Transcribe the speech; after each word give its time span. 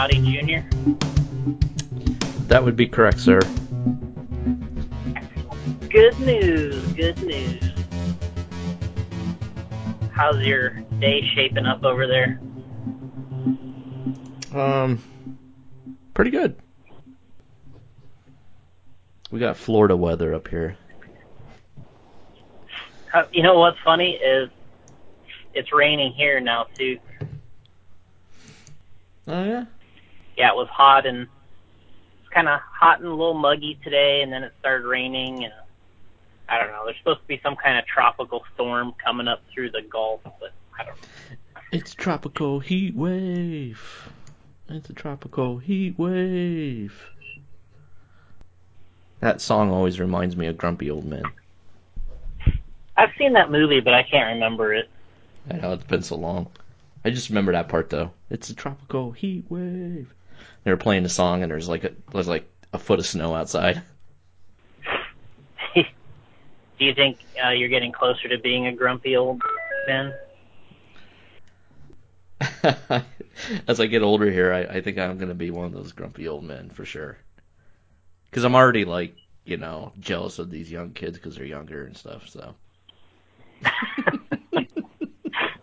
Gotti 0.00 0.24
Jr.? 0.24 0.64
That 2.46 2.64
would 2.64 2.74
be 2.74 2.86
correct, 2.86 3.20
sir. 3.20 3.38
Good 5.90 6.18
news, 6.20 6.92
good 6.94 7.22
news. 7.22 7.62
How's 10.10 10.42
your 10.42 10.70
day 11.00 11.22
shaping 11.34 11.66
up 11.66 11.84
over 11.84 12.06
there? 12.06 12.40
Um, 14.54 15.02
pretty 16.14 16.30
good. 16.30 16.56
We 19.30 19.38
got 19.38 19.58
Florida 19.58 19.94
weather 19.94 20.32
up 20.32 20.48
here. 20.48 20.78
Uh, 23.12 23.24
you 23.32 23.42
know 23.42 23.58
what's 23.58 23.78
funny 23.84 24.12
is 24.12 24.48
it's 25.52 25.74
raining 25.74 26.12
here 26.14 26.40
now 26.40 26.68
too. 26.74 26.98
Oh 29.28 29.44
yeah. 29.44 29.64
Yeah, 30.40 30.52
it 30.52 30.56
was 30.56 30.68
hot 30.68 31.04
and 31.04 31.28
it's 32.20 32.28
kind 32.32 32.48
of 32.48 32.60
hot 32.60 32.98
and 33.00 33.08
a 33.08 33.10
little 33.10 33.34
muggy 33.34 33.78
today, 33.84 34.22
and 34.22 34.32
then 34.32 34.42
it 34.42 34.54
started 34.58 34.86
raining. 34.86 35.44
And 35.44 35.52
I 36.48 36.58
don't 36.58 36.68
know. 36.68 36.86
There's 36.86 36.96
supposed 36.96 37.20
to 37.20 37.26
be 37.26 37.38
some 37.42 37.56
kind 37.56 37.78
of 37.78 37.84
tropical 37.84 38.42
storm 38.54 38.94
coming 39.04 39.28
up 39.28 39.42
through 39.52 39.72
the 39.72 39.82
Gulf, 39.82 40.22
but 40.24 40.54
I 40.78 40.84
don't. 40.84 40.96
It's 41.72 41.92
tropical 41.92 42.58
heat 42.58 42.96
wave. 42.96 44.08
It's 44.70 44.88
a 44.88 44.94
tropical 44.94 45.58
heat 45.58 45.98
wave. 45.98 47.04
That 49.20 49.42
song 49.42 49.70
always 49.70 50.00
reminds 50.00 50.38
me 50.38 50.46
of 50.46 50.56
Grumpy 50.56 50.90
Old 50.90 51.04
Men. 51.04 51.24
I've 52.96 53.10
seen 53.18 53.34
that 53.34 53.50
movie, 53.50 53.80
but 53.80 53.92
I 53.92 54.04
can't 54.04 54.32
remember 54.32 54.72
it. 54.72 54.88
I 55.50 55.58
know 55.58 55.74
it's 55.74 55.84
been 55.84 56.02
so 56.02 56.16
long. 56.16 56.48
I 57.04 57.10
just 57.10 57.28
remember 57.28 57.52
that 57.52 57.68
part 57.68 57.90
though. 57.90 58.12
It's 58.30 58.48
a 58.48 58.54
tropical 58.54 59.12
heat 59.12 59.44
wave. 59.50 60.14
They 60.64 60.70
were 60.70 60.76
playing 60.76 61.04
a 61.04 61.08
song 61.08 61.42
and 61.42 61.50
there's 61.50 61.68
like 61.68 61.84
a 61.84 61.92
there's 62.12 62.28
like 62.28 62.48
a 62.72 62.78
foot 62.78 62.98
of 62.98 63.06
snow 63.06 63.34
outside. 63.34 63.82
Do 65.74 65.84
you 66.78 66.94
think 66.94 67.18
uh, 67.44 67.50
you're 67.50 67.68
getting 67.68 67.92
closer 67.92 68.28
to 68.28 68.38
being 68.38 68.66
a 68.66 68.72
grumpy 68.72 69.16
old 69.16 69.42
man? 69.86 70.14
As 73.66 73.80
I 73.80 73.86
get 73.86 74.02
older 74.02 74.30
here, 74.30 74.52
I, 74.52 74.76
I 74.76 74.80
think 74.80 74.98
I'm 74.98 75.18
gonna 75.18 75.34
be 75.34 75.50
one 75.50 75.66
of 75.66 75.72
those 75.72 75.92
grumpy 75.92 76.28
old 76.28 76.44
men 76.44 76.70
for 76.70 76.84
sure. 76.84 77.18
Because 78.30 78.44
I'm 78.44 78.54
already 78.54 78.84
like 78.84 79.14
you 79.44 79.56
know 79.56 79.92
jealous 79.98 80.38
of 80.38 80.50
these 80.50 80.70
young 80.70 80.92
kids 80.92 81.16
because 81.16 81.36
they're 81.36 81.44
younger 81.44 81.84
and 81.86 81.96
stuff. 81.96 82.28
So 82.28 82.54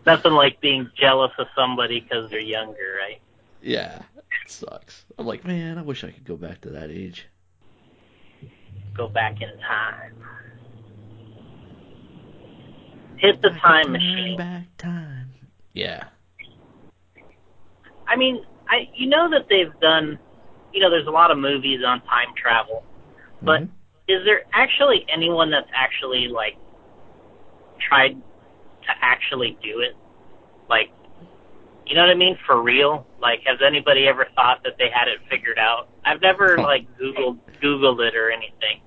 Nothing 0.06 0.32
like 0.32 0.60
being 0.60 0.90
jealous 0.96 1.32
of 1.38 1.46
somebody 1.54 2.00
because 2.00 2.30
they're 2.30 2.40
younger, 2.40 2.96
right? 3.00 3.20
yeah, 3.60 4.02
sucks. 4.50 5.04
I'm 5.18 5.26
like, 5.26 5.44
man, 5.44 5.78
I 5.78 5.82
wish 5.82 6.04
I 6.04 6.10
could 6.10 6.24
go 6.24 6.36
back 6.36 6.60
to 6.62 6.70
that 6.70 6.90
age. 6.90 7.26
Go 8.96 9.08
back 9.08 9.40
in 9.40 9.48
time. 9.60 10.14
Hit 13.18 13.42
the 13.42 13.50
time 13.50 13.92
machine. 13.92 14.36
Back 14.36 14.76
time. 14.76 15.34
Yeah. 15.72 16.04
I 18.06 18.16
mean, 18.16 18.44
I 18.68 18.88
you 18.94 19.08
know 19.08 19.28
that 19.30 19.46
they've 19.48 19.78
done, 19.80 20.18
you 20.72 20.80
know, 20.80 20.90
there's 20.90 21.06
a 21.06 21.10
lot 21.10 21.30
of 21.30 21.38
movies 21.38 21.80
on 21.84 22.00
time 22.02 22.28
travel, 22.36 22.84
but 23.42 23.62
Mhm. 23.62 23.68
is 24.08 24.24
there 24.24 24.44
actually 24.52 25.04
anyone 25.08 25.50
that's 25.50 25.70
actually 25.74 26.28
like 26.28 26.56
tried 27.78 28.14
to 28.14 28.90
actually 29.00 29.58
do 29.62 29.80
it? 29.80 29.96
Like, 30.68 30.90
you 31.88 31.94
know 31.94 32.02
what 32.02 32.10
I 32.10 32.14
mean? 32.14 32.38
For 32.46 32.62
real? 32.62 33.06
Like, 33.20 33.40
has 33.46 33.58
anybody 33.66 34.06
ever 34.06 34.26
thought 34.34 34.62
that 34.64 34.74
they 34.78 34.90
had 34.92 35.08
it 35.08 35.20
figured 35.30 35.58
out? 35.58 35.88
I've 36.04 36.20
never 36.20 36.58
like 36.58 36.86
Googled 36.98 37.38
Googled 37.62 38.06
it 38.06 38.14
or 38.14 38.30
anything. 38.30 38.82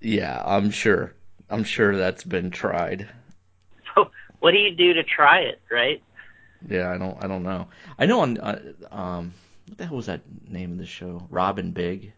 Yeah, 0.00 0.42
I'm 0.44 0.70
sure. 0.70 1.14
I'm 1.48 1.64
sure 1.64 1.96
that's 1.96 2.24
been 2.24 2.50
tried. 2.50 3.08
So, 3.94 4.10
what 4.40 4.50
do 4.50 4.58
you 4.58 4.74
do 4.74 4.94
to 4.94 5.04
try 5.04 5.40
it, 5.40 5.60
right? 5.70 6.02
Yeah, 6.68 6.90
I 6.90 6.98
don't. 6.98 7.22
I 7.22 7.28
don't 7.28 7.44
know. 7.44 7.68
I 7.98 8.06
know 8.06 8.20
on 8.20 8.38
uh, 8.38 8.60
um, 8.90 9.32
what 9.68 9.78
the 9.78 9.86
hell 9.86 9.96
was 9.96 10.06
that 10.06 10.22
name 10.48 10.72
of 10.72 10.78
the 10.78 10.86
show? 10.86 11.26
Rob 11.30 11.60
& 11.72 11.74
Big. 11.74 12.12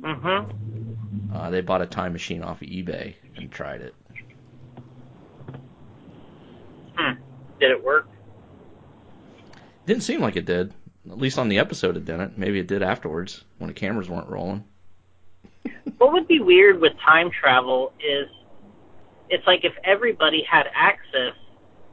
Mm-hmm. 0.00 1.34
Uh, 1.34 1.50
they 1.50 1.60
bought 1.60 1.82
a 1.82 1.86
time 1.86 2.12
machine 2.12 2.42
off 2.42 2.62
of 2.62 2.68
eBay 2.68 3.14
and 3.36 3.50
tried 3.50 3.80
it. 3.80 3.94
Hmm. 6.96 7.12
Did 7.60 7.70
it 7.70 7.84
work? 7.84 8.08
Didn't 9.86 10.02
seem 10.02 10.20
like 10.20 10.36
it 10.36 10.44
did. 10.46 10.72
At 11.10 11.18
least 11.18 11.38
on 11.38 11.48
the 11.48 11.58
episode 11.58 11.96
it 11.96 12.04
didn't. 12.04 12.36
Maybe 12.38 12.58
it 12.58 12.66
did 12.66 12.82
afterwards 12.82 13.44
when 13.58 13.68
the 13.68 13.74
cameras 13.74 14.08
weren't 14.08 14.28
rolling. 14.28 14.64
What 15.98 16.12
would 16.12 16.26
be 16.28 16.40
weird 16.40 16.80
with 16.80 16.92
time 17.04 17.30
travel 17.30 17.92
is 18.00 18.28
it's 19.28 19.46
like 19.46 19.64
if 19.64 19.72
everybody 19.84 20.42
had 20.50 20.66
access, 20.74 21.34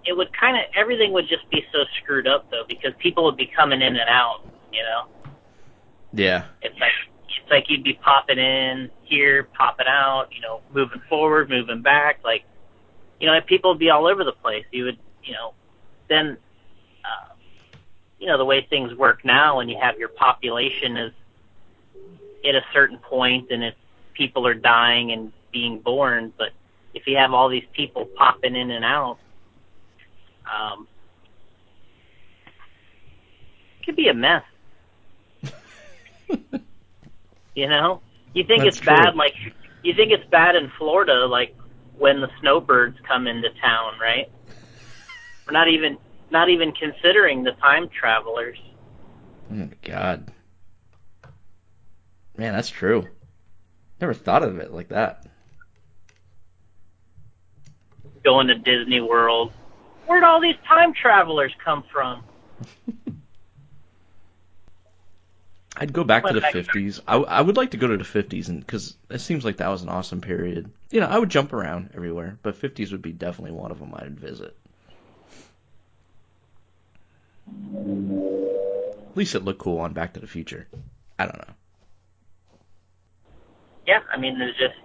it 0.05 0.15
would 0.15 0.29
kind 0.37 0.57
of 0.57 0.63
everything 0.75 1.11
would 1.13 1.27
just 1.27 1.49
be 1.49 1.63
so 1.73 1.79
screwed 2.01 2.27
up 2.27 2.49
though 2.51 2.63
because 2.67 2.91
people 2.99 3.23
would 3.25 3.37
be 3.37 3.47
coming 3.55 3.81
in 3.81 3.95
and 3.95 4.09
out. 4.09 4.41
You 4.71 4.83
know, 4.83 5.31
Yeah. 6.13 6.45
it's 6.61 6.77
like 6.79 6.91
it's 7.25 7.49
like 7.51 7.65
you'd 7.69 7.83
be 7.83 7.93
popping 7.93 8.37
in 8.39 8.89
here, 9.03 9.43
popping 9.57 9.87
out. 9.87 10.27
You 10.31 10.41
know, 10.41 10.61
moving 10.73 11.01
forward, 11.09 11.49
moving 11.49 11.81
back. 11.81 12.19
Like, 12.23 12.43
you 13.19 13.27
know, 13.27 13.39
people 13.45 13.71
would 13.71 13.79
be 13.79 13.89
all 13.89 14.07
over 14.07 14.23
the 14.23 14.33
place. 14.33 14.65
You 14.71 14.85
would, 14.85 14.97
you 15.23 15.33
know, 15.33 15.53
then, 16.09 16.37
uh, 17.03 17.33
you 18.19 18.27
know, 18.27 18.37
the 18.37 18.45
way 18.45 18.65
things 18.69 18.93
work 18.95 19.23
now, 19.25 19.57
when 19.57 19.69
you 19.69 19.77
have 19.79 19.97
your 19.97 20.09
population 20.09 20.97
is 20.97 21.13
at 22.47 22.55
a 22.55 22.61
certain 22.73 22.97
point 22.97 23.51
and 23.51 23.63
it's 23.63 23.77
people 24.13 24.47
are 24.47 24.53
dying 24.53 25.11
and 25.11 25.31
being 25.51 25.79
born, 25.79 26.33
but 26.37 26.49
if 26.93 27.05
you 27.07 27.15
have 27.17 27.33
all 27.33 27.49
these 27.49 27.65
people 27.73 28.05
popping 28.17 28.55
in 28.55 28.71
and 28.71 28.83
out, 28.83 29.19
um, 30.51 30.87
it 33.79 33.85
could 33.85 33.95
be 33.95 34.07
a 34.07 34.13
mess. 34.13 34.43
you 37.55 37.67
know, 37.67 38.01
you 38.33 38.43
think 38.43 38.63
That's 38.63 38.77
it's 38.77 38.85
bad, 38.85 39.15
like 39.15 39.35
you 39.83 39.93
think 39.93 40.11
it's 40.11 40.27
bad 40.29 40.55
in 40.55 40.71
Florida, 40.77 41.25
like 41.25 41.55
when 41.97 42.21
the 42.21 42.29
snowbirds 42.39 42.97
come 43.07 43.27
into 43.27 43.49
town, 43.61 43.93
right? 44.01 44.29
We're 45.47 45.53
not 45.53 45.69
even 45.69 45.97
not 46.29 46.49
even 46.49 46.73
considering 46.73 47.43
the 47.43 47.53
time 47.53 47.89
travelers. 47.89 48.57
Oh 49.49 49.55
my 49.55 49.69
god. 49.81 50.31
Man, 52.37 52.53
that's 52.53 52.69
true. 52.69 53.07
Never 53.99 54.13
thought 54.13 54.43
of 54.43 54.59
it 54.59 54.71
like 54.71 54.89
that. 54.89 55.25
going 58.27 58.47
to 58.47 58.55
Disney 58.55 58.99
World. 58.99 59.53
Where'd 60.05 60.25
all 60.25 60.41
these 60.41 60.57
time 60.67 60.93
travelers 60.93 61.53
come 61.63 61.85
from? 61.89 62.23
I'd 65.77 65.93
go 65.93 66.03
back 66.03 66.25
to 66.25 66.33
the 66.33 66.41
50s. 66.41 66.99
I, 67.07 67.15
I 67.15 67.39
would 67.39 67.55
like 67.55 67.71
to 67.71 67.77
go 67.77 67.87
to 67.87 67.95
the 67.95 68.03
50s 68.03 68.49
and 68.49 68.59
because 68.59 68.97
it 69.09 69.19
seems 69.19 69.45
like 69.45 69.57
that 69.57 69.69
was 69.69 69.81
an 69.81 69.87
awesome 69.89 70.19
period. 70.19 70.69
You 70.91 70.99
know, 70.99 71.07
I 71.07 71.17
would 71.17 71.29
jump 71.29 71.53
around 71.53 71.91
everywhere, 71.93 72.37
but 72.41 72.59
50s 72.59 72.91
would 72.91 73.01
be 73.01 73.13
definitely 73.13 73.51
one 73.51 73.71
of 73.71 73.79
them 73.79 73.93
I'd 73.95 74.19
visit. 74.19 74.57
At 79.09 79.17
least 79.17 79.35
it 79.35 79.43
looked 79.43 79.59
cool 79.59 79.79
on 79.79 79.93
Back 79.93 80.13
to 80.13 80.19
the 80.19 80.27
Future. 80.27 80.67
I 81.17 81.25
don't 81.25 81.37
know. 81.37 81.53
Yeah, 83.87 83.99
I 84.11 84.17
mean, 84.17 84.37
there's 84.37 84.55
just. 84.57 84.75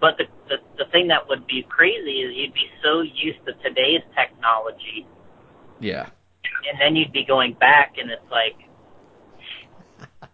But 0.00 0.16
the, 0.16 0.24
the 0.48 0.56
the 0.84 0.90
thing 0.92 1.08
that 1.08 1.28
would 1.28 1.46
be 1.46 1.66
crazy 1.68 2.20
is 2.22 2.34
you'd 2.36 2.54
be 2.54 2.66
so 2.82 3.00
used 3.02 3.40
to 3.46 3.52
today's 3.68 4.00
technology, 4.16 5.06
Yeah. 5.80 6.08
and 6.70 6.80
then 6.80 6.94
you'd 6.94 7.12
be 7.12 7.24
going 7.24 7.54
back, 7.54 7.96
and 8.00 8.08
it's 8.10 8.22
like, 8.30 8.54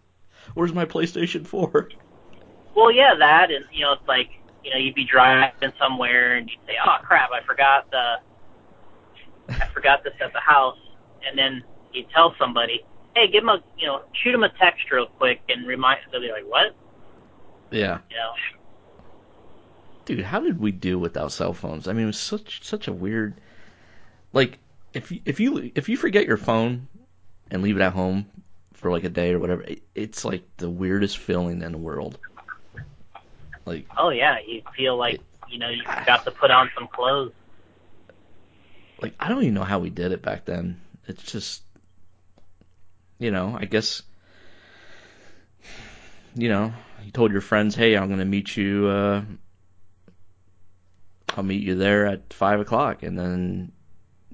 Where's 0.55 0.75
my 0.75 0.85
PlayStation 0.85 1.47
4? 1.47 1.88
well, 2.76 2.93
yeah, 2.93 3.15
that, 3.19 3.50
and 3.50 3.65
you 3.73 3.81
know, 3.87 3.93
it's 3.93 4.06
like, 4.06 4.29
you 4.62 4.71
know, 4.71 4.76
you'd 4.76 4.94
be 4.94 5.06
driving 5.11 5.73
somewhere, 5.79 6.37
and 6.37 6.50
you'd 6.50 6.61
say, 6.67 6.75
oh 6.85 6.97
crap, 7.03 7.31
I 7.32 7.43
forgot 7.47 7.91
the, 7.91 8.17
I 9.49 9.67
forgot 9.73 10.05
this 10.05 10.12
at 10.23 10.35
the 10.35 10.41
house, 10.41 10.76
and 11.29 11.38
then 11.38 11.62
you 11.93 12.05
tell 12.15 12.35
somebody, 12.38 12.85
hey, 13.15 13.29
give 13.31 13.43
them 13.43 13.49
a, 13.50 13.62
you 13.79 13.87
know, 13.87 14.03
shoot 14.23 14.32
them 14.32 14.44
a 14.44 14.49
text 14.61 14.91
real 14.91 15.06
quick, 15.06 15.41
and 15.49 15.67
remind, 15.67 16.00
they'll 16.11 16.21
be 16.21 16.29
like, 16.31 16.44
what, 16.47 16.75
Yeah. 17.71 17.99
you 18.11 18.17
know. 18.17 18.32
Dude, 20.05 20.21
how 20.21 20.41
did 20.41 20.61
we 20.61 20.71
do 20.71 20.99
without 20.99 21.32
cell 21.32 21.55
phones? 21.55 21.88
I 21.88 21.93
mean, 21.93 22.05
it 22.05 22.06
was 22.09 22.19
such 22.21 22.62
such 22.62 22.88
a 22.88 22.93
weird 22.93 23.41
like 24.32 24.59
if 24.93 25.11
you, 25.11 25.21
if 25.25 25.41
you 25.41 25.71
if 25.75 25.88
you 25.88 25.97
forget 25.97 26.26
your 26.26 26.37
phone 26.37 26.88
and 27.50 27.62
leave 27.62 27.76
it 27.76 27.82
at 27.82 27.93
home 27.93 28.26
for 28.75 28.91
like 28.91 29.05
a 29.05 29.09
day 29.09 29.32
or 29.32 29.38
whatever, 29.38 29.62
it, 29.62 29.82
it's 29.94 30.25
like 30.25 30.43
the 30.59 30.69
weirdest 30.69 31.19
feeling 31.19 31.62
in 31.62 31.73
the 31.73 31.79
world. 31.79 32.19
Like 33.65 33.87
Oh 33.97 34.11
yeah, 34.11 34.37
you 34.47 34.62
feel 34.76 34.97
like 34.99 35.21
you 35.49 35.59
know 35.59 35.71
you 35.71 35.82
got 36.06 36.25
to 36.26 36.31
put 36.31 36.50
on 36.50 36.71
some 36.75 36.88
clothes. 36.88 37.32
like 39.00 39.15
I 39.19 39.29
don't 39.29 39.43
even 39.43 39.55
know 39.55 39.65
how 39.65 39.79
we 39.79 39.91
did 39.91 40.12
it 40.12 40.23
back 40.23 40.44
then. 40.44 40.81
It's 41.06 41.23
just 41.23 41.62
you 43.19 43.31
know, 43.31 43.56
I 43.59 43.65
guess, 43.65 44.03
you 46.35 46.49
know, 46.49 46.73
you 47.05 47.11
told 47.11 47.33
your 47.33 47.41
friends, 47.41 47.75
hey, 47.75 47.97
I'm 47.97 48.09
gonna 48.09 48.25
meet 48.25 48.56
you. 48.56 48.89
uh 48.89 49.23
I'll 51.37 51.45
meet 51.45 51.62
you 51.62 51.75
there 51.75 52.06
at 52.06 52.33
five 52.33 52.61
o'clock, 52.61 53.03
and 53.03 53.19
then 53.19 53.73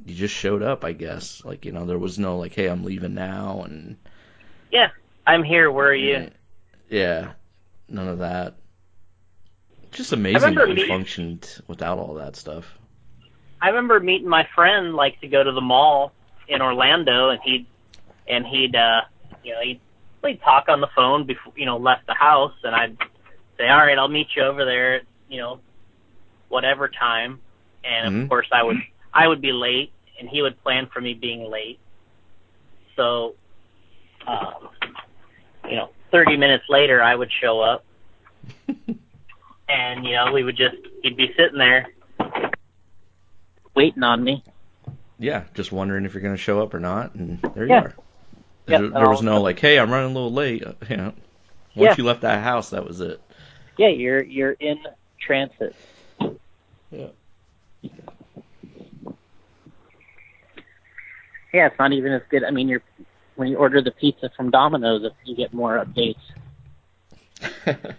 you 0.04 0.14
just 0.14 0.34
showed 0.34 0.62
up. 0.62 0.84
I 0.84 0.92
guess, 0.92 1.42
like 1.44 1.64
you 1.64 1.72
know, 1.72 1.86
there 1.86 1.98
was 1.98 2.18
no 2.18 2.38
like, 2.38 2.54
hey, 2.54 2.68
I'm 2.68 2.84
leaving 2.84 3.14
now, 3.14 3.62
and 3.62 3.96
Yeah, 4.70 4.88
I'm 5.26 5.42
here. 5.42 5.70
Where 5.70 5.88
are 5.88 5.94
you? 5.94 6.30
Yeah, 6.88 7.32
none 7.88 8.08
of 8.08 8.18
that. 8.18 8.56
Just 9.92 10.12
amazing 10.12 10.54
that 10.54 10.68
me- 10.68 10.86
functioned 10.88 11.62
without 11.66 11.98
all 11.98 12.14
that 12.14 12.36
stuff. 12.36 12.66
I 13.62 13.68
remember 13.68 14.00
meeting 14.00 14.28
my 14.28 14.46
friend 14.54 14.94
like 14.94 15.20
to 15.20 15.28
go 15.28 15.42
to 15.42 15.52
the 15.52 15.60
mall 15.60 16.12
in 16.50 16.60
Orlando, 16.60 17.30
and 17.30 17.40
he'd 17.42 17.66
and 18.28 18.44
he'd 18.44 18.74
uh, 18.74 19.02
you 19.42 19.54
know 19.54 19.60
he'd 19.62 19.80
we'd 20.22 20.42
talk 20.42 20.68
on 20.68 20.80
the 20.80 20.88
phone 20.94 21.24
before 21.24 21.52
you 21.56 21.64
know 21.64 21.78
left 21.78 22.06
the 22.06 22.14
house, 22.14 22.52
and 22.64 22.74
I'd 22.74 22.98
say, 23.56 23.68
all 23.68 23.78
right, 23.78 23.96
I'll 23.96 24.08
meet 24.08 24.26
you 24.36 24.42
over 24.42 24.64
there, 24.64 24.96
at, 24.96 25.02
you 25.28 25.38
know, 25.38 25.60
whatever 26.48 26.88
time, 26.88 27.40
and 27.84 28.22
of 28.22 28.28
course 28.28 28.48
I 28.52 28.62
would 28.62 28.76
I 29.14 29.26
would 29.26 29.40
be 29.40 29.52
late, 29.52 29.92
and 30.18 30.28
he 30.28 30.42
would 30.42 30.62
plan 30.62 30.88
for 30.92 31.00
me 31.00 31.14
being 31.14 31.48
late. 31.50 31.78
So, 32.96 33.34
um, 34.26 34.68
you 35.64 35.76
know, 35.76 35.90
30 36.10 36.36
minutes 36.36 36.64
later, 36.68 37.02
I 37.02 37.14
would 37.14 37.30
show 37.40 37.60
up, 37.60 37.84
and 38.66 40.04
you 40.04 40.12
know 40.12 40.32
we 40.32 40.42
would 40.42 40.56
just 40.56 40.76
he'd 41.02 41.16
be 41.16 41.32
sitting 41.36 41.58
there 41.58 41.86
waiting 43.74 44.02
on 44.02 44.22
me. 44.22 44.42
Yeah, 45.20 45.44
just 45.54 45.70
wondering 45.70 46.06
if 46.06 46.14
you're 46.14 46.22
going 46.22 46.34
to 46.34 46.40
show 46.40 46.62
up 46.62 46.72
or 46.72 46.80
not, 46.80 47.14
and 47.14 47.38
there 47.54 47.64
you 47.66 47.70
Yeah. 47.74 47.80
are. 47.82 47.94
Yeah, 48.66 48.78
there, 48.78 48.88
there 48.88 49.08
was 49.10 49.18
all- 49.18 49.22
no 49.24 49.42
like, 49.42 49.58
hey, 49.60 49.78
I'm 49.78 49.90
running 49.90 50.10
a 50.10 50.14
little 50.14 50.32
late. 50.32 50.64
uh, 50.66 50.72
You 50.88 50.96
know, 50.96 51.12
once 51.76 51.90
Yeah. 51.90 51.94
you 51.98 52.04
left 52.04 52.22
that 52.22 52.42
house, 52.42 52.70
that 52.70 52.86
was 52.86 53.00
it. 53.02 53.20
Yeah, 53.76 53.88
you're 53.88 54.22
you're 54.22 54.52
in 54.52 54.78
transit. 55.20 55.74
Yeah. 56.90 57.08
Yeah, 61.52 61.66
it's 61.66 61.78
not 61.78 61.92
even 61.92 62.12
as 62.12 62.22
good. 62.30 62.44
I 62.44 62.50
mean, 62.50 62.68
you're 62.68 62.82
when 63.36 63.48
you 63.48 63.56
order 63.56 63.82
the 63.82 63.90
pizza 63.90 64.30
from 64.36 64.50
Domino's, 64.50 65.10
you 65.24 65.34
get 65.36 65.52
more 65.52 65.84
updates. 65.84 66.16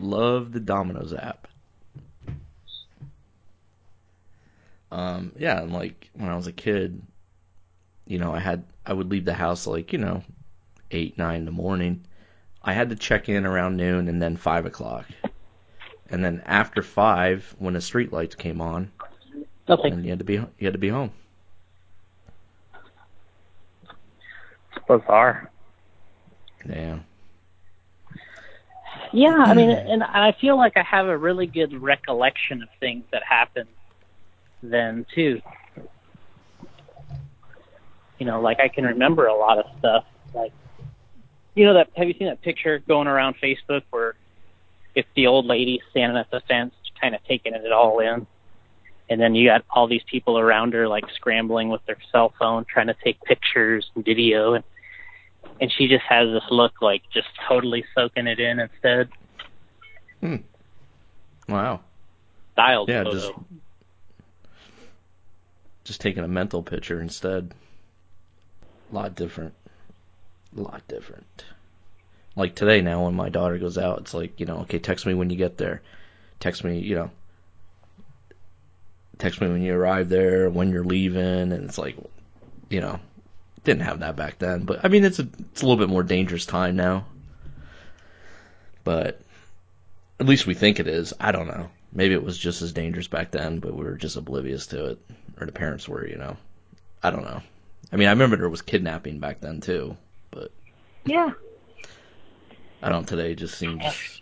Love 0.00 0.52
the 0.52 0.60
Domino's 0.60 1.12
app. 1.14 1.46
Um, 4.92 5.32
yeah, 5.38 5.60
and 5.60 5.72
like 5.72 6.10
when 6.14 6.28
I 6.28 6.36
was 6.36 6.46
a 6.46 6.52
kid, 6.52 7.00
you 8.06 8.18
know, 8.18 8.34
I 8.34 8.40
had 8.40 8.64
I 8.84 8.92
would 8.92 9.10
leave 9.10 9.24
the 9.24 9.34
house 9.34 9.66
like 9.66 9.92
you 9.92 9.98
know, 9.98 10.22
eight 10.90 11.16
nine 11.16 11.40
in 11.40 11.44
the 11.44 11.50
morning. 11.52 12.04
I 12.62 12.72
had 12.72 12.90
to 12.90 12.96
check 12.96 13.28
in 13.28 13.46
around 13.46 13.76
noon 13.76 14.08
and 14.08 14.20
then 14.20 14.36
five 14.36 14.66
o'clock, 14.66 15.06
and 16.10 16.24
then 16.24 16.42
after 16.44 16.82
five, 16.82 17.54
when 17.58 17.74
the 17.74 17.80
street 17.80 18.12
lights 18.12 18.34
came 18.34 18.60
on, 18.60 18.90
Nothing. 19.68 19.92
and 19.92 20.04
you 20.04 20.10
had 20.10 20.18
to 20.18 20.24
be 20.24 20.34
you 20.34 20.48
had 20.60 20.72
to 20.72 20.78
be 20.78 20.88
home. 20.88 21.12
Bizarre. 24.88 25.50
Yeah. 26.68 26.98
Yeah, 29.12 29.36
I 29.38 29.54
mean, 29.54 29.70
and 29.70 30.04
I 30.04 30.36
feel 30.40 30.56
like 30.56 30.76
I 30.76 30.82
have 30.82 31.06
a 31.06 31.16
really 31.16 31.46
good 31.46 31.72
recollection 31.80 32.62
of 32.62 32.68
things 32.78 33.02
that 33.10 33.22
happened 33.24 33.68
then 34.62 35.06
too. 35.14 35.40
You 38.18 38.26
know, 38.26 38.40
like 38.40 38.60
I 38.60 38.68
can 38.68 38.84
remember 38.84 39.26
a 39.26 39.34
lot 39.36 39.58
of 39.58 39.64
stuff. 39.78 40.04
Like, 40.34 40.52
you 41.54 41.64
know, 41.64 41.74
that 41.74 41.88
have 41.96 42.06
you 42.06 42.14
seen 42.18 42.28
that 42.28 42.42
picture 42.42 42.78
going 42.78 43.08
around 43.08 43.36
Facebook 43.42 43.82
where 43.90 44.14
it's 44.94 45.08
the 45.16 45.26
old 45.26 45.46
lady 45.46 45.80
standing 45.90 46.18
at 46.18 46.30
the 46.30 46.40
fence, 46.46 46.74
kind 47.00 47.14
of 47.14 47.24
taking 47.24 47.54
it 47.54 47.72
all 47.72 48.00
in, 48.00 48.26
and 49.08 49.20
then 49.20 49.34
you 49.34 49.48
got 49.48 49.64
all 49.70 49.86
these 49.88 50.02
people 50.10 50.38
around 50.38 50.74
her 50.74 50.86
like 50.86 51.04
scrambling 51.14 51.68
with 51.70 51.84
their 51.86 51.96
cell 52.12 52.34
phone, 52.38 52.66
trying 52.70 52.88
to 52.88 52.96
take 53.02 53.20
pictures 53.22 53.90
and 53.94 54.04
video, 54.04 54.52
and 54.54 54.64
and 55.60 55.72
she 55.72 55.88
just 55.88 56.04
has 56.08 56.28
this 56.28 56.44
look 56.50 56.82
like 56.82 57.02
just 57.12 57.28
totally 57.48 57.84
soaking 57.94 58.26
it 58.26 58.38
in 58.38 58.58
instead. 58.60 59.08
Hmm. 60.20 60.36
Wow. 61.48 61.80
Dialed 62.56 62.88
Yeah, 62.90 63.04
photo. 63.04 63.18
just 63.18 63.32
just 65.84 66.00
taking 66.00 66.24
a 66.24 66.28
mental 66.28 66.62
picture 66.62 67.00
instead. 67.00 67.52
A 68.90 68.94
lot 68.94 69.14
different. 69.14 69.54
A 70.56 70.60
lot 70.60 70.82
different. 70.88 71.44
Like 72.36 72.54
today 72.54 72.80
now 72.80 73.04
when 73.04 73.14
my 73.14 73.28
daughter 73.28 73.58
goes 73.58 73.78
out, 73.78 74.00
it's 74.00 74.14
like, 74.14 74.40
you 74.40 74.46
know, 74.46 74.58
okay, 74.60 74.78
text 74.78 75.06
me 75.06 75.14
when 75.14 75.30
you 75.30 75.36
get 75.36 75.56
there. 75.56 75.82
Text 76.38 76.64
me, 76.64 76.78
you 76.78 76.94
know, 76.94 77.10
text 79.18 79.40
me 79.40 79.48
when 79.48 79.62
you 79.62 79.74
arrive 79.74 80.08
there, 80.08 80.48
when 80.50 80.70
you're 80.70 80.84
leaving, 80.84 81.52
and 81.52 81.64
it's 81.64 81.78
like, 81.78 81.96
you 82.68 82.80
know, 82.80 82.98
didn't 83.64 83.82
have 83.82 84.00
that 84.00 84.16
back 84.16 84.38
then. 84.38 84.64
But 84.64 84.84
I 84.84 84.88
mean, 84.88 85.04
it's 85.04 85.18
a 85.18 85.28
it's 85.52 85.62
a 85.62 85.66
little 85.66 85.76
bit 85.78 85.92
more 85.92 86.02
dangerous 86.02 86.46
time 86.46 86.76
now. 86.76 87.04
But 88.82 89.20
at 90.18 90.26
least 90.26 90.46
we 90.46 90.54
think 90.54 90.80
it 90.80 90.88
is. 90.88 91.12
I 91.20 91.32
don't 91.32 91.46
know. 91.46 91.68
Maybe 91.92 92.14
it 92.14 92.22
was 92.24 92.38
just 92.38 92.62
as 92.62 92.72
dangerous 92.72 93.08
back 93.08 93.30
then, 93.32 93.58
but 93.58 93.74
we 93.74 93.84
were 93.84 93.96
just 93.96 94.16
oblivious 94.16 94.66
to 94.68 94.86
it, 94.86 94.98
or 95.40 95.46
the 95.46 95.52
parents 95.52 95.88
were, 95.88 96.06
you 96.06 96.16
know. 96.16 96.36
I 97.02 97.10
don't 97.10 97.24
know. 97.24 97.42
I 97.92 97.96
mean, 97.96 98.08
I 98.08 98.12
remember 98.12 98.36
there 98.36 98.48
was 98.48 98.62
kidnapping 98.62 99.18
back 99.18 99.40
then 99.40 99.60
too, 99.60 99.96
but 100.30 100.52
Yeah. 101.04 101.30
I 102.82 102.88
don't. 102.88 103.06
Today 103.06 103.34
just 103.34 103.58
seems 103.58 104.20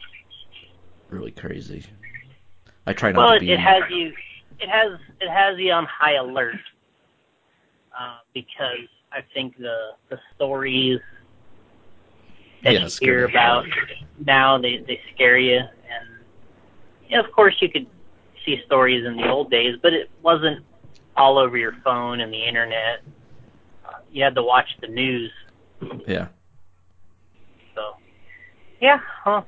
really 1.10 1.30
crazy. 1.30 1.84
I 2.86 2.92
try 2.92 3.12
not 3.12 3.18
Well, 3.18 3.32
to 3.34 3.40
be. 3.40 3.52
it 3.52 3.58
has 3.60 3.82
you. 3.90 4.12
It 4.60 4.68
has 4.68 4.98
it 5.20 5.30
has 5.30 5.58
you 5.58 5.72
on 5.72 5.86
high 5.86 6.14
alert 6.16 6.56
uh, 7.98 8.18
because 8.34 8.88
I 9.12 9.20
think 9.34 9.56
the 9.58 9.90
the 10.10 10.18
stories 10.34 11.00
that 12.64 12.72
Yeah, 12.74 12.80
you 12.80 12.88
scare 12.88 13.14
hear 13.18 13.24
about 13.26 13.64
now 14.24 14.58
they 14.58 14.78
they 14.86 15.00
scare 15.14 15.38
you, 15.38 15.58
and 15.58 15.58
you 15.58 15.62
know, 15.64 15.77
of 17.12 17.30
course 17.32 17.54
you 17.60 17.68
could 17.68 17.86
see 18.44 18.60
stories 18.66 19.04
in 19.06 19.16
the 19.16 19.28
old 19.28 19.50
days, 19.50 19.76
but 19.82 19.92
it 19.92 20.10
wasn't 20.22 20.64
all 21.16 21.38
over 21.38 21.56
your 21.56 21.74
phone 21.84 22.20
and 22.20 22.32
the 22.32 22.44
internet. 22.46 23.00
Uh, 23.84 23.98
you 24.10 24.22
had 24.22 24.34
to 24.34 24.42
watch 24.42 24.68
the 24.80 24.88
news, 24.88 25.30
yeah, 26.06 26.28
so 27.74 27.94
yeah. 28.80 28.98
Huh. 29.24 29.42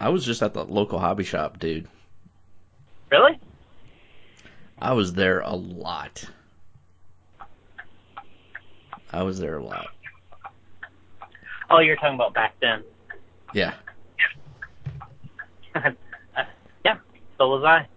I 0.00 0.08
was 0.08 0.24
just 0.24 0.42
at 0.42 0.52
the 0.52 0.64
local 0.64 0.98
hobby 0.98 1.24
shop, 1.24 1.58
dude. 1.58 1.88
Really? 3.10 3.38
I 4.78 4.94
was 4.94 5.12
there 5.12 5.40
a 5.40 5.54
lot. 5.54 6.24
I 9.12 9.22
was 9.22 9.38
there 9.38 9.58
a 9.58 9.64
lot. 9.64 9.88
Oh, 11.70 11.78
you're 11.78 11.96
talking 11.96 12.14
about 12.14 12.34
back 12.34 12.54
then. 12.60 12.82
Yeah. 13.54 13.74
yeah, 16.84 16.98
so 17.38 17.48
was 17.48 17.64
I. 17.64 17.88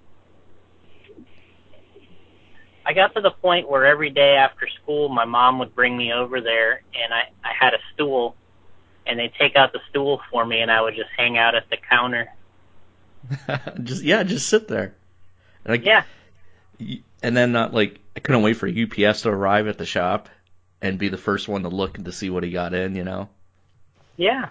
I 2.88 2.94
got 2.94 3.16
to 3.16 3.22
the 3.22 3.32
point 3.32 3.68
where 3.68 3.86
every 3.86 4.12
day 4.12 4.36
after 4.36 4.68
school, 4.82 5.10
my 5.10 5.26
mom 5.26 5.58
would 5.60 5.74
bring 5.74 5.98
me 5.98 6.14
over 6.14 6.42
there, 6.42 6.82
and 6.94 7.14
I 7.14 7.24
I 7.44 7.54
had 7.60 7.74
a 7.74 7.80
stool, 7.94 8.36
and 9.06 9.20
they'd 9.20 9.34
take 9.40 9.56
out 9.56 9.74
the 9.74 9.82
stool 9.90 10.22
for 10.32 10.46
me, 10.46 10.60
and 10.62 10.72
I 10.72 10.82
would 10.82 10.96
just 10.96 11.10
hang 11.18 11.38
out 11.38 11.56
at 11.56 11.70
the 11.70 11.78
counter. 11.78 12.28
just 13.84 14.04
yeah, 14.04 14.24
just 14.24 14.48
sit 14.48 14.68
there. 14.68 14.96
And 15.64 15.72
like, 15.72 15.86
Yeah, 15.86 16.04
and 17.24 17.36
then 17.36 17.52
not 17.52 17.74
like 17.74 18.00
I 18.16 18.20
couldn't 18.20 18.44
wait 18.44 18.54
for 18.54 18.68
UPS 18.68 19.24
to 19.24 19.30
arrive 19.30 19.68
at 19.68 19.78
the 19.78 19.86
shop 19.86 20.30
and 20.82 21.00
be 21.00 21.10
the 21.10 21.18
first 21.18 21.48
one 21.48 21.64
to 21.64 21.70
look 21.70 21.98
and 21.98 22.06
to 22.06 22.12
see 22.12 22.30
what 22.30 22.44
he 22.44 22.52
got 22.52 22.74
in, 22.74 22.96
you 22.96 23.04
know, 23.04 23.30
yeah, 24.18 24.50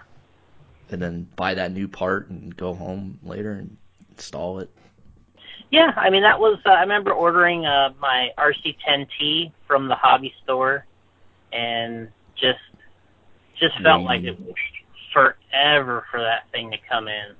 and 0.89 1.01
then 1.01 1.27
buy 1.35 1.53
that 1.55 1.71
new 1.71 1.87
part 1.87 2.29
and 2.29 2.55
go 2.55 2.73
home 2.73 3.19
later 3.23 3.53
and 3.53 3.77
install 4.11 4.59
it. 4.59 4.69
yeah. 5.71 5.91
I 5.95 6.09
mean, 6.09 6.23
that 6.23 6.39
was. 6.39 6.59
Uh, 6.65 6.69
I 6.69 6.81
remember 6.81 7.11
ordering 7.11 7.65
uh, 7.65 7.93
my 7.99 8.29
RC10T 8.37 9.51
from 9.67 9.87
the 9.87 9.95
hobby 9.95 10.33
store, 10.43 10.85
and 11.51 12.09
just 12.35 12.59
just 13.59 13.81
felt 13.81 14.03
like 14.03 14.23
it 14.23 14.39
was 14.39 14.55
forever 15.13 16.05
for 16.11 16.19
that 16.19 16.49
thing 16.51 16.71
to 16.71 16.77
come 16.89 17.07
in. 17.07 17.35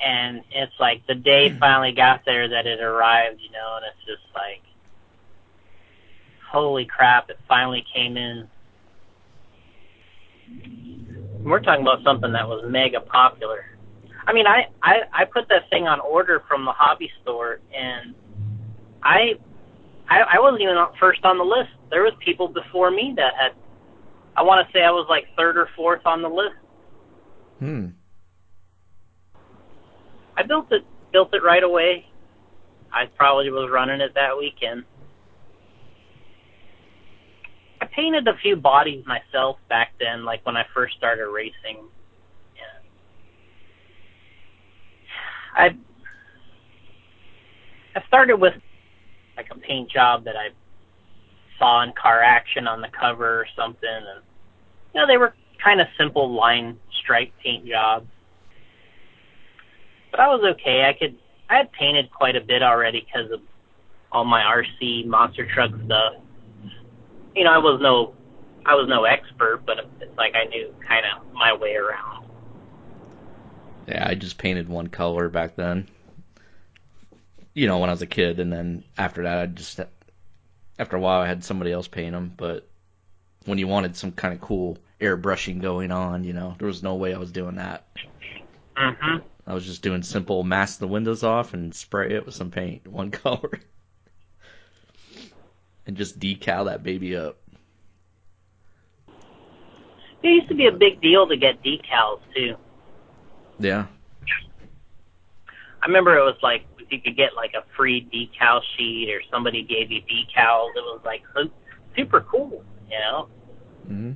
And 0.00 0.42
it's 0.52 0.72
like 0.80 1.06
the 1.06 1.14
day 1.14 1.54
finally 1.60 1.92
got 1.92 2.22
there 2.24 2.48
that 2.48 2.66
it 2.66 2.80
arrived, 2.80 3.40
you 3.40 3.50
know, 3.50 3.76
and 3.76 3.84
it's 3.84 4.06
just 4.06 4.34
like, 4.34 4.62
holy 6.50 6.86
crap, 6.86 7.30
it 7.30 7.38
finally 7.46 7.84
came 7.94 8.16
in. 8.16 8.48
We're 11.42 11.60
talking 11.60 11.82
about 11.82 12.02
something 12.04 12.32
that 12.32 12.46
was 12.46 12.64
mega 12.68 13.00
popular. 13.00 13.64
I 14.26 14.32
mean, 14.32 14.46
I, 14.46 14.66
I, 14.82 14.96
I 15.12 15.24
put 15.24 15.48
that 15.48 15.70
thing 15.70 15.86
on 15.86 16.00
order 16.00 16.42
from 16.46 16.64
the 16.64 16.72
hobby 16.72 17.10
store, 17.22 17.60
and 17.74 18.14
I 19.02 19.38
I, 20.08 20.20
I 20.34 20.40
wasn't 20.40 20.62
even 20.62 20.76
first 20.98 21.24
on 21.24 21.38
the 21.38 21.44
list. 21.44 21.70
There 21.90 22.02
was 22.02 22.12
people 22.24 22.48
before 22.48 22.90
me 22.90 23.12
that 23.16 23.32
had. 23.40 23.52
I 24.36 24.42
want 24.42 24.66
to 24.66 24.72
say 24.72 24.82
I 24.84 24.90
was 24.90 25.06
like 25.08 25.24
third 25.36 25.56
or 25.56 25.68
fourth 25.76 26.04
on 26.06 26.22
the 26.22 26.28
list. 26.28 26.56
Hmm. 27.58 27.86
I 30.36 30.42
built 30.44 30.70
it 30.70 30.84
built 31.12 31.34
it 31.34 31.42
right 31.42 31.62
away. 31.62 32.06
I 32.92 33.06
probably 33.16 33.50
was 33.50 33.70
running 33.72 34.00
it 34.00 34.14
that 34.14 34.36
weekend. 34.38 34.84
I 37.80 37.84
painted 37.98 38.28
a 38.28 38.36
few 38.40 38.54
bodies 38.54 39.04
myself 39.06 39.56
back 39.68 39.92
then, 39.98 40.24
like 40.24 40.46
when 40.46 40.56
I 40.56 40.64
first 40.72 40.96
started 40.96 41.26
racing. 41.26 41.88
I 45.56 45.70
I 47.96 48.06
started 48.06 48.36
with 48.36 48.54
like 49.36 49.48
a 49.50 49.58
paint 49.58 49.90
job 49.90 50.24
that 50.24 50.36
I 50.36 50.50
saw 51.58 51.82
in 51.82 51.92
car 52.00 52.22
action 52.22 52.68
on 52.68 52.80
the 52.80 52.88
cover 52.88 53.40
or 53.40 53.46
something, 53.56 53.88
and 53.88 54.22
you 54.94 55.00
know 55.00 55.06
they 55.06 55.16
were 55.16 55.34
kind 55.62 55.80
of 55.80 55.88
simple 55.98 56.32
line 56.32 56.78
stripe 57.02 57.32
paint 57.42 57.66
jobs. 57.66 58.06
But 60.12 60.20
I 60.20 60.28
was 60.28 60.44
okay. 60.54 60.84
I 60.88 60.96
could 60.96 61.18
I 61.50 61.56
had 61.56 61.72
painted 61.72 62.12
quite 62.12 62.36
a 62.36 62.40
bit 62.40 62.62
already 62.62 63.04
because 63.04 63.32
of 63.32 63.40
all 64.12 64.24
my 64.24 64.42
RC 64.42 65.06
monster 65.06 65.48
truck 65.52 65.72
stuff. 65.84 66.14
You 67.34 67.44
know, 67.44 67.50
I 67.52 67.58
was 67.58 67.80
no 67.80 68.14
I 68.66 68.74
was 68.74 68.88
no 68.88 69.04
expert, 69.04 69.62
but 69.64 69.78
it's 70.00 70.16
like 70.16 70.34
I 70.34 70.44
knew 70.44 70.74
kind 70.86 71.04
of 71.06 71.32
my 71.32 71.54
way 71.54 71.74
around. 71.76 72.26
Yeah, 73.86 74.06
I 74.06 74.14
just 74.14 74.38
painted 74.38 74.68
one 74.68 74.88
color 74.88 75.28
back 75.28 75.56
then. 75.56 75.88
You 77.54 77.66
know, 77.66 77.78
when 77.78 77.88
I 77.88 77.92
was 77.92 78.02
a 78.02 78.06
kid, 78.06 78.40
and 78.40 78.52
then 78.52 78.84
after 78.98 79.22
that, 79.22 79.38
I 79.38 79.46
just 79.46 79.80
after 80.78 80.96
a 80.96 81.00
while 81.00 81.20
I 81.20 81.26
had 81.26 81.42
somebody 81.44 81.72
else 81.72 81.88
paint 81.88 82.12
them. 82.12 82.32
But 82.36 82.68
when 83.46 83.58
you 83.58 83.66
wanted 83.66 83.96
some 83.96 84.12
kind 84.12 84.34
of 84.34 84.40
cool 84.40 84.78
airbrushing 85.00 85.60
going 85.62 85.90
on, 85.90 86.24
you 86.24 86.32
know, 86.32 86.54
there 86.58 86.68
was 86.68 86.82
no 86.82 86.96
way 86.96 87.14
I 87.14 87.18
was 87.18 87.32
doing 87.32 87.56
that. 87.56 87.86
Mhm. 88.76 89.22
I 89.46 89.54
was 89.54 89.64
just 89.64 89.82
doing 89.82 90.02
simple 90.02 90.42
mask 90.44 90.78
the 90.78 90.86
windows 90.86 91.24
off 91.24 91.54
and 91.54 91.74
spray 91.74 92.12
it 92.12 92.26
with 92.26 92.34
some 92.34 92.50
paint, 92.50 92.86
one 92.86 93.10
color. 93.12 93.60
And 95.88 95.96
just 95.96 96.20
decal 96.20 96.66
that 96.66 96.84
baby 96.84 97.16
up. 97.16 97.38
It 100.22 100.28
used 100.28 100.48
to 100.48 100.54
be 100.54 100.66
a 100.66 100.72
big 100.72 101.00
deal 101.00 101.26
to 101.26 101.36
get 101.36 101.62
decals 101.62 102.20
too. 102.34 102.54
Yeah. 103.58 103.86
I 105.82 105.86
remember 105.86 106.16
it 106.16 106.22
was 106.22 106.36
like 106.42 106.66
if 106.78 106.92
you 106.92 107.00
could 107.00 107.16
get 107.16 107.34
like 107.34 107.54
a 107.54 107.64
free 107.76 108.06
decal 108.12 108.60
sheet 108.76 109.10
or 109.10 109.22
somebody 109.30 109.62
gave 109.62 109.90
you 109.90 110.02
decals, 110.02 110.70
it 110.76 110.84
was 110.84 111.00
like 111.04 111.22
su- 111.34 111.50
super 111.96 112.20
cool, 112.20 112.62
you 112.90 112.98
know. 112.98 113.28
hmm 113.86 114.12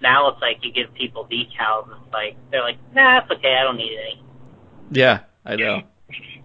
Now 0.00 0.30
it's 0.30 0.40
like 0.40 0.58
you 0.62 0.72
give 0.72 0.94
people 0.94 1.26
decals, 1.26 1.88
it's 1.90 2.12
like 2.14 2.36
they're 2.50 2.62
like, 2.62 2.78
nah, 2.94 3.18
it's 3.18 3.30
okay, 3.30 3.56
I 3.60 3.62
don't 3.64 3.76
need 3.76 3.98
any. 3.98 4.22
Yeah, 4.90 5.20
I 5.44 5.56
know. 5.56 5.82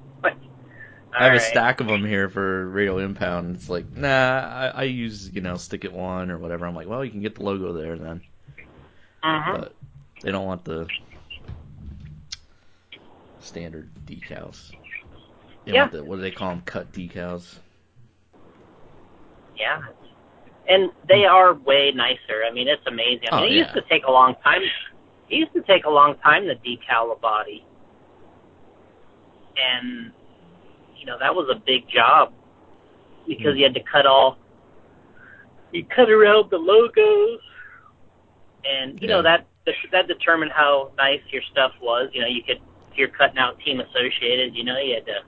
But, 1.11 1.21
I 1.21 1.25
have 1.25 1.33
a 1.33 1.39
stack 1.39 1.79
of 1.81 1.87
them 1.87 2.05
here 2.05 2.29
for 2.29 2.67
Radio 2.69 2.99
Impound. 2.99 3.55
It's 3.55 3.69
like, 3.69 3.95
nah, 3.97 4.07
I, 4.07 4.67
I 4.75 4.83
use, 4.83 5.29
you 5.33 5.41
know, 5.41 5.57
stick 5.57 5.83
it 5.83 5.91
one 5.91 6.29
or 6.29 6.37
whatever. 6.37 6.65
I'm 6.67 6.75
like, 6.75 6.87
well, 6.87 7.03
you 7.03 7.11
can 7.11 7.21
get 7.21 7.35
the 7.35 7.43
logo 7.43 7.73
there 7.73 7.97
then. 7.97 8.21
Mhm. 9.23 9.59
But 9.59 9.75
they 10.21 10.31
don't 10.31 10.45
want 10.45 10.63
the 10.65 10.87
standard 13.39 13.89
decals. 14.05 14.71
They 15.65 15.73
Yeah. 15.73 15.87
the, 15.87 16.03
what 16.03 16.17
do 16.17 16.21
they 16.21 16.31
call 16.31 16.49
them? 16.49 16.61
Cut 16.61 16.91
decals. 16.93 17.55
Yeah. 19.57 19.81
And 20.67 20.91
they 21.07 21.25
are 21.25 21.53
way 21.55 21.91
nicer. 21.91 22.43
I 22.47 22.51
mean, 22.51 22.67
it's 22.67 22.85
amazing. 22.85 23.29
I 23.31 23.35
mean, 23.35 23.43
Oh, 23.43 23.45
it 23.47 23.51
yeah. 23.51 23.63
used 23.63 23.73
to 23.73 23.81
take 23.89 24.05
a 24.05 24.11
long 24.11 24.35
time. 24.43 24.61
It 25.29 25.35
used 25.35 25.53
to 25.53 25.61
take 25.63 25.85
a 25.85 25.89
long 25.89 26.15
time 26.19 26.45
to 26.45 26.55
decal 26.55 27.11
a 27.11 27.19
body. 27.19 27.65
And, 29.57 30.11
you 30.99 31.05
know, 31.05 31.17
that 31.19 31.33
was 31.33 31.49
a 31.49 31.59
big 31.59 31.87
job 31.89 32.33
because 33.27 33.55
you 33.57 33.63
had 33.63 33.73
to 33.73 33.83
cut 33.91 34.05
all, 34.05 34.37
you 35.71 35.85
cut 35.85 36.09
around 36.09 36.49
the 36.51 36.57
logos. 36.57 37.39
And, 38.65 39.01
you 39.01 39.07
know, 39.07 39.21
that, 39.23 39.47
that 39.91 40.07
determined 40.07 40.51
how 40.51 40.91
nice 40.97 41.21
your 41.31 41.41
stuff 41.51 41.71
was. 41.81 42.09
You 42.13 42.21
know, 42.21 42.27
you 42.27 42.43
could, 42.43 42.57
if 42.91 42.97
you're 42.97 43.07
cutting 43.07 43.37
out 43.37 43.57
Team 43.59 43.79
Associated, 43.79 44.55
you 44.55 44.63
know, 44.63 44.77
you 44.77 44.95
had 44.95 45.05
to 45.05 45.19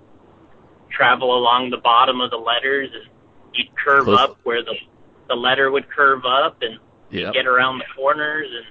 travel 0.90 1.38
along 1.38 1.70
the 1.70 1.78
bottom 1.78 2.20
of 2.20 2.30
the 2.32 2.38
letters 2.38 2.90
you'd 3.54 3.76
curve 3.76 4.06
Close- 4.06 4.20
up 4.20 4.38
where 4.44 4.64
the 4.64 4.76
the 5.28 5.36
letter 5.36 5.72
would 5.72 5.90
curve 5.90 6.26
up 6.26 6.62
and 6.62 6.78
Yep. 7.10 7.34
get 7.34 7.46
around 7.46 7.80
the 7.80 7.86
corners 7.96 8.48
and 8.50 8.66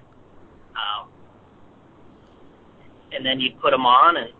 um, 0.74 1.08
and 3.12 3.24
then 3.24 3.38
you'd 3.40 3.58
put 3.60 3.70
them 3.70 3.84
on 3.84 4.16
and 4.16 4.32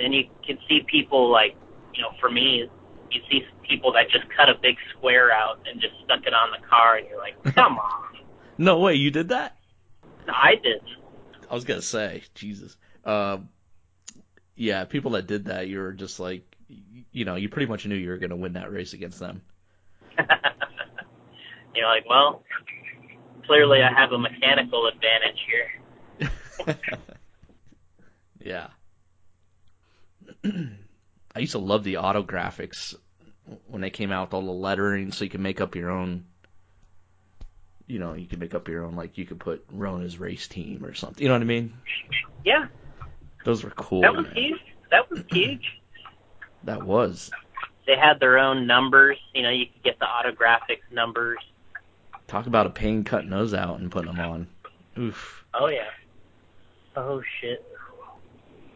and 0.00 0.14
you 0.14 0.24
can 0.46 0.58
see 0.68 0.80
people 0.90 1.30
like 1.30 1.54
you 1.94 2.02
know 2.02 2.10
for 2.20 2.30
me 2.30 2.68
you 3.10 3.20
see 3.30 3.42
people 3.68 3.92
that 3.92 4.10
just 4.10 4.24
cut 4.36 4.48
a 4.48 4.54
big 4.60 4.76
square 4.96 5.32
out 5.32 5.58
and 5.70 5.80
just 5.80 5.94
stuck 6.04 6.26
it 6.26 6.34
on 6.34 6.50
the 6.50 6.66
car 6.68 6.96
and 6.96 7.06
you're 7.08 7.18
like 7.18 7.34
come 7.54 7.78
on 7.78 8.02
No 8.58 8.78
way, 8.80 8.94
you 8.94 9.10
did 9.10 9.28
that? 9.30 9.56
no, 10.26 10.32
I 10.34 10.54
didn't 10.56 10.82
I 11.48 11.54
was 11.54 11.64
gonna 11.64 11.82
say, 11.82 12.22
Jesus. 12.34 12.76
Um, 13.04 13.48
yeah, 14.56 14.84
people 14.84 15.12
that 15.12 15.26
did 15.28 15.44
that, 15.44 15.68
you 15.68 15.78
were 15.78 15.92
just 15.92 16.18
like, 16.18 16.42
you 17.12 17.24
know, 17.24 17.36
you 17.36 17.48
pretty 17.48 17.66
much 17.66 17.86
knew 17.86 17.94
you 17.94 18.08
were 18.08 18.18
gonna 18.18 18.34
win 18.36 18.54
that 18.54 18.72
race 18.72 18.94
against 18.94 19.20
them. 19.20 19.42
you're 21.74 21.86
like 21.86 22.04
well 22.08 22.42
clearly 23.46 23.82
I 23.82 23.92
have 23.92 24.12
a 24.12 24.18
mechanical 24.18 24.86
advantage 24.88 25.38
here 25.46 25.68
yeah. 28.40 28.68
I 31.34 31.38
used 31.40 31.52
to 31.52 31.58
love 31.58 31.84
the 31.84 31.98
auto 31.98 32.22
graphics 32.22 32.94
when 33.66 33.80
they 33.82 33.90
came 33.90 34.10
out 34.12 34.28
with 34.28 34.34
all 34.34 34.42
the 34.44 34.50
lettering, 34.52 35.12
so 35.12 35.24
you 35.24 35.30
could 35.30 35.40
make 35.40 35.60
up 35.60 35.74
your 35.74 35.90
own. 35.90 36.24
You 37.86 37.98
know, 38.00 38.14
you 38.14 38.26
could 38.26 38.40
make 38.40 38.54
up 38.54 38.66
your 38.68 38.84
own, 38.84 38.96
like 38.96 39.16
you 39.18 39.24
could 39.26 39.38
put 39.38 39.64
Rona's 39.70 40.18
race 40.18 40.48
team 40.48 40.84
or 40.84 40.94
something. 40.94 41.22
You 41.22 41.28
know 41.28 41.34
what 41.34 41.42
I 41.42 41.46
mean? 41.46 41.72
yeah 42.44 42.66
Those 43.44 43.62
were 43.62 43.70
cool. 43.70 44.02
that 44.02 44.14
was 44.14 44.26
man. 44.26 44.34
huge 44.34 44.60
that 44.90 45.10
was 45.10 45.20
huge 45.30 45.80
That 46.64 46.82
was. 46.84 47.30
they 47.86 47.96
had 47.96 48.18
their 48.20 48.38
own 48.38 48.66
numbers. 48.66 49.18
You 49.34 49.42
know, 49.42 49.50
you 49.50 49.66
could 49.66 49.82
get 49.84 49.98
the 50.00 50.06
autographics 50.06 50.92
numbers. 50.92 51.38
Talk 52.26 52.46
about 52.48 52.66
a 52.66 52.70
pain 52.70 53.04
cutting 53.04 53.30
those 53.30 53.54
out 53.54 53.78
and 53.78 53.90
putting 53.90 54.12
them 54.12 54.20
on. 54.20 54.46
Oof. 54.98 55.44
Oh 55.54 55.68
yeah. 55.68 55.90
Oh 56.96 57.22
shit. 57.40 57.64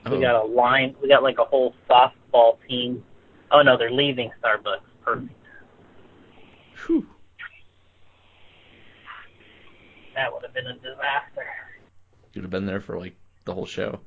Oh, 0.07 0.14
We 0.16 0.21
got 0.21 0.42
a 0.42 0.47
line. 0.47 0.95
We 1.02 1.09
got 1.09 1.23
like 1.23 1.38
a 1.38 1.45
whole 1.45 1.75
softball 1.88 2.57
team. 2.69 3.04
Oh 3.50 3.62
no, 3.62 3.76
they're 3.76 3.90
leaving 3.90 4.30
Starbucks. 4.42 4.80
Perfect. 5.04 5.33
Whew. 6.87 7.07
That 10.14 10.33
would 10.33 10.42
have 10.42 10.54
been 10.54 10.66
a 10.66 10.75
disaster. 10.75 11.47
You'd 12.33 12.42
have 12.42 12.50
been 12.50 12.66
there 12.66 12.80
for 12.80 12.99
like 12.99 13.14
the 13.45 13.54
whole 13.54 13.66
show. 13.66 14.00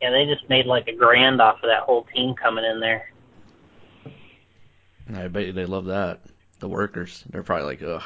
Yeah, 0.00 0.10
they 0.10 0.26
just 0.26 0.48
made 0.48 0.66
like 0.66 0.88
a 0.88 0.94
grand 0.94 1.40
off 1.40 1.56
of 1.56 1.68
that 1.68 1.82
whole 1.82 2.06
team 2.14 2.34
coming 2.34 2.64
in 2.64 2.80
there. 2.80 3.10
I 5.14 5.28
bet 5.28 5.46
you 5.46 5.52
they 5.52 5.66
love 5.66 5.86
that. 5.86 6.20
The 6.58 6.68
workers, 6.68 7.24
they're 7.30 7.42
probably 7.42 7.66
like, 7.66 7.82
ugh. 7.82 8.02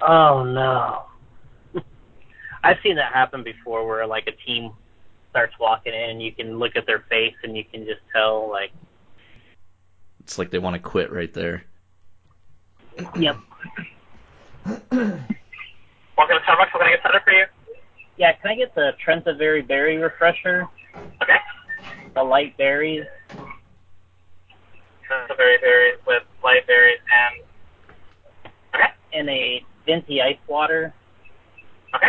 Oh 0.00 0.44
no. 0.44 1.02
I've 2.64 2.78
seen 2.82 2.96
that 2.96 3.12
happen 3.12 3.42
before, 3.42 3.86
where 3.86 4.06
like 4.06 4.26
a 4.26 4.46
team 4.46 4.72
starts 5.38 5.54
walking 5.60 5.94
in, 5.94 6.10
and 6.10 6.20
you 6.22 6.32
can 6.32 6.58
look 6.58 6.74
at 6.74 6.84
their 6.84 7.04
face, 7.08 7.34
and 7.44 7.56
you 7.56 7.62
can 7.64 7.84
just 7.84 8.00
tell 8.12 8.50
like, 8.50 8.72
It's 10.20 10.36
like 10.36 10.50
they 10.50 10.58
want 10.58 10.74
to 10.74 10.80
quit 10.80 11.12
right 11.12 11.32
there. 11.32 11.62
yep. 13.16 13.36
Welcome 14.66 14.88
to 14.90 16.42
Starbucks. 16.44 16.72
What 16.74 16.80
can 16.80 16.82
I 16.82 16.90
get 16.90 17.00
started 17.00 17.22
for 17.22 17.32
you? 17.32 17.44
Yeah, 18.16 18.32
can 18.32 18.50
I 18.50 18.56
get 18.56 18.74
the 18.74 18.90
Trenta 18.98 19.32
Berry 19.34 19.62
Berry 19.62 19.96
Refresher? 19.98 20.66
Okay. 21.22 21.36
The 22.16 22.22
light 22.24 22.56
berries. 22.56 23.04
The 24.48 25.34
berry 25.36 25.58
berries 25.60 25.98
with 26.04 26.24
light 26.42 26.66
berries 26.66 26.98
and 27.14 27.44
okay, 28.74 28.90
and 29.14 29.30
a 29.30 29.64
venti 29.86 30.20
ice 30.20 30.36
water. 30.48 30.92
okay. 31.94 32.08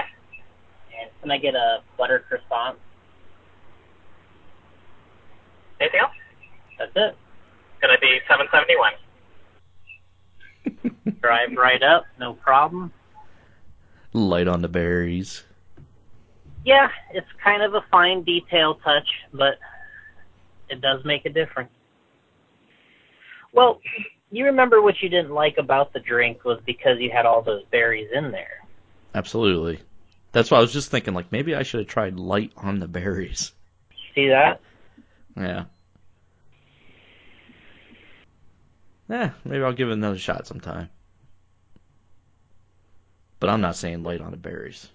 And 0.99 1.11
can 1.21 1.29
I 1.29 1.37
get 1.37 1.53
a 1.53 1.81
butter 1.95 2.25
croissant? 2.27 2.79
Anything 5.79 5.99
else? 6.01 6.11
That's 6.77 6.91
it. 6.95 7.15
It's 7.15 7.81
Gonna 7.81 7.99
be 7.99 8.19
seven 8.29 8.47
seventy 8.51 8.75
one. 8.77 8.93
Drive 11.21 11.49
right 11.57 11.81
up, 11.81 12.05
no 12.19 12.33
problem. 12.33 12.91
Light 14.13 14.47
on 14.47 14.61
the 14.61 14.67
berries. 14.67 15.43
Yeah, 16.65 16.89
it's 17.13 17.27
kind 17.43 17.63
of 17.63 17.73
a 17.73 17.81
fine 17.89 18.23
detail 18.23 18.75
touch, 18.75 19.07
but 19.33 19.55
it 20.69 20.81
does 20.81 21.03
make 21.05 21.25
a 21.25 21.29
difference. 21.29 21.69
Well, 23.53 23.79
you 24.31 24.45
remember 24.45 24.81
what 24.81 25.01
you 25.01 25.09
didn't 25.09 25.31
like 25.31 25.57
about 25.57 25.93
the 25.93 25.99
drink 25.99 26.43
was 26.43 26.59
because 26.65 26.99
you 26.99 27.09
had 27.11 27.25
all 27.25 27.41
those 27.41 27.63
berries 27.71 28.09
in 28.13 28.31
there. 28.31 28.65
Absolutely. 29.15 29.79
That's 30.31 30.51
why 30.51 30.59
I 30.59 30.61
was 30.61 30.71
just 30.71 30.91
thinking, 30.91 31.13
like, 31.15 31.31
maybe 31.31 31.55
I 31.55 31.63
should 31.63 31.79
have 31.79 31.87
tried 31.87 32.17
light 32.17 32.51
on 32.55 32.79
the 32.79 32.87
berries. 32.87 33.51
See 34.13 34.27
that? 34.29 34.61
Yeah. 35.39 35.65
Yeah, 39.09 39.31
maybe 39.43 39.63
I'll 39.63 39.73
give 39.73 39.89
it 39.89 39.93
another 39.93 40.19
shot 40.19 40.45
sometime. 40.45 40.89
But 43.39 43.49
I'm 43.49 43.61
not 43.61 43.75
saying 43.75 44.03
light 44.03 44.21
on 44.21 44.31
the 44.31 44.37
berries. 44.37 44.87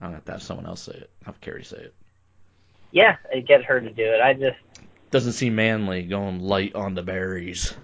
I'm 0.00 0.08
gonna 0.08 0.16
have 0.16 0.24
to 0.26 0.32
have 0.32 0.42
someone 0.42 0.66
else 0.66 0.82
say 0.82 0.92
it. 0.92 1.10
Have 1.24 1.40
Carrie 1.40 1.64
say 1.64 1.78
it. 1.78 1.94
Yeah, 2.90 3.16
get 3.46 3.64
her 3.64 3.80
to 3.80 3.90
do 3.90 4.04
it. 4.04 4.20
I 4.20 4.34
just 4.34 4.58
Doesn't 5.10 5.32
seem 5.32 5.54
manly 5.54 6.02
going 6.02 6.40
light 6.40 6.74
on 6.74 6.94
the 6.94 7.02
berries. 7.02 7.74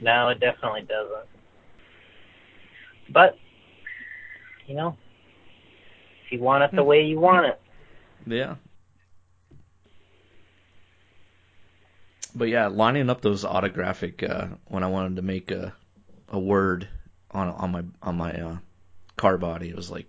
no, 0.00 0.28
it 0.28 0.40
definitely 0.40 0.82
doesn't. 0.82 1.28
But 3.10 3.36
you 4.66 4.74
know, 4.76 4.96
if 6.24 6.32
you 6.32 6.40
want 6.40 6.62
it 6.62 6.70
the 6.70 6.82
hmm. 6.82 6.88
way 6.88 7.02
you 7.02 7.20
want 7.20 7.46
it. 7.46 7.60
Yeah. 8.26 8.54
But 12.34 12.48
yeah, 12.48 12.68
lining 12.68 13.10
up 13.10 13.20
those 13.20 13.44
autographic 13.44 14.22
uh, 14.22 14.46
when 14.68 14.82
I 14.82 14.88
wanted 14.88 15.16
to 15.16 15.22
make 15.22 15.50
a 15.50 15.74
a 16.28 16.38
word 16.38 16.88
on 17.30 17.48
on 17.48 17.70
my 17.72 17.82
on 18.02 18.16
my 18.16 18.32
uh, 18.32 18.56
car 19.16 19.36
body, 19.38 19.68
it 19.68 19.76
was 19.76 19.90
like, 19.90 20.06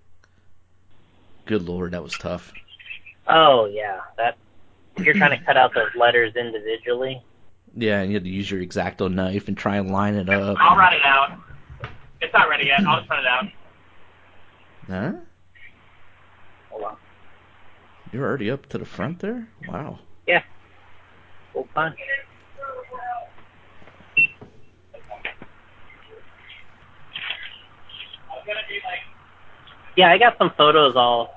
good 1.46 1.68
lord, 1.68 1.92
that 1.92 2.04
was 2.04 2.14
tough. 2.14 2.54
Oh 3.28 3.66
yeah, 3.66 4.00
that 4.18 4.38
if 4.96 5.06
you're 5.06 5.16
trying 5.16 5.38
to 5.38 5.46
cut 5.46 5.58
out 5.58 5.74
those 5.74 5.94
letters 5.96 6.36
individually. 6.36 7.22
Yeah, 7.76 8.02
and 8.02 8.12
you 8.12 8.16
had 8.16 8.24
to 8.24 8.30
use 8.30 8.50
your 8.50 8.62
exacto 8.62 9.12
knife 9.12 9.48
and 9.48 9.58
try 9.58 9.78
and 9.78 9.92
line 9.92 10.16
it 10.16 10.30
up. 10.30 10.58
I'll 10.60 10.78
write 10.78 10.94
it 10.94 11.06
out. 11.06 11.40
It's 12.22 12.34
not 12.34 12.48
ready 12.48 12.68
yet. 12.68 12.82
I'll 12.86 12.98
just 12.98 13.10
print 13.10 13.24
it 13.24 13.28
out. 13.28 13.46
Huh? 14.88 15.14
Hold 16.70 16.84
on. 16.84 16.98
You're 18.12 18.26
already 18.26 18.52
up 18.52 18.68
to 18.70 18.78
the 18.78 18.86
front 18.86 19.20
there? 19.20 19.48
Wow. 19.68 20.00
Full 21.54 21.68
punch. 21.74 21.96
Yeah, 29.96 30.12
I 30.12 30.18
got 30.18 30.38
some 30.40 30.52
photos 30.58 30.96
all. 30.96 31.36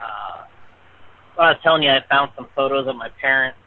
Uh, 0.00 0.44
well, 1.36 1.46
I 1.46 1.50
was 1.50 1.60
telling 1.62 1.82
you, 1.82 1.90
I 1.90 2.00
found 2.08 2.30
some 2.36 2.46
photos 2.54 2.86
of 2.86 2.94
my 2.96 3.08
parents, 3.20 3.58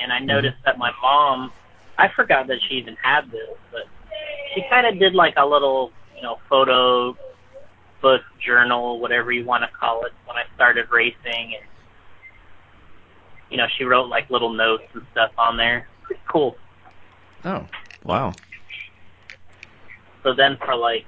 and 0.00 0.12
I 0.12 0.18
noticed 0.18 0.56
that 0.64 0.78
my 0.78 0.90
mom. 1.02 1.52
I 1.98 2.08
forgot 2.14 2.46
that 2.48 2.58
she 2.68 2.76
even 2.76 2.96
had 3.02 3.30
this, 3.30 3.48
but 3.72 3.82
she 4.54 4.62
kind 4.70 4.86
of 4.86 4.98
did 4.98 5.14
like 5.14 5.34
a 5.36 5.46
little, 5.46 5.92
you 6.14 6.22
know, 6.22 6.36
photo 6.48 7.16
book 8.02 8.20
journal, 8.44 9.00
whatever 9.00 9.32
you 9.32 9.44
want 9.44 9.62
to 9.64 9.70
call 9.78 10.04
it, 10.04 10.12
when 10.26 10.36
I 10.36 10.42
started 10.54 10.86
racing, 10.90 11.16
and 11.56 11.64
you 13.50 13.56
know, 13.56 13.66
she 13.76 13.84
wrote 13.84 14.08
like 14.08 14.28
little 14.30 14.52
notes 14.52 14.84
and 14.94 15.02
stuff 15.12 15.30
on 15.38 15.56
there. 15.56 15.88
Pretty 16.02 16.22
cool. 16.30 16.56
Oh, 17.44 17.66
wow. 18.04 18.34
So 20.22 20.34
then 20.34 20.56
for 20.64 20.74
like, 20.74 21.04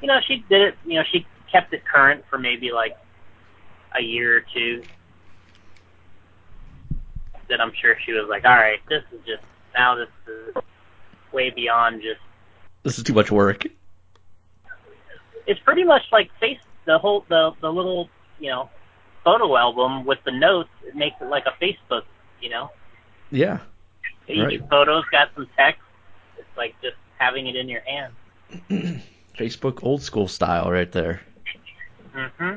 you 0.00 0.08
know, 0.08 0.18
she 0.26 0.44
did 0.48 0.60
it. 0.60 0.74
You 0.84 0.94
know, 0.96 1.04
she 1.10 1.26
kept 1.50 1.72
it 1.72 1.82
current 1.84 2.24
for 2.28 2.38
maybe 2.38 2.70
like 2.72 2.96
a 3.98 4.02
year 4.02 4.36
or 4.36 4.42
two. 4.52 4.84
Then 7.48 7.60
I'm 7.60 7.72
sure 7.80 7.96
she 8.04 8.12
was 8.12 8.26
like, 8.28 8.44
all 8.44 8.56
right, 8.56 8.80
this 8.88 9.02
is 9.12 9.20
just 9.20 9.42
now 9.74 9.94
this 9.94 10.08
is 10.26 10.54
way 11.32 11.50
beyond 11.50 12.02
just. 12.02 12.20
This 12.82 12.98
is 12.98 13.04
too 13.04 13.14
much 13.14 13.30
work. 13.30 13.64
It's 15.46 15.60
pretty 15.60 15.84
much 15.84 16.02
like 16.12 16.30
face 16.40 16.58
the 16.86 16.98
whole 16.98 17.24
the 17.28 17.52
the 17.60 17.72
little 17.72 18.08
you 18.38 18.50
know 18.50 18.68
photo 19.26 19.56
album 19.56 20.04
with 20.06 20.18
the 20.24 20.30
notes. 20.30 20.70
It 20.86 20.94
makes 20.94 21.16
it 21.20 21.24
like 21.28 21.44
a 21.46 21.62
Facebook. 21.62 22.02
You 22.40 22.50
know, 22.50 22.70
Yeah. 23.30 23.58
Right. 24.28 24.60
photo's 24.70 25.04
got 25.10 25.28
some 25.34 25.48
text. 25.56 25.80
It's 26.38 26.46
like 26.56 26.74
just 26.80 26.96
having 27.18 27.46
it 27.48 27.56
in 27.56 27.68
your 27.68 27.80
hand. 27.82 28.12
Facebook 29.38 29.82
old 29.82 30.02
school 30.02 30.28
style 30.28 30.70
right 30.70 30.90
there. 30.92 31.20
hmm 32.14 32.56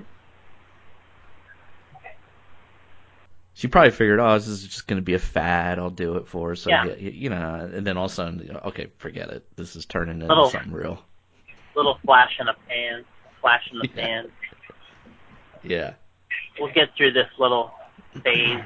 She 3.54 3.68
probably 3.68 3.92
figured, 3.92 4.20
oh, 4.20 4.34
this 4.36 4.48
is 4.48 4.64
just 4.66 4.88
going 4.88 5.00
to 5.00 5.04
be 5.04 5.16
a 5.16 5.20
fad. 5.20 5.80
I'll 5.80 5.90
do 5.90 6.16
it 6.16 6.28
for 6.28 6.50
her. 6.50 6.56
So, 6.56 6.70
Yeah. 6.70 6.86
yeah, 6.86 6.94
you 6.96 7.30
know, 7.30 7.70
and 7.74 7.86
then 7.86 7.98
all 7.98 8.06
of 8.06 8.12
a 8.12 8.14
sudden, 8.14 8.58
okay, 8.66 8.88
forget 9.00 9.30
it. 9.32 9.46
This 9.58 9.76
is 9.76 9.86
turning 9.86 10.16
into 10.22 10.28
Little- 10.28 10.50
something 10.50 10.72
real. 10.72 11.04
Little 11.76 12.00
flash 12.06 12.32
in 12.40 12.48
a 12.48 12.54
pan, 12.68 13.04
flash 13.42 13.70
in 13.72 13.80
the 13.80 13.88
Yeah. 13.96 14.02
pan. 14.06 14.32
Yeah. 15.64 15.94
We'll 16.60 16.74
get 16.74 16.96
through 16.96 17.14
this 17.14 17.30
little 17.38 17.72
phase. 18.24 18.60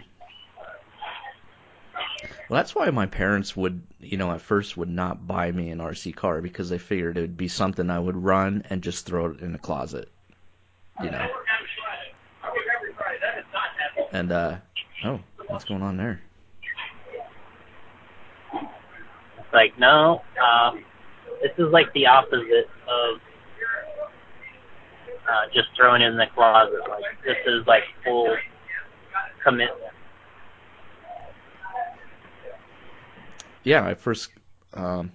Well, 2.50 2.60
that's 2.60 2.76
why 2.76 2.90
my 2.90 3.06
parents 3.06 3.56
would, 3.56 3.82
you 4.00 4.18
know, 4.18 4.32
at 4.32 4.42
first 4.42 4.78
would 4.78 4.90
not 4.90 5.26
buy 5.28 5.52
me 5.52 5.70
an 5.70 5.80
RC 5.80 6.16
car 6.16 6.42
because 6.42 6.70
they 6.70 6.78
figured 6.78 7.18
it 7.18 7.22
would 7.22 7.38
be 7.38 7.48
something 7.48 7.90
I 7.90 8.00
would 8.00 8.18
run 8.18 8.64
and 8.70 8.82
just 8.82 9.06
throw 9.06 9.28
it 9.28 9.42
in 9.42 9.54
the 9.54 9.60
closet. 9.60 10.10
You 11.02 11.12
know. 11.12 11.28
And 14.12 14.32
uh 14.32 14.58
oh, 15.06 15.20
what's 15.48 15.66
going 15.66 15.82
on 15.82 15.98
there? 15.98 16.22
It's 18.54 19.54
like, 19.54 19.78
no, 19.80 20.22
um, 20.44 20.84
this 21.42 21.52
is 21.58 21.72
like 21.72 21.92
the 21.94 22.08
opposite 22.08 22.70
of 22.88 23.20
uh, 25.30 25.46
just 25.54 25.70
thrown 25.76 26.02
in 26.02 26.18
the 26.18 26.26
closet. 26.34 26.80
Like 26.90 27.22
this 27.24 27.38
is 27.46 27.66
like 27.68 27.84
full 28.04 28.36
commitment. 29.44 29.80
Yeah, 33.64 33.86
I 33.86 33.94
first 33.94 34.30
um 34.74 35.12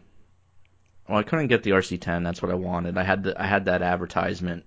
well, 1.08 1.18
I 1.18 1.22
couldn't 1.22 1.46
get 1.48 1.62
the 1.62 1.70
RC10. 1.70 2.22
That's 2.22 2.42
what 2.42 2.50
I 2.50 2.54
wanted. 2.54 2.98
I 2.98 3.02
had 3.02 3.22
the 3.22 3.40
I 3.40 3.46
had 3.46 3.66
that 3.66 3.82
advertisement 3.82 4.64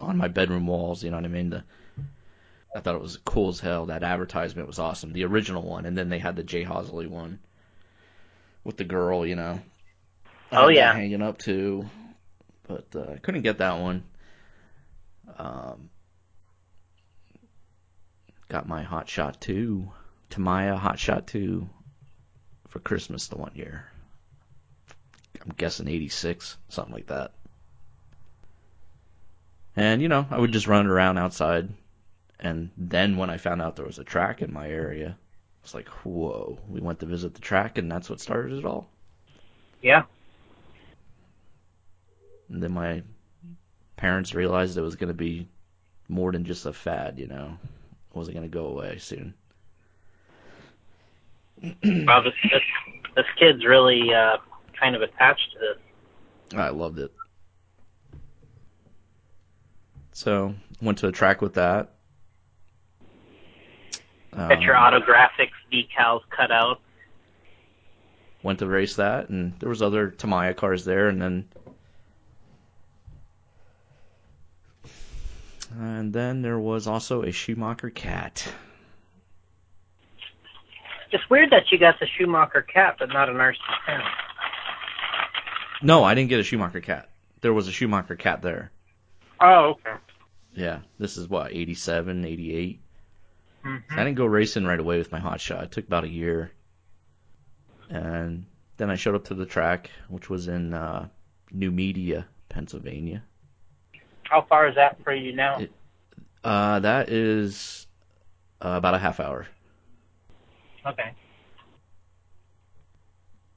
on 0.00 0.16
my 0.16 0.28
bedroom 0.28 0.66
walls. 0.66 1.02
You 1.02 1.10
know 1.10 1.16
what 1.16 1.24
I 1.24 1.28
mean? 1.28 1.50
The, 1.50 1.64
I 2.74 2.80
thought 2.80 2.94
it 2.94 3.02
was 3.02 3.18
cool 3.24 3.50
as 3.50 3.60
hell. 3.60 3.86
That 3.86 4.02
advertisement 4.02 4.66
was 4.68 4.78
awesome. 4.78 5.12
The 5.12 5.24
original 5.24 5.62
one, 5.62 5.84
and 5.84 5.98
then 5.98 6.08
they 6.08 6.18
had 6.18 6.36
the 6.36 6.42
Jay 6.42 6.64
Halsey 6.64 7.06
one 7.06 7.40
with 8.64 8.76
the 8.76 8.84
girl. 8.84 9.26
You 9.26 9.36
know. 9.36 9.60
Oh, 10.54 10.68
yeah. 10.68 10.92
hanging 10.92 11.22
up 11.22 11.38
too, 11.38 11.86
but 12.68 12.84
uh, 12.94 13.12
I 13.14 13.16
couldn't 13.16 13.40
get 13.40 13.58
that 13.58 13.80
one. 13.80 14.04
Um, 15.38 15.90
got 18.48 18.68
my 18.68 18.82
Hot 18.82 19.08
Shot 19.08 19.40
2, 19.40 19.90
Tamiya 20.30 20.76
Hot 20.76 20.98
Shot 20.98 21.26
2 21.26 21.68
for 22.68 22.78
Christmas 22.80 23.28
the 23.28 23.36
one 23.36 23.52
year. 23.54 23.86
I'm 25.40 25.54
guessing 25.56 25.88
86, 25.88 26.56
something 26.68 26.94
like 26.94 27.06
that. 27.08 27.32
And, 29.74 30.02
you 30.02 30.08
know, 30.08 30.26
I 30.30 30.38
would 30.38 30.52
just 30.52 30.66
run 30.66 30.86
around 30.86 31.18
outside. 31.18 31.68
And 32.38 32.70
then 32.76 33.16
when 33.16 33.30
I 33.30 33.38
found 33.38 33.62
out 33.62 33.76
there 33.76 33.86
was 33.86 33.98
a 33.98 34.04
track 34.04 34.42
in 34.42 34.52
my 34.52 34.68
area, 34.68 35.16
I 35.18 35.62
was 35.62 35.74
like, 35.74 35.88
whoa. 36.04 36.58
We 36.68 36.80
went 36.80 37.00
to 37.00 37.06
visit 37.06 37.34
the 37.34 37.40
track, 37.40 37.78
and 37.78 37.90
that's 37.90 38.10
what 38.10 38.20
started 38.20 38.58
it 38.58 38.64
all. 38.64 38.88
Yeah. 39.80 40.02
And 42.48 42.62
then 42.62 42.72
my 42.72 43.02
parents 44.02 44.34
realized 44.34 44.76
it 44.76 44.80
was 44.82 44.96
going 44.96 45.08
to 45.08 45.14
be 45.14 45.46
more 46.08 46.32
than 46.32 46.44
just 46.44 46.66
a 46.66 46.72
fad, 46.72 47.20
you 47.20 47.28
know. 47.28 47.56
It 48.10 48.16
wasn't 48.16 48.36
going 48.36 48.50
to 48.50 48.52
go 48.52 48.66
away 48.66 48.98
soon. 48.98 49.32
Well, 51.62 52.22
this 52.24 52.34
this, 52.42 52.62
this 53.14 53.24
kid's 53.38 53.64
really 53.64 54.12
uh, 54.12 54.38
kind 54.78 54.96
of 54.96 55.02
attached 55.02 55.52
to 55.52 55.58
this. 55.60 56.58
I 56.58 56.70
loved 56.70 56.98
it. 56.98 57.12
So 60.10 60.52
went 60.82 60.98
to 60.98 61.06
a 61.06 61.12
track 61.12 61.40
with 61.40 61.54
that. 61.54 61.90
Got 64.36 64.62
your 64.62 64.76
Um, 64.76 64.92
autographics, 64.94 65.52
decals 65.72 66.22
cut 66.36 66.50
out. 66.50 66.80
went 68.42 68.58
to 68.58 68.66
race 68.66 68.96
that, 68.96 69.28
and 69.28 69.56
there 69.60 69.68
was 69.68 69.80
other 69.80 70.10
Tamiya 70.10 70.54
cars 70.54 70.84
there, 70.84 71.08
and 71.08 71.22
then 71.22 71.48
and 75.78 76.12
then 76.12 76.42
there 76.42 76.58
was 76.58 76.86
also 76.86 77.22
a 77.22 77.32
Schumacher 77.32 77.90
Cat. 77.90 78.52
It's 81.10 81.28
weird 81.28 81.50
that 81.50 81.70
you 81.70 81.78
got 81.78 82.00
the 82.00 82.06
Schumacher 82.06 82.62
cat, 82.62 82.96
but 82.98 83.10
not 83.10 83.28
an 83.28 83.36
RC10. 83.36 84.02
No, 85.82 86.04
I 86.04 86.14
didn't 86.14 86.30
get 86.30 86.40
a 86.40 86.42
Schumacher 86.42 86.80
Cat. 86.80 87.08
There 87.42 87.52
was 87.52 87.68
a 87.68 87.72
Schumacher 87.72 88.16
Cat 88.16 88.40
there. 88.40 88.70
Oh, 89.40 89.70
okay. 89.72 89.96
Yeah, 90.54 90.80
this 90.98 91.16
is 91.16 91.28
what 91.28 91.52
87, 91.52 92.24
88. 92.24 92.80
Mm-hmm. 93.64 93.98
I 93.98 94.04
didn't 94.04 94.16
go 94.16 94.26
racing 94.26 94.64
right 94.64 94.78
away 94.78 94.98
with 94.98 95.12
my 95.12 95.18
hot 95.18 95.40
shot. 95.40 95.64
It 95.64 95.72
took 95.72 95.86
about 95.86 96.04
a 96.04 96.08
year. 96.08 96.50
And 97.90 98.46
then 98.76 98.90
I 98.90 98.96
showed 98.96 99.14
up 99.14 99.24
to 99.26 99.34
the 99.34 99.46
track, 99.46 99.90
which 100.08 100.30
was 100.30 100.48
in 100.48 100.72
uh, 100.72 101.08
New 101.50 101.70
Media, 101.70 102.26
Pennsylvania. 102.48 103.22
How 104.24 104.42
far 104.42 104.68
is 104.68 104.74
that 104.76 105.02
for 105.04 105.14
you 105.14 105.34
now? 105.34 105.58
It- 105.60 105.72
Uh, 106.44 106.80
that 106.80 107.08
is 107.08 107.86
uh, 108.60 108.70
about 108.70 108.94
a 108.94 108.98
half 108.98 109.20
hour. 109.20 109.46
okay. 110.86 111.12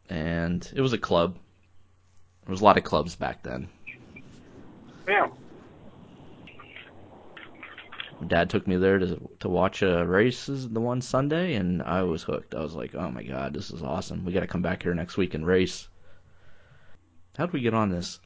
And 0.10 0.72
it 0.76 0.82
was 0.82 0.94
a 0.94 0.98
club. 1.00 1.36
There 2.46 2.52
was 2.52 2.62
a 2.62 2.64
lot 2.64 2.78
of 2.78 2.84
clubs 2.84 3.16
back 3.16 3.42
then. 3.42 3.70
Yeah. 5.08 5.30
Dad 8.28 8.50
took 8.52 8.68
me 8.68 8.78
there 8.78 9.00
to 9.00 9.30
to 9.40 9.50
watch 9.50 9.82
uh, 9.84 10.06
races 10.06 10.70
the 10.70 10.80
one 10.80 11.02
Sunday, 11.02 11.56
and 11.56 11.82
I 11.82 12.04
was 12.04 12.22
hooked. 12.24 12.54
I 12.56 12.62
was 12.62 12.76
like, 12.76 12.94
"Oh 12.96 13.10
my 13.12 13.24
god, 13.24 13.54
this 13.54 13.72
is 13.72 13.82
awesome! 13.84 14.24
We 14.26 14.32
got 14.32 14.40
to 14.42 14.48
come 14.48 14.62
back 14.62 14.84
here 14.84 14.94
next 14.94 15.18
week 15.18 15.34
and 15.34 15.46
race." 15.46 15.88
How'd 17.38 17.52
we 17.52 17.62
get 17.62 17.74
on 17.74 17.90
this? 17.90 18.20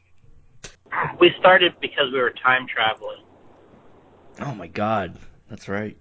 We 1.20 1.32
started 1.40 1.74
because 1.82 2.12
we 2.14 2.20
were 2.20 2.32
time 2.44 2.66
traveling. 2.74 3.24
Oh 4.40 4.56
my 4.56 4.68
god, 4.68 5.18
that's 5.50 5.68
right. 5.68 5.98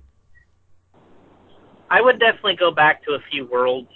I 1.90 2.00
would 2.00 2.20
definitely 2.20 2.56
go 2.56 2.70
back 2.70 3.04
to 3.06 3.12
a 3.12 3.18
few 3.30 3.46
worlds 3.46 3.88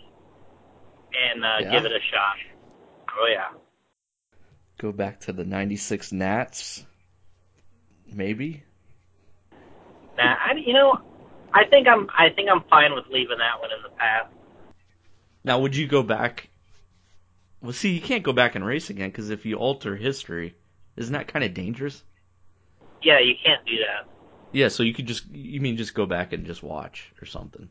and 1.13 1.45
uh, 1.45 1.59
Yeah? 1.61 1.71
give 1.73 1.85
it 1.85 1.93
a 1.93 2.01
shot. 2.11 2.37
Oh 3.19 3.29
yeah. 3.31 3.51
Go 4.79 4.91
back 4.91 5.21
to 5.21 5.33
the 5.33 5.45
'96 5.45 6.13
Nats, 6.13 6.85
maybe. 8.13 8.65
Nah, 10.17 10.25
I, 10.25 10.55
you 10.55 10.73
know, 10.73 10.99
I 11.53 11.65
think 11.71 11.87
I'm 11.87 12.09
I 12.17 12.31
think 12.31 12.49
I'm 12.51 12.65
fine 12.69 12.95
with 12.95 13.05
leaving 13.11 13.39
that 13.39 13.61
one 13.61 13.71
in 13.71 13.83
the 13.83 13.91
past. 13.97 14.33
Now, 15.45 15.61
would 15.61 15.77
you 15.77 15.87
go 15.87 16.03
back? 16.03 16.49
Well, 17.61 17.73
see, 17.73 17.91
you 17.91 18.01
can't 18.01 18.25
go 18.25 18.33
back 18.33 18.55
and 18.57 18.67
race 18.67 18.91
again 18.91 19.11
because 19.11 19.31
if 19.31 19.47
you 19.47 19.57
alter 19.57 19.95
history, 19.95 20.57
isn't 20.97 21.13
that 21.13 21.29
kind 21.29 21.45
of 21.45 21.55
dangerous? 21.55 22.03
Yeah, 23.03 23.19
you 23.19 23.35
can't 23.45 23.65
do 23.67 23.77
that. 23.79 24.09
Yeah, 24.53 24.69
so 24.69 24.83
you 24.83 24.93
could 24.95 25.07
just 25.07 25.29
you 25.31 25.61
mean 25.61 25.77
just 25.77 25.95
go 25.95 26.07
back 26.07 26.33
and 26.33 26.45
just 26.47 26.63
watch 26.63 27.13
or 27.21 27.27
something. 27.27 27.69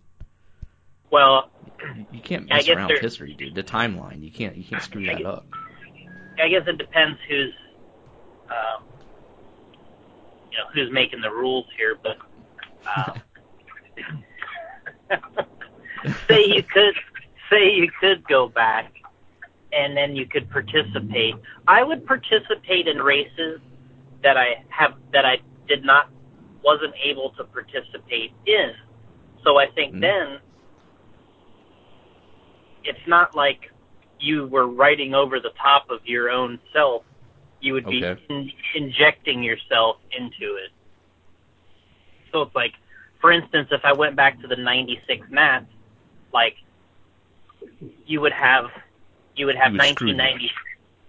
Well, 1.12 1.49
You- 2.12 2.21
can't 2.21 2.47
mess 2.47 2.67
around 2.69 2.89
with 2.89 3.01
history, 3.01 3.34
dude. 3.34 3.53
The 3.55 3.63
timeline, 3.63 4.23
you 4.23 4.31
can't 4.31 4.55
you 4.55 4.63
can't 4.63 4.81
screw 4.81 5.03
I 5.03 5.07
that 5.13 5.17
guess- 5.19 5.27
up. 5.27 5.45
I 6.41 6.47
guess 6.49 6.63
it 6.65 6.77
depends 6.77 7.19
who's, 7.29 7.53
um, 8.49 8.84
you 10.51 10.57
know, 10.57 10.65
who's 10.73 10.91
making 10.91 11.21
the 11.21 11.29
rules 11.29 11.65
here. 11.77 11.97
But 12.01 12.17
um, 12.97 13.21
say 16.27 16.45
you 16.47 16.63
could 16.63 16.95
say 17.49 17.69
you 17.69 17.91
could 17.99 18.27
go 18.27 18.47
back, 18.47 18.91
and 19.73 19.95
then 19.95 20.15
you 20.15 20.25
could 20.25 20.49
participate. 20.49 21.36
I 21.67 21.84
would 21.84 22.05
participate 22.05 22.88
in 22.88 22.97
races 22.97 23.60
that 24.23 24.38
I 24.38 24.63
have 24.69 24.95
that 25.13 25.25
I 25.25 25.39
did 25.67 25.84
not 25.84 26.10
wasn't 26.63 26.93
able 27.03 27.31
to 27.31 27.43
participate 27.45 28.31
in. 28.45 28.73
So 29.43 29.57
I 29.57 29.67
think 29.67 29.95
Mhm. 29.95 30.01
then 30.01 30.39
it's 32.84 33.07
not 33.07 33.36
like 33.36 33.71
you 34.19 34.47
were 34.47 34.67
writing 34.67 35.15
over 35.15 35.39
the 35.39 35.51
top 35.51 35.89
of 35.89 36.05
your 36.05 36.29
own 36.29 36.60
self. 36.73 37.03
You 37.60 37.73
would 37.73 37.86
be 37.86 38.03
Okay. 38.03 38.21
in, 38.29 38.51
injecting 38.75 39.43
yourself 39.43 39.97
into 40.12 40.55
it. 40.55 40.71
So 42.31 42.43
it's 42.43 42.55
like, 42.55 42.73
for 43.19 43.31
instance, 43.31 43.69
if 43.71 43.84
I 43.84 43.93
went 43.93 44.15
back 44.15 44.39
to 44.41 44.47
the 44.47 44.55
'96 44.55 45.29
Nats, 45.29 45.71
like 46.34 46.55
you 48.05 48.21
would 48.21 48.34
have, 48.34 48.71
you 49.36 49.46
would 49.46 49.56
have 49.56 49.74
You 49.74 49.80
would 49.80 49.89
screw 49.89 50.08
1990, 50.10 50.52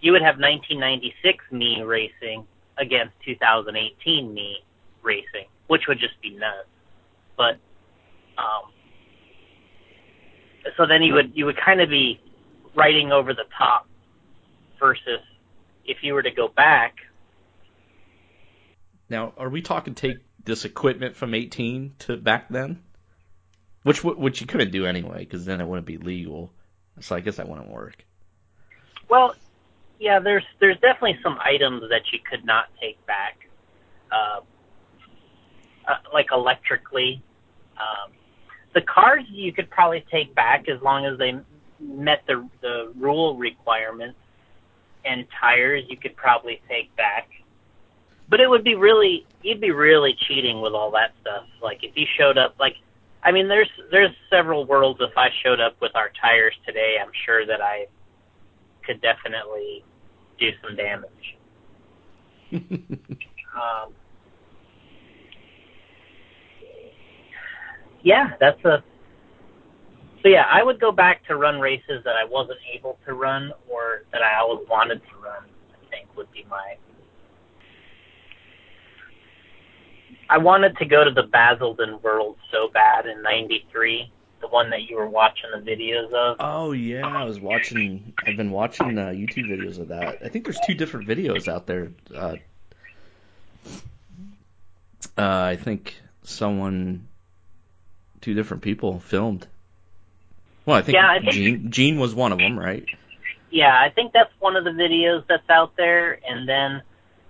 you 0.01 0.13
would 0.13 0.23
have 0.23 0.37
1996 0.39 1.45
me 1.53 1.83
racing 1.83 2.47
against 2.79 3.15
2018 3.25 4.33
me 4.35 4.59
racing, 5.03 5.47
which 5.69 5.83
would 5.89 5.99
just 5.99 6.21
be 6.23 6.31
nuts. 6.31 6.69
But 7.37 7.59
um, 8.39 8.73
so 10.77 10.87
then 10.87 11.03
you 11.03 11.15
would 11.15 11.33
you 11.35 11.47
would 11.47 11.59
kind 11.59 11.81
of 11.81 11.89
be 11.89 12.21
writing 12.75 13.13
over 13.13 13.35
the 13.35 13.45
top 13.57 13.87
versus 14.81 15.21
if 15.85 15.99
you 16.03 16.15
were 16.15 16.23
to 16.23 16.31
go 16.31 16.49
back 16.49 16.97
Now, 19.09 19.35
are 19.37 19.51
we 19.51 19.61
talking 19.63 19.95
take 19.95 20.17
this 20.45 20.65
equipment 20.65 21.17
from 21.17 21.35
18 21.35 21.97
to 22.01 22.17
back 22.17 22.49
then? 22.49 22.83
Which 23.83 24.03
which 24.03 24.41
you 24.41 24.47
couldn't 24.47 24.71
do 24.73 24.87
anyway, 24.87 25.19
because 25.19 25.45
then 25.45 25.61
it 25.61 25.67
wouldn't 25.67 25.87
be 25.87 25.99
legal. 25.99 26.53
So 27.01 27.17
I 27.17 27.21
guess 27.21 27.37
that 27.37 27.49
wouldn't 27.49 27.71
work. 27.71 28.05
Well 29.09 29.35
yeah 29.99 30.19
there's 30.19 30.45
there's 30.61 30.79
definitely 30.81 31.19
some 31.23 31.39
items 31.45 31.83
that 31.91 32.03
you 32.13 32.19
could 32.29 32.45
not 32.45 32.67
take 32.81 33.05
back 33.07 33.47
uh, 34.11 34.41
uh 35.89 35.97
like 36.13 36.27
electrically. 36.33 37.23
Um 37.77 38.13
the 38.75 38.83
cars 38.83 39.25
you 39.29 39.53
could 39.53 39.71
probably 39.71 40.05
take 40.11 40.35
back 40.35 40.69
as 40.69 40.81
long 40.83 41.05
as 41.05 41.19
they 41.19 41.33
met 41.81 42.23
the 42.27 42.49
the 42.61 42.93
rule 42.97 43.37
requirements 43.37 44.19
and 45.05 45.27
tires 45.41 45.85
you 45.89 45.97
could 45.97 46.17
probably 46.17 46.61
take 46.69 46.95
back. 46.97 47.29
But 48.29 48.41
it 48.41 48.49
would 48.49 48.65
be 48.65 48.75
really 48.75 49.27
you'd 49.43 49.61
be 49.61 49.73
really 49.73 50.17
cheating 50.27 50.61
with 50.61 50.73
all 50.73 50.91
that 50.93 51.13
stuff. 51.21 51.45
Like 51.61 51.85
if 51.85 51.97
you 51.97 52.07
showed 52.19 52.39
up 52.39 52.55
like 52.59 52.77
i 53.23 53.33
mean 53.33 53.49
there's 53.49 53.71
there's 53.91 54.11
several 54.31 54.65
worlds 54.65 55.01
if 55.01 55.17
i 55.17 55.29
showed 55.43 55.61
up 55.61 55.81
with 55.81 55.95
our 55.95 56.11
tires 56.21 56.55
today 56.67 56.97
i'm 57.01 57.13
sure 57.25 57.47
that 57.47 57.61
i 57.61 57.87
could 58.85 59.01
definitely 59.01 59.85
do 60.39 60.51
some 60.63 60.77
damage. 60.77 61.39
Um 63.53 63.93
yeah 68.03 68.31
that's 68.41 68.63
a 68.65 68.83
so 70.23 70.29
yeah 70.29 70.45
i 70.51 70.63
would 70.63 70.81
go 70.81 70.93
back 70.93 71.25
to 71.27 71.37
run 71.37 71.61
races 71.61 72.03
that 72.05 72.17
i 72.17 72.25
wasn't 72.29 72.59
able 72.75 72.99
to 73.07 73.15
run 73.15 73.53
or 73.71 74.03
that 74.13 74.23
i 74.23 74.41
always 74.41 74.67
wanted 74.69 75.01
to 75.03 75.17
run 75.23 75.45
i 75.71 75.91
think 75.91 76.09
would 76.17 76.31
be 76.33 76.45
my 76.51 76.77
I 80.31 80.39
wanted 80.39 80.79
to 80.79 80.87
go 80.87 81.05
to 81.05 81.11
the 81.11 81.25
Basildon 81.25 82.01
World 82.01 82.37
so 82.51 82.71
bad 82.73 83.05
in 83.05 83.21
'93, 83.23 84.11
the 84.43 84.49
one 84.49 84.69
that 84.71 84.83
you 84.83 84.97
were 84.97 85.09
watching 85.09 85.49
the 85.55 85.59
videos 85.71 86.13
of. 86.13 86.37
oh 86.41 86.73
yeah, 86.73 87.07
I 87.07 87.25
was 87.25 87.41
watching. 87.41 88.13
I've 88.27 88.37
been 88.37 88.51
watching 88.51 88.99
uh, 88.99 89.07
YouTube 89.07 89.47
videos 89.49 89.79
of 89.81 89.89
that. 89.89 90.19
I 90.23 90.29
think 90.29 90.45
there's 90.45 90.61
two 90.67 90.75
different 90.75 91.09
videos 91.09 91.49
out 91.49 91.67
there. 91.67 91.93
Uh, 92.15 92.37
uh, 95.17 95.23
I 95.43 95.57
think 95.57 95.97
someone, 96.25 97.07
two 98.21 98.35
different 98.35 98.63
people 98.63 99.01
filmed. 99.01 99.47
Well, 100.65 100.77
I 100.77 100.83
think, 100.83 100.95
Yeah, 100.95 101.09
I 101.11 101.19
think- 101.21 101.33
Gene 101.33 101.71
Gene 101.71 101.99
was 101.99 102.15
one 102.15 102.33
of 102.33 102.39
them, 102.39 102.59
right? 102.59 102.85
Yeah, 103.51 103.75
I 103.79 103.91
think 103.91 104.13
that's 104.13 104.33
one 104.39 104.57
of 104.57 104.65
the 104.65 104.71
videos 104.71 105.25
that's 105.29 105.49
out 105.51 105.77
there, 105.77 106.19
and 106.27 106.49
then 106.49 106.83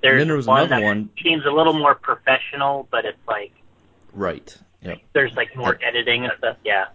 there's 0.03 0.13
And 0.13 0.21
then 0.21 0.29
there 0.29 0.37
was 0.37 0.47
one 0.47 0.63
another 0.67 0.85
one. 0.85 1.11
seems 1.23 1.45
a 1.45 1.51
little 1.51 1.73
more 1.73 1.95
professional, 1.95 2.87
but 2.91 3.05
it's 3.05 3.19
like 3.27 3.53
Right. 4.13 4.57
Yep. 4.83 4.99
there's 5.15 5.33
like 5.35 5.57
more 5.57 5.79
editing 5.83 6.25
and 6.25 6.33
stuff. 6.39 6.57
Yeah, 6.65 6.87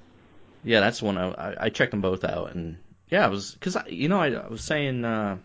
Yeah, 0.63 0.79
that's 0.79 1.01
one 1.01 1.17
I, 1.17 1.55
I 1.59 1.69
checked 1.69 1.91
them 1.91 2.01
both 2.01 2.23
out, 2.23 2.53
and 2.53 2.77
yeah, 3.09 3.25
I 3.25 3.29
was 3.29 3.51
because 3.51 3.77
you 3.87 4.09
know 4.09 4.19
I, 4.19 4.31
I 4.31 4.47
was 4.47 4.61
saying 4.61 5.05
uh, 5.05 5.37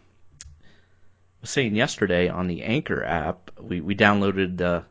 was 1.41 1.51
saying 1.51 1.77
yesterday 1.77 2.29
on 2.29 2.49
the 2.49 2.63
Anchor 2.63 3.05
app 3.05 3.51
we 3.61 3.81
we 3.81 3.95
downloaded 3.95 4.61
uh, 4.61 4.83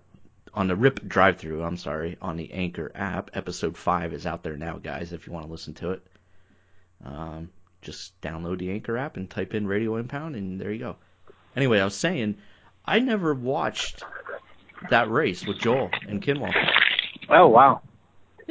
on 0.53 0.67
the 0.67 0.75
Rip 0.75 1.05
drive 1.07 1.37
through. 1.37 1.63
I'm 1.63 1.77
sorry, 1.77 2.17
on 2.21 2.37
the 2.37 2.51
Anchor 2.53 2.91
app. 2.95 3.31
Episode 3.33 3.77
five 3.77 4.13
is 4.13 4.25
out 4.25 4.43
there 4.43 4.57
now, 4.57 4.77
guys. 4.77 5.13
If 5.13 5.27
you 5.27 5.33
want 5.33 5.45
to 5.45 5.51
listen 5.51 5.73
to 5.75 5.91
it, 5.91 6.01
um, 7.05 7.49
just 7.81 8.19
download 8.21 8.59
the 8.59 8.71
Anchor 8.71 8.97
app 8.97 9.17
and 9.17 9.29
type 9.29 9.53
in 9.53 9.67
Radio 9.67 9.97
Impound, 9.97 10.35
and 10.35 10.59
there 10.59 10.71
you 10.71 10.79
go. 10.79 10.95
Anyway, 11.55 11.79
I 11.79 11.85
was 11.85 11.95
saying 11.95 12.37
I 12.85 12.99
never 12.99 13.33
watched 13.33 14.03
that 14.89 15.09
race 15.09 15.45
with 15.45 15.59
Joel 15.59 15.89
and 16.07 16.21
Kinwald. 16.21 16.53
Oh 17.29 17.47
wow. 17.47 17.81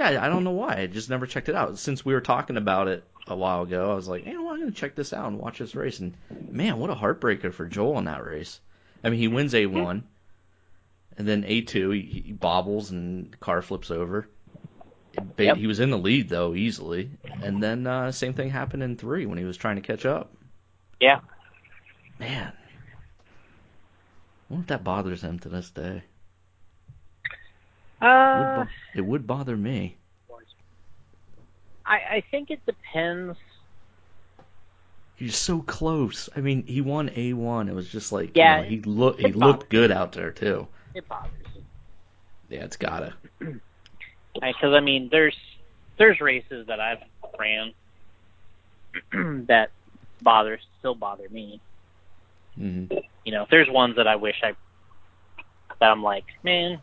Yeah, 0.00 0.24
I 0.24 0.30
don't 0.30 0.44
know 0.44 0.52
why. 0.52 0.78
I 0.78 0.86
just 0.86 1.10
never 1.10 1.26
checked 1.26 1.50
it 1.50 1.54
out. 1.54 1.78
Since 1.78 2.06
we 2.06 2.14
were 2.14 2.22
talking 2.22 2.56
about 2.56 2.88
it 2.88 3.04
a 3.26 3.36
while 3.36 3.64
ago, 3.64 3.92
I 3.92 3.94
was 3.94 4.08
like, 4.08 4.24
hey, 4.24 4.34
well, 4.34 4.48
I'm 4.48 4.58
going 4.58 4.72
to 4.72 4.74
check 4.74 4.94
this 4.94 5.12
out 5.12 5.26
and 5.26 5.38
watch 5.38 5.58
this 5.58 5.74
race. 5.74 6.00
And 6.00 6.14
man, 6.50 6.78
what 6.78 6.88
a 6.88 6.94
heartbreaker 6.94 7.52
for 7.52 7.66
Joel 7.66 7.98
in 7.98 8.06
that 8.06 8.24
race. 8.24 8.60
I 9.04 9.10
mean, 9.10 9.20
he 9.20 9.28
wins 9.28 9.52
A1, 9.52 10.02
and 11.18 11.28
then 11.28 11.42
A2, 11.42 11.94
he, 11.94 12.22
he 12.22 12.32
bobbles 12.32 12.90
and 12.90 13.30
the 13.30 13.36
car 13.36 13.60
flips 13.60 13.90
over. 13.90 14.26
Yep. 15.36 15.58
He 15.58 15.66
was 15.66 15.80
in 15.80 15.90
the 15.90 15.98
lead, 15.98 16.30
though, 16.30 16.54
easily. 16.54 17.10
And 17.42 17.62
then 17.62 17.86
uh, 17.86 18.10
same 18.10 18.32
thing 18.32 18.48
happened 18.48 18.82
in 18.82 18.96
3 18.96 19.26
when 19.26 19.36
he 19.36 19.44
was 19.44 19.58
trying 19.58 19.76
to 19.76 19.82
catch 19.82 20.06
up. 20.06 20.32
Yeah. 20.98 21.20
Man. 22.18 22.54
I 24.48 24.54
wonder 24.54 24.62
if 24.62 24.68
that 24.68 24.82
bothers 24.82 25.20
him 25.20 25.38
to 25.40 25.50
this 25.50 25.70
day. 25.70 26.04
Uh, 28.00 28.64
it 28.94 29.02
would 29.02 29.26
bother 29.26 29.56
me. 29.56 29.98
I 31.86 31.96
I 32.16 32.24
think 32.30 32.50
it 32.50 32.60
depends. 32.66 33.38
He's 35.14 35.36
so 35.36 35.60
close. 35.60 36.28
I 36.34 36.40
mean, 36.40 36.66
he 36.66 36.80
won 36.80 37.10
A 37.14 37.32
one. 37.34 37.68
It 37.68 37.74
was 37.74 37.88
just 37.90 38.10
like 38.10 38.34
Yeah, 38.34 38.56
you 38.56 38.62
know, 38.62 38.68
he 38.68 38.80
look 38.80 39.20
he 39.20 39.32
looked 39.32 39.68
good 39.70 39.90
out 39.92 40.12
there 40.12 40.30
too. 40.32 40.68
It 40.94 41.06
bothers 41.08 41.46
me. 41.54 41.64
Yeah, 42.48 42.64
it's 42.64 42.76
gotta. 42.76 43.14
Because 44.34 44.74
I 44.74 44.80
mean, 44.80 45.08
there's 45.10 45.36
there's 45.98 46.20
races 46.20 46.66
that 46.68 46.80
I've 46.80 46.98
ran 47.38 47.72
that 49.48 49.70
bother 50.22 50.58
still 50.78 50.94
bother 50.94 51.28
me. 51.30 51.60
hmm 52.56 52.86
You 53.24 53.32
know, 53.32 53.46
there's 53.50 53.68
ones 53.70 53.96
that 53.96 54.06
I 54.06 54.16
wish 54.16 54.36
I 54.42 54.52
that 55.80 55.86
I'm 55.90 56.02
like, 56.02 56.24
man, 56.42 56.80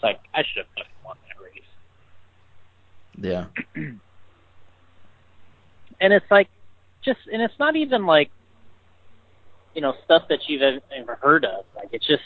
it's 0.00 0.02
like 0.02 0.20
I 0.34 0.38
should 0.38 0.64
have 0.64 0.66
fucking 0.76 0.92
won 1.04 1.16
that 1.28 1.42
race. 1.42 1.62
Yeah. 3.76 3.90
And 6.02 6.14
it's 6.14 6.24
like, 6.30 6.48
just 7.04 7.18
and 7.30 7.42
it's 7.42 7.58
not 7.58 7.76
even 7.76 8.06
like, 8.06 8.30
you 9.74 9.82
know, 9.82 9.92
stuff 10.02 10.22
that 10.30 10.38
you've 10.48 10.62
ever, 10.62 11.14
heard 11.16 11.44
of. 11.44 11.66
Like 11.76 11.90
it's 11.92 12.06
just, 12.06 12.22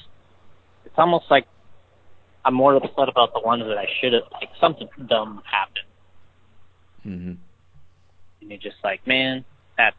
it's 0.85 0.95
almost 0.97 1.25
like 1.29 1.45
I'm 2.45 2.55
more 2.55 2.77
upset 2.77 3.09
about 3.09 3.33
the 3.35 3.41
ones 3.45 3.65
that 3.67 3.77
I 3.77 3.87
should 4.01 4.13
have. 4.13 4.23
Like 4.31 4.51
something 4.61 4.87
dumb 5.09 5.43
happened, 5.45 5.89
hmm 7.03 7.33
and 8.41 8.51
you're 8.51 8.61
just 8.61 8.77
like, 8.85 9.05
man, 9.09 9.45
that 9.77 9.95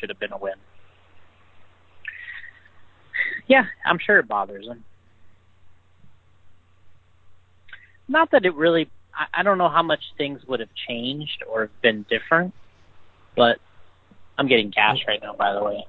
should 0.00 0.08
have 0.08 0.18
been 0.18 0.32
a 0.32 0.38
win. 0.38 0.54
Yeah, 3.48 3.64
I'm 3.84 3.98
sure 3.98 4.18
it 4.18 4.28
bothers 4.28 4.66
him. 4.66 4.82
Not 8.08 8.30
that 8.32 8.44
it 8.44 8.54
really. 8.54 8.90
I, 9.14 9.40
I 9.40 9.42
don't 9.42 9.58
know 9.58 9.68
how 9.68 9.82
much 9.82 10.02
things 10.18 10.40
would 10.46 10.60
have 10.60 10.68
changed 10.88 11.42
or 11.48 11.62
have 11.62 11.80
been 11.82 12.04
different, 12.08 12.54
but 13.36 13.58
I'm 14.38 14.48
getting 14.48 14.70
gas 14.70 14.98
right 15.06 15.20
now. 15.22 15.34
By 15.34 15.52
the 15.54 15.62
way, 15.62 15.84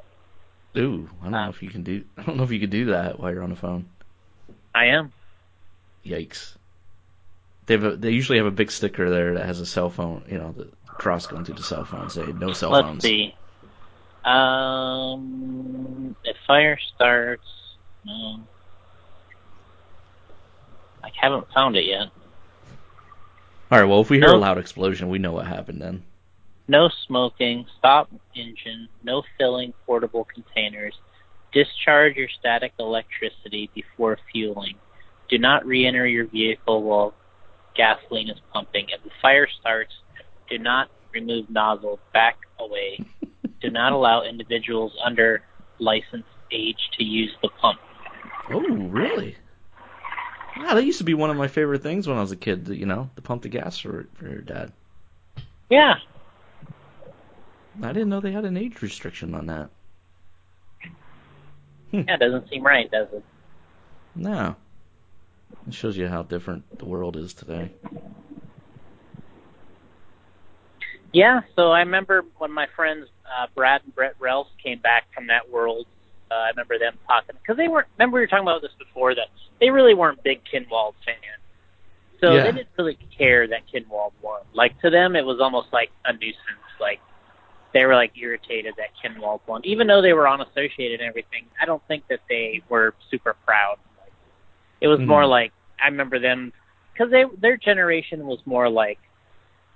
Ooh, 0.78 1.10
I 1.22 1.26
don't 1.26 1.34
Uh, 1.34 1.44
know 1.46 1.50
if 1.50 1.62
you 1.64 1.70
can 1.70 1.84
do. 1.84 2.04
I 2.18 2.24
don't 2.24 2.38
know 2.38 2.44
if 2.44 2.52
you 2.52 2.60
could 2.60 2.70
do 2.70 2.86
that 2.86 3.20
while 3.20 3.32
you're 3.32 3.44
on 3.44 3.50
the 3.50 3.56
phone. 3.56 3.90
I 4.74 4.86
am. 4.88 5.12
Yikes. 6.06 6.56
They 7.66 7.74
have 7.76 7.84
a, 7.84 7.96
they 7.96 8.12
usually 8.12 8.38
have 8.38 8.46
a 8.48 8.52
big 8.52 8.72
sticker 8.72 9.10
there 9.10 9.34
that 9.36 9.46
has 9.46 9.60
a 9.60 9.66
cell 9.66 9.90
phone. 9.90 10.24
You 10.30 10.38
know, 10.38 10.52
the 10.52 10.72
cross 10.88 11.26
going 11.28 11.46
through 11.46 11.56
the 11.56 11.64
cell 11.64 11.84
phone. 11.86 12.10
Say 12.10 12.26
no 12.28 12.54
cell 12.54 12.72
Let's 12.72 12.86
phones. 12.88 13.04
see. 13.04 13.34
Um, 14.24 16.16
if 16.24 16.36
fire 16.48 16.78
starts, 16.96 17.44
no. 18.06 18.40
I 21.06 21.12
haven't 21.22 21.46
found 21.54 21.76
it 21.76 21.86
yet. 21.86 22.08
All 23.72 23.80
right. 23.80 23.86
Well, 23.86 24.02
if 24.02 24.10
we 24.10 24.18
hear 24.18 24.30
a 24.30 24.38
loud 24.38 24.58
explosion, 24.58 25.10
we 25.10 25.20
know 25.20 25.34
what 25.34 25.46
happened 25.46 25.82
then. 25.82 26.04
No 26.68 26.90
smoking, 27.06 27.66
stop 27.78 28.10
engine, 28.36 28.90
no 29.04 29.22
filling 29.38 29.74
portable 29.86 30.26
containers, 30.26 30.96
discharge 31.54 32.16
your 32.16 32.28
static 32.40 32.74
electricity 32.80 33.70
before 33.76 34.18
fueling. 34.32 34.76
Do 35.30 35.38
not 35.38 35.66
re-enter 35.66 36.08
your 36.08 36.26
vehicle 36.26 36.82
while 36.82 37.14
gasoline 37.76 38.30
is 38.30 38.38
pumping. 38.52 38.88
If 38.90 39.04
the 39.04 39.12
fire 39.22 39.48
starts, 39.60 39.94
do 40.50 40.58
not 40.58 40.90
remove 41.14 41.50
nozzle, 41.50 42.00
back 42.14 42.38
away. 42.60 43.00
Do 43.62 43.72
not 43.72 43.94
allow 43.94 44.24
individuals 44.24 44.92
under 45.04 45.42
license 45.80 46.26
age 46.52 46.78
to 47.00 47.04
use 47.04 47.32
the 47.42 47.50
pump. 47.50 47.80
Oh, 48.52 48.62
really? 48.62 49.36
Wow, 50.58 50.74
that 50.76 50.86
used 50.86 51.00
to 51.00 51.04
be 51.04 51.14
one 51.14 51.30
of 51.30 51.38
my 51.38 51.48
favorite 51.48 51.84
things 51.84 52.08
when 52.08 52.18
I 52.18 52.22
was 52.22 52.32
a 52.32 52.38
kid. 52.38 52.68
You 52.70 52.86
know, 52.86 53.10
to 53.16 53.22
pump 53.22 53.42
the 53.44 53.50
gas 53.50 53.78
for 53.78 54.08
for 54.16 54.28
your 54.28 54.42
dad. 54.42 54.72
Yeah, 55.70 55.96
I 57.82 57.88
didn't 57.92 58.10
know 58.10 58.22
they 58.22 58.32
had 58.32 58.46
an 58.46 58.58
age 58.58 58.82
restriction 58.82 59.34
on 59.36 59.48
that. 59.48 59.70
yeah, 61.92 62.04
it 62.08 62.20
doesn't 62.20 62.50
seem 62.50 62.64
right, 62.64 62.90
does 62.90 63.08
it? 63.12 63.24
No. 64.16 64.56
It 65.68 65.74
shows 65.74 65.98
you 65.98 66.08
how 66.08 66.24
different 66.24 66.64
the 66.78 66.86
world 66.86 67.18
is 67.18 67.34
today. 67.34 67.72
Yeah, 71.12 71.42
so 71.56 71.72
I 71.72 71.80
remember 71.80 72.24
when 72.38 72.52
my 72.52 72.68
friends 72.76 73.08
uh, 73.26 73.48
Brad 73.56 73.82
and 73.84 73.96
Brett 73.96 74.16
Rels 74.20 74.48
came 74.62 74.80
back 74.80 75.06
from 75.14 75.28
that 75.28 75.50
world. 75.50 75.88
Uh, 76.32 76.36
I 76.36 76.50
remember 76.50 76.80
them 76.80 76.98
talking 77.08 77.36
because 77.42 77.58
they 77.58 77.68
weren't. 77.68 77.88
Remember 77.98 78.16
we 78.16 78.22
were 78.22 78.28
talking 78.28 78.44
about 78.48 78.62
this 78.62 78.72
before 78.80 79.14
that 79.16 79.28
they 79.60 79.70
really 79.70 79.94
weren't 79.94 80.22
big 80.24 80.42
Kinwald 80.46 80.94
fans. 81.06 81.20
So 82.22 82.34
Yeah. 82.34 82.44
they 82.44 82.52
didn't 82.52 82.70
really 82.78 82.98
care 83.16 83.48
that 83.48 83.62
Kinwald 83.72 84.14
won. 84.22 84.42
Like 84.54 84.80
to 84.82 84.90
them, 84.90 85.16
it 85.16 85.26
was 85.26 85.40
almost 85.40 85.68
like 85.72 85.92
a 86.06 86.14
nuisance. 86.14 86.66
Like 86.80 87.00
they 87.74 87.86
were 87.86 87.94
like 87.96 88.12
irritated 88.18 88.74
that 88.78 88.90
Kinwald 89.04 89.42
won, 89.48 89.62
even 89.66 89.86
though 89.88 90.02
they 90.02 90.14
were 90.14 90.28
unassociated 90.28 91.00
and 91.02 91.10
everything. 91.10 91.46
I 91.62 91.66
don't 91.66 91.84
think 91.88 92.08
that 92.10 92.22
they 92.30 92.62
were 92.70 92.96
super 93.12 93.36
proud. 93.46 93.78
Like, 94.02 94.14
it 94.82 94.88
was 94.88 95.00
Mhm. 95.00 95.08
more 95.08 95.26
like 95.26 95.52
I 95.80 95.88
remember 95.88 96.20
them 96.20 96.54
because 96.94 97.12
they 97.12 97.26
their 97.38 97.58
generation 97.58 98.26
was 98.26 98.40
more 98.46 98.70
like 98.70 98.98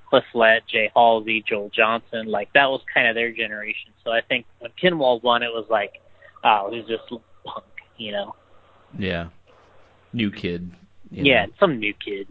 Cliff 0.09 0.25
Lett, 0.33 0.65
Jay 0.65 0.89
Halsey, 0.95 1.43
Joel 1.43 1.69
Johnson. 1.69 2.27
Like 2.27 2.51
that 2.53 2.71
was 2.71 2.81
kind 2.91 3.07
of 3.07 3.13
their 3.15 3.31
generation. 3.31 3.91
So 4.03 4.11
I 4.11 4.21
think 4.21 4.45
when 4.59 4.71
Kinwald 4.71 5.21
won, 5.21 5.43
it 5.43 5.53
was 5.53 5.65
like, 5.69 6.01
oh, 6.43 6.71
he's 6.71 6.85
just 6.85 7.07
punk, 7.45 7.65
you 7.97 8.11
know? 8.11 8.35
Yeah. 8.97 9.29
New 10.13 10.31
kid. 10.31 10.71
Yeah, 11.11 11.45
know. 11.45 11.51
some 11.59 11.79
new 11.79 11.93
kid. 11.93 12.27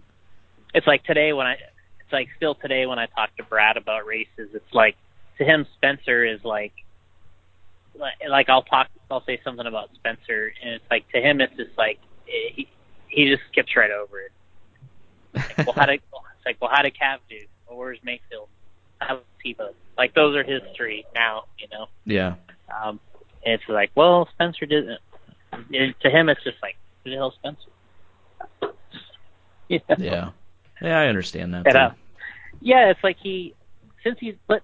It's 0.75 0.87
like 0.87 1.05
today 1.05 1.33
when 1.33 1.47
I, 1.47 1.55
it's 1.55 2.13
like 2.13 2.29
still 2.37 2.55
today 2.55 2.87
when 2.87 2.99
I 2.99 3.07
talk 3.07 3.37
to 3.37 3.43
Brad 3.43 3.77
about 3.77 4.07
races, 4.07 4.51
it's 4.55 4.73
like 4.73 4.97
to 5.39 5.45
him 5.45 5.67
Spencer 5.77 6.25
is 6.25 6.45
like, 6.45 6.73
like, 7.99 8.15
like 8.29 8.49
I'll 8.49 8.63
talk, 8.63 8.89
I'll 9.11 9.25
say 9.25 9.41
something 9.43 9.67
about 9.67 9.91
Spencer, 9.95 10.53
and 10.63 10.75
it's 10.75 10.85
like 10.91 11.09
to 11.11 11.21
him 11.21 11.41
it's 11.41 11.57
just 11.57 11.77
like 11.77 11.99
eh, 12.29 12.53
he 12.55 12.69
he 13.09 13.29
just 13.29 13.43
skips 13.51 13.75
right 13.77 13.91
over 13.91 14.21
it. 14.21 14.33
Well, 15.59 15.73
how 15.75 15.87
did 15.87 16.01
it's 16.01 16.47
like, 16.47 16.57
well, 16.61 16.71
how 16.73 16.83
did 16.83 16.95
Cav 16.95 17.19
do? 17.29 17.39
Well, 17.69 17.79
where's 17.79 17.99
Maifield? 18.01 18.49
How's 18.99 19.21
Tebow? 19.45 19.73
Like 19.97 20.15
those 20.15 20.37
are 20.37 20.45
his 20.45 20.63
three 20.77 21.05
now, 21.15 21.45
you 21.59 21.67
know. 21.73 21.87
yeah. 22.05 22.35
Um, 22.85 23.01
it's 23.43 23.63
like, 23.69 23.91
well, 23.95 24.29
Spencer 24.35 24.67
didn't. 24.67 25.01
And 25.53 25.95
to 26.01 26.11
him, 26.11 26.29
it's 26.29 26.43
just 26.45 26.57
like, 26.63 26.77
who 27.05 27.11
the 27.11 27.17
hell's 27.17 27.35
Spencer? 27.35 27.71
yeah. 29.69 29.79
Yeah. 29.99 30.31
Yeah, 30.81 31.01
I 31.01 31.07
understand 31.07 31.55
that. 31.55 31.67
And, 31.67 31.73
too. 31.75 31.79
uh, 31.79 31.93
yeah, 32.61 32.91
it's 32.91 33.03
like 33.03 33.17
he, 33.23 33.55
since 34.05 34.17
he's, 34.21 34.35
but 34.47 34.63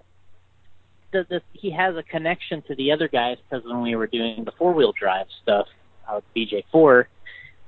the, 1.11 1.25
the, 1.29 1.41
he 1.53 1.71
has 1.71 1.95
a 1.95 2.03
connection 2.03 2.61
to 2.63 2.75
the 2.75 2.91
other 2.91 3.07
guys 3.07 3.37
because 3.49 3.65
when 3.65 3.81
we 3.81 3.95
were 3.95 4.07
doing 4.07 4.43
the 4.45 4.51
four 4.53 4.73
wheel 4.73 4.93
drive 4.97 5.27
stuff 5.43 5.67
out 6.07 6.23
with 6.35 6.49
BJ4, 6.73 7.05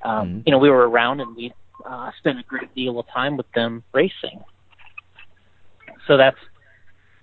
um, 0.04 0.28
Mhm. 0.28 0.43
you 0.46 0.52
know, 0.52 0.60
we 0.60 0.70
were 0.70 0.88
around 0.88 1.20
and 1.22 1.36
we 1.36 1.54
uh, 1.86 2.12
spent 2.20 2.39
a 2.39 2.43
great 2.43 2.74
deal 2.76 3.00
of 3.00 3.08
time 3.13 3.36
with 3.38 3.52
them 3.54 3.84
racing. 3.93 4.41
So 6.08 6.17
that's 6.17 6.38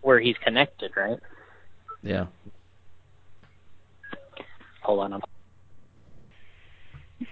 where 0.03 0.20
he's 0.20 0.37
connected, 0.44 0.92
right? 0.97 1.18
Yeah. 2.03 2.27
Hold 4.85 5.01
on. 5.01 5.12
I'm, 5.14 5.23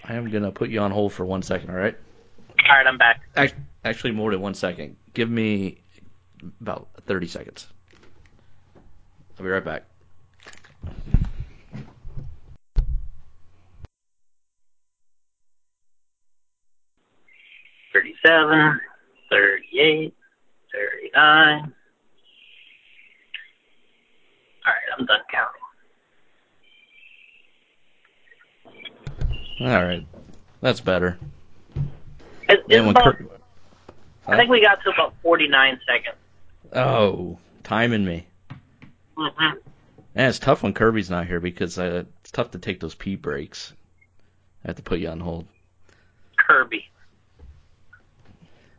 I 0.05 0.15
am 0.15 0.31
gonna 0.31 0.51
put 0.51 0.71
you 0.71 0.81
on 0.81 0.91
hold 0.91 1.12
for 1.12 1.25
one 1.27 1.43
second. 1.43 1.71
All 1.71 1.77
right. 1.77 1.97
all 2.69 2.77
right, 2.77 2.87
I'm 2.87 2.99
back. 2.99 3.21
Act- 3.37 3.55
Actually, 3.85 4.12
more 4.12 4.31
than 4.31 4.41
one 4.41 4.55
second. 4.55 4.97
Give 5.12 5.29
me 5.29 5.83
about 6.61 6.88
30 7.07 7.27
seconds. 7.27 7.67
I'll 9.38 9.45
be 9.45 9.51
right 9.51 9.65
back. 9.65 9.85
37, 17.93 18.81
38, 19.31 20.15
39. 20.73 21.75
All 24.65 24.73
right, 24.73 24.75
I'm 24.99 25.05
done 25.07 25.19
counting. 25.31 25.62
All 29.61 29.67
right. 29.67 30.07
That's 30.61 30.81
better. 30.81 31.19
It, 32.49 32.65
it's 32.69 32.91
about, 32.91 33.05
Kurt- 33.05 33.41
I 34.27 34.37
think 34.37 34.51
we 34.51 34.62
got 34.62 34.83
to 34.85 34.91
about 34.91 35.15
49 35.23 35.81
seconds. 35.87 36.17
Oh, 36.75 37.38
timing 37.62 38.05
me. 38.05 38.27
hmm 39.17 39.29
And 40.15 40.29
it's 40.29 40.38
tough 40.38 40.62
when 40.62 40.73
Kirby's 40.75 41.11
not 41.11 41.27
here 41.27 41.41
because 41.41 41.79
uh, 41.79 42.05
it's 42.21 42.31
tough 42.31 42.53
to 42.53 42.59
take 42.59 42.81
those 42.81 42.95
pee 42.95 43.17
breaks. 43.17 43.73
I 44.65 44.69
have 44.69 44.77
to 44.77 44.83
put 44.83 45.01
you 45.01 45.09
on 45.09 45.21
hold. 45.21 45.47
Kirby. 46.38 46.88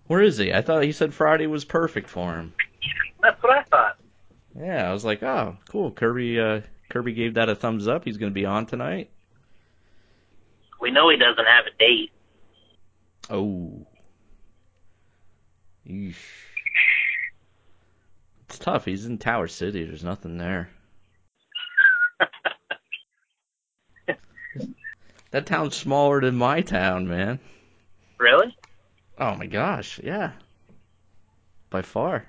Where 0.07 0.21
is 0.21 0.37
he? 0.37 0.53
I 0.53 0.61
thought 0.61 0.83
he 0.83 0.91
said 0.91 1.13
Friday 1.13 1.47
was 1.47 1.65
perfect 1.65 2.09
for 2.09 2.35
him. 2.35 2.53
That's 3.21 3.41
what 3.41 3.57
I 3.57 3.63
thought. 3.63 3.97
Yeah, 4.57 4.89
I 4.89 4.93
was 4.93 5.03
like, 5.05 5.23
oh, 5.23 5.57
cool. 5.69 5.91
Kirby, 5.91 6.39
uh, 6.39 6.61
Kirby 6.89 7.13
gave 7.13 7.33
that 7.35 7.49
a 7.49 7.55
thumbs 7.55 7.87
up. 7.87 8.05
He's 8.05 8.17
going 8.17 8.31
to 8.31 8.33
be 8.33 8.45
on 8.45 8.65
tonight. 8.65 9.09
We 10.83 10.91
know 10.91 11.09
he 11.09 11.15
doesn't 11.15 11.45
have 11.45 11.65
a 11.65 11.71
date. 11.79 12.11
Oh. 13.29 13.87
Eesh. 15.87 16.15
It's 18.49 18.59
tough. 18.59 18.83
He's 18.83 19.05
in 19.05 19.17
Tower 19.17 19.47
City. 19.47 19.85
There's 19.85 20.03
nothing 20.03 20.37
there. 20.37 20.69
that 25.31 25.45
town's 25.45 25.77
smaller 25.77 26.19
than 26.19 26.35
my 26.35 26.59
town, 26.59 27.07
man. 27.07 27.39
Really? 28.19 28.53
Oh 29.17 29.35
my 29.35 29.45
gosh, 29.45 30.01
yeah. 30.03 30.31
By 31.69 31.81
far. 31.81 32.25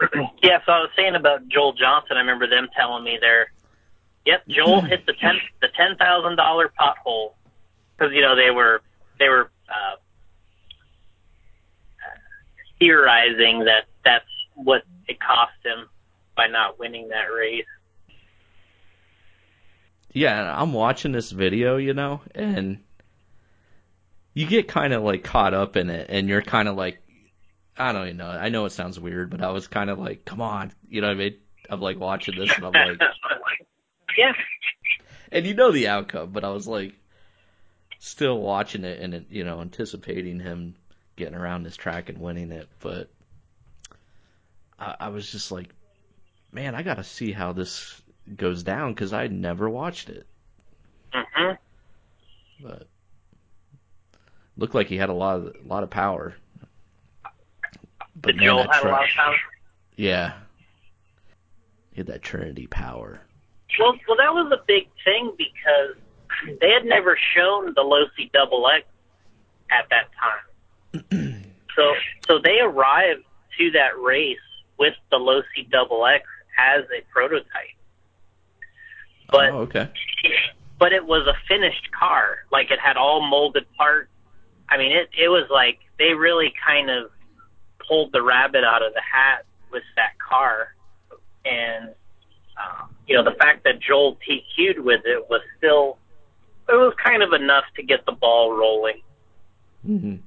yeah, 0.42 0.58
so 0.66 0.72
I 0.72 0.80
was 0.80 0.90
saying 0.96 1.14
about 1.14 1.46
Joel 1.46 1.74
Johnson. 1.74 2.16
I 2.16 2.20
remember 2.20 2.48
them 2.48 2.66
telling 2.76 3.04
me 3.04 3.16
there. 3.20 3.52
Yep, 4.26 4.48
Joel 4.48 4.80
hit 4.80 5.06
the 5.06 5.12
ten 5.12 5.36
the 5.60 5.68
ten 5.76 5.96
thousand 5.96 6.36
dollar 6.36 6.70
pothole 6.78 7.34
because 7.96 8.12
you 8.12 8.20
know 8.20 8.34
they 8.34 8.50
were 8.50 8.82
they 9.20 9.28
were 9.28 9.50
uh, 9.68 9.96
theorizing 12.80 13.60
that 13.66 13.84
that's 14.04 14.24
what 14.54 14.82
it 15.06 15.18
cost 15.20 15.52
him 15.64 15.88
by 16.36 16.48
not 16.48 16.78
winning 16.78 17.08
that 17.08 17.32
race. 17.32 17.64
Yeah, 20.12 20.60
I'm 20.60 20.72
watching 20.72 21.12
this 21.12 21.30
video, 21.30 21.76
you 21.76 21.94
know, 21.94 22.20
and 22.34 22.78
you 24.34 24.46
get 24.46 24.66
kind 24.66 24.92
of 24.92 25.02
like 25.02 25.22
caught 25.22 25.54
up 25.54 25.76
in 25.76 25.88
it, 25.88 26.06
and 26.08 26.28
you're 26.28 26.42
kind 26.42 26.68
of 26.68 26.76
like, 26.76 27.00
I 27.76 27.92
don't 27.92 28.06
even 28.06 28.16
know. 28.16 28.30
I 28.30 28.48
know 28.48 28.64
it 28.64 28.72
sounds 28.72 28.98
weird, 28.98 29.30
but 29.30 29.42
I 29.42 29.50
was 29.50 29.68
kind 29.68 29.90
of 29.90 29.98
like, 29.98 30.24
come 30.24 30.40
on, 30.40 30.72
you 30.88 31.00
know 31.00 31.08
what 31.08 31.14
I 31.14 31.18
mean? 31.18 31.36
I'm 31.70 31.80
like 31.80 32.00
watching 32.00 32.36
this, 32.36 32.50
and 32.56 32.64
I'm 32.64 32.72
like, 32.72 32.98
yeah. 34.16 34.32
And 35.32 35.46
you 35.46 35.54
know 35.54 35.72
the 35.72 35.88
outcome, 35.88 36.30
but 36.30 36.44
I 36.44 36.50
was 36.50 36.66
like, 36.66 36.94
still 37.98 38.38
watching 38.38 38.84
it 38.84 39.00
and 39.00 39.26
you 39.30 39.44
know 39.44 39.60
anticipating 39.60 40.38
him 40.38 40.74
getting 41.16 41.34
around 41.34 41.62
this 41.62 41.76
track 41.76 42.08
and 42.08 42.18
winning 42.18 42.52
it, 42.52 42.68
but 42.80 43.08
I, 44.78 44.96
I 45.00 45.08
was 45.08 45.30
just 45.30 45.50
like, 45.50 45.70
man, 46.52 46.74
I 46.74 46.82
got 46.82 46.96
to 46.96 47.04
see 47.04 47.32
how 47.32 47.52
this 47.52 48.00
goes 48.34 48.62
down 48.62 48.92
because 48.92 49.12
I 49.12 49.26
never 49.28 49.68
watched 49.68 50.08
it. 50.10 50.26
hmm 51.12 51.52
But 52.60 52.86
looked 54.56 54.74
like 54.74 54.88
he 54.88 54.96
had 54.96 55.08
a 55.08 55.14
lot 55.14 55.36
of 55.38 55.56
a 55.64 55.68
lot 55.68 55.82
of 55.82 55.90
power. 55.90 56.34
But 58.14 58.32
Did 58.32 58.36
man, 58.36 58.46
Joel 58.46 58.70
have 58.70 58.84
a 58.84 58.88
lot 58.88 59.04
of 59.04 59.10
power? 59.16 59.36
Yeah, 59.96 60.32
he 61.92 61.98
had 61.98 62.06
that 62.08 62.22
Trinity 62.22 62.66
power. 62.66 63.20
Well, 63.78 63.94
well, 64.08 64.16
that 64.16 64.32
was 64.32 64.52
a 64.52 64.62
big 64.66 64.88
thing 65.04 65.32
because 65.36 65.96
they 66.60 66.70
had 66.70 66.84
never 66.84 67.18
shown 67.34 67.74
the 67.74 67.82
Losi 67.82 68.30
Double 68.32 68.66
X 68.68 68.86
at 69.70 69.86
that 69.90 70.08
time. 70.22 71.52
so, 71.76 71.94
so 72.26 72.38
they 72.42 72.60
arrived 72.60 73.24
to 73.58 73.70
that 73.72 73.98
race 74.00 74.38
with 74.78 74.94
the 75.10 75.16
Losi 75.16 75.70
Double 75.70 76.06
X 76.06 76.24
as 76.58 76.84
a 76.84 77.02
prototype. 77.12 77.76
But 79.30 79.50
oh, 79.50 79.58
okay. 79.60 79.90
but 80.78 80.92
it 80.92 81.04
was 81.04 81.26
a 81.26 81.34
finished 81.48 81.90
car. 81.98 82.38
Like 82.52 82.70
it 82.70 82.78
had 82.78 82.96
all 82.96 83.26
molded 83.26 83.66
parts. 83.76 84.10
I 84.68 84.78
mean, 84.78 84.92
it 84.92 85.08
it 85.18 85.28
was 85.28 85.48
like 85.50 85.78
they 85.98 86.14
really 86.14 86.52
kind 86.64 86.90
of 86.90 87.10
pulled 87.86 88.12
the 88.12 88.22
rabbit 88.22 88.64
out 88.64 88.82
of 88.84 88.92
the 88.94 89.00
hat 89.00 89.44
with 89.72 89.82
that 89.96 90.12
car, 90.18 90.74
and 91.44 91.88
um, 92.56 92.95
you 93.06 93.14
know 93.16 93.22
the 93.24 93.36
fact 93.38 93.64
that 93.64 93.80
Joel 93.80 94.16
TQ'd 94.28 94.78
with 94.80 95.02
it 95.04 95.26
was 95.30 95.40
still 95.58 95.98
it 96.68 96.72
was 96.74 96.94
kind 97.04 97.22
of 97.22 97.32
enough 97.32 97.64
to 97.76 97.82
get 97.82 98.04
the 98.06 98.12
ball 98.12 98.52
rolling. 98.56 99.00
hmm 99.84 99.94
And 99.94 100.22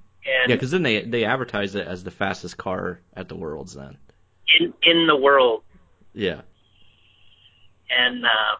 Yeah, 0.48 0.56
because 0.56 0.72
then 0.72 0.84
they 0.84 1.04
they 1.04 1.26
advertised 1.26 1.76
it 1.76 1.88
as 1.88 2.04
the 2.04 2.12
fastest 2.12 2.58
car 2.58 3.00
at 3.16 3.28
the 3.28 3.36
Worlds. 3.36 3.74
Then. 3.74 3.98
in 4.60 4.74
in 4.84 5.08
the 5.08 5.16
world, 5.18 5.64
Yeah. 6.14 6.42
and 7.90 8.26
uh, 8.26 8.56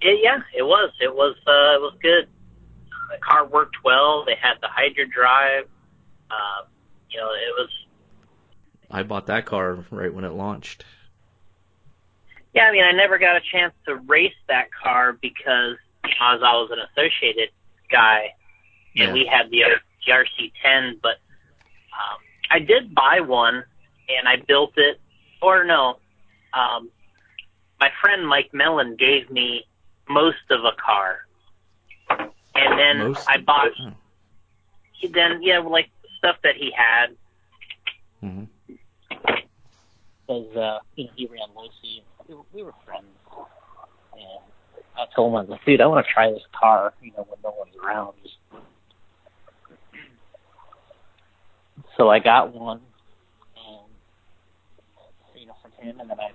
it, 0.00 0.20
yeah, 0.22 0.38
it 0.56 0.62
was 0.62 0.90
it 1.00 1.14
was 1.14 1.36
uh, 1.46 1.76
it 1.76 1.80
was 1.80 1.94
good. 2.02 2.28
The 3.12 3.18
car 3.18 3.46
worked 3.46 3.76
well. 3.84 4.24
They 4.24 4.34
had 4.40 4.54
the 4.60 4.68
Hydra 4.68 5.06
drive. 5.08 5.64
Uh, 6.30 6.66
you 7.08 7.20
know, 7.20 7.28
it 7.28 7.54
was 7.56 7.70
I 8.90 9.02
bought 9.04 9.26
that 9.26 9.46
car 9.46 9.84
right 9.90 10.12
when 10.12 10.24
it 10.24 10.32
launched. 10.32 10.84
Yeah, 12.56 12.62
I 12.68 12.72
mean, 12.72 12.84
I 12.84 12.92
never 12.92 13.18
got 13.18 13.36
a 13.36 13.40
chance 13.52 13.74
to 13.84 13.96
race 13.96 14.32
that 14.48 14.68
car 14.72 15.12
because 15.12 15.76
as 16.04 16.40
I 16.42 16.54
was 16.54 16.70
an 16.72 16.78
associated 16.90 17.50
guy, 17.92 18.32
and 18.96 19.08
Yeah. 19.08 19.12
we 19.12 19.26
had 19.26 19.50
the, 19.50 19.62
the 20.06 20.12
RC10. 20.12 21.02
But 21.02 21.18
um, 21.92 22.16
I 22.50 22.58
did 22.60 22.94
buy 22.94 23.20
one, 23.20 23.62
and 24.08 24.26
I 24.26 24.36
built 24.36 24.72
it. 24.78 24.98
Or 25.42 25.64
no, 25.64 25.98
um, 26.54 26.88
my 27.78 27.90
friend 28.00 28.26
Mike 28.26 28.54
Mellon 28.54 28.96
gave 28.96 29.30
me 29.30 29.66
most 30.08 30.50
of 30.50 30.64
a 30.64 30.72
car, 30.80 31.26
and 32.08 32.78
then 32.78 32.98
Most? 33.10 33.28
I 33.28 33.36
bought. 33.36 33.68
Oh. 33.82 33.92
Then 35.12 35.42
yeah, 35.42 35.58
like 35.58 35.90
stuff 36.16 36.36
that 36.42 36.56
he 36.56 36.72
had. 36.74 37.14
hmm 38.20 38.44
because 40.26 40.56
uh, 40.56 40.78
you 40.96 41.04
know 41.04 41.10
he 41.14 41.26
ran 41.26 41.48
Losi. 41.54 42.02
We 42.28 42.34
were, 42.34 42.42
we 42.52 42.62
were 42.62 42.74
friends, 42.84 43.06
and 44.12 44.42
I 44.96 45.04
told 45.14 45.32
him, 45.32 45.36
I 45.36 45.40
was 45.42 45.50
like, 45.50 45.64
dude, 45.64 45.80
I 45.80 45.86
want 45.86 46.04
to 46.04 46.12
try 46.12 46.30
this 46.30 46.42
car. 46.58 46.92
You 47.00 47.12
know, 47.12 47.26
when 47.28 47.38
no 47.44 47.54
one's 47.56 47.74
around. 47.84 48.14
Just... 48.22 48.36
So 51.96 52.08
I 52.08 52.18
got 52.18 52.52
one, 52.52 52.80
and 53.56 53.86
you 55.40 55.46
know, 55.46 55.54
from 55.62 55.72
him, 55.72 56.00
and 56.00 56.10
then 56.10 56.18
I 56.18 56.30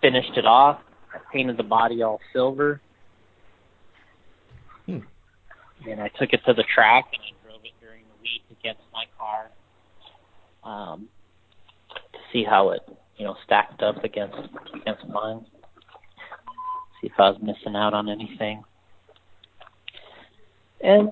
finished 0.00 0.36
it 0.36 0.46
off. 0.46 0.80
I 1.14 1.18
painted 1.32 1.56
the 1.56 1.62
body 1.62 2.02
all 2.02 2.20
silver. 2.32 2.80
Hmm. 4.86 5.00
And 5.88 6.00
I 6.00 6.08
took 6.08 6.32
it 6.32 6.40
to 6.46 6.54
the 6.54 6.64
track 6.74 7.06
and 7.12 7.22
I 7.22 7.46
drove 7.46 7.64
it 7.64 7.72
during 7.80 8.02
the 8.02 8.22
week 8.22 8.42
against 8.60 8.82
my 8.92 9.04
car. 9.18 9.50
Um, 10.62 11.08
to 12.12 12.18
see 12.32 12.44
how 12.44 12.70
it, 12.70 12.80
you 13.20 13.26
know, 13.26 13.36
stacked 13.44 13.82
up 13.82 14.02
against 14.02 14.34
against 14.74 15.06
mine. 15.06 15.44
See 17.00 17.08
if 17.08 17.12
I 17.18 17.28
was 17.28 17.38
missing 17.42 17.76
out 17.76 17.92
on 17.92 18.08
anything. 18.08 18.64
And 20.82 21.10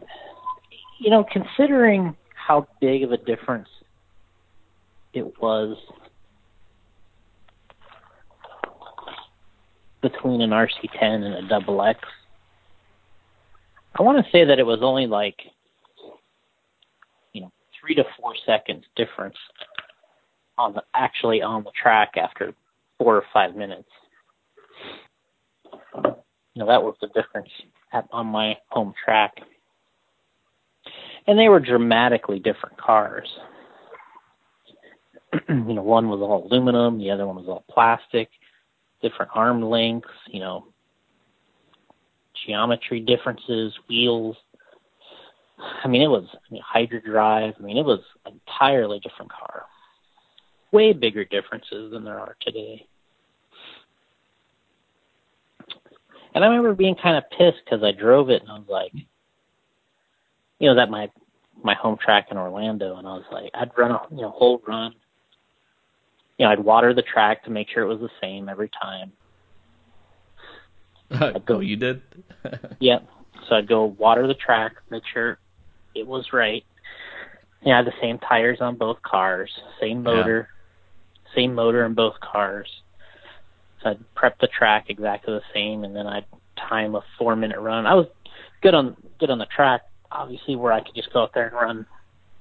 you 1.01 1.11
know, 1.11 1.23
considering 1.31 2.17
how 2.35 2.67
big 2.81 3.03
of 3.03 3.13
a 3.13 3.19
difference 3.19 3.69
it 5.13 5.39
was 5.39 5.77
between 10.01 10.41
an 10.41 10.51
RC10 10.51 11.03
and 11.03 11.35
a 11.35 11.47
double 11.47 11.83
X, 11.83 12.01
I 13.99 14.03
want 14.03 14.25
to 14.25 14.33
say 14.33 14.47
that 14.47 14.59
it 14.59 14.65
was 14.65 14.79
only 14.81 15.07
like, 15.07 15.37
you 17.35 17.43
know, 17.43 17.53
three 17.79 17.95
to 17.97 18.05
four 18.19 18.33
seconds 18.47 18.85
difference 18.97 19.37
on 20.59 20.75
the 20.75 20.83
actually 20.95 21.41
on 21.41 21.65
the 21.65 21.71
track 21.81 22.15
after 22.17 22.53
four 22.99 23.17
or 23.17 23.25
five 23.33 23.55
minutes. 23.57 23.89
You 25.95 26.65
know, 26.65 26.67
that 26.67 26.83
was 26.83 26.97
the 27.01 27.07
difference 27.09 27.49
at, 27.93 28.07
on 28.11 28.27
my 28.27 28.55
home 28.69 28.93
track. 29.05 29.35
And 31.27 31.39
they 31.39 31.49
were 31.49 31.61
dramatically 31.61 32.39
different 32.39 32.77
cars. 32.79 33.29
you 35.49 35.55
know, 35.75 35.83
one 35.83 36.09
was 36.09 36.21
all 36.21 36.47
aluminum, 36.47 36.99
the 36.99 37.11
other 37.11 37.27
one 37.27 37.37
was 37.37 37.47
all 37.49 37.65
plastic, 37.71 38.29
different 39.03 39.31
arm 39.35 39.63
lengths, 39.63 40.09
you 40.27 40.41
know, 40.41 40.67
geometry 42.47 43.01
differences, 43.01 43.75
wheels. 43.89 44.37
I 45.85 45.89
mean, 45.89 46.03
it 46.03 46.09
was 46.09 46.25
I 46.33 46.53
mean, 46.53 46.63
Hydra 46.65 47.03
drive. 47.03 47.55
I 47.59 47.63
mean, 47.63 47.77
it 47.77 47.85
was 47.85 48.01
an 48.25 48.41
entirely 48.47 49.01
different 49.01 49.31
car. 49.31 49.65
Way 50.73 50.93
bigger 50.93 51.25
differences 51.25 51.93
than 51.93 52.05
there 52.05 52.19
are 52.19 52.37
today. 52.41 52.87
And 56.35 56.45
I 56.45 56.49
remember 56.49 56.75
being 56.75 56.95
kind 56.95 57.17
of 57.17 57.25
pissed 57.31 57.65
because 57.65 57.83
I 57.83 57.93
drove 57.93 58.31
it 58.31 58.43
and 58.43 58.51
I 58.51 58.59
was 58.59 58.69
like, 58.69 58.93
you 60.59 60.69
know, 60.69 60.75
that 60.77 60.91
my 60.91 61.11
my 61.63 61.75
home 61.75 61.99
track 62.03 62.29
in 62.31 62.37
Orlando, 62.37 62.97
and 62.97 63.07
I 63.07 63.15
was 63.15 63.25
like, 63.33 63.51
I'd 63.55 63.71
run 63.77 63.91
a 63.91 64.01
you 64.11 64.23
know 64.23 64.31
whole 64.31 64.63
run. 64.67 64.95
You 66.37 66.47
know, 66.47 66.53
I'd 66.53 66.61
water 66.61 66.95
the 66.95 67.03
track 67.03 67.45
to 67.45 67.51
make 67.51 67.69
sure 67.69 67.83
it 67.83 67.89
was 67.89 68.01
the 68.01 68.11
same 68.21 68.49
every 68.49 68.71
time. 68.81 69.13
I 71.11 71.35
oh, 71.49 71.61
you 71.61 71.77
did? 71.77 72.03
Yep. 72.81 73.09
So 73.49 73.57
I'd 73.57 73.69
go 73.69 73.85
water 73.85 74.27
the 74.27 74.35
track, 74.35 74.75
make 74.91 75.03
sure 75.13 75.39
it 75.95 76.07
was 76.07 76.33
right. 76.33 76.65
You 77.63 77.69
know, 77.69 77.75
I 77.75 77.77
had 77.79 77.87
the 77.87 77.93
same 78.01 78.19
tires 78.19 78.59
on 78.61 78.77
both 78.77 79.03
cars, 79.03 79.51
same 79.81 80.03
motor, 80.03 80.49
same 81.35 81.55
motor 81.55 81.85
in 81.85 81.95
both 81.95 82.15
cars. 82.21 82.69
So 83.83 83.91
I'd 83.91 84.15
prep 84.15 84.39
the 84.41 84.49
track 84.49 84.87
exactly 84.89 85.35
the 85.35 85.43
same, 85.55 85.85
and 85.85 85.95
then 85.95 86.07
I'd 86.07 86.27
time 86.69 86.95
a 86.95 87.03
four 87.19 87.37
minute 87.37 87.61
run. 87.61 87.87
I 87.87 87.95
was 87.95 88.07
good 88.63 88.75
on 88.75 88.97
get 89.21 89.31
on 89.31 89.39
the 89.39 89.47
track, 89.47 89.83
obviously 90.11 90.57
where 90.57 90.73
I 90.73 90.81
could 90.81 90.95
just 90.95 91.13
go 91.13 91.23
out 91.23 91.33
there 91.35 91.47
and 91.47 91.55
run, 91.55 91.87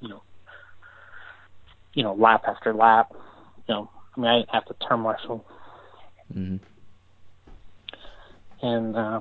you 0.01 0.09
know, 0.09 0.21
you 1.93 2.03
know, 2.03 2.13
lap 2.13 2.43
after 2.47 2.73
lap. 2.73 3.11
You 3.67 3.75
know, 3.75 3.89
I 4.15 4.19
mean, 4.19 4.29
I 4.29 4.37
didn't 4.39 4.49
have 4.49 4.65
to 4.65 4.75
turn 4.87 5.01
marshal, 5.01 5.45
hmm 6.33 6.57
and 8.61 8.95
uh, 8.95 9.19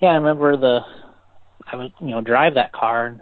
yeah, 0.00 0.08
I 0.08 0.14
remember 0.14 0.56
the 0.56 0.80
I 1.70 1.76
would 1.76 1.92
you 2.00 2.08
know 2.08 2.20
drive 2.20 2.54
that 2.54 2.72
car, 2.72 3.06
and 3.06 3.20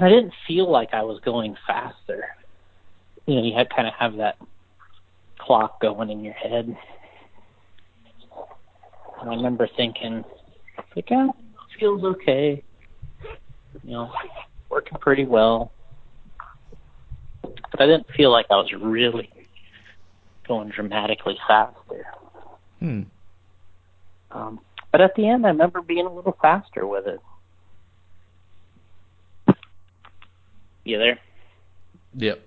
I 0.00 0.08
didn't 0.08 0.34
feel 0.46 0.70
like 0.70 0.92
I 0.92 1.02
was 1.02 1.20
going 1.20 1.56
faster. 1.66 2.36
You 3.26 3.36
know, 3.36 3.42
you 3.42 3.54
had 3.54 3.70
kind 3.70 3.88
of 3.88 3.94
have 3.94 4.16
that 4.16 4.36
clock 5.38 5.80
going 5.80 6.10
in 6.10 6.24
your 6.24 6.34
head. 6.34 6.76
And 9.20 9.30
I 9.30 9.34
remember 9.34 9.68
thinking, 9.76 10.24
like, 10.94 11.10
yeah, 11.10 11.28
feels 11.78 12.04
okay. 12.04 12.62
You 13.84 13.90
know, 13.90 14.12
working 14.68 14.98
pretty 14.98 15.24
well. 15.24 15.72
But 17.42 17.80
I 17.80 17.86
didn't 17.86 18.10
feel 18.16 18.30
like 18.30 18.46
I 18.50 18.56
was 18.56 18.72
really 18.72 19.30
going 20.46 20.68
dramatically 20.68 21.38
faster. 21.46 22.06
Hmm. 22.80 23.02
Um, 24.30 24.60
but 24.92 25.00
at 25.00 25.14
the 25.14 25.28
end, 25.28 25.46
I 25.46 25.50
remember 25.50 25.82
being 25.82 26.06
a 26.06 26.12
little 26.12 26.36
faster 26.40 26.86
with 26.86 27.06
it. 27.06 27.20
You 30.86 30.98
there? 30.98 31.18
Yep. 32.14 32.40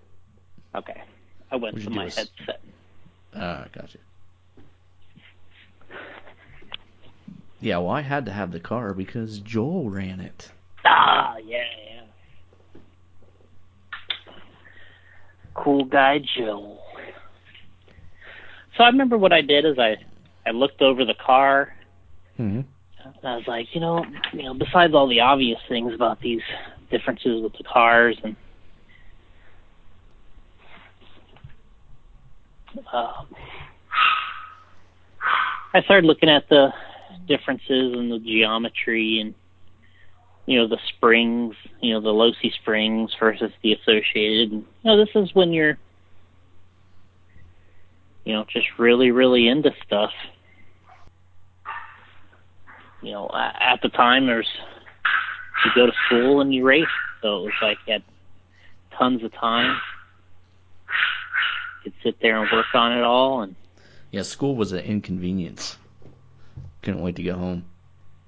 Okay. 0.74 1.02
I 1.52 1.56
went 1.58 1.76
What'd 1.76 1.90
to 1.90 1.90
my 1.90 2.06
headset. 2.06 2.62
Ah, 3.36 3.66
gotcha. 3.74 3.98
Yeah, 7.60 7.80
well, 7.80 7.90
I 7.90 8.02
had 8.02 8.26
to 8.28 8.32
have 8.32 8.54
the 8.54 8.62
car 8.62 8.94
because 8.94 9.40
Joel 9.40 9.90
ran 9.90 10.22
it. 10.22 10.52
Ah, 10.86 11.36
yeah, 11.46 11.58
yeah. 11.86 12.02
Cool 15.54 15.84
guy 15.84 16.20
Joel. 16.38 16.80
So 18.78 18.86
I 18.86 18.88
remember 18.88 19.18
what 19.18 19.34
I 19.34 19.42
did 19.42 19.66
is 19.66 19.78
I 19.78 19.98
I 20.48 20.52
looked 20.52 20.82
over 20.82 21.04
the 21.04 21.16
car 21.26 21.74
hmm 22.38 22.62
and 23.04 23.16
I 23.24 23.36
was 23.36 23.46
like, 23.48 23.66
you 23.74 23.82
know, 23.82 24.06
you 24.32 24.44
know, 24.44 24.54
besides 24.54 24.94
all 24.94 25.10
the 25.10 25.20
obvious 25.20 25.60
things 25.68 25.94
about 25.94 26.22
these 26.22 26.42
differences 26.90 27.42
with 27.42 27.54
the 27.54 27.64
cars 27.64 28.18
and 28.24 28.36
um, 32.94 33.28
I 35.74 35.82
started 35.82 36.06
looking 36.06 36.30
at 36.30 36.48
the 36.50 36.70
differences 37.28 37.94
in 37.94 38.10
the 38.10 38.20
geometry 38.20 39.20
and 39.20 39.34
you 40.46 40.58
know 40.60 40.68
the 40.68 40.80
springs, 40.96 41.56
you 41.80 41.94
know 41.94 42.02
the 42.02 42.10
Losi 42.10 42.52
springs 42.54 43.12
versus 43.20 43.52
the 43.62 43.74
associated. 43.74 44.52
And, 44.52 44.66
you 44.82 44.92
know, 44.92 44.98
this 44.98 45.10
is 45.16 45.30
when 45.36 45.54
you're 45.54 45.78
you 48.26 48.34
know 48.34 48.46
just 48.52 48.66
really 48.80 49.12
really 49.12 49.48
into 49.48 49.72
stuff. 49.86 50.12
You 53.04 53.12
know, 53.12 53.30
at 53.34 53.80
the 53.84 53.90
time 53.90 54.26
there's 54.26 54.50
you 55.66 55.72
go 55.76 55.86
to 55.86 55.94
school 56.08 56.42
and 56.42 56.54
you 56.54 56.66
race, 56.66 56.86
so 57.22 57.40
it 57.40 57.42
was 57.46 57.54
like 57.62 57.78
you 57.88 57.94
had 57.94 58.04
tons 58.98 59.24
of 59.24 59.34
time. 59.34 59.80
You 61.86 61.92
could 61.92 61.94
sit 62.04 62.16
there 62.22 62.42
and 62.42 62.50
work 62.52 62.66
on 62.74 62.92
it 62.98 63.04
all, 63.04 63.42
and 63.42 63.56
Yeah, 64.12 64.22
school 64.24 64.56
was 64.56 64.72
an 64.72 64.80
inconvenience. 64.80 65.78
Couldn't 66.82 67.02
wait 67.02 67.16
to 67.18 67.24
go 67.24 67.36
home. 67.36 67.66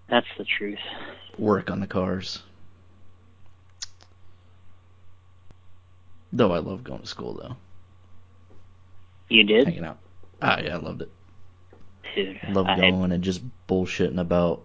that's 0.10 0.28
the 0.38 0.46
truth. 0.46 0.80
Work 1.38 1.72
on 1.72 1.80
the 1.80 1.88
cars. 1.88 2.42
Though 6.34 6.52
I 6.54 6.60
love 6.60 6.84
going 6.84 7.02
to 7.02 7.08
school 7.08 7.34
though. 7.34 7.56
You 9.30 9.44
did, 9.44 9.68
Hanging 9.68 9.86
out. 9.86 10.00
Ah, 10.42 10.60
yeah, 10.60 10.76
I 10.76 10.80
loved 10.80 11.02
it. 11.04 11.12
dude. 12.16 12.40
Loved 12.50 12.70
I- 12.70 12.80
going 12.90 13.12
and 13.12 13.24
just 13.24 13.42
bullshitting 13.68 14.20
about 14.20 14.62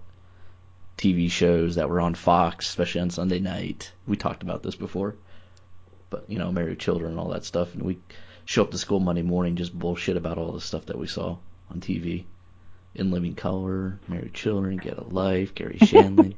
TV 0.97 1.31
shows 1.31 1.75
that 1.75 1.89
were 1.89 2.01
on 2.01 2.15
Fox, 2.15 2.69
especially 2.69 3.03
on 3.03 3.11
Sunday 3.11 3.39
night. 3.39 3.93
We 4.07 4.17
talked 4.17 4.43
about 4.43 4.63
this 4.63 4.77
before. 4.77 5.17
But, 6.09 6.25
you 6.29 6.39
know, 6.39 6.53
Married 6.53 6.79
Children 6.79 7.13
and 7.13 7.21
all 7.21 7.31
that 7.31 7.45
stuff. 7.45 7.75
And 7.75 7.83
we 7.83 7.99
show 8.45 8.63
up 8.63 8.71
to 8.71 8.79
school 8.79 9.01
Monday 9.01 9.23
morning, 9.23 9.57
just 9.57 9.77
bullshit 9.79 10.17
about 10.17 10.39
all 10.39 10.53
the 10.53 10.61
stuff 10.61 10.87
that 10.87 10.99
we 10.99 11.07
saw 11.07 11.37
on 11.71 11.81
TV. 11.81 12.25
In 12.95 13.11
Living 13.11 13.35
Color, 13.35 13.99
Married 14.09 14.33
Children, 14.33 14.79
Get 14.79 14.97
a 14.97 15.05
Life, 15.05 15.55
Garry 15.55 15.77
Shandling. 15.79 16.35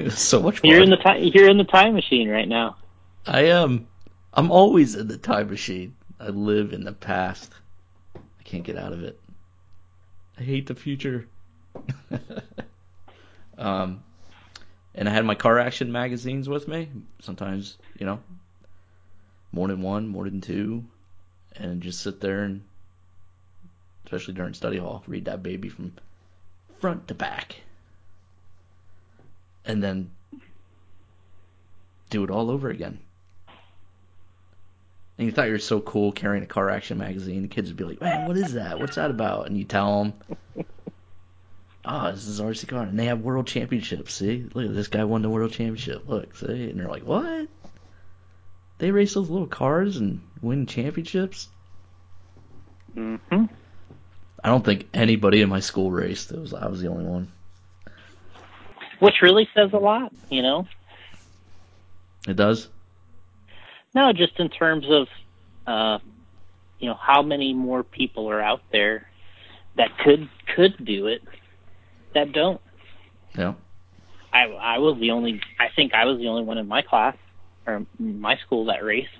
so 0.10 0.42
much 0.42 0.58
fun. 0.58 0.70
You're 0.70 0.82
in 0.82 0.90
the 0.90 0.96
time. 0.96 1.22
You're 1.22 1.48
in 1.48 1.56
the 1.56 1.64
time 1.64 1.94
machine 1.94 2.28
right 2.28 2.48
now. 2.48 2.76
I 3.26 3.44
am. 3.44 3.86
I'm 4.34 4.50
always 4.50 4.96
in 4.96 5.08
the 5.08 5.16
time 5.16 5.48
machine. 5.48 5.96
I 6.20 6.28
live 6.28 6.74
in 6.74 6.84
the 6.84 6.92
past. 6.92 7.52
I 8.14 8.42
can't 8.44 8.64
get 8.64 8.76
out 8.76 8.92
of 8.92 9.02
it. 9.02 9.18
I 10.38 10.42
hate 10.42 10.66
the 10.66 10.74
future. 10.74 11.26
um, 13.58 14.02
and 14.94 15.08
I 15.08 15.12
had 15.12 15.24
my 15.24 15.34
car 15.34 15.58
action 15.58 15.90
magazines 15.92 16.48
with 16.48 16.68
me. 16.68 16.88
Sometimes, 17.20 17.78
you 17.98 18.06
know, 18.06 18.20
more 19.52 19.68
than 19.68 19.82
one, 19.82 20.08
more 20.08 20.24
than 20.24 20.40
two, 20.40 20.84
and 21.56 21.82
just 21.82 22.00
sit 22.00 22.20
there 22.20 22.42
and, 22.44 22.62
especially 24.04 24.34
during 24.34 24.54
study 24.54 24.78
hall, 24.78 25.02
read 25.06 25.26
that 25.26 25.42
baby 25.42 25.68
from 25.68 25.92
front 26.80 27.08
to 27.08 27.14
back, 27.14 27.56
and 29.64 29.82
then 29.82 30.10
do 32.10 32.24
it 32.24 32.30
all 32.30 32.50
over 32.50 32.68
again. 32.68 32.98
And 35.18 35.26
you 35.26 35.32
thought 35.32 35.46
you 35.46 35.52
were 35.52 35.58
so 35.58 35.80
cool 35.80 36.10
carrying 36.12 36.42
a 36.42 36.46
car 36.46 36.70
action 36.70 36.98
magazine. 36.98 37.42
The 37.42 37.48
kids 37.48 37.68
would 37.68 37.76
be 37.76 37.84
like, 37.84 38.00
"Man, 38.00 38.26
what 38.26 38.36
is 38.36 38.54
that? 38.54 38.80
What's 38.80 38.96
that 38.96 39.10
about?" 39.10 39.46
And 39.46 39.56
you 39.56 39.64
tell 39.64 40.02
them, 40.02 40.66
"Oh, 41.84 42.12
this 42.12 42.26
is 42.26 42.40
RC 42.40 42.68
car, 42.68 42.82
and 42.82 42.98
they 42.98 43.06
have 43.06 43.20
world 43.20 43.46
championships. 43.46 44.14
See, 44.14 44.46
look 44.54 44.66
at 44.66 44.74
this 44.74 44.88
guy 44.88 45.04
won 45.04 45.22
the 45.22 45.30
world 45.30 45.52
championship. 45.52 46.08
Look, 46.08 46.36
see." 46.36 46.70
And 46.70 46.78
they're 46.78 46.88
like, 46.88 47.04
"What? 47.04 47.48
They 48.78 48.90
race 48.90 49.14
those 49.14 49.30
little 49.30 49.46
cars 49.46 49.96
and 49.96 50.20
win 50.40 50.66
championships?" 50.66 51.48
Mm-hmm. 52.96 53.44
I 54.44 54.48
don't 54.48 54.64
think 54.64 54.88
anybody 54.92 55.40
in 55.40 55.48
my 55.48 55.60
school 55.60 55.90
raced. 55.90 56.32
It 56.32 56.38
was 56.38 56.52
I 56.52 56.68
was 56.68 56.80
the 56.80 56.88
only 56.88 57.04
one. 57.04 57.32
Which 58.98 59.22
really 59.22 59.48
says 59.54 59.72
a 59.72 59.78
lot, 59.78 60.12
you 60.30 60.42
know. 60.42 60.66
It 62.28 62.36
does. 62.36 62.68
No, 63.94 64.12
just 64.12 64.38
in 64.38 64.48
terms 64.48 64.86
of, 64.88 65.08
uh, 65.66 65.98
you 66.78 66.88
know, 66.88 66.94
how 66.94 67.22
many 67.22 67.52
more 67.52 67.82
people 67.82 68.30
are 68.30 68.40
out 68.40 68.62
there 68.70 69.08
that 69.76 69.96
could 69.98 70.28
could 70.54 70.84
do 70.84 71.06
it 71.06 71.22
that 72.14 72.32
don't. 72.32 72.60
Yeah. 73.36 73.54
I 74.32 74.44
I 74.44 74.78
was 74.78 74.98
the 74.98 75.10
only. 75.10 75.40
I 75.58 75.66
think 75.74 75.94
I 75.94 76.04
was 76.04 76.18
the 76.18 76.28
only 76.28 76.44
one 76.44 76.58
in 76.58 76.66
my 76.66 76.82
class 76.82 77.16
or 77.66 77.86
my 77.98 78.36
school 78.46 78.66
that 78.66 78.84
raced. 78.84 79.10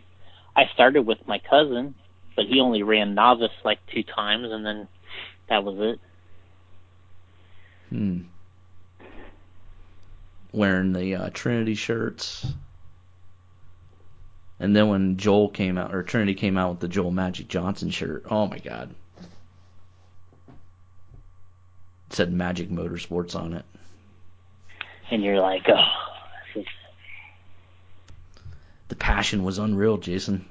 I 0.54 0.64
started 0.74 1.06
with 1.06 1.18
my 1.26 1.38
cousin, 1.38 1.94
but 2.36 2.46
he 2.46 2.60
only 2.60 2.82
ran 2.82 3.14
novice 3.14 3.52
like 3.64 3.78
two 3.92 4.02
times, 4.02 4.48
and 4.50 4.64
then 4.64 4.88
that 5.48 5.64
was 5.64 5.76
it. 5.78 6.00
Hmm. 7.90 8.20
Wearing 10.52 10.92
the 10.92 11.14
uh, 11.14 11.30
Trinity 11.32 11.74
shirts. 11.74 12.46
And 14.60 14.76
then 14.76 14.88
when 14.88 15.16
Joel 15.16 15.48
came 15.48 15.76
out, 15.76 15.94
or 15.94 16.02
Trinity 16.02 16.34
came 16.34 16.56
out 16.56 16.70
with 16.70 16.80
the 16.80 16.88
Joel 16.88 17.10
Magic 17.10 17.48
Johnson 17.48 17.90
shirt, 17.90 18.24
oh 18.30 18.46
my 18.46 18.58
god. 18.58 18.94
It 20.48 22.01
said 22.14 22.32
Magic 22.32 22.70
Motorsports 22.70 23.34
on 23.34 23.54
it. 23.54 23.64
And 25.10 25.22
you're 25.22 25.40
like, 25.40 25.62
oh, 25.68 26.62
The 28.88 28.96
passion 28.96 29.42
was 29.42 29.58
unreal, 29.58 29.96
Jason. 29.96 30.44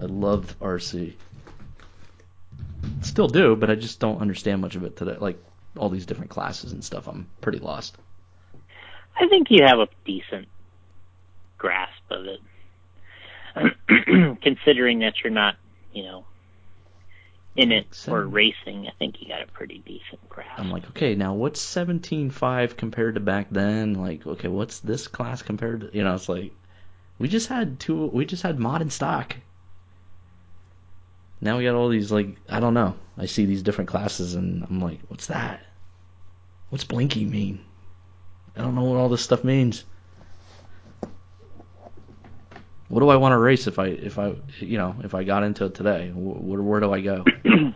I 0.00 0.06
loved 0.06 0.58
RC. 0.58 1.14
Still 3.02 3.28
do, 3.28 3.54
but 3.54 3.70
I 3.70 3.76
just 3.76 4.00
don't 4.00 4.20
understand 4.20 4.60
much 4.60 4.74
of 4.74 4.82
it 4.82 4.96
today. 4.96 5.16
Like 5.18 5.38
all 5.76 5.88
these 5.88 6.06
different 6.06 6.30
classes 6.30 6.72
and 6.72 6.84
stuff, 6.84 7.06
I'm 7.06 7.28
pretty 7.40 7.60
lost. 7.60 7.96
I 9.16 9.28
think 9.28 9.48
you 9.50 9.64
have 9.64 9.78
a 9.78 9.88
decent 10.04 10.48
grasp 11.58 12.02
of 12.10 12.26
it, 12.26 14.38
considering 14.42 15.00
that 15.00 15.14
you're 15.22 15.32
not, 15.32 15.54
you 15.92 16.02
know, 16.02 16.24
in 17.56 17.72
it 17.72 17.86
or 18.08 18.22
Same. 18.22 18.30
racing. 18.30 18.86
I 18.88 18.92
think 18.98 19.20
you 19.20 19.28
got 19.28 19.42
a 19.42 19.46
pretty 19.46 19.78
decent 19.78 20.28
grasp. 20.28 20.58
I'm 20.58 20.70
like, 20.70 20.86
okay, 20.90 21.14
now 21.14 21.34
what's 21.34 21.64
17.5 21.64 22.76
compared 22.76 23.14
to 23.14 23.20
back 23.20 23.48
then? 23.50 23.94
Like, 23.94 24.26
okay, 24.26 24.48
what's 24.48 24.80
this 24.80 25.06
class 25.06 25.42
compared 25.42 25.82
to? 25.82 25.90
You 25.92 26.04
know, 26.04 26.14
it's 26.14 26.28
like 26.28 26.52
we 27.18 27.28
just 27.28 27.48
had 27.48 27.78
two. 27.78 28.06
We 28.06 28.24
just 28.26 28.42
had 28.42 28.58
mod 28.58 28.82
and 28.82 28.92
stock. 28.92 29.36
now 31.40 31.58
we 31.58 31.64
got 31.64 31.74
all 31.74 31.88
these 31.88 32.10
like 32.10 32.36
I 32.48 32.60
don't 32.60 32.74
know. 32.74 32.96
I 33.16 33.26
see 33.26 33.44
these 33.44 33.62
different 33.62 33.90
classes 33.90 34.34
and 34.34 34.64
I'm 34.64 34.80
like, 34.80 35.00
what's 35.08 35.28
that? 35.28 35.64
What's 36.70 36.84
Blinky 36.84 37.24
mean? 37.24 37.64
I 38.56 38.62
don't 38.62 38.74
know 38.74 38.84
what 38.84 38.98
all 38.98 39.08
this 39.08 39.22
stuff 39.22 39.44
means. 39.44 39.84
What 42.94 43.00
do 43.00 43.08
I 43.08 43.16
want 43.16 43.32
to 43.32 43.38
race 43.38 43.66
if 43.66 43.80
I 43.80 43.86
if 43.86 44.20
I 44.20 44.34
you 44.60 44.78
know 44.78 44.94
if 45.02 45.16
I 45.16 45.24
got 45.24 45.42
into 45.42 45.64
it 45.64 45.74
today? 45.74 46.12
Where, 46.14 46.62
where 46.62 46.78
do 46.78 46.92
I 46.92 47.00
go? 47.00 47.24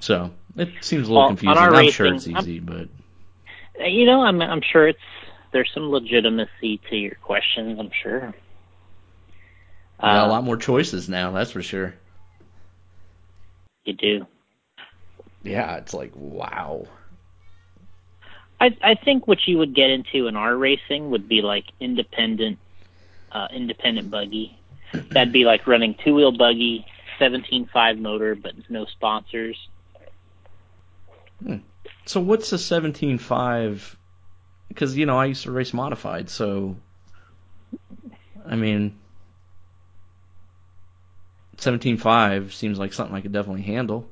so 0.00 0.32
it 0.56 0.70
seems 0.80 1.06
a 1.06 1.12
little 1.12 1.18
Well, 1.18 1.28
on 1.28 1.36
confusing. 1.36 1.62
I'm 1.62 1.90
sure 1.92 2.06
racing- 2.06 2.14
it's 2.16 2.26
easy, 2.26 2.58
but 2.58 2.88
Uh, 3.80 3.84
You 3.84 4.04
know, 4.06 4.22
I'm 4.22 4.42
I'm 4.42 4.60
sure 4.72 4.88
it's 4.88 4.98
there's 5.52 5.70
some 5.72 5.88
legitimacy 5.90 6.80
to 6.90 6.96
your 6.96 7.14
questions. 7.22 7.78
I'm 7.78 7.92
sure. 8.02 8.34
got 10.00 10.16
a 10.16 10.26
Uh, 10.26 10.28
lot 10.30 10.42
more 10.42 10.56
choices 10.56 11.08
now. 11.08 11.30
That's 11.30 11.52
for 11.52 11.62
sure. 11.62 11.94
You 13.84 13.92
do. 13.92 14.26
Yeah, 15.44 15.76
it's 15.76 15.94
like 15.94 16.10
wow. 16.16 16.86
I 18.60 18.76
I 18.82 18.94
think 18.96 19.28
what 19.28 19.38
you 19.46 19.58
would 19.58 19.76
get 19.76 19.90
into 19.90 20.26
in 20.26 20.34
our 20.34 20.56
racing 20.56 21.10
would 21.12 21.28
be 21.28 21.40
like 21.40 21.66
independent, 21.78 22.58
uh, 23.32 23.48
independent 23.52 24.10
buggy. 24.10 24.58
That'd 25.10 25.32
be 25.32 25.44
like 25.44 25.66
running 25.66 25.94
two 26.04 26.14
wheel 26.14 26.32
buggy, 26.32 26.84
seventeen 27.18 27.68
five 27.72 27.98
motor, 27.98 28.34
but 28.34 28.52
no 28.68 28.84
sponsors. 28.84 29.56
So 32.04 32.20
what's 32.20 32.52
a 32.52 32.56
17.5? 32.56 33.96
Because 34.68 34.96
you 34.96 35.06
know 35.06 35.18
I 35.18 35.26
used 35.26 35.44
to 35.44 35.50
race 35.52 35.72
modified, 35.72 36.28
so 36.30 36.76
I 38.46 38.56
mean, 38.56 38.98
17.5 41.58 42.52
seems 42.52 42.78
like 42.78 42.92
something 42.92 43.14
I 43.14 43.20
could 43.20 43.32
definitely 43.32 43.62
handle 43.62 44.08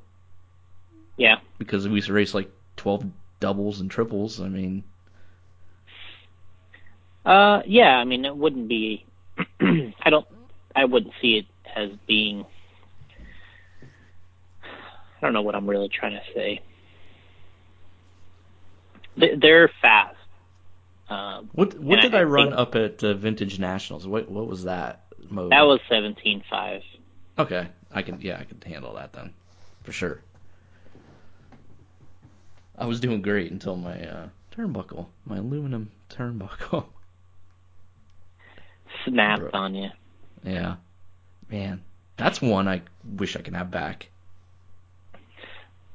Yeah. 1.17 1.37
because 1.59 1.89
we 1.89 1.97
used 1.97 2.07
to 2.09 2.13
race 2.13 2.35
like 2.35 2.51
12 2.77 3.07
doubles 3.41 3.81
and 3.81 3.91
triples. 3.91 4.41
I 4.41 4.49
mean, 4.49 4.85
Uh, 7.25 7.63
yeah. 7.67 7.97
I 7.97 8.05
mean, 8.05 8.25
it 8.25 8.37
wouldn't 8.37 8.69
be. 8.69 9.05
I 9.61 10.11
don't. 10.11 10.27
I 10.75 10.85
wouldn't 10.85 11.13
see 11.21 11.39
it 11.39 11.47
as 11.77 11.91
being. 12.07 12.45
I 14.63 15.21
don't 15.27 15.33
know 15.33 15.43
what 15.43 15.55
I'm 15.55 15.69
really 15.69 15.89
trying 15.89 16.13
to 16.13 16.23
say. 16.35 16.61
They- 19.17 19.35
They're 19.37 19.71
fast. 19.83 20.17
Um, 21.09 21.51
what 21.53 21.77
what 21.79 22.01
did 22.01 22.15
I 22.15 22.21
I 22.21 22.23
run 22.25 22.53
up 22.53 22.77
at 22.77 23.03
uh, 23.03 23.15
Vintage 23.15 23.59
Nationals? 23.59 24.07
What 24.07 24.31
what 24.31 24.47
was 24.47 24.65
that 24.65 25.05
mode? 25.29 25.51
that 25.51 25.63
was 25.63 25.81
seventeen 25.89 26.43
five. 26.49 26.83
okay. 27.39 27.69
I 27.93 28.03
can 28.03 28.21
yeah 28.21 28.39
I 28.39 28.45
can 28.45 28.61
handle 28.61 28.95
that 28.95 29.13
then, 29.13 29.33
for 29.83 29.91
sure. 29.91 30.21
I 32.79 32.87
was 32.87 33.01
doing 33.01 33.21
great 33.21 33.51
until 33.51 33.75
my 33.77 34.01
uh, 34.01 34.29
turnbuckle, 34.57 35.07
my 35.27 35.39
aluminum 35.39 35.91
turnbuckle. 36.09 36.87
Snapped 39.07 39.51
Bro. 39.51 39.51
on 39.53 39.75
you. 39.75 39.91
Yeah. 40.45 40.77
Man, 41.51 41.83
that's 42.17 42.41
one 42.41 42.69
I 42.69 42.83
wish 43.05 43.37
I 43.37 43.43
could 43.43 43.55
have 43.55 43.71
back. 43.71 44.09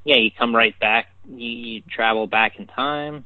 Yeah, 0.04 0.16
you 0.16 0.30
come 0.30 0.54
right 0.54 0.78
back. 0.78 1.08
You, 1.28 1.48
you 1.48 1.82
travel 1.82 2.26
back 2.26 2.58
in 2.58 2.66
time. 2.66 3.24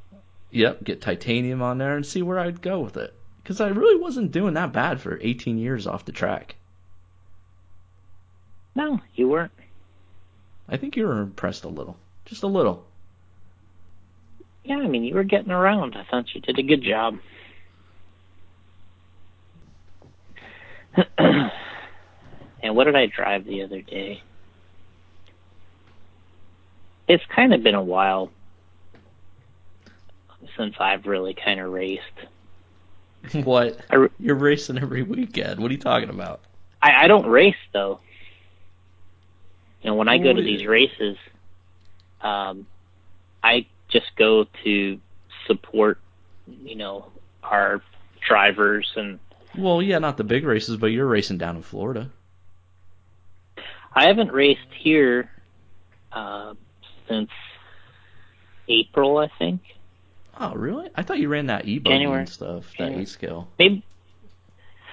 Yep, 0.50 0.84
get 0.84 1.00
titanium 1.00 1.62
on 1.62 1.78
there 1.78 1.96
and 1.96 2.06
see 2.06 2.22
where 2.22 2.38
I'd 2.38 2.62
go 2.62 2.80
with 2.80 2.96
it. 2.96 3.14
Because 3.42 3.60
I 3.60 3.68
really 3.68 4.00
wasn't 4.00 4.32
doing 4.32 4.54
that 4.54 4.72
bad 4.72 5.00
for 5.00 5.18
18 5.20 5.58
years 5.58 5.86
off 5.86 6.04
the 6.04 6.12
track. 6.12 6.56
No, 8.74 9.00
you 9.14 9.28
weren't. 9.28 9.52
I 10.68 10.76
think 10.76 10.96
you 10.96 11.06
were 11.06 11.20
impressed 11.20 11.64
a 11.64 11.68
little. 11.68 11.96
Just 12.24 12.44
a 12.44 12.48
little. 12.48 12.86
Yeah, 14.64 14.76
I 14.76 14.86
mean, 14.86 15.04
you 15.04 15.14
were 15.14 15.24
getting 15.24 15.50
around. 15.50 15.96
I 15.96 16.04
thought 16.08 16.34
you 16.34 16.40
did 16.40 16.58
a 16.58 16.62
good 16.62 16.82
job. 16.82 17.18
and 21.18 22.76
what 22.76 22.84
did 22.84 22.96
I 22.96 23.06
drive 23.06 23.44
the 23.44 23.62
other 23.62 23.80
day? 23.80 24.22
It's 27.08 27.24
kind 27.34 27.52
of 27.52 27.62
been 27.62 27.74
a 27.74 27.82
while 27.82 28.30
since 30.56 30.74
I've 30.78 31.06
really 31.06 31.34
kind 31.34 31.60
of 31.60 31.72
raced. 31.72 32.02
what? 33.44 33.78
I, 33.90 34.08
You're 34.18 34.36
racing 34.36 34.78
every 34.78 35.02
weekend. 35.02 35.60
What 35.60 35.70
are 35.70 35.74
you 35.74 35.80
talking 35.80 36.10
about? 36.10 36.40
I, 36.82 37.04
I 37.04 37.08
don't 37.08 37.26
race 37.26 37.54
though. 37.72 38.00
You 39.82 39.90
know, 39.90 39.96
when 39.96 40.08
I 40.08 40.18
go 40.18 40.32
to 40.32 40.42
these 40.42 40.66
races, 40.66 41.16
um, 42.20 42.66
I 43.42 43.66
just 43.88 44.14
go 44.16 44.46
to 44.62 45.00
support, 45.46 45.98
you 46.62 46.76
know, 46.76 47.06
our 47.42 47.82
drivers 48.26 48.86
and 48.96 49.18
Well, 49.60 49.82
yeah, 49.82 49.98
not 49.98 50.16
the 50.16 50.24
big 50.24 50.44
races, 50.44 50.76
but 50.76 50.86
you're 50.86 51.06
racing 51.06 51.38
down 51.38 51.56
in 51.56 51.62
Florida. 51.62 52.10
I 53.92 54.06
haven't 54.06 54.32
raced 54.32 54.60
here 54.78 55.30
uh, 56.12 56.54
since 57.08 57.30
April, 58.68 59.18
I 59.18 59.28
think. 59.38 59.60
Oh, 60.38 60.54
really? 60.54 60.88
I 60.94 61.02
thought 61.02 61.18
you 61.18 61.28
ran 61.28 61.46
that 61.46 61.66
e-buggy 61.66 62.04
and 62.04 62.28
stuff, 62.28 62.64
that 62.70 62.78
January. 62.78 63.02
8 63.02 63.08
scale. 63.08 63.48
Maybe. 63.58 63.84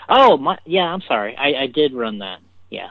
Oh, 0.10 0.38
my. 0.38 0.58
Yeah, 0.66 0.84
I'm 0.84 1.02
sorry. 1.02 1.36
I, 1.38 1.64
I 1.64 1.68
did 1.68 1.94
run 1.94 2.20
that. 2.20 2.40
Yeah, 2.70 2.90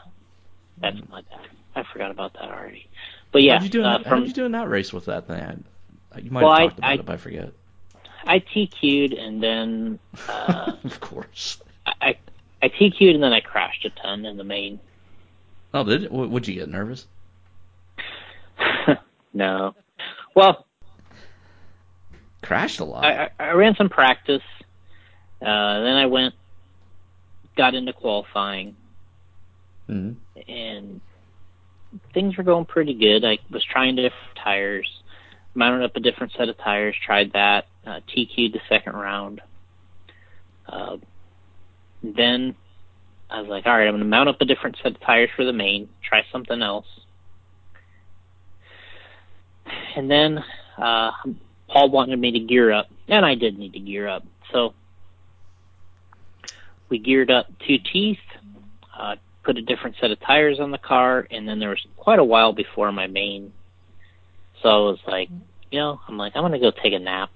that's 0.80 0.96
my 1.10 1.22
bad. 1.22 1.40
I 1.74 1.82
forgot 1.92 2.10
about 2.10 2.32
that 2.34 2.44
already. 2.44 2.88
But 3.32 3.42
yeah, 3.42 3.54
how'd 3.58 3.64
you 3.64 3.68
do 3.70 3.82
uh, 3.84 3.98
that, 3.98 4.08
from 4.08 4.26
how'd 4.26 4.36
you 4.36 4.48
that 4.48 4.68
race 4.68 4.92
with 4.92 5.06
that 5.06 5.26
thing? 5.26 5.64
You 6.22 6.30
might 6.30 6.44
Well, 6.44 6.52
have 6.52 6.68
talked 6.70 6.78
about 6.78 6.90
I- 6.90 6.94
it, 6.94 7.06
but 7.06 7.12
I 7.12 7.16
forget. 7.18 7.52
I 8.28 8.40
TQ'd 8.40 9.12
and 9.12 9.40
then 9.42 9.98
uh, 10.28 10.72
of 10.84 10.98
course. 11.00 11.62
I 12.07 12.18
I 12.62 12.68
TQ'd 12.68 13.14
and 13.14 13.22
then 13.22 13.32
I 13.32 13.40
crashed 13.40 13.84
a 13.84 13.90
ton 13.90 14.24
in 14.24 14.36
the 14.36 14.44
main. 14.44 14.80
Oh, 15.74 15.84
did 15.84 16.04
it? 16.04 16.12
Would 16.12 16.48
you 16.48 16.54
get 16.54 16.68
nervous? 16.68 17.07
no. 19.34 19.74
Well, 20.34 20.66
Crashed 22.42 22.78
a 22.78 22.84
lot. 22.84 23.04
I, 23.04 23.30
I 23.40 23.50
ran 23.52 23.74
some 23.76 23.88
practice. 23.88 24.42
Uh, 25.42 25.80
then 25.80 25.96
I 25.96 26.07
went, 26.07 26.34
got 27.57 27.74
into 27.74 27.92
qualifying, 27.92 28.76
hmm 29.86 30.12
and 30.48 31.00
things 32.14 32.36
were 32.36 32.44
going 32.44 32.66
pretty 32.66 32.94
good. 32.94 33.24
I 33.24 33.38
was 33.50 33.64
trying 33.64 33.96
different 33.96 34.14
tires, 34.42 34.88
mounted 35.54 35.84
up 35.84 35.96
a 35.96 36.00
different 36.00 36.34
set 36.38 36.48
of 36.48 36.57
tires, 36.59 36.94
tried 37.04 37.32
that, 37.32 37.66
uh, 37.86 38.00
TQ'd 38.14 38.52
the 38.52 38.61
second 38.68 38.94
round. 38.94 39.40
Uh, 40.68 40.98
then 42.14 42.54
I 43.30 43.40
was 43.40 43.48
like, 43.48 43.66
all 43.66 43.72
right, 43.76 43.86
I'm 43.86 43.94
going 43.94 44.00
to 44.00 44.09
mount 44.09 44.28
up 44.28 44.40
a 44.40 44.44
different 44.44 44.76
set 44.82 44.92
of 44.92 45.00
tires 45.00 45.30
for 45.34 45.44
the 45.44 45.52
main, 45.52 45.88
try 46.07 46.22
something 46.30 46.62
else. 46.62 46.86
And 49.96 50.11
then 50.11 50.38
uh, 50.78 51.11
Paul 51.68 51.90
wanted 51.90 52.18
me 52.18 52.32
to 52.32 52.40
gear 52.40 52.72
up, 52.72 52.86
and 53.09 53.24
I 53.24 53.34
did 53.34 53.59
need 53.59 53.72
to 53.72 53.80
gear 53.80 54.07
up. 54.07 54.24
So 54.52 54.74
we 56.88 56.98
geared 56.98 57.30
up 57.30 57.46
two 57.66 57.78
teeth, 57.92 58.18
uh, 58.98 59.16
put 59.42 59.57
a 59.57 59.62
different 59.62 59.96
set 60.00 60.11
of 60.11 60.20
tires 60.20 60.61
on 60.61 60.70
the 60.70 60.78
car, 60.78 61.26
and 61.30 61.48
then 61.48 61.59
there 61.59 61.70
was 61.70 61.84
quite 61.96 62.18
a 62.18 62.24
while 62.24 62.52
before 62.52 62.92
my 62.92 63.07
main. 63.07 63.52
So 64.62 64.68
I 64.68 64.78
was 64.78 64.98
like, 65.07 65.28
you 65.70 65.80
know, 65.80 66.00
I'm 66.07 66.16
like, 66.16 66.32
I'm 66.36 66.42
gonna 66.42 66.61
go 66.61 66.70
take 66.70 66.92
a 66.92 66.98
nap. 66.98 67.30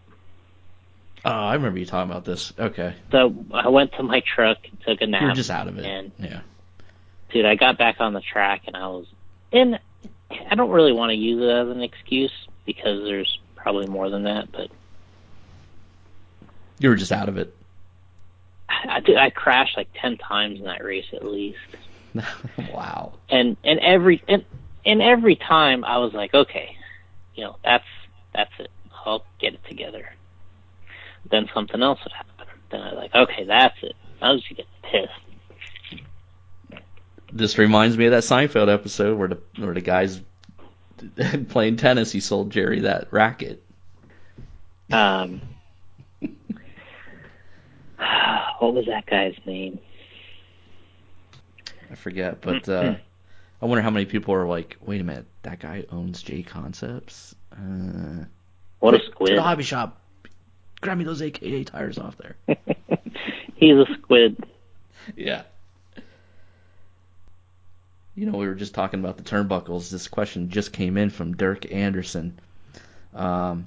Oh, 1.25 1.31
I 1.31 1.55
remember 1.55 1.79
you 1.79 1.87
talking 1.87 2.11
about 2.11 2.25
this. 2.25 2.53
Okay. 2.59 2.95
So 3.11 3.35
I 3.53 3.69
went 3.69 3.93
to 3.95 4.03
my 4.03 4.21
truck 4.21 4.59
and 4.71 4.81
took 4.87 5.01
a 5.03 5.07
nap. 5.07 5.23
You 5.23 5.29
were 5.29 5.35
just 5.35 5.51
out 5.51 5.69
of 5.69 5.79
it. 5.79 5.85
And 5.85 6.13
yeah. 6.19 6.41
dude, 7.31 7.45
I 7.45 7.57
got 7.57 7.77
back 7.79 7.97
on 8.01 8.15
the 8.15 8.21
track 8.23 8.63
and 8.67 8.77
I 8.77 8.87
was, 8.87 9.07
and 9.53 9.79
I 10.51 10.55
don't 10.55 10.71
really 10.71 10.93
want 10.93 11.11
to 11.11 11.17
use 11.17 11.43
it 11.43 11.51
as 11.51 11.69
an 11.69 11.83
excuse 11.83 12.33
because 12.65 13.03
there's 13.05 13.39
probably 13.57 13.87
more 13.87 14.09
than 14.09 14.25
that, 14.25 14.51
but 14.53 14.71
You 16.79 16.89
were 16.89 16.97
just 16.97 17.13
out 17.13 17.29
of 17.29 17.37
it. 17.37 17.55
I, 18.69 18.97
I, 18.97 19.01
dude, 19.01 19.17
I 19.17 19.31
crashed 19.31 19.77
like 19.77 19.89
ten 20.01 20.17
times 20.17 20.59
in 20.61 20.65
that 20.67 20.83
race 20.83 21.07
at 21.13 21.25
least. 21.25 21.59
wow. 22.73 23.13
and 23.29 23.57
and 23.65 23.79
every 23.81 24.23
and 24.27 24.45
and 24.85 25.03
every 25.03 25.37
time 25.37 25.85
I 25.85 25.99
was 25.99 26.13
like, 26.13 26.33
okay, 26.33 26.77
you 27.35 27.45
know, 27.45 27.57
that's 27.63 27.85
that's 28.35 28.53
it. 28.59 28.71
I'll 29.05 29.25
get 29.39 29.55
it 29.55 29.65
together. 29.69 30.11
Then 31.31 31.49
something 31.55 31.83
else 31.83 31.99
would 32.05 32.13
happen. 32.13 32.47
Then 32.71 32.81
I 32.83 32.93
was 32.93 32.97
like, 32.97 33.15
okay, 33.15 33.45
that's 33.45 33.77
it. 33.83 33.97
I 34.23 34.31
was 34.33 34.43
just 34.43 34.57
getting 34.57 35.09
pissed. 36.71 36.83
This 37.33 37.59
reminds 37.59 37.97
me 37.97 38.07
of 38.07 38.13
that 38.13 38.23
Seinfeld 38.25 38.73
episode 38.73 39.19
where 39.19 39.29
the 39.29 39.39
where 39.57 39.75
the 39.75 39.81
guys 39.81 40.21
playing 41.49 41.77
tennis. 41.77 42.11
He 42.13 42.21
sold 42.21 42.51
Jerry 42.51 42.81
that 42.81 43.13
racket. 43.13 43.63
Um, 44.93 45.41
what 48.59 48.75
was 48.75 48.87
that 48.87 49.07
guy's 49.07 49.37
name? 49.47 49.79
I 51.91 51.95
forget, 51.95 52.41
but 52.41 52.69
uh, 52.69 52.95
I 53.63 53.67
wonder 53.67 53.83
how 53.83 53.91
many 53.91 54.07
people 54.07 54.35
are 54.35 54.47
like, 54.47 54.77
wait 54.81 55.01
a 55.01 55.05
minute, 55.05 55.27
that 55.43 55.61
guy 55.61 55.85
owns 55.91 56.23
J 56.23 56.43
Concepts. 56.43 57.35
Uh, 57.53 58.25
What 58.81 58.95
a 58.95 59.01
quick, 59.15 59.31
To 59.31 59.37
the 59.37 59.43
hobby 59.43 59.63
shop. 59.65 60.00
Grab 60.81 60.99
me 60.99 61.05
those 61.05 61.23
AKA 61.23 61.65
tires 61.65 61.99
off 61.99 62.17
there. 62.17 62.37
He's 63.57 63.77
a 63.77 63.87
squid. 63.99 64.43
Yeah. 65.17 65.43
You 68.15 68.27
know, 68.27 68.39
we 68.39 68.47
were 68.47 68.55
just 68.55 68.75
talking 68.75 69.01
about 69.01 69.17
the 69.17 69.23
turnbuckles. 69.23 69.91
This 69.91 70.09
question 70.09 70.51
just 70.51 70.73
came 70.73 70.97
in 70.97 71.11
from 71.11 71.37
Dirk 71.37 71.71
Anderson. 71.71 72.39
Um, 73.15 73.67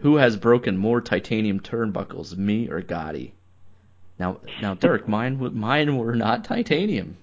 who 0.00 0.16
has 0.16 0.36
broken 0.36 0.76
more 0.76 1.00
titanium 1.00 1.60
turnbuckles, 1.60 2.36
me 2.36 2.68
or 2.68 2.82
Gotti? 2.82 3.32
Now, 4.18 4.38
now, 4.60 4.74
Dirk, 4.74 5.08
mine, 5.08 5.38
mine 5.58 5.96
were 5.96 6.14
not 6.14 6.44
titanium. 6.44 7.16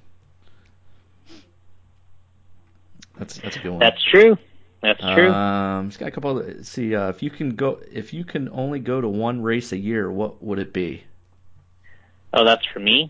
That's 3.18 3.38
that's 3.38 3.58
a 3.58 3.60
good 3.60 3.70
one. 3.70 3.80
That's 3.80 4.04
true. 4.04 4.38
That's 4.84 5.00
true. 5.00 5.32
Um, 5.32 5.88
it's 5.88 5.96
got 5.96 6.10
a 6.10 6.12
couple. 6.12 6.40
Of, 6.40 6.68
see, 6.68 6.94
uh, 6.94 7.08
if 7.08 7.24
you 7.24 7.30
can 7.30 7.56
go, 7.56 7.80
if 7.90 8.14
you 8.14 8.26
can 8.26 8.50
only 8.50 8.80
go 8.80 9.00
to 9.00 9.08
one 9.08 9.42
race 9.42 9.72
a 9.72 9.78
year, 9.78 10.12
what 10.12 10.44
would 10.44 10.60
it 10.60 10.74
be? 10.74 11.06
oh, 12.34 12.44
that's 12.44 12.66
for 12.66 12.80
me. 12.80 13.10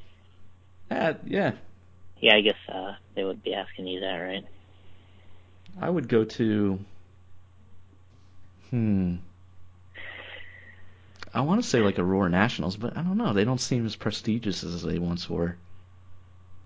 Uh, 0.92 1.16
yeah, 1.26 1.54
Yeah, 2.20 2.36
I 2.36 2.42
guess 2.42 2.58
uh, 2.72 2.94
they 3.16 3.24
would 3.24 3.42
be 3.42 3.56
asking 3.56 3.88
you 3.88 4.02
that, 4.02 4.18
right? 4.18 4.46
I 5.82 5.90
would 5.90 6.08
go 6.08 6.26
to. 6.26 6.80
Hmm. 8.70 9.16
I 11.34 11.42
want 11.42 11.64
to 11.64 11.68
say 11.68 11.80
like 11.80 11.98
ROAR 11.98 12.30
Nationals, 12.30 12.78
but 12.78 12.96
I 12.96 13.02
don't 13.02 13.18
know. 13.18 13.34
They 13.34 13.46
don't 13.46 13.60
seem 13.60 13.88
as 13.88 13.96
prestigious 13.96 14.64
as 14.64 14.84
they 14.84 15.00
once 15.00 15.28
were. 15.28 15.58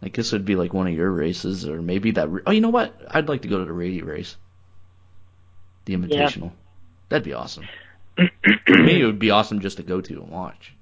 I 0.01 0.09
guess 0.09 0.33
it'd 0.33 0.45
be 0.45 0.57
like 0.57 0.73
one 0.73 0.87
of 0.87 0.93
your 0.93 1.09
races, 1.09 1.65
or 1.65 1.81
maybe 1.81 2.11
that. 2.11 2.27
Oh, 2.45 2.51
you 2.51 2.59
know 2.59 2.69
what? 2.69 2.93
I'd 3.09 3.29
like 3.29 3.43
to 3.43 3.47
go 3.47 3.59
to 3.59 3.65
the 3.65 3.71
Reedy 3.71 4.01
race, 4.01 4.35
the 5.87 5.95
Invitational. 5.95 6.51
That'd 7.09 7.23
be 7.23 7.33
awesome. 7.33 7.65
For 8.15 8.77
me, 8.77 9.01
it 9.01 9.05
would 9.05 9.19
be 9.19 9.31
awesome 9.31 9.61
just 9.61 9.77
to 9.77 9.83
go 9.83 10.01
to 10.01 10.13
and 10.21 10.29
watch. 10.29 10.73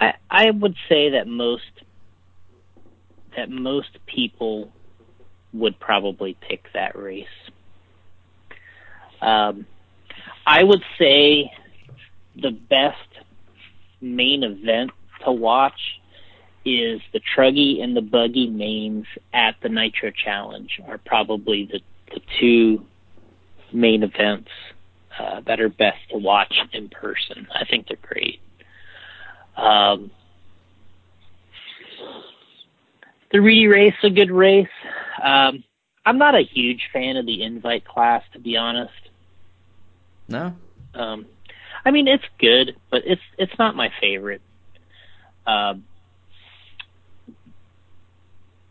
I 0.00 0.14
I 0.30 0.50
would 0.50 0.76
say 0.88 1.10
that 1.10 1.26
most 1.26 1.62
that 3.36 3.50
most 3.50 3.98
people 4.06 4.72
would 5.52 5.78
probably 5.78 6.36
pick 6.40 6.64
that 6.72 6.96
race. 6.96 7.26
Um, 9.20 9.66
I 10.46 10.62
would 10.62 10.82
say 10.98 11.50
the 12.36 12.50
best 12.50 12.98
main 14.00 14.42
event 14.42 14.90
to 15.24 15.32
watch 15.32 15.80
is 16.64 17.00
the 17.12 17.20
Truggy 17.36 17.82
and 17.82 17.96
the 17.96 18.02
Buggy 18.02 18.48
mains 18.48 19.06
at 19.32 19.56
the 19.62 19.68
Nitro 19.68 20.10
Challenge 20.10 20.80
are 20.86 20.98
probably 20.98 21.68
the, 21.70 21.80
the 22.12 22.20
two 22.40 22.84
main 23.74 24.02
events 24.02 24.50
uh, 25.18 25.40
that 25.46 25.60
are 25.60 25.68
best 25.68 25.98
to 26.10 26.18
watch 26.18 26.54
in 26.72 26.88
person. 26.88 27.46
I 27.54 27.64
think 27.64 27.88
they're 27.88 27.96
great. 28.00 28.40
Um, 29.56 30.10
the 33.32 33.40
Reedy 33.40 33.66
race, 33.66 33.94
a 34.02 34.10
good 34.10 34.30
race. 34.30 34.68
Um, 35.22 35.64
I'm 36.06 36.18
not 36.18 36.34
a 36.34 36.42
huge 36.42 36.88
fan 36.92 37.16
of 37.16 37.26
the 37.26 37.42
invite 37.42 37.84
class, 37.84 38.22
to 38.32 38.38
be 38.38 38.56
honest. 38.56 38.92
No, 40.28 40.54
Um, 40.94 41.26
I 41.84 41.90
mean, 41.90 42.08
it's 42.08 42.24
good, 42.38 42.76
but 42.90 43.02
it's 43.04 43.20
it's 43.36 43.52
not 43.58 43.76
my 43.76 43.90
favorite. 44.00 44.40
Um, 45.46 45.84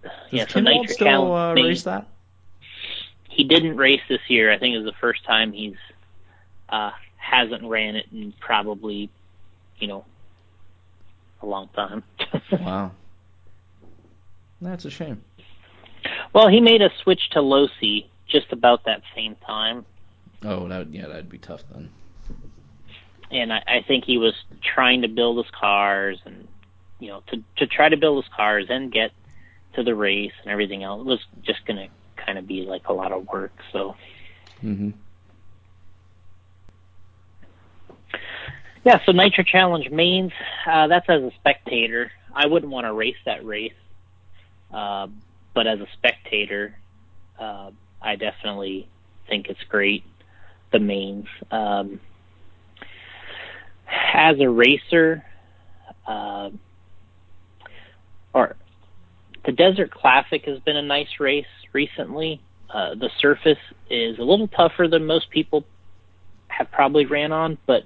does 0.02 0.12
yeah, 0.32 0.48
so 0.48 0.60
still 0.88 1.34
uh, 1.34 1.54
race 1.54 1.84
that? 1.84 2.08
He 3.34 3.44
didn't 3.44 3.78
race 3.78 4.02
this 4.10 4.22
year. 4.30 4.52
I 4.52 4.58
think 4.60 4.76
it 4.76 4.78
was 4.80 4.86
the 4.86 5.00
first 5.00 5.24
time 5.26 5.52
he's 5.54 5.76
uh, 6.70 6.92
hasn't 7.18 7.64
ran 7.64 7.96
it 7.96 8.06
in 8.12 8.34
probably, 8.40 9.10
you 9.80 9.88
know, 9.88 10.06
a 11.42 11.46
long 11.46 11.70
time. 11.76 12.04
Wow, 12.52 12.92
that's 14.62 14.86
a 14.86 14.90
shame. 14.90 15.22
well, 16.34 16.48
he 16.48 16.62
made 16.62 16.82
a 16.82 16.90
switch 17.04 17.30
to 17.32 17.40
Losi 17.40 18.06
just 18.28 18.52
about 18.52 18.86
that 18.86 19.02
same 19.16 19.36
time, 19.46 19.86
Oh, 20.44 20.68
that 20.68 20.78
would, 20.80 20.94
yeah, 20.94 21.08
that'd 21.08 21.30
be 21.30 21.38
tough 21.38 21.64
then. 21.74 21.90
and 23.32 23.52
I, 23.54 23.64
I 23.68 23.82
think 23.88 24.04
he 24.06 24.18
was 24.18 24.34
trying 24.62 25.02
to 25.04 25.08
build 25.08 25.38
his 25.38 25.52
cars 25.52 26.20
and 26.26 26.48
you 27.00 27.08
know 27.10 27.22
to 27.28 27.44
to 27.58 27.68
try 27.68 27.90
to 27.90 27.98
build 27.98 28.24
his 28.24 28.34
cars 28.34 28.66
and 28.70 28.92
get 28.92 29.12
to 29.76 29.84
the 29.84 29.96
race 29.96 30.34
and 30.44 30.52
everything 30.52 30.84
else. 30.84 31.02
It 31.02 31.06
was 31.08 31.26
just 31.44 31.66
going 31.66 31.78
to 31.78 31.88
kind 32.26 32.38
of 32.38 32.48
be 32.48 32.62
like 32.62 32.88
a 32.88 32.94
lot 32.94 33.12
of 33.12 33.28
work. 33.28 33.54
So 33.72 33.96
hmm 34.62 34.92
yeah, 38.86 39.00
so 39.06 39.12
Nitro 39.14 39.44
Challenge 39.44 39.90
mains. 39.92 40.32
Uh, 40.70 40.88
that's 40.88 41.06
as 41.10 41.22
a 41.22 41.32
spectator. 41.40 42.12
I 42.36 42.48
wouldn't 42.48 42.72
want 42.72 42.86
to 42.86 42.94
race 42.94 43.16
that 43.26 43.46
race, 43.46 43.72
uh, 44.74 45.08
but 45.54 45.68
as 45.68 45.80
a 45.80 45.88
spectator, 45.94 46.76
uh, 47.40 47.72
I 48.02 48.16
definitely 48.16 48.90
think 49.30 49.48
it's 49.48 49.64
great. 49.70 50.04
The 50.72 50.80
mains. 50.80 51.28
Um, 51.52 52.00
as 54.14 54.40
a 54.40 54.50
racer, 54.50 55.24
uh, 56.08 56.50
or 58.34 58.56
the 59.46 59.52
Desert 59.52 59.92
Classic 59.92 60.44
has 60.46 60.60
been 60.60 60.78
a 60.78 60.82
nice 60.82 61.20
race 61.20 61.46
recently. 61.74 62.42
Uh, 62.70 62.96
the 62.96 63.10
surface 63.20 63.58
is 63.90 64.18
a 64.18 64.24
little 64.24 64.48
tougher 64.48 64.88
than 64.88 65.06
most 65.06 65.30
people 65.30 65.66
have 66.48 66.72
probably 66.72 67.06
ran 67.06 67.32
on, 67.32 67.58
but 67.66 67.84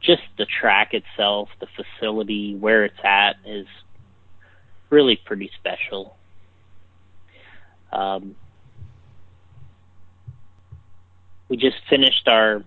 just 0.00 0.22
the 0.36 0.46
track 0.46 0.92
itself, 0.94 1.48
the 1.60 1.66
facility, 1.76 2.54
where 2.54 2.84
it's 2.84 2.98
at 3.04 3.36
is 3.44 3.66
really 4.90 5.20
pretty 5.24 5.50
special. 5.58 6.16
Um, 7.92 8.36
we 11.48 11.56
just 11.56 11.76
finished 11.88 12.28
our 12.28 12.62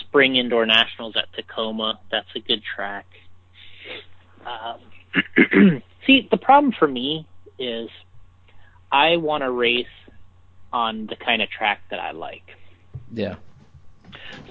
spring 0.00 0.36
indoor 0.36 0.64
nationals 0.64 1.16
at 1.16 1.32
Tacoma. 1.34 1.98
That's 2.10 2.28
a 2.36 2.40
good 2.40 2.62
track. 2.62 3.06
Um, 4.46 5.82
see, 6.06 6.28
the 6.30 6.36
problem 6.36 6.72
for 6.72 6.88
me 6.88 7.26
is 7.58 7.88
I 8.90 9.16
want 9.16 9.42
to 9.42 9.50
race 9.50 9.86
on 10.72 11.06
the 11.06 11.16
kind 11.16 11.42
of 11.42 11.50
track 11.50 11.82
that 11.90 12.00
I 12.00 12.12
like. 12.12 12.44
Yeah. 13.12 13.36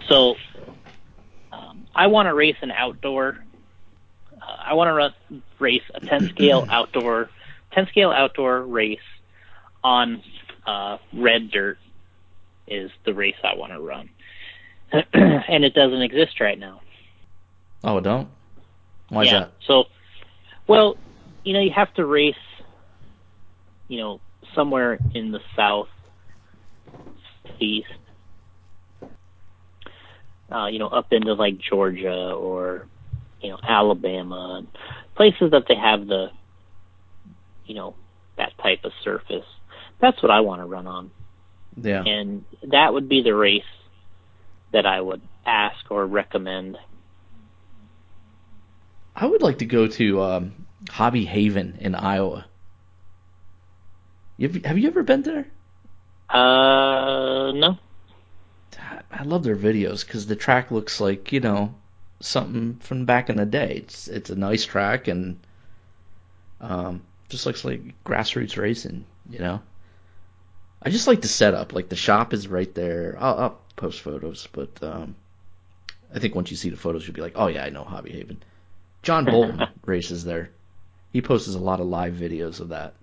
So 0.07 0.35
um, 1.51 1.85
I 1.95 2.07
want 2.07 2.27
to 2.27 2.33
race 2.33 2.55
an 2.61 2.71
outdoor. 2.71 3.43
Uh, 4.41 4.57
I 4.65 4.73
want 4.73 5.13
to 5.29 5.41
race 5.59 5.83
a 5.93 5.99
10 5.99 6.29
scale 6.29 6.65
outdoor, 6.69 7.29
10 7.71 7.87
scale 7.87 8.11
outdoor 8.11 8.61
race 8.61 8.99
on 9.83 10.23
uh, 10.65 10.97
red 11.13 11.51
dirt 11.51 11.77
is 12.67 12.91
the 13.05 13.13
race 13.13 13.35
I 13.43 13.55
want 13.55 13.73
to 13.73 13.81
run, 13.81 14.09
and 15.13 15.65
it 15.65 15.73
doesn't 15.73 16.01
exist 16.01 16.39
right 16.39 16.57
now. 16.57 16.81
Oh, 17.83 17.97
it 17.97 18.03
don't. 18.03 18.29
Why 19.09 19.23
is 19.23 19.31
that? 19.31 19.51
So, 19.67 19.85
well, 20.67 20.95
you 21.43 21.53
know, 21.53 21.59
you 21.59 21.71
have 21.75 21.93
to 21.95 22.05
race, 22.05 22.35
you 23.87 23.99
know, 23.99 24.19
somewhere 24.55 24.97
in 25.13 25.31
the 25.31 25.39
south 25.55 25.87
east. 27.59 27.87
Uh, 30.51 30.67
you 30.67 30.77
know, 30.77 30.87
up 30.87 31.07
into 31.11 31.33
like 31.33 31.57
Georgia 31.57 32.31
or, 32.33 32.87
you 33.41 33.49
know, 33.49 33.57
Alabama, 33.67 34.61
places 35.15 35.51
that 35.51 35.63
they 35.67 35.75
have 35.75 36.05
the, 36.05 36.27
you 37.65 37.73
know, 37.73 37.95
that 38.37 38.51
type 38.61 38.79
of 38.83 38.91
surface. 39.03 39.45
That's 39.99 40.21
what 40.21 40.31
I 40.31 40.41
want 40.41 40.61
to 40.61 40.65
run 40.65 40.85
on, 40.85 41.11
Yeah. 41.81 42.03
and 42.03 42.43
that 42.71 42.93
would 42.93 43.09
be 43.09 43.23
the 43.23 43.33
race 43.33 43.63
that 44.73 44.85
I 44.85 44.99
would 44.99 45.21
ask 45.45 45.89
or 45.89 46.05
recommend. 46.05 46.77
I 49.15 49.25
would 49.25 49.41
like 49.41 49.59
to 49.59 49.65
go 49.65 49.87
to 49.87 50.21
um, 50.21 50.65
Hobby 50.89 51.25
Haven 51.25 51.77
in 51.79 51.95
Iowa. 51.95 52.45
You 54.37 54.49
have, 54.49 54.65
have 54.65 54.77
you 54.77 54.87
ever 54.87 55.03
been 55.03 55.21
there? 55.21 55.47
Uh, 56.29 57.51
no. 57.53 57.77
I 59.11 59.23
love 59.23 59.43
their 59.43 59.55
videos 59.55 60.05
because 60.05 60.25
the 60.25 60.35
track 60.35 60.71
looks 60.71 60.99
like 60.99 61.31
you 61.31 61.39
know 61.39 61.75
something 62.19 62.77
from 62.77 63.05
back 63.05 63.29
in 63.29 63.37
the 63.37 63.45
day. 63.45 63.83
It's 63.85 64.07
it's 64.07 64.29
a 64.29 64.35
nice 64.35 64.65
track 64.65 65.07
and 65.07 65.39
um, 66.59 67.03
just 67.29 67.45
looks 67.45 67.63
like 67.63 67.81
grassroots 68.03 68.57
racing. 68.57 69.05
You 69.29 69.39
know, 69.39 69.61
I 70.81 70.89
just 70.89 71.07
like 71.07 71.21
the 71.21 71.27
setup. 71.27 71.73
Like 71.73 71.89
the 71.89 71.95
shop 71.95 72.33
is 72.33 72.47
right 72.47 72.73
there. 72.73 73.15
I'll, 73.19 73.39
I'll 73.39 73.59
post 73.75 74.01
photos, 74.01 74.47
but 74.51 74.81
um, 74.81 75.15
I 76.13 76.19
think 76.19 76.35
once 76.35 76.49
you 76.49 76.57
see 76.57 76.69
the 76.69 76.77
photos, 76.77 77.05
you'll 77.05 77.15
be 77.15 77.21
like, 77.21 77.33
oh 77.35 77.47
yeah, 77.47 77.63
I 77.63 77.69
know 77.69 77.83
Hobby 77.83 78.11
Haven. 78.11 78.41
John 79.03 79.25
Bolton 79.31 79.61
races 79.85 80.23
there. 80.23 80.49
He 81.13 81.21
posts 81.21 81.53
a 81.53 81.59
lot 81.59 81.79
of 81.79 81.85
live 81.85 82.15
videos 82.15 82.59
of 82.59 82.69
that. 82.69 82.95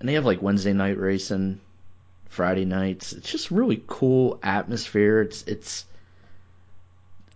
and 0.00 0.08
they 0.08 0.14
have 0.14 0.24
like 0.24 0.42
Wednesday 0.42 0.72
night 0.72 0.98
racing, 0.98 1.60
Friday 2.28 2.64
nights. 2.64 3.12
It's 3.12 3.30
just 3.30 3.52
really 3.52 3.82
cool 3.86 4.40
atmosphere. 4.42 5.22
It's 5.22 5.44
it's 5.44 5.84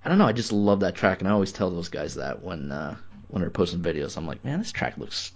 I 0.05 0.09
don't 0.09 0.19
know. 0.19 0.27
I 0.27 0.33
just 0.33 0.53
love 0.53 0.81
that 0.81 0.97
track, 0.97 1.21
and 1.21 1.29
I 1.29 1.33
always 1.33 1.53
tell 1.53 1.71
those 1.71 1.89
guys 1.89 2.17
that 2.17 2.43
when 2.43 2.73
uh, 2.73 2.97
when 3.29 3.41
they're 3.41 3.51
posting 3.51 3.81
videos. 3.81 4.17
I'm 4.17 4.27
like, 4.27 4.45
man, 4.45 4.59
this 4.59 4.73
track 4.73 4.99
looks 4.99 5.31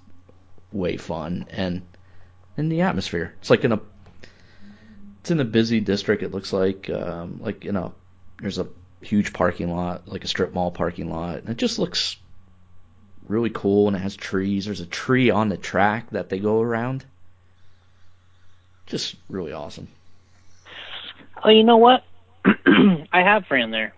way 0.73 0.97
fun, 0.97 1.47
and 1.51 1.83
in 2.57 2.69
the 2.69 2.81
atmosphere, 2.81 3.33
it's 3.39 3.49
like 3.49 3.65
in 3.65 3.71
a 3.71 3.81
it's 5.21 5.31
in 5.31 5.39
a 5.39 5.45
busy 5.45 5.79
district. 5.79 6.25
It 6.25 6.33
looks 6.33 6.53
like 6.53 6.91
um, 6.91 7.39
like 7.41 7.65
you 7.65 7.71
know 7.71 7.95
there's 8.41 8.59
a 8.59 8.67
huge 9.03 9.33
parking 9.33 9.71
lot, 9.71 10.09
like 10.09 10.25
a 10.25 10.29
strip 10.29 10.53
mall 10.53 10.73
parking 10.73 11.09
lot, 11.11 11.39
and 11.39 11.49
it 11.51 11.59
just 11.59 11.79
looks 11.79 12.17
really 13.29 13.51
cool. 13.51 13.89
And 13.89 13.97
it 13.97 14.01
has 14.01 14.17
trees. 14.17 14.65
There's 14.65 14.81
a 14.81 14.87
tree 14.87 15.31
on 15.31 15.49
the 15.49 15.57
track 15.57 16.11
that 16.11 16.29
they 16.29 16.39
go 16.39 16.61
around. 16.61 17.05
Just 18.87 19.17
really 19.29 19.53
awesome. 19.53 19.89
Oh, 21.43 21.51
you 21.51 21.63
know 21.63 21.77
what? 21.77 22.05
I 22.45 23.23
have 23.23 23.45
ran 23.51 23.71
there. 23.71 23.95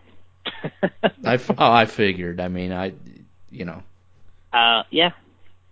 I 1.25 1.35
f- 1.35 1.51
oh, 1.51 1.73
I 1.73 1.87
figured. 1.87 2.41
I 2.41 2.49
mean, 2.49 2.73
I, 2.73 2.93
you 3.51 3.65
know, 3.65 3.83
uh, 4.53 4.83
yeah, 4.91 5.13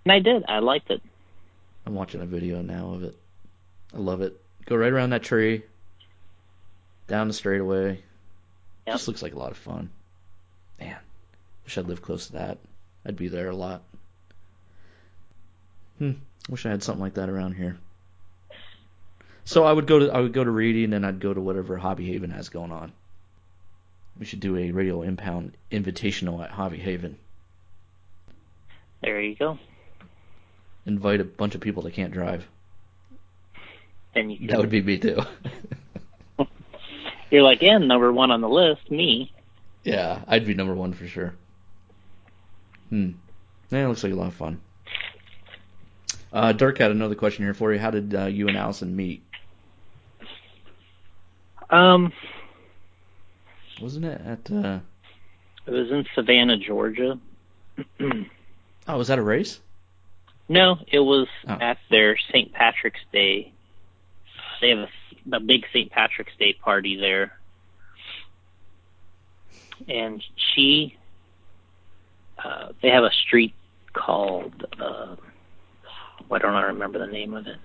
and 0.05 0.13
I 0.13 0.21
did. 0.21 0.45
I 0.49 0.61
liked 0.61 0.91
it. 0.91 1.03
I'm 1.87 1.95
watching 1.95 2.21
a 2.21 2.27
video 2.27 2.63
now 2.63 2.95
of 2.95 3.03
it. 3.03 3.17
I 3.95 3.99
love 3.99 4.21
it. 4.21 4.41
Go 4.67 4.77
right 4.77 4.93
around 4.93 5.11
that 5.11 5.23
tree, 5.23 5.63
down 7.07 7.29
the 7.29 7.35
straightaway. 7.35 8.03
Yep. 8.87 8.95
Just 8.95 9.09
looks 9.09 9.23
like 9.23 9.35
a 9.35 9.39
lot 9.39 9.51
of 9.51 9.57
fun. 9.57 9.91
Man, 10.79 10.97
wish 11.65 11.77
I'd 11.77 11.87
live 11.87 12.03
close 12.03 12.27
to 12.29 12.33
that. 12.35 12.59
I'd 13.09 13.17
be 13.17 13.29
there 13.29 13.49
a 13.49 13.57
lot. 13.57 13.83
Hmm. 15.99 16.13
Wish 16.51 16.67
I 16.67 16.71
had 16.71 16.83
something 16.83 17.03
like 17.03 17.15
that 17.15 17.31
around 17.31 17.55
here. 17.55 17.79
So 19.45 19.65
I 19.65 19.73
would 19.73 19.87
go 19.87 19.99
to 19.99 20.11
I 20.13 20.21
would 20.21 20.35
go 20.35 20.45
to 20.45 20.51
Reedy 20.51 20.85
and 20.85 20.93
then 20.93 21.05
I'd 21.07 21.21
go 21.21 21.33
to 21.33 21.41
whatever 21.41 21.79
Hobby 21.79 22.07
Haven 22.13 22.31
has 22.31 22.51
going 22.51 22.71
on. 22.71 22.93
We 24.19 24.27
should 24.27 24.41
do 24.41 24.57
a 24.59 24.71
radio 24.73 25.01
impound 25.03 25.57
invitational 25.73 26.45
at 26.45 26.51
Hobby 26.51 26.77
Haven. 26.77 27.17
There 29.03 29.21
you 29.21 29.35
go. 29.37 29.59
Invite 30.85 31.21
a 31.21 31.25
bunch 31.25 31.55
of 31.55 31.63
people 31.63 31.85
that 31.85 31.95
can't 31.95 32.13
drive. 32.13 32.47
And 34.15 34.31
you 34.33 34.49
That 34.49 34.59
would 34.59 34.71
be 34.71 34.83
me 34.83 34.99
too. 34.99 35.21
You're 37.31 37.43
like, 37.43 37.63
yeah, 37.63 37.79
number 37.79 38.13
one 38.13 38.31
on 38.31 38.41
the 38.41 38.49
list, 38.49 38.91
me. 38.91 39.33
yeah, 39.85 40.23
I'd 40.27 40.47
be 40.47 40.55
number 40.55 40.75
one 40.75 40.93
for 40.95 41.07
sure. 41.07 41.35
Hmm. 42.91 43.11
Yeah, 43.71 43.85
it 43.85 43.89
looks 43.89 44.03
like 44.03 44.13
a 44.13 44.17
lot 44.17 44.29
of 44.29 44.35
fun. 44.35 44.61
Uh, 46.33 46.53
Dirk 46.53 46.79
had 46.79 46.91
another 46.91 47.15
question 47.15 47.45
here 47.45 47.55
for 47.55 47.73
you. 47.73 47.79
How 47.79 47.91
did 47.91 48.15
uh, 48.15 48.27
you 48.27 48.49
and 48.49 48.57
Allison 48.57 48.95
meet? 48.95 49.23
Um, 51.71 52.13
Wasn't 53.81 54.05
it 54.05 54.21
at? 54.25 54.51
Uh... 54.51 54.81
it 55.67 55.71
was 55.71 55.91
in 55.91 56.07
Savannah, 56.15 56.57
Georgia. 56.59 57.19
Oh, 58.91 58.97
was 58.97 59.09
that 59.09 59.19
a 59.19 59.23
race? 59.23 59.61
no, 60.49 60.79
it 60.91 61.01
was 61.01 61.29
Oh. 61.47 61.59
at 61.61 61.77
their 61.91 62.17
St. 62.33 62.51
Patrick's 62.55 63.03
Day. 63.13 63.53
They 64.63 64.71
have 64.71 64.79
a, 65.33 65.37
a 65.37 65.41
big 65.41 65.67
St. 65.75 65.91
Patrick's 65.93 66.33
Day 66.39 66.55
party 66.55 66.97
there. 66.97 67.39
And 69.89 70.25
she, 70.55 70.97
uh, 72.43 72.69
they 72.83 72.89
have 72.89 73.05
a 73.05 73.13
street 73.13 73.55
called, 73.93 74.67
uh, 74.81 75.17
why 76.29 76.39
don't 76.39 76.55
I 76.55 76.63
remember 76.63 76.99
the 76.99 77.07
name 77.07 77.35
of 77.35 77.47
it? 77.47 77.57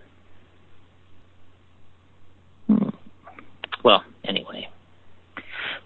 Hmm. 2.67 2.89
Well, 3.83 4.03
anyway, 4.23 4.69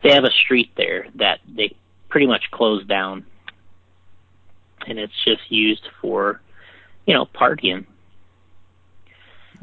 they 0.04 0.14
have 0.14 0.24
a 0.24 0.32
street 0.32 0.72
there 0.78 1.08
that 1.16 1.40
they 1.48 1.76
pretty 2.10 2.28
much 2.28 2.52
closed 2.52 2.88
down, 2.88 3.26
and 4.86 5.00
it's 5.00 5.14
just 5.26 5.50
used 5.50 5.88
for, 6.02 6.42
you 7.06 7.14
know, 7.14 7.26
partying. 7.26 7.86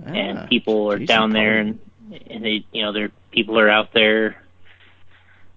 Ah, 0.07 0.11
and 0.11 0.49
people 0.49 0.91
are 0.91 0.99
down 0.99 1.31
there, 1.31 1.59
and 1.59 1.79
and 2.29 2.45
they, 2.45 2.65
you 2.73 2.83
know, 2.83 2.93
they're 2.93 3.13
people 3.31 3.59
are 3.59 3.71
out 3.71 3.93
there 3.95 4.43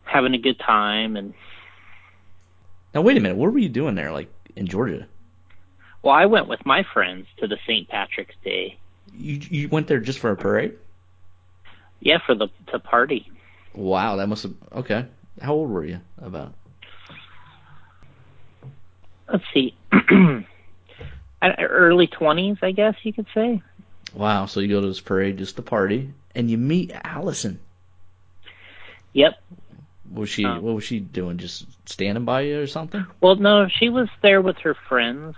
having 0.03 0.35
a 0.35 0.37
good 0.37 0.59
time, 0.59 1.17
and 1.17 1.33
Now 2.97 3.03
wait 3.03 3.15
a 3.15 3.19
minute. 3.19 3.37
What 3.37 3.53
were 3.53 3.59
you 3.59 3.69
doing 3.69 3.93
there? 3.93 4.11
Like 4.11 4.27
in 4.55 4.65
Georgia? 4.65 5.05
well, 6.01 6.15
I 6.15 6.25
went 6.25 6.47
with 6.47 6.65
my 6.65 6.83
friends 6.95 7.27
to 7.37 7.45
the 7.47 7.57
St. 7.67 7.87
Patrick's 7.87 8.33
Day. 8.43 8.79
You 9.15 9.39
you 9.51 9.69
went 9.69 9.85
there 9.85 9.99
just 9.99 10.17
for 10.17 10.31
a 10.31 10.35
parade? 10.35 10.73
Yeah, 11.99 12.17
for 12.25 12.33
the 12.33 12.47
to 12.71 12.79
party. 12.79 13.31
Wow, 13.75 14.15
that 14.15 14.25
must 14.25 14.41
have. 14.41 14.55
Okay. 14.73 15.05
How 15.39 15.53
old 15.53 15.69
were 15.69 15.85
you? 15.85 15.99
About. 16.19 16.55
Let's 19.31 19.43
see, 19.53 19.75
early 21.43 22.07
twenties, 22.07 22.57
I 22.63 22.71
guess 22.71 22.95
you 23.03 23.13
could 23.13 23.27
say. 23.31 23.61
Wow. 24.15 24.47
So 24.47 24.59
you 24.59 24.69
go 24.69 24.81
to 24.81 24.87
this 24.87 25.01
parade 25.01 25.37
just 25.37 25.57
to 25.57 25.61
party, 25.61 26.09
and 26.33 26.49
you 26.49 26.57
meet 26.57 26.91
Allison. 27.03 27.59
Yep. 29.13 29.35
What 30.09 30.21
was 30.21 30.29
she? 30.29 30.45
Um, 30.45 30.61
what 30.61 30.75
was 30.75 30.83
she 30.83 30.99
doing? 30.99 31.37
Just 31.37 31.65
standing 31.89 32.25
by 32.25 32.41
you 32.41 32.61
or 32.61 32.67
something? 32.67 33.05
Well, 33.21 33.35
no, 33.35 33.67
she 33.67 33.89
was 33.89 34.07
there 34.21 34.41
with 34.41 34.57
her 34.59 34.75
friends. 34.87 35.35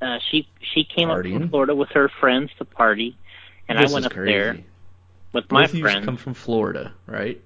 Uh, 0.00 0.18
she 0.30 0.48
she 0.74 0.84
came 0.84 1.10
up 1.10 1.22
from 1.22 1.48
Florida 1.50 1.74
with 1.74 1.90
her 1.90 2.08
friends 2.20 2.50
to 2.58 2.64
party, 2.64 3.16
and 3.68 3.78
This 3.78 3.90
I 3.90 3.94
went 3.94 4.06
up 4.06 4.12
crazy. 4.12 4.32
there 4.32 4.58
with 5.32 5.50
my 5.50 5.62
Both 5.66 5.74
of 5.74 5.80
friends. 5.80 6.04
come 6.04 6.16
from 6.16 6.34
Florida, 6.34 6.92
right? 7.06 7.40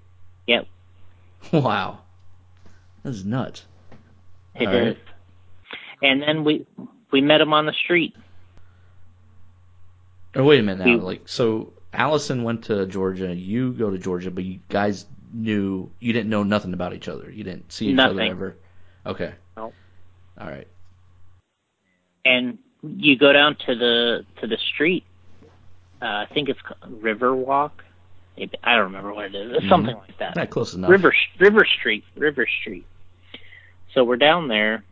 Yep. 0.47 0.66
Wow. 1.53 1.99
That's 3.03 3.22
nuts. 3.24 3.64
It 4.55 4.66
All 4.68 4.74
is. 4.74 4.86
right. 4.97 4.99
And 6.03 6.22
then 6.22 6.45
we 6.45 6.66
we 7.11 7.20
met 7.20 7.40
him 7.40 7.53
on 7.53 7.66
the 7.66 7.72
street. 7.72 8.14
Or 10.34 10.42
wait 10.42 10.61
a 10.61 10.62
minute 10.62 10.84
now. 10.84 10.92
We- 10.95 11.01
Like, 11.01 11.28
so 11.28 11.72
Allison 11.92 12.42
went 12.45 12.64
to 12.64 12.86
Georgia. 12.86 13.34
You 13.34 13.72
go 13.72 13.90
to 13.90 13.99
Georgia, 13.99 14.30
but 14.30 14.45
you 14.45 14.61
guys 14.68 15.07
knew 15.35 15.91
you 16.01 16.12
didn't 16.12 16.30
know 16.30 16.43
nothing 16.45 16.72
about 16.72 16.95
each 16.95 17.09
other. 17.09 17.30
You 17.30 17.45
didn't 17.45 17.72
see 17.72 17.89
each 17.89 17.99
other 17.99 18.20
ever. 18.20 18.57
Okay. 19.05 19.35
No. 19.57 19.72
All 20.41 20.49
right. 20.49 20.66
and 22.24 22.59
you 22.82 23.16
go 23.18 23.32
down 23.32 23.57
to 23.66 23.74
the 23.74 24.24
to 24.41 24.47
the 24.47 24.57
street. 24.74 25.05
Uh, 26.03 26.07
I 26.07 26.26
think 26.32 26.49
it's 26.49 26.61
called 26.61 27.03
River 27.03 27.35
Walk. 27.35 27.82
Maybe 28.37 28.57
I 28.62 28.74
don't 28.74 28.85
remember 28.85 29.12
what 29.14 29.26
it 29.26 29.35
is. 29.35 29.62
Mhm. 29.62 29.68
something 29.68 29.97
like 29.97 30.18
that. 30.18 30.37
Not 30.37 30.51
close 30.51 30.74
enough. 30.74 30.91
River 30.91 31.12
River 31.39 31.64
Street, 31.78 32.05
River 32.16 32.47
Street. 32.61 32.85
So 33.95 34.05
we're 34.05 34.16
down 34.16 34.49
there 34.49 34.85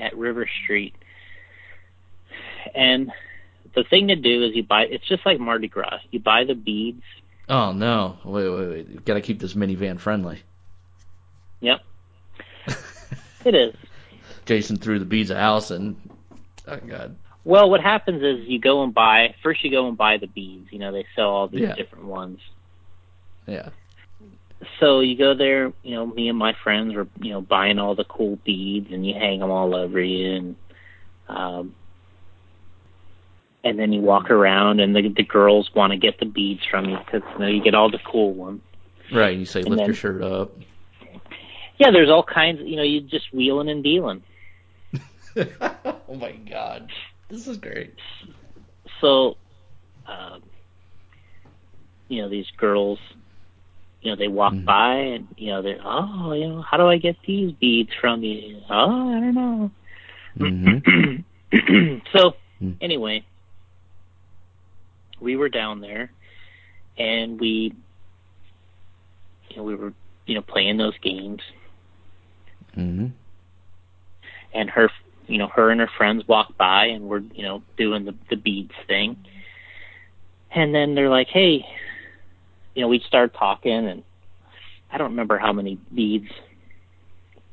at 0.00 0.16
River 0.16 0.48
Street, 0.64 0.94
and 2.74 3.10
the 3.74 3.84
thing 3.84 4.08
to 4.08 4.16
do 4.16 4.44
is 4.44 4.54
you 4.56 4.62
buy. 4.62 4.82
It's 4.82 5.06
just 5.06 5.24
like 5.24 5.38
Mardi 5.38 5.68
Gras. 5.68 6.00
You 6.10 6.20
buy 6.20 6.44
the 6.44 6.54
beads. 6.54 7.02
Oh 7.48 7.72
no! 7.72 8.18
Wait, 8.24 8.48
wait, 8.48 8.68
wait! 8.68 8.88
You 8.88 9.00
gotta 9.00 9.20
keep 9.20 9.40
this 9.40 9.54
minivan 9.54 9.98
friendly. 9.98 10.42
Yep, 11.60 11.80
it 13.44 13.54
is. 13.54 13.74
Jason 14.46 14.76
threw 14.76 14.98
the 14.98 15.04
beads 15.04 15.30
at 15.30 15.36
Allison. 15.38 15.96
Oh 16.66 16.76
god. 16.76 17.16
Well, 17.44 17.70
what 17.70 17.80
happens 17.80 18.22
is 18.22 18.46
you 18.46 18.58
go 18.60 18.82
and 18.82 18.92
buy. 18.92 19.34
First, 19.42 19.64
you 19.64 19.70
go 19.70 19.88
and 19.88 19.96
buy 19.96 20.18
the 20.18 20.26
beads. 20.26 20.68
You 20.70 20.78
know 20.78 20.92
they 20.92 21.06
sell 21.16 21.30
all 21.30 21.48
these 21.48 21.60
Yeah. 21.62 21.74
different 21.74 22.04
ones. 22.04 22.40
Yeah. 23.46 23.70
so 24.80 25.00
you 25.00 25.16
go 25.16 25.34
there, 25.34 25.72
you 25.82 25.94
know, 25.94 26.04
me 26.04 26.28
and 26.28 26.36
my 26.36 26.52
friends 26.64 26.94
were, 26.94 27.06
you 27.20 27.30
know, 27.30 27.40
buying 27.40 27.78
all 27.78 27.94
the 27.94 28.04
cool 28.04 28.36
beads 28.44 28.88
and 28.92 29.06
you 29.06 29.14
hang 29.14 29.38
them 29.38 29.50
all 29.50 29.74
over 29.74 30.00
you 30.02 30.34
and, 30.34 30.56
um, 31.28 31.74
and 33.64 33.78
then 33.78 33.92
you 33.92 34.00
walk 34.00 34.30
around 34.30 34.80
and 34.80 34.94
the, 34.94 35.08
the 35.16 35.22
girls 35.24 35.70
want 35.74 35.92
to 35.92 35.96
get 35.98 36.18
the 36.20 36.26
beads 36.26 36.60
from 36.70 36.88
you 36.88 36.96
because, 36.98 37.22
you 37.34 37.38
know, 37.40 37.46
you 37.48 37.62
get 37.62 37.74
all 37.74 37.90
the 37.90 37.98
cool 38.10 38.32
ones. 38.32 38.60
Right. 39.12 39.36
You 39.36 39.44
say 39.46 39.60
And 39.60 39.70
lift 39.70 39.78
then- 39.80 39.86
your 39.86 39.94
shirt 39.94 40.22
up. 40.22 40.52
Yeah, 41.78 41.92
there's 41.92 42.10
all 42.10 42.24
kinds, 42.24 42.60
you 42.64 42.74
know, 42.76 42.82
you 42.82 43.00
just 43.00 43.32
wheeling 43.32 43.68
and 43.68 43.84
dealing. 43.84 44.22
oh 45.36 46.14
my 46.16 46.32
god. 46.32 46.90
This 47.28 47.46
is 47.46 47.56
great. 47.56 47.94
So, 49.00 49.36
um, 50.06 50.42
you 52.08 52.20
know, 52.22 52.28
these 52.28 52.46
girls, 52.56 52.98
you 54.02 54.10
know, 54.10 54.16
they 54.16 54.26
walk 54.26 54.54
Mhm. 54.54 54.64
by 54.64 54.94
and, 54.94 55.28
you 55.36 55.50
know, 55.52 55.62
they're, 55.62 55.78
oh, 55.84 56.32
you 56.32 56.48
know, 56.48 56.62
how 56.62 56.78
do 56.78 56.88
I 56.88 56.96
get 56.98 57.16
these 57.26 57.52
beads 57.52 57.90
from 58.00 58.24
you? 58.24 58.60
Oh, 58.68 59.14
I 59.16 59.20
don't 59.20 59.34
know. 59.34 59.70
hmm 60.36 61.98
so 62.12 62.34
Mm. 62.60 62.74
anyway, 62.80 63.24
we 65.20 65.36
were 65.36 65.48
down 65.48 65.80
there, 65.80 66.12
and 66.98 67.40
we, 67.40 67.72
you 69.50 69.56
know, 69.56 69.62
we 69.62 69.74
were, 69.74 69.92
you 70.26 70.34
know, 70.34 70.42
playing 70.42 70.76
those 70.76 70.98
games, 71.02 71.40
hmm 72.74 73.06
and 74.54 74.70
her 74.70 74.90
you 75.26 75.36
know, 75.36 75.48
her 75.48 75.70
and 75.70 75.80
her 75.80 75.90
friends 75.98 76.26
walk 76.26 76.56
by 76.56 76.86
and 76.86 77.04
we're, 77.04 77.20
you 77.34 77.42
know, 77.42 77.62
doing 77.76 78.04
the 78.04 78.14
the 78.30 78.36
beads 78.36 78.72
thing. 78.86 79.16
And 80.50 80.74
then 80.74 80.94
they're 80.94 81.10
like, 81.10 81.28
"Hey, 81.28 81.64
you 82.74 82.82
know, 82.82 82.88
we 82.88 83.00
start 83.06 83.34
talking 83.34 83.72
and 83.88 84.02
I 84.90 84.98
don't 84.98 85.10
remember 85.10 85.38
how 85.38 85.52
many 85.52 85.78
beads 85.94 86.30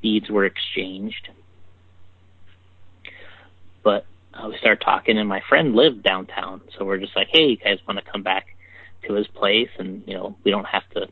beads 0.02 0.30
were 0.30 0.46
exchanged. 0.46 1.30
Uh, 4.36 4.50
we 4.50 4.58
started 4.58 4.84
talking 4.84 5.18
and 5.18 5.30
my 5.30 5.42
friend 5.48 5.76
lived 5.76 6.04
downtown, 6.04 6.62
so 6.78 6.86
we're 6.86 6.98
just 6.98 7.16
like, 7.16 7.28
"Hey, 7.32 7.46
you 7.46 7.58
guys 7.58 7.78
want 7.88 8.04
to 8.04 8.12
come 8.12 8.22
back 8.22 8.46
to 9.08 9.14
his 9.14 9.28
place? 9.28 9.70
And, 9.78 10.04
you 10.06 10.14
know, 10.14 10.36
we 10.44 10.52
don't 10.52 10.66
have 10.66 10.88
to 10.92 11.08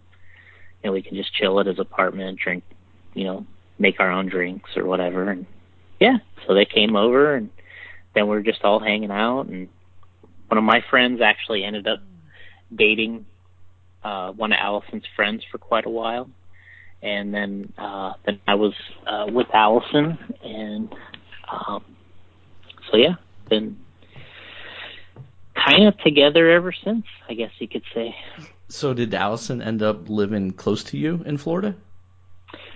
you 0.83 0.89
know, 0.89 0.93
we 0.93 1.01
can 1.01 1.15
just 1.15 1.33
chill 1.33 1.59
at 1.59 1.65
his 1.65 1.79
apartment, 1.79 2.39
drink, 2.39 2.63
you 3.13 3.23
know, 3.23 3.45
make 3.79 3.99
our 3.99 4.11
own 4.11 4.27
drinks 4.27 4.71
or 4.75 4.85
whatever. 4.85 5.29
And 5.29 5.45
yeah, 5.99 6.17
so 6.45 6.53
they 6.53 6.65
came 6.65 6.95
over 6.95 7.35
and 7.35 7.49
then 8.13 8.27
we 8.27 8.35
are 8.35 8.43
just 8.43 8.63
all 8.63 8.79
hanging 8.79 9.11
out. 9.11 9.47
And 9.47 9.69
one 10.47 10.57
of 10.57 10.63
my 10.63 10.83
friends 10.89 11.21
actually 11.23 11.63
ended 11.63 11.87
up 11.87 11.99
dating 12.75 13.25
uh 14.03 14.31
one 14.31 14.51
of 14.51 14.57
Allison's 14.59 15.05
friends 15.15 15.43
for 15.49 15.57
quite 15.57 15.85
a 15.85 15.89
while. 15.89 16.29
And 17.01 17.33
then 17.33 17.71
uh 17.77 18.13
then 18.25 18.41
I 18.47 18.55
was 18.55 18.73
uh 19.07 19.27
with 19.31 19.47
Allison 19.53 20.17
and 20.43 20.93
um 21.49 21.85
so 22.93 22.99
yeah, 22.99 23.15
been 23.49 23.77
kind 25.55 25.87
of 25.87 25.97
together 25.99 26.51
ever 26.51 26.71
since, 26.71 27.05
I 27.27 27.33
guess 27.33 27.49
you 27.57 27.67
could 27.67 27.83
say. 27.93 28.15
So 28.69 28.93
did 28.93 29.13
Allison 29.15 29.61
end 29.63 29.81
up 29.81 30.09
living 30.09 30.51
close 30.51 30.83
to 30.85 30.97
you 30.97 31.23
in 31.25 31.37
Florida? 31.37 31.75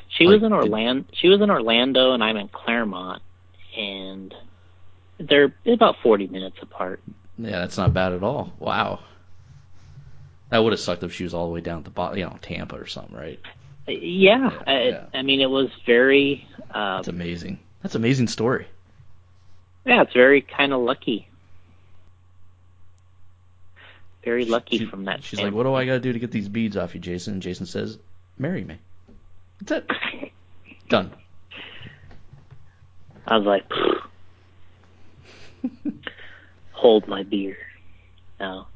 She 0.09 0.25
like, 0.25 0.41
was 0.41 0.43
in 0.43 0.53
Orlando. 0.53 1.03
Did... 1.03 1.17
She 1.17 1.27
was 1.27 1.39
in 1.39 1.51
Orlando, 1.51 2.13
and 2.13 2.23
I'm 2.23 2.35
in 2.35 2.47
Clermont, 2.47 3.21
and 3.77 4.33
they're 5.19 5.53
about 5.67 5.97
40 6.01 6.27
minutes 6.27 6.57
apart. 6.63 6.99
Yeah, 7.37 7.59
that's 7.59 7.77
not 7.77 7.93
bad 7.93 8.13
at 8.13 8.23
all. 8.23 8.53
Wow. 8.57 9.01
That 10.49 10.59
would 10.59 10.73
have 10.73 10.79
sucked 10.79 11.03
if 11.03 11.13
she 11.13 11.25
was 11.25 11.35
all 11.35 11.47
the 11.47 11.53
way 11.53 11.61
down 11.61 11.83
to 11.83 11.91
you 12.17 12.23
know 12.23 12.39
Tampa 12.41 12.75
or 12.75 12.87
something, 12.87 13.15
right? 13.15 13.39
Yeah, 13.87 13.93
yeah, 13.99 14.63
I, 14.65 14.81
yeah. 14.83 15.05
I 15.13 15.21
mean 15.21 15.41
it 15.41 15.49
was 15.49 15.69
very. 15.85 16.47
Uh, 16.73 16.97
that's 16.97 17.09
amazing. 17.09 17.59
That's 17.83 17.95
an 17.95 18.01
amazing 18.01 18.29
story. 18.29 18.67
Yeah, 19.87 20.01
it's 20.01 20.13
very 20.13 20.41
kind 20.41 20.73
of 20.73 20.81
lucky. 20.81 21.29
Very 24.21 24.43
lucky 24.43 24.79
she, 24.79 24.85
from 24.85 25.05
that. 25.05 25.23
She's 25.23 25.39
standpoint. 25.39 25.53
like, 25.53 25.57
"What 25.57 25.63
do 25.63 25.73
I 25.75 25.85
got 25.85 25.93
to 25.93 25.99
do 26.01 26.11
to 26.11 26.19
get 26.19 26.31
these 26.31 26.49
beads 26.49 26.75
off 26.75 26.93
you, 26.93 26.99
Jason?" 26.99 27.33
And 27.33 27.41
Jason 27.41 27.65
says, 27.65 27.97
"Marry 28.37 28.65
me." 28.65 28.79
That's 29.61 29.85
it. 29.89 30.31
Done. 30.89 31.13
I 33.25 33.37
was 33.37 33.45
like, 33.45 33.63
hold 36.71 37.07
my 37.07 37.23
beer. 37.23 37.57
No, 38.41 38.67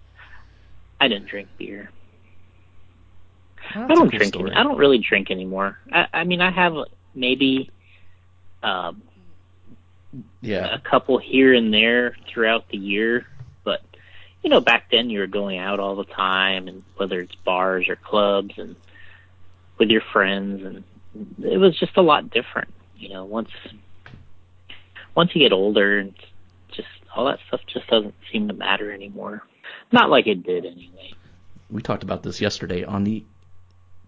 I 1.00 1.10
didn't 1.10 1.28
drink 1.28 1.50
beer. 1.58 1.90
I 3.76 3.88
don't 3.88 4.10
drink. 4.10 4.36
Any, 4.36 4.52
I 4.54 4.64
don't 4.64 4.78
really 4.78 4.98
drink 4.98 5.30
anymore. 5.30 5.78
I, 5.92 6.08
I 6.14 6.24
mean, 6.24 6.42
I 6.42 6.52
have 6.52 6.74
maybe, 7.14 7.70
um, 8.64 9.02
yeah, 10.42 10.74
a 10.74 10.80
couple 10.80 11.18
here 11.18 11.54
and 11.54 11.74
there 11.74 12.16
throughout 12.32 12.70
the 12.70 12.78
year. 12.78 13.26
But 13.64 13.82
you 14.44 14.50
know, 14.50 14.60
back 14.60 14.90
then 14.92 15.10
you 15.10 15.20
were 15.20 15.28
going 15.28 15.60
out 15.60 15.80
all 15.80 15.96
the 15.96 16.06
time, 16.06 16.68
and 16.68 16.84
whether 16.98 17.20
it's 17.22 17.36
bars 17.36 17.88
or 17.90 17.96
clubs, 17.96 18.56
and 18.58 18.76
with 19.78 19.90
your 19.90 20.02
friends, 20.14 20.64
and 20.64 20.84
it 21.44 21.58
was 21.58 21.78
just 21.80 21.98
a 21.98 22.02
lot 22.02 22.30
different. 22.30 22.74
You 22.98 23.10
know, 23.10 23.26
once 23.26 23.50
once 25.16 25.32
you 25.34 25.42
get 25.42 25.54
older, 25.54 26.00
and 26.00 26.14
just 26.72 26.90
all 27.16 27.26
that 27.26 27.40
stuff 27.48 27.62
just 27.68 27.88
doesn't 27.88 28.16
seem 28.32 28.48
to 28.48 28.54
matter 28.54 28.92
anymore. 28.92 29.44
Not 29.92 30.10
like 30.10 30.28
it 30.28 30.44
did 30.44 30.66
anyway. 30.66 31.14
We 31.70 31.82
talked 31.82 32.04
about 32.04 32.24
this 32.24 32.42
yesterday 32.42 32.84
on 32.84 33.04
the 33.04 33.24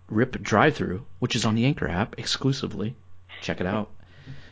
Rip 0.10 0.41
drive-through, 0.41 1.06
which 1.20 1.36
is 1.36 1.45
on 1.45 1.56
the 1.56 1.66
Anchor 1.66 1.88
app 1.88 2.20
exclusively. 2.20 2.95
Check 3.41 3.62
it 3.62 3.68
out. 3.68 3.89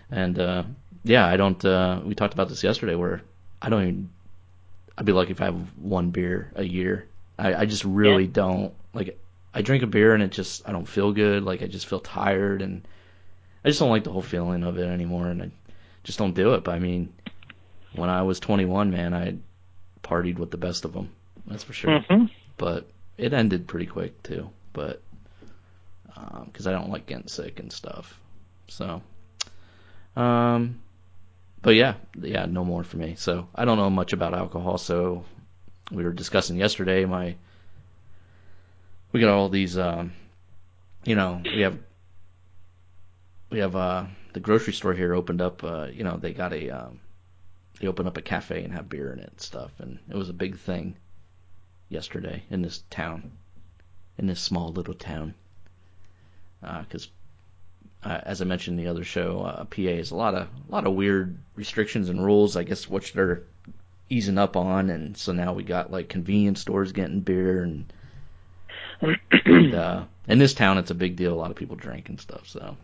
And 0.09 0.39
uh, 0.39 0.63
yeah, 1.03 1.25
I 1.25 1.37
don't. 1.37 1.63
Uh, 1.63 2.01
we 2.03 2.15
talked 2.15 2.33
about 2.33 2.49
this 2.49 2.63
yesterday, 2.63 2.95
where 2.95 3.21
I 3.61 3.69
don't 3.69 3.81
even. 3.81 4.09
I'd 4.97 5.05
be 5.05 5.13
lucky 5.13 5.31
if 5.31 5.41
I 5.41 5.45
have 5.45 5.77
one 5.77 6.11
beer 6.11 6.51
a 6.55 6.63
year. 6.63 7.07
I, 7.37 7.53
I 7.55 7.65
just 7.65 7.85
really 7.85 8.25
yeah. 8.25 8.31
don't 8.33 8.73
like. 8.93 9.17
I 9.53 9.61
drink 9.61 9.83
a 9.83 9.87
beer 9.87 10.13
and 10.13 10.23
it 10.23 10.31
just 10.31 10.67
I 10.67 10.71
don't 10.71 10.87
feel 10.87 11.11
good. 11.11 11.43
Like 11.43 11.61
I 11.61 11.67
just 11.67 11.87
feel 11.87 11.99
tired 11.99 12.61
and 12.61 12.87
I 13.65 13.69
just 13.69 13.79
don't 13.79 13.89
like 13.89 14.03
the 14.03 14.11
whole 14.11 14.21
feeling 14.21 14.63
of 14.63 14.77
it 14.77 14.87
anymore. 14.87 15.27
And 15.27 15.41
I 15.41 15.51
just 16.03 16.19
don't 16.19 16.33
do 16.33 16.53
it. 16.53 16.63
But 16.63 16.75
I 16.75 16.79
mean, 16.79 17.11
when 17.95 18.09
I 18.09 18.21
was 18.21 18.39
21, 18.39 18.91
man, 18.91 19.13
I 19.13 19.35
partied 20.03 20.37
with 20.37 20.51
the 20.51 20.57
best 20.57 20.85
of 20.85 20.93
them. 20.93 21.09
That's 21.47 21.63
for 21.63 21.73
sure. 21.73 21.99
Mm-hmm. 21.99 22.25
But 22.57 22.87
it 23.17 23.33
ended 23.33 23.67
pretty 23.67 23.87
quick 23.87 24.21
too. 24.23 24.49
But 24.73 25.01
because 26.45 26.67
um, 26.67 26.73
I 26.73 26.77
don't 26.77 26.89
like 26.89 27.05
getting 27.07 27.27
sick 27.27 27.59
and 27.59 27.71
stuff. 27.71 28.19
So, 28.67 29.01
um, 30.15 30.79
but 31.61 31.75
yeah, 31.75 31.95
yeah, 32.19 32.45
no 32.45 32.65
more 32.65 32.83
for 32.83 32.97
me. 32.97 33.15
So 33.17 33.47
I 33.53 33.65
don't 33.65 33.77
know 33.77 33.89
much 33.89 34.13
about 34.13 34.33
alcohol. 34.33 34.77
So 34.77 35.23
we 35.91 36.03
were 36.03 36.13
discussing 36.13 36.57
yesterday. 36.57 37.05
My 37.05 37.35
we 39.11 39.19
got 39.19 39.29
all 39.29 39.49
these, 39.49 39.77
um, 39.77 40.13
you 41.03 41.15
know, 41.15 41.41
we 41.43 41.61
have 41.61 41.77
we 43.49 43.59
have 43.59 43.75
uh, 43.75 44.05
the 44.33 44.39
grocery 44.39 44.73
store 44.73 44.93
here 44.93 45.13
opened 45.13 45.41
up. 45.41 45.63
Uh, 45.63 45.87
you 45.91 46.03
know, 46.03 46.17
they 46.17 46.33
got 46.33 46.53
a 46.53 46.69
um, 46.69 46.99
they 47.79 47.87
opened 47.87 48.07
up 48.07 48.17
a 48.17 48.21
cafe 48.21 48.63
and 48.63 48.73
have 48.73 48.89
beer 48.89 49.11
in 49.13 49.19
it 49.19 49.29
and 49.29 49.41
stuff, 49.41 49.71
and 49.79 49.99
it 50.09 50.15
was 50.15 50.29
a 50.29 50.33
big 50.33 50.57
thing 50.57 50.95
yesterday 51.89 52.43
in 52.49 52.61
this 52.61 52.83
town, 52.89 53.31
in 54.17 54.27
this 54.27 54.41
small 54.41 54.71
little 54.71 54.95
town, 54.95 55.35
because. 56.61 57.05
Uh, 57.05 57.09
uh, 58.03 58.19
as 58.23 58.41
I 58.41 58.45
mentioned 58.45 58.79
in 58.79 58.85
the 58.85 58.91
other 58.91 59.03
show, 59.03 59.41
uh, 59.41 59.63
PA 59.65 59.81
is 59.81 60.11
a 60.11 60.15
lot 60.15 60.35
of 60.35 60.47
a 60.69 60.71
lot 60.71 60.87
of 60.87 60.93
weird 60.93 61.37
restrictions 61.55 62.09
and 62.09 62.23
rules. 62.23 62.55
I 62.55 62.63
guess 62.63 62.89
which 62.89 63.13
they're 63.13 63.43
easing 64.09 64.37
up 64.37 64.55
on, 64.57 64.89
and 64.89 65.15
so 65.17 65.31
now 65.31 65.53
we 65.53 65.63
got 65.63 65.91
like 65.91 66.09
convenience 66.09 66.61
stores 66.61 66.91
getting 66.91 67.21
beer 67.21 67.63
and 67.63 67.91
and, 69.01 69.73
uh, 69.73 70.03
in 70.27 70.37
this 70.37 70.53
town, 70.53 70.77
it's 70.77 70.91
a 70.91 70.95
big 70.95 71.15
deal. 71.15 71.33
A 71.33 71.35
lot 71.35 71.51
of 71.51 71.57
people 71.57 71.75
drink 71.75 72.09
and 72.09 72.19
stuff. 72.19 72.47
So, 72.47 72.77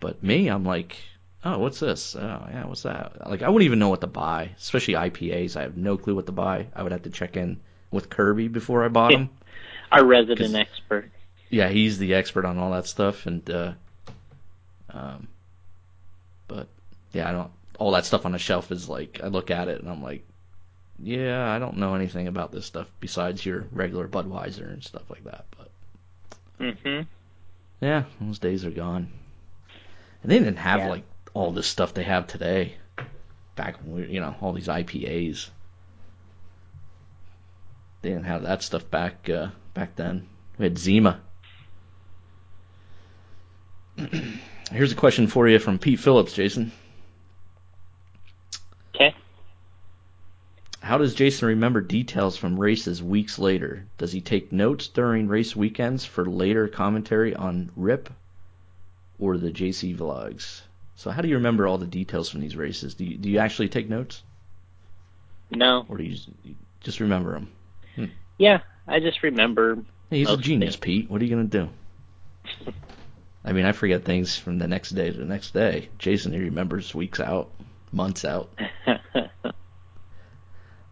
but 0.00 0.22
me, 0.22 0.48
I'm 0.48 0.64
like, 0.64 0.96
oh, 1.44 1.58
what's 1.58 1.80
this? 1.80 2.16
Oh, 2.16 2.46
yeah, 2.50 2.66
what's 2.66 2.82
that? 2.82 3.28
Like, 3.28 3.42
I 3.42 3.48
wouldn't 3.48 3.66
even 3.66 3.78
know 3.78 3.88
what 3.88 4.00
to 4.00 4.06
buy, 4.06 4.50
especially 4.58 4.94
IPAs. 4.94 5.56
I 5.56 5.62
have 5.62 5.76
no 5.76 5.96
clue 5.96 6.14
what 6.14 6.26
to 6.26 6.32
buy. 6.32 6.66
I 6.74 6.82
would 6.82 6.92
have 6.92 7.02
to 7.02 7.10
check 7.10 7.36
in 7.36 7.60
with 7.90 8.10
Kirby 8.10 8.48
before 8.48 8.84
I 8.84 8.88
bought 8.88 9.12
them. 9.12 9.30
Our 9.92 10.04
resident 10.04 10.54
expert. 10.54 11.10
Yeah, 11.48 11.68
he's 11.68 11.98
the 11.98 12.14
expert 12.14 12.44
on 12.44 12.58
all 12.58 12.72
that 12.72 12.86
stuff, 12.86 13.26
and 13.26 13.48
uh, 13.50 13.72
um, 14.92 15.28
but 16.48 16.68
yeah, 17.12 17.28
I 17.28 17.32
don't. 17.32 17.50
All 17.78 17.92
that 17.92 18.04
stuff 18.04 18.26
on 18.26 18.32
the 18.32 18.38
shelf 18.38 18.72
is 18.72 18.88
like, 18.88 19.20
I 19.22 19.28
look 19.28 19.50
at 19.50 19.68
it 19.68 19.80
and 19.80 19.90
I'm 19.90 20.02
like, 20.02 20.24
yeah, 20.98 21.50
I 21.50 21.58
don't 21.58 21.78
know 21.78 21.94
anything 21.94 22.28
about 22.28 22.52
this 22.52 22.66
stuff 22.66 22.90
besides 23.00 23.44
your 23.44 23.66
regular 23.72 24.06
Budweiser 24.06 24.70
and 24.70 24.84
stuff 24.84 25.08
like 25.08 25.24
that. 25.24 25.46
But 25.56 25.70
mhm, 26.58 27.06
yeah, 27.80 28.04
those 28.20 28.38
days 28.38 28.64
are 28.64 28.70
gone. 28.70 29.10
And 30.22 30.30
they 30.30 30.38
didn't 30.38 30.56
have 30.56 30.80
yeah. 30.80 30.88
like 30.90 31.04
all 31.32 31.52
this 31.52 31.66
stuff 31.66 31.94
they 31.94 32.02
have 32.02 32.26
today. 32.26 32.74
Back 33.56 33.76
when 33.82 33.94
we, 33.94 34.14
you 34.14 34.20
know, 34.20 34.34
all 34.40 34.52
these 34.52 34.68
IPAs. 34.68 35.48
They 38.02 38.10
didn't 38.10 38.24
have 38.24 38.42
that 38.42 38.62
stuff 38.62 38.90
back 38.90 39.28
uh, 39.28 39.48
back 39.74 39.96
then. 39.96 40.26
We 40.58 40.64
had 40.64 40.78
Zima. 40.78 41.20
Here's 44.70 44.92
a 44.92 44.96
question 44.96 45.26
for 45.26 45.48
you 45.48 45.58
from 45.58 45.78
Pete 45.78 45.98
Phillips, 45.98 46.32
Jason. 46.32 46.70
Okay. 48.94 49.14
How 50.80 50.96
does 50.96 51.14
Jason 51.14 51.48
remember 51.48 51.80
details 51.80 52.36
from 52.36 52.58
races 52.58 53.02
weeks 53.02 53.38
later? 53.38 53.86
Does 53.98 54.12
he 54.12 54.20
take 54.20 54.52
notes 54.52 54.86
during 54.86 55.26
race 55.26 55.56
weekends 55.56 56.04
for 56.04 56.24
later 56.24 56.68
commentary 56.68 57.34
on 57.34 57.72
RIP 57.74 58.10
or 59.18 59.38
the 59.38 59.50
JC 59.50 59.96
vlogs? 59.96 60.62
So 60.94 61.10
how 61.10 61.20
do 61.20 61.28
you 61.28 61.36
remember 61.36 61.66
all 61.66 61.78
the 61.78 61.86
details 61.86 62.28
from 62.28 62.40
these 62.40 62.56
races? 62.56 62.94
Do 62.94 63.04
you, 63.04 63.16
do 63.16 63.28
you 63.28 63.38
actually 63.38 63.70
take 63.70 63.88
notes? 63.88 64.22
No. 65.50 65.84
Or 65.88 65.96
do 65.96 66.04
you 66.04 66.16
just 66.80 67.00
remember 67.00 67.32
them? 67.32 67.50
Hmm. 67.96 68.04
Yeah, 68.38 68.60
I 68.86 69.00
just 69.00 69.24
remember. 69.24 69.78
Hey, 70.10 70.18
he's 70.18 70.30
a 70.30 70.36
genius, 70.36 70.76
things. 70.76 70.80
Pete. 70.80 71.10
What 71.10 71.20
are 71.20 71.24
you 71.24 71.34
going 71.34 71.50
to 71.50 71.58
do? 71.58 72.72
I 73.44 73.52
mean, 73.52 73.64
I 73.64 73.72
forget 73.72 74.04
things 74.04 74.36
from 74.36 74.58
the 74.58 74.68
next 74.68 74.90
day 74.90 75.10
to 75.10 75.16
the 75.16 75.24
next 75.24 75.52
day. 75.52 75.88
Jason, 75.98 76.32
he 76.32 76.38
remembers 76.38 76.94
weeks 76.94 77.20
out, 77.20 77.50
months 77.92 78.24
out. 78.24 78.50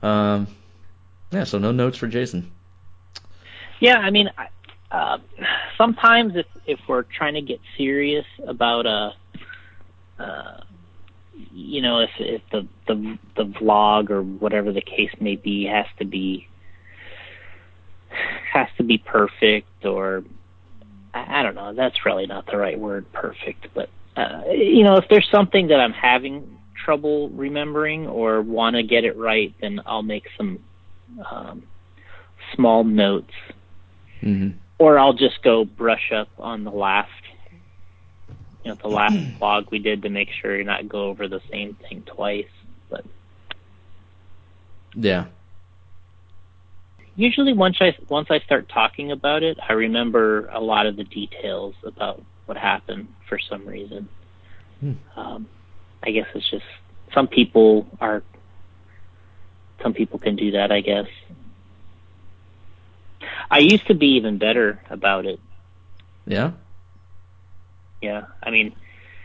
Um, 0.03 0.47
yeah, 1.31 1.45
so 1.45 1.59
no 1.59 1.73
notes 1.73 1.99
for 1.99 2.07
Jason. 2.07 2.51
Yeah, 3.81 3.99
I 3.99 4.11
mean, 4.11 4.31
uh, 4.91 5.19
sometimes 5.77 6.37
if 6.37 6.47
if 6.67 6.81
we're 6.89 7.03
trying 7.03 7.35
to 7.35 7.43
get 7.43 7.61
serious 7.77 8.27
about 8.47 8.87
a, 8.87 9.15
uh, 10.19 10.61
you 11.53 11.83
know, 11.83 12.01
if 12.01 12.11
if 12.19 12.43
the 12.51 12.67
the 12.87 13.19
the 13.37 13.45
vlog 13.45 14.11
or 14.11 14.23
whatever 14.23 14.73
the 14.73 14.81
case 14.81 15.11
may 15.21 15.37
be 15.37 15.67
has 15.67 15.87
to 15.99 16.05
be 16.05 16.49
has 18.53 18.69
to 18.77 18.83
be 18.83 18.99
perfect 18.99 19.85
or 19.85 20.25
I, 21.15 21.41
I 21.41 21.43
don't 21.43 21.55
know. 21.55 21.75
That's 21.75 22.05
really 22.07 22.27
not 22.27 22.47
the 22.47 22.57
right 22.57 22.79
word, 22.79 23.07
perfect. 23.13 23.69
But 23.75 23.89
uh, 24.17 24.43
you 24.51 24.85
know, 24.85 24.97
if 24.97 25.05
there's 25.09 25.29
something 25.31 25.69
that 25.69 25.81
I'm 25.81 25.93
having 25.93 26.59
trouble 26.85 27.29
remembering 27.31 28.07
or 28.07 28.43
want 28.43 28.77
to 28.77 28.83
get 28.83 29.05
it 29.05 29.17
right, 29.17 29.55
then 29.61 29.81
I'll 29.87 30.03
make 30.03 30.25
some 30.37 30.59
um, 31.31 31.63
small 32.55 32.85
notes, 32.85 33.33
Mm-hmm. 34.23 34.59
or 34.81 34.99
I'll 34.99 35.13
just 35.13 35.41
go 35.45 35.65
brush 35.65 36.11
up 36.13 36.29
on 36.39 36.65
the 36.65 36.73
last, 36.73 37.09
you 38.65 38.71
know, 38.73 38.77
the 38.83 38.89
last 38.89 39.17
vlog 39.41 39.71
we 39.71 39.79
did 39.79 40.03
to 40.03 40.09
make 40.09 40.29
sure 40.43 40.57
you're 40.57 40.65
not 40.65 40.89
go 40.89 41.07
over 41.07 41.29
the 41.29 41.41
same 41.53 41.77
thing 41.89 42.03
twice. 42.03 42.49
But 42.91 43.05
Yeah. 44.95 45.27
Usually 47.19 47.53
once 47.53 47.77
I 47.81 47.97
once 48.09 48.29
I 48.31 48.39
start 48.39 48.71
talking 48.73 49.11
about 49.11 49.43
it, 49.43 49.59
I 49.69 49.73
remember 49.73 50.47
a 50.47 50.61
lot 50.61 50.87
of 50.87 50.97
the 50.97 51.05
details 51.05 51.75
about 51.85 52.23
what 52.47 52.57
happened 52.57 53.09
for 53.29 53.39
some 53.39 53.67
reason. 53.67 54.09
Hmm. 54.81 54.93
Um, 55.17 55.49
I 56.03 56.13
guess 56.13 56.27
it's 56.35 56.49
just 56.49 56.65
some 57.13 57.27
people 57.27 57.87
are 58.01 58.23
some 59.83 59.93
people 59.93 60.19
can 60.21 60.37
do 60.37 60.53
that. 60.53 60.71
I 60.71 60.81
guess 60.81 61.07
I 63.51 63.59
used 63.59 63.87
to 63.89 63.95
be 63.95 64.17
even 64.17 64.39
better 64.39 64.81
about 64.89 65.27
it. 65.27 65.41
Yeah. 66.25 66.53
Yeah, 68.01 68.27
I 68.41 68.51
mean, 68.51 68.77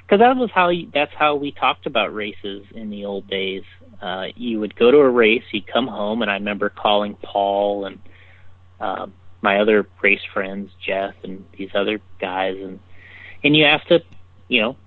because 0.01 0.19
that 0.19 0.35
was 0.35 0.49
how 0.51 0.69
you, 0.69 0.89
that's 0.91 1.13
how 1.13 1.35
we 1.35 1.51
talked 1.51 1.85
about 1.85 2.13
races 2.13 2.65
in 2.73 2.89
the 2.89 3.05
old 3.05 3.27
days. 3.27 3.63
Uh, 4.01 4.27
you 4.35 4.59
would 4.59 4.75
go 4.75 4.91
to 4.91 4.97
a 4.97 5.09
race, 5.09 5.43
you'd 5.51 5.67
come 5.67 5.87
home, 5.87 6.21
and 6.21 6.29
I 6.29 6.35
remember 6.35 6.69
calling 6.69 7.15
Paul 7.21 7.85
and 7.85 7.99
uh, 8.79 9.07
my 9.41 9.59
other 9.59 9.87
race 10.01 10.21
friends, 10.33 10.71
Jeff 10.85 11.15
and 11.23 11.45
these 11.57 11.71
other 11.73 11.99
guys, 12.19 12.57
and 12.61 12.79
and 13.43 13.55
you 13.55 13.65
have 13.65 13.83
to, 13.85 14.03
you 14.47 14.61
know, 14.61 14.77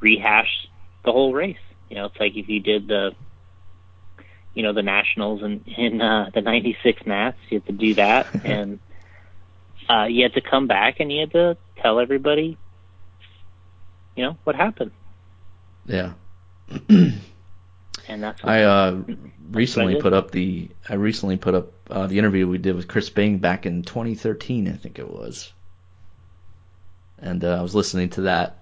rehash 0.00 0.68
the 1.04 1.12
whole 1.12 1.32
race. 1.32 1.56
You 1.88 1.96
know, 1.96 2.06
it's 2.06 2.18
like 2.18 2.36
if 2.36 2.48
you 2.48 2.60
did 2.60 2.88
the, 2.88 3.12
you 4.54 4.62
know, 4.62 4.72
the 4.72 4.82
nationals 4.82 5.42
in 5.42 5.64
in 5.76 6.00
uh, 6.00 6.30
the 6.34 6.40
'96 6.40 7.06
Nats, 7.06 7.36
you 7.50 7.58
had 7.58 7.66
to 7.66 7.72
do 7.72 7.94
that, 7.94 8.26
and 8.44 8.78
uh, 9.88 10.04
you 10.04 10.22
had 10.22 10.34
to 10.34 10.40
come 10.40 10.66
back 10.66 11.00
and 11.00 11.12
you 11.12 11.20
had 11.20 11.32
to 11.32 11.56
tell 11.80 12.00
everybody 12.00 12.58
you 14.16 14.24
know 14.24 14.36
what 14.44 14.56
happened 14.56 14.90
Yeah. 15.86 16.14
and 18.08 18.22
that's 18.22 18.42
I 18.44 18.62
uh, 18.62 19.02
recently 19.50 19.94
did. 19.94 20.02
put 20.02 20.12
up 20.12 20.30
the 20.30 20.68
I 20.88 20.94
recently 20.94 21.36
put 21.36 21.54
up 21.54 21.72
uh, 21.90 22.06
the 22.06 22.18
interview 22.18 22.48
we 22.48 22.58
did 22.58 22.76
with 22.76 22.88
Chris 22.88 23.10
Bing 23.10 23.38
back 23.38 23.66
in 23.66 23.82
2013, 23.82 24.68
I 24.68 24.72
think 24.72 24.98
it 24.98 25.10
was. 25.10 25.52
And 27.18 27.44
uh, 27.44 27.58
I 27.58 27.62
was 27.62 27.74
listening 27.74 28.10
to 28.10 28.22
that, 28.22 28.58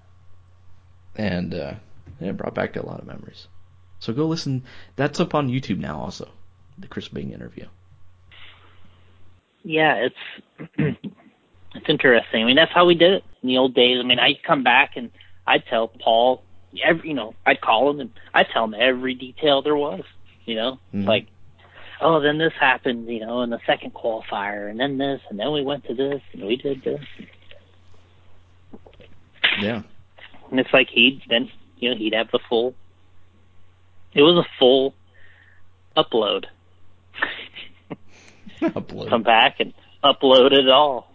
and 1.15 1.53
uh, 1.53 1.73
it 2.21 2.37
brought 2.37 2.55
back 2.55 2.75
a 2.75 2.85
lot 2.85 2.99
of 2.99 3.07
memories. 3.07 3.47
So 3.99 4.13
go 4.13 4.27
listen. 4.27 4.63
That's 4.95 5.19
up 5.19 5.35
on 5.35 5.49
YouTube 5.49 5.79
now, 5.79 5.99
also. 5.99 6.29
The 6.77 6.87
Chris 6.87 7.07
Bing 7.07 7.31
interview. 7.31 7.65
yeah 9.63 9.95
it's 10.07 10.69
it's 11.73 11.89
interesting 11.89 12.43
i 12.43 12.45
mean 12.45 12.55
that's 12.55 12.71
how 12.71 12.85
we 12.85 12.95
did 12.95 13.13
it 13.13 13.23
in 13.41 13.49
the 13.49 13.57
old 13.57 13.73
days 13.73 13.97
i 13.99 14.03
mean 14.05 14.19
i'd 14.19 14.41
come 14.43 14.63
back 14.63 14.91
and 14.95 15.09
i'd 15.47 15.65
tell 15.65 15.87
paul 15.87 16.43
every 16.83 17.09
you 17.09 17.13
know 17.15 17.33
i'd 17.45 17.61
call 17.61 17.89
him 17.89 17.99
and 17.99 18.09
i'd 18.33 18.47
tell 18.49 18.63
him 18.65 18.73
every 18.77 19.13
detail 19.13 19.61
there 19.61 19.75
was 19.75 20.01
you 20.45 20.55
know 20.55 20.79
Mhm. 20.93 21.05
like 21.07 21.27
oh 22.01 22.19
then 22.19 22.37
this 22.37 22.53
happened 22.59 23.07
you 23.07 23.19
know 23.19 23.41
in 23.41 23.49
the 23.49 23.59
second 23.65 23.93
qualifier 23.93 24.69
and 24.69 24.79
then 24.79 24.97
this 24.97 25.21
and 25.29 25.39
then 25.39 25.51
we 25.51 25.61
went 25.63 25.85
to 25.85 25.93
this 25.93 26.21
and 26.33 26.43
we 26.45 26.55
did 26.55 26.83
this 26.83 27.01
Yeah. 29.61 29.83
and 30.51 30.59
it's 30.59 30.73
like 30.73 30.89
he'd 30.89 31.21
then 31.29 31.49
you 31.77 31.89
know 31.91 31.95
he'd 31.95 32.13
have 32.13 32.31
the 32.31 32.39
full 32.49 32.73
it 34.13 34.21
was 34.21 34.37
a 34.45 34.49
full 34.59 34.93
upload 35.95 36.45
Upload. 38.61 39.09
come 39.09 39.23
back 39.23 39.59
and 39.59 39.73
upload 40.03 40.51
it 40.51 40.69
all 40.69 41.11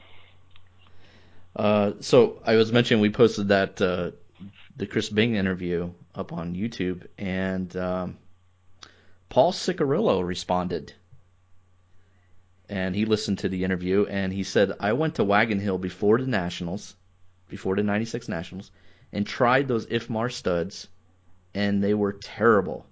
Uh, 1.56 1.92
so 2.00 2.40
I 2.46 2.54
was 2.56 2.72
mentioning 2.72 3.00
we 3.02 3.11
posted 3.11 3.48
that 3.48 3.80
uh, 3.82 4.11
the 4.81 4.87
Chris 4.87 5.11
Bing 5.11 5.35
interview 5.35 5.91
up 6.14 6.33
on 6.33 6.55
YouTube, 6.55 7.07
and 7.18 7.76
um, 7.76 8.16
Paul 9.28 9.53
Sicarillo 9.53 10.26
responded, 10.26 10.95
and 12.66 12.97
he 12.97 13.05
listened 13.05 13.41
to 13.41 13.51
the 13.51 13.62
interview, 13.62 14.07
and 14.07 14.33
he 14.33 14.43
said, 14.43 14.72
"I 14.81 14.95
went 14.95 15.16
to 15.16 15.24
Wagon 15.24 15.61
Hill 15.61 15.76
before 15.76 16.18
the 16.18 16.26
Nationals, 16.26 16.97
before 17.51 17.76
the 17.76 17.83
'96 17.83 18.26
Nationals, 18.26 18.70
and 19.12 19.26
tried 19.26 19.68
those 19.68 19.85
IFMAR 19.85 20.33
studs, 20.33 20.89
and 21.53 21.85
they 21.85 21.93
were 21.93 22.14
terrible. 22.14 22.87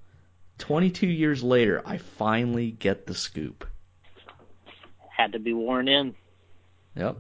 22 0.59 1.07
years 1.07 1.43
later, 1.43 1.81
I 1.87 1.97
finally 1.97 2.71
get 2.71 3.07
the 3.07 3.15
scoop." 3.15 3.67
had 5.09 5.33
to 5.33 5.39
be 5.39 5.55
worn 5.55 5.89
in 5.89 6.15
Yep. 6.97 7.17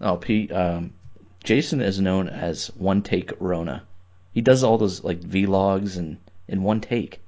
Oh, 0.00 0.16
Pete, 0.16 0.50
Um, 0.50 0.92
Jason 1.42 1.80
is 1.80 2.00
known 2.00 2.28
as 2.28 2.68
One 2.76 3.02
Take 3.02 3.32
Rona. 3.40 3.82
He 4.32 4.40
does 4.40 4.62
all 4.64 4.78
those 4.78 5.04
like 5.04 5.20
vlogs 5.20 5.98
and 5.98 6.16
in 6.48 6.62
one 6.62 6.80
take. 6.80 7.20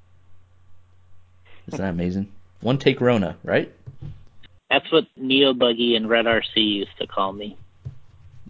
Isn't 1.67 1.81
that 1.81 1.91
amazing? 1.91 2.31
One 2.61 2.79
take 2.79 3.01
Rona, 3.01 3.37
right? 3.43 3.73
That's 4.71 4.91
what 4.91 5.05
Neo 5.17 5.53
Buggy 5.53 5.97
and 5.97 6.09
Red 6.09 6.27
RC 6.27 6.57
used 6.57 6.97
to 6.99 7.07
call 7.07 7.33
me. 7.33 7.57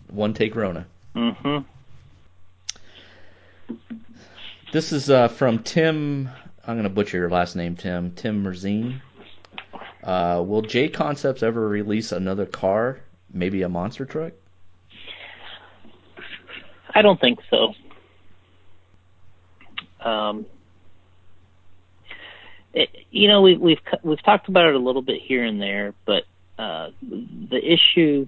One 0.09 0.35
take 0.35 0.55
Rona. 0.55 0.87
Mm-hmm. 1.15 1.59
This 4.73 4.93
is 4.93 5.11
uh, 5.11 5.29
from 5.29 5.61
Tim. 5.61 6.29
I'm 6.67 6.77
gonna 6.77 6.89
butcher 6.89 7.19
your 7.19 7.31
last 7.31 7.57
name, 7.57 7.77
Tim. 7.77 8.13
Tim 8.13 8.45
Merzine. 8.45 9.01
Uh, 10.03 10.43
will 10.47 10.63
J 10.63 10.89
Concepts 10.89 11.43
ever 11.43 11.69
release 11.69 12.13
another 12.13 12.47
car? 12.47 13.01
Maybe 13.33 13.63
a 13.63 13.69
monster 13.69 14.05
truck? 14.05 14.33
I 16.95 17.03
don't 17.03 17.21
think 17.21 17.41
so. 17.51 17.75
Um, 20.01 20.47
it, 22.73 22.91
you 23.11 23.29
know, 23.29 23.43
we, 23.43 23.57
we've 23.57 23.81
we've 24.03 24.23
talked 24.23 24.49
about 24.49 24.67
it 24.67 24.75
a 24.75 24.79
little 24.79 25.03
bit 25.03 25.21
here 25.21 25.45
and 25.45 25.61
there, 25.61 25.95
but 26.05 26.25
uh, 26.59 26.91
the 27.03 27.61
issue 27.61 28.27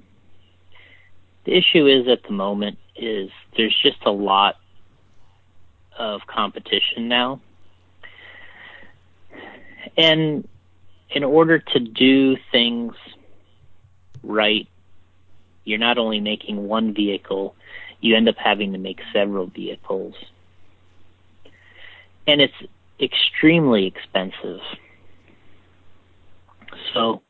the 1.44 1.56
issue 1.56 1.86
is 1.86 2.08
at 2.08 2.24
the 2.24 2.32
moment 2.32 2.78
is 2.96 3.30
there's 3.56 3.76
just 3.82 4.04
a 4.04 4.10
lot 4.10 4.56
of 5.96 6.26
competition 6.26 7.08
now, 7.08 7.40
and 9.96 10.48
in 11.10 11.24
order 11.24 11.58
to 11.58 11.78
do 11.78 12.36
things 12.50 12.94
right, 14.22 14.66
you're 15.64 15.78
not 15.78 15.98
only 15.98 16.20
making 16.20 16.66
one 16.66 16.94
vehicle, 16.94 17.54
you 18.00 18.16
end 18.16 18.28
up 18.28 18.36
having 18.36 18.72
to 18.72 18.78
make 18.78 19.00
several 19.12 19.46
vehicles. 19.46 20.14
And 22.26 22.40
it's 22.40 22.54
extremely 23.00 23.86
expensive. 23.86 24.60
So 26.92 27.22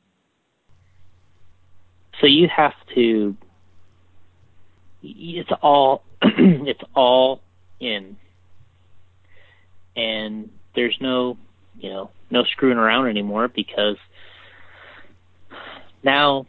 so 2.21 2.27
you 2.27 2.49
have 2.49 2.75
to 2.95 3.37
it's 5.03 5.51
all 5.63 6.03
it's 6.23 6.83
all 6.95 7.41
in 7.79 8.17
and 9.95 10.51
there's 10.75 10.97
no 11.01 11.37
you 11.79 11.91
know 11.91 12.11
no 12.31 12.45
screwing 12.45 12.79
around 12.79 13.09
anymore 13.09 13.49
because 13.49 13.97
now 16.03 16.47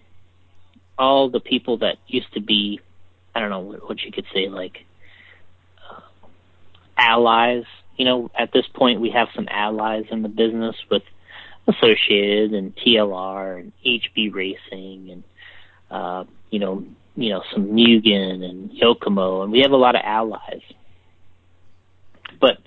all 0.97 1.29
the 1.29 1.39
people 1.39 1.77
that 1.77 1.97
used 2.07 2.31
to 2.33 2.41
be 2.41 2.79
I 3.37 3.39
don't 3.39 3.51
know 3.51 3.59
what, 3.59 3.87
what 3.87 4.01
you 4.01 4.11
could 4.11 4.25
say 4.33 4.49
like 4.49 4.85
uh, 5.89 6.01
allies. 6.97 7.65
You 7.95 8.05
know 8.05 8.31
at 8.37 8.51
this 8.51 8.65
point 8.73 8.99
we 8.99 9.11
have 9.11 9.27
some 9.35 9.47
allies 9.49 10.05
in 10.11 10.23
the 10.23 10.29
business 10.29 10.75
with 10.89 11.03
Associated 11.67 12.53
and 12.53 12.73
TLR 12.75 13.59
and 13.59 13.71
HB 13.85 14.33
Racing 14.33 15.09
and 15.11 15.23
uh, 15.91 16.23
you 16.49 16.59
know 16.59 16.83
you 17.15 17.29
know 17.29 17.43
some 17.53 17.67
Mugen 17.67 18.43
and 18.43 18.71
Yokomo 18.71 19.43
and 19.43 19.51
we 19.51 19.59
have 19.59 19.71
a 19.71 19.77
lot 19.77 19.95
of 19.95 20.01
allies. 20.03 20.61
But 22.39 22.57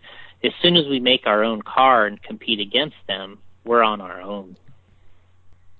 as 0.45 0.53
soon 0.63 0.77
as 0.77 0.87
we 0.87 1.01
make 1.01 1.27
our 1.27 1.43
own 1.45 1.63
car 1.63 2.07
and 2.07 2.23
compete 2.23 2.61
against 2.61 2.97
them 3.09 3.39
we're 3.65 3.83
on 3.83 4.01
our 4.01 4.21
own. 4.21 4.57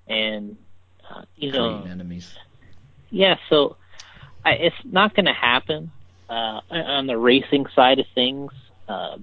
And 0.07 0.57
uh, 1.09 1.23
you 1.37 1.53
know 1.53 1.85
enemies. 1.89 2.35
yeah, 3.11 3.37
so 3.49 3.77
I, 4.45 4.53
it's 4.53 4.77
not 4.85 5.15
going 5.15 5.27
to 5.27 5.33
happen. 5.33 5.91
uh, 6.31 6.61
on 6.71 7.07
the 7.07 7.19
racing 7.19 7.67
side 7.75 7.99
of 7.99 8.07
things, 8.15 8.53
uh, 8.89 9.17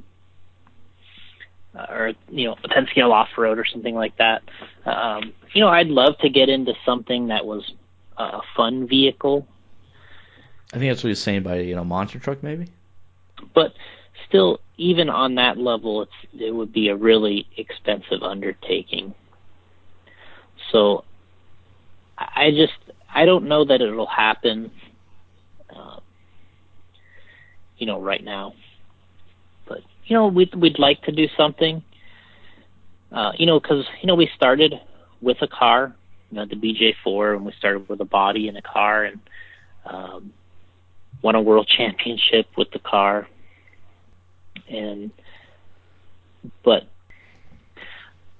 or 1.89 2.13
you 2.29 2.47
know, 2.47 2.55
a 2.63 2.67
10 2.67 2.87
scale 2.91 3.13
off 3.13 3.29
road 3.37 3.57
or 3.59 3.65
something 3.65 3.95
like 3.95 4.17
that. 4.17 4.41
Um, 4.85 5.33
you 5.53 5.61
know, 5.61 5.69
I'd 5.69 5.87
love 5.87 6.17
to 6.19 6.29
get 6.29 6.49
into 6.49 6.73
something 6.85 7.27
that 7.27 7.45
was 7.45 7.71
a 8.17 8.39
fun 8.55 8.87
vehicle. 8.87 9.47
I 10.73 10.79
think 10.79 10.91
that's 10.91 11.03
what 11.03 11.09
he's 11.09 11.19
saying 11.19 11.43
by 11.43 11.59
you 11.59 11.75
know 11.75 11.85
monster 11.85 12.19
truck 12.19 12.43
maybe. 12.43 12.67
But 13.55 13.73
still, 14.27 14.59
even 14.75 15.09
on 15.09 15.35
that 15.35 15.57
level, 15.57 16.01
it's 16.01 16.41
it 16.41 16.53
would 16.53 16.73
be 16.73 16.89
a 16.89 16.95
really 16.95 17.47
expensive 17.55 18.21
undertaking. 18.21 19.13
So 20.71 21.05
I 22.17 22.51
just 22.51 22.73
I 23.13 23.23
don't 23.25 23.47
know 23.47 23.63
that 23.63 23.79
it'll 23.81 24.07
happen. 24.07 24.71
You 27.77 27.85
know, 27.85 28.01
right 28.01 28.23
now. 28.23 28.53
But 29.67 29.79
you 30.05 30.15
know, 30.15 30.27
we'd 30.27 30.53
we'd 30.55 30.79
like 30.79 31.01
to 31.03 31.11
do 31.11 31.27
something. 31.37 31.83
Uh, 33.11 33.31
you 33.37 33.45
know, 33.45 33.59
because 33.59 33.85
you 34.01 34.07
know 34.07 34.15
we 34.15 34.29
started 34.35 34.73
with 35.21 35.37
a 35.41 35.47
car, 35.47 35.95
you 36.29 36.37
know, 36.37 36.45
the 36.45 36.55
BJ4, 36.55 37.35
and 37.35 37.45
we 37.45 37.53
started 37.57 37.87
with 37.87 38.01
a 38.01 38.05
body 38.05 38.47
and 38.47 38.57
a 38.57 38.61
car, 38.61 39.05
and 39.05 39.19
um, 39.85 40.33
won 41.21 41.35
a 41.35 41.41
world 41.41 41.67
championship 41.67 42.47
with 42.57 42.69
the 42.71 42.79
car. 42.79 43.27
And 44.69 45.11
but 46.63 46.83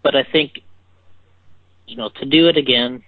but 0.04 0.16
I 0.16 0.24
think 0.24 0.62
you 1.86 1.96
know 1.96 2.10
to 2.20 2.26
do 2.26 2.48
it 2.50 2.58
again, 2.58 3.04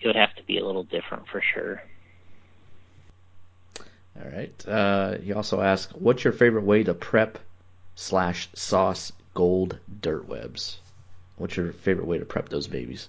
it 0.00 0.06
would 0.06 0.16
have 0.16 0.34
to 0.36 0.42
be 0.44 0.58
a 0.58 0.64
little 0.64 0.84
different 0.84 1.26
for 1.28 1.42
sure. 1.54 1.82
All 4.22 4.30
right. 4.30 4.68
Uh, 4.68 5.18
he 5.18 5.32
also 5.32 5.60
asked, 5.60 5.96
"What's 5.96 6.24
your 6.24 6.32
favorite 6.32 6.64
way 6.64 6.82
to 6.84 6.94
prep 6.94 7.38
slash 7.94 8.48
sauce 8.54 9.12
gold 9.34 9.78
dirt 10.00 10.28
webs?" 10.28 10.78
What's 11.36 11.56
your 11.56 11.72
favorite 11.72 12.06
way 12.06 12.18
to 12.18 12.26
prep 12.26 12.50
those 12.50 12.66
babies? 12.66 13.08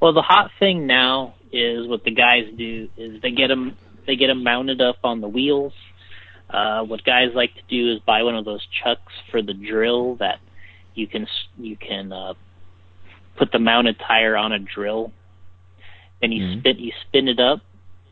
Well, 0.00 0.14
the 0.14 0.22
hot 0.22 0.50
thing 0.58 0.86
now 0.86 1.34
is 1.52 1.86
what 1.86 2.02
the 2.02 2.10
guys 2.10 2.44
do 2.56 2.88
is 2.96 3.20
they 3.20 3.32
get 3.32 3.48
them 3.48 3.76
they 4.06 4.16
get 4.16 4.28
them 4.28 4.42
mounted 4.42 4.80
up 4.80 4.96
on 5.04 5.20
the 5.20 5.28
wheels. 5.28 5.74
Uh, 6.48 6.84
what 6.84 7.04
guys 7.04 7.34
like 7.34 7.54
to 7.54 7.62
do 7.68 7.92
is 7.92 8.00
buy 8.00 8.22
one 8.22 8.36
of 8.36 8.44
those 8.44 8.66
chucks 8.82 9.12
for 9.30 9.42
the 9.42 9.52
drill 9.52 10.16
that 10.16 10.40
you 10.94 11.06
can 11.06 11.26
you 11.58 11.76
can 11.76 12.12
uh, 12.12 12.34
put 13.36 13.52
the 13.52 13.58
mounted 13.58 13.98
tire 13.98 14.36
on 14.36 14.52
a 14.52 14.58
drill. 14.58 15.12
Then 16.20 16.32
you 16.32 16.44
mm-hmm. 16.44 16.60
spin 16.60 16.78
you 16.78 16.92
spin 17.06 17.28
it 17.28 17.40
up, 17.40 17.60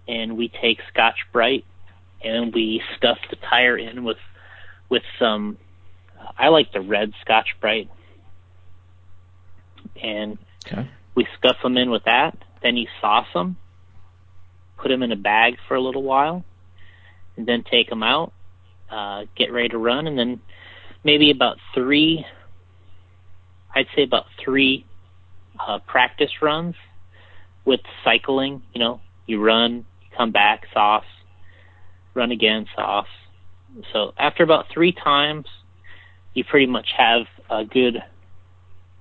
and 0.07 0.37
we 0.37 0.49
take 0.49 0.79
Scotch 0.93 1.27
Brite 1.33 1.65
and 2.23 2.55
we 2.55 2.83
stuff 2.97 3.18
the 3.31 3.37
tire 3.37 3.77
in 3.77 4.05
with 4.05 4.18
with 4.89 5.03
some. 5.18 5.59
Uh, 6.18 6.33
I 6.39 6.49
like 6.49 6.73
the 6.73 6.81
red 6.81 7.12
Scotch 7.23 7.57
Brite, 7.61 7.91
and 10.03 10.39
okay. 10.66 10.89
we 11.14 11.27
scuff 11.39 11.57
them 11.62 11.77
in 11.77 11.91
with 11.91 12.05
that. 12.05 12.37
Then 12.62 12.77
you 12.77 12.87
sauce 13.01 13.27
them, 13.35 13.57
put 14.77 14.89
them 14.89 15.03
in 15.03 15.12
a 15.12 15.16
bag 15.16 15.57
for 15.66 15.75
a 15.75 15.81
little 15.81 16.03
while, 16.03 16.45
and 17.37 17.47
then 17.47 17.64
take 17.68 17.89
them 17.89 18.03
out, 18.03 18.33
uh, 18.91 19.25
get 19.37 19.53
ready 19.53 19.70
to 19.70 19.79
run, 19.79 20.07
and 20.07 20.18
then 20.18 20.41
maybe 21.05 21.31
about 21.31 21.57
three. 21.75 22.25
I'd 23.75 23.87
say 23.97 24.03
about 24.03 24.27
three 24.45 24.85
uh, 25.59 25.79
practice 25.87 26.43
runs 26.43 26.75
with 27.64 27.81
cycling. 28.05 28.62
You 28.75 28.81
know, 28.81 29.01
you 29.27 29.43
run, 29.43 29.87
you 30.03 30.16
come 30.16 30.31
back, 30.31 30.66
sauce, 30.75 31.07
run 32.15 32.31
again, 32.31 32.67
sauce. 32.75 33.09
So 33.93 34.13
after 34.19 34.43
about 34.43 34.69
three 34.69 34.93
times, 34.93 35.47
you 36.35 36.45
pretty 36.45 36.67
much 36.67 36.89
have 36.97 37.27
a 37.51 37.65
good 37.65 38.03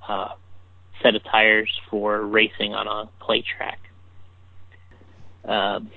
uh, 0.08 0.30
set 1.02 1.16
of 1.16 1.24
tires 1.24 1.70
for 1.90 2.22
racing 2.22 2.74
on 2.74 2.88
a 2.88 3.10
clay 3.20 3.44
track. 3.44 3.80
Um, 5.44 5.90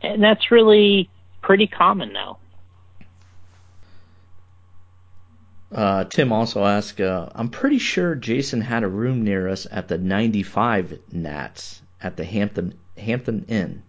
and 0.00 0.22
that's 0.22 0.50
really 0.50 1.08
pretty 1.42 1.66
common 1.66 2.12
now. 2.12 2.38
Uh, 5.72 6.04
Tim 6.04 6.32
also 6.32 6.64
asked, 6.64 7.00
uh, 7.00 7.28
I'm 7.34 7.50
pretty 7.50 7.78
sure 7.78 8.14
Jason 8.14 8.60
had 8.60 8.82
a 8.82 8.88
room 8.88 9.24
near 9.24 9.48
us 9.48 9.66
at 9.70 9.88
the 9.88 9.98
95 9.98 11.00
Nats 11.12 11.82
at 12.00 12.16
the 12.16 12.24
Hampton 12.24 12.78
Hampton 12.96 13.44
Inn. 13.48 13.82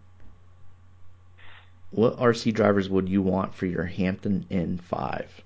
What 1.92 2.18
RC 2.18 2.54
drivers 2.54 2.90
would 2.90 3.08
you 3.08 3.22
want 3.22 3.56
for 3.56 3.66
your 3.66 3.86
Hampton 3.86 4.46
Inn 4.50 4.78
5? 4.78 5.42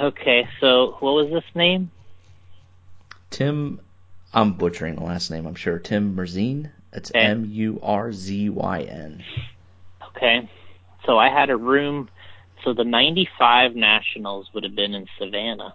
Okay, 0.00 0.48
so 0.60 0.96
what 1.00 1.12
was 1.12 1.30
this 1.30 1.44
name? 1.54 1.90
Tim, 3.28 3.80
I'm 4.32 4.54
butchering 4.54 4.96
the 4.96 5.04
last 5.04 5.30
name, 5.30 5.46
I'm 5.46 5.54
sure. 5.54 5.78
Tim 5.78 6.16
Murzyn? 6.16 6.70
It's. 6.92 7.12
M 7.14 7.44
U 7.50 7.78
R 7.82 8.12
Z 8.12 8.48
Y 8.48 8.80
N. 8.80 9.22
Okay, 10.08 10.48
so 11.04 11.18
I 11.18 11.28
had 11.28 11.50
a 11.50 11.56
room, 11.56 12.08
so 12.64 12.72
the 12.72 12.84
95 12.84 13.76
Nationals 13.76 14.48
would 14.54 14.64
have 14.64 14.74
been 14.74 14.94
in 14.94 15.06
Savannah. 15.18 15.74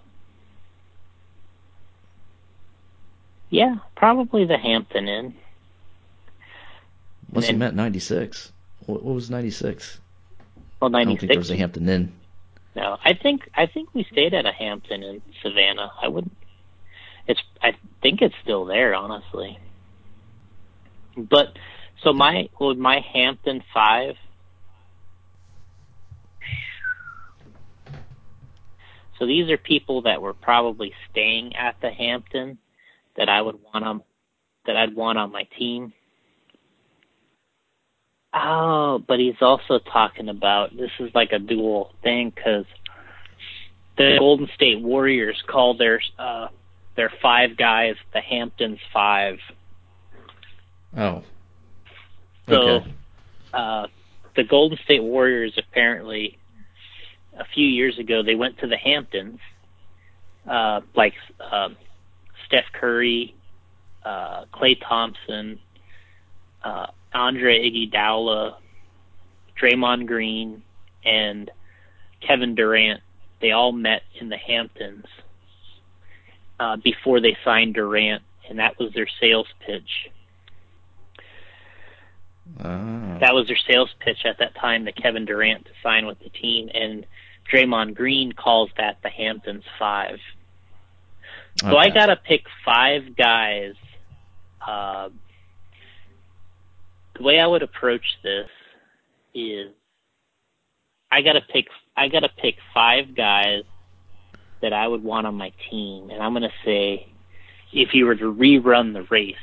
Yeah, 3.50 3.76
probably 3.96 4.46
the 4.46 4.58
Hampton 4.58 5.08
Inn. 5.08 5.36
Must 7.32 7.48
have 7.48 7.58
meant 7.58 7.76
96. 7.76 8.52
What, 8.86 9.04
what 9.04 9.16
was 9.16 9.30
'96? 9.30 10.00
Well, 10.82 10.90
'96. 10.90 10.94
I 10.94 11.10
don't 11.10 11.20
think 11.20 11.32
there 11.32 11.40
was 11.40 11.52
a 11.52 11.58
Hampton 11.58 11.90
Inn. 11.90 12.14
No, 12.76 12.98
I 13.04 13.14
think 13.14 13.50
I 13.56 13.68
think 13.68 13.94
we 13.94 14.06
stayed 14.12 14.34
at 14.34 14.46
a 14.46 14.52
Hampton 14.52 15.02
in 15.02 15.22
Savannah. 15.42 15.92
I 16.02 16.10
wouldn't. 16.10 16.36
It's 17.28 17.42
I 17.62 17.74
think 18.02 18.22
it's 18.22 18.36
still 18.44 18.66
there, 18.66 18.94
honestly. 18.94 19.58
But 21.18 21.58
so 22.04 22.12
my 22.12 22.50
well, 22.60 22.76
my 22.76 23.00
Hampton 23.14 23.64
Five. 23.74 24.16
So 29.18 29.26
these 29.26 29.50
are 29.50 29.58
people 29.58 30.02
that 30.02 30.22
were 30.22 30.34
probably 30.34 30.94
staying 31.10 31.56
at 31.56 31.80
the 31.82 31.90
Hampton 31.90 32.58
that 33.16 33.30
I 33.30 33.42
would 33.42 33.58
want 33.64 33.86
on 33.86 34.04
that 34.66 34.76
I'd 34.76 34.96
want 34.96 35.18
on 35.18 35.32
my 35.32 35.48
team. 35.58 35.94
Oh, 38.38 39.02
but 39.08 39.20
he's 39.20 39.42
also 39.42 39.80
talking 39.80 40.28
about 40.28 40.76
this 40.76 40.92
is 41.00 41.10
like 41.16 41.32
a 41.32 41.40
dual 41.40 41.94
thing 42.04 42.34
because 42.36 42.66
the 43.98 44.18
Golden 44.20 44.50
State 44.56 44.82
Warriors 44.82 45.42
call 45.48 45.78
their 45.78 46.02
uh, 46.20 46.48
their 46.98 47.12
five 47.22 47.56
guys 47.56 47.96
the 48.14 48.20
Hamptons 48.20 48.80
Five. 48.92 49.38
Oh. 50.98 51.24
Okay. 52.50 52.86
So, 53.54 53.58
uh, 53.58 53.88
the 54.36 54.44
Golden 54.44 54.78
State 54.84 55.02
Warriors 55.02 55.58
apparently 55.58 56.38
a 57.40 57.46
few 57.54 57.66
years 57.66 57.98
ago 57.98 58.22
they 58.22 58.36
went 58.36 58.60
to 58.60 58.68
the 58.68 58.78
Hamptons, 58.78 59.40
uh, 60.50 60.82
like 60.94 61.14
uh, 61.40 61.70
Steph 62.46 62.66
Curry, 62.74 63.34
uh, 64.04 64.44
Klay 64.54 64.76
Thompson, 64.86 65.60
uh, 66.66 66.88
Andre 67.16 67.70
Iguodala, 67.70 68.58
Draymond 69.60 70.06
Green, 70.06 70.62
and 71.04 71.50
Kevin 72.26 72.56
Durant. 72.56 73.02
They 73.42 73.52
all 73.52 73.72
met 73.72 74.02
in 74.20 74.30
the 74.30 74.38
Hamptons 74.38 75.06
uh, 76.60 76.78
before 76.78 77.22
they 77.22 77.38
signed 77.44 77.76
Durant, 77.76 78.22
and 78.50 78.60
that 78.60 78.78
was 78.78 78.94
their 78.94 79.08
sales 79.22 79.48
pitch. 79.66 80.12
Uh. 82.60 83.18
That 83.20 83.34
was 83.34 83.48
their 83.48 83.58
sales 83.58 83.90
pitch 84.00 84.26
at 84.26 84.40
that 84.40 84.56
time 84.56 84.86
to 84.86 84.92
Kevin 84.92 85.26
Durant 85.26 85.66
to 85.66 85.72
sign 85.82 86.06
with 86.06 86.20
the 86.20 86.30
team, 86.30 86.70
and 86.74 87.06
Draymond 87.52 87.96
Green 87.96 88.34
calls 88.34 88.70
that 88.78 88.98
the 89.04 89.10
Hamptons 89.10 89.64
Five. 89.80 90.20
So 91.62 91.68
okay. 91.68 91.78
I 91.78 91.90
got 91.90 92.08
to 92.08 92.18
pick 92.18 92.44
five 92.66 93.16
guys 93.16 93.76
uh, 94.66 95.10
the 97.18 97.24
way 97.24 97.40
I 97.40 97.48
would 97.48 97.64
approach 97.64 98.06
this 98.24 98.50
is 99.34 99.72
I 101.12 101.22
gotta 101.22 101.42
pick 101.42 101.68
I 101.96 102.08
gotta 102.08 102.30
pick 102.30 102.56
five 102.74 103.16
guys 103.16 103.64
that 104.62 104.74
I 104.74 104.88
would 104.88 105.04
want 105.04 105.28
on 105.28 105.36
my 105.36 105.52
team, 105.70 106.10
and 106.10 106.22
I'm 106.22 106.34
gonna 106.34 106.50
say 106.64 107.08
if 107.72 107.94
you 107.94 108.06
were 108.06 108.16
to 108.16 108.34
rerun 108.34 108.94
the 108.94 109.04
race. 109.04 109.36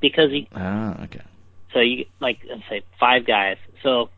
Because 0.00 0.30
he 0.30 0.48
ah 0.54 1.02
okay. 1.04 1.22
So 1.72 1.80
you 1.80 2.06
like 2.20 2.40
let's 2.48 2.62
say 2.68 2.82
five 2.98 3.26
guys. 3.26 3.56
So 3.82 4.10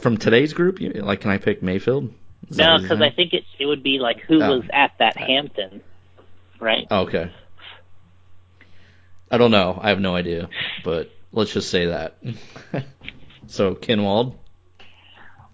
from 0.00 0.18
today's 0.18 0.52
group? 0.52 0.78
Like 0.80 1.22
can 1.22 1.30
I 1.30 1.38
pick 1.38 1.62
Maifield? 1.62 2.12
Is 2.48 2.58
no 2.58 2.78
because 2.80 3.00
I 3.00 3.10
think 3.10 3.32
it 3.32 3.44
it 3.58 3.66
would 3.66 3.82
be 3.82 3.98
like 3.98 4.20
who 4.20 4.42
oh. 4.42 4.58
was 4.58 4.64
at 4.72 4.92
that 4.98 5.16
Hampton 5.16 5.80
right? 6.60 6.86
Okay 6.90 7.32
I 9.32 9.38
don't 9.38 9.50
know. 9.50 9.78
I 9.80 9.88
have 9.88 9.98
no 9.98 10.14
idea, 10.14 10.50
but 10.84 11.10
let's 11.32 11.54
just 11.54 11.70
say 11.70 11.86
that. 11.86 12.18
so 13.46 13.74
Kinwald. 13.74 14.36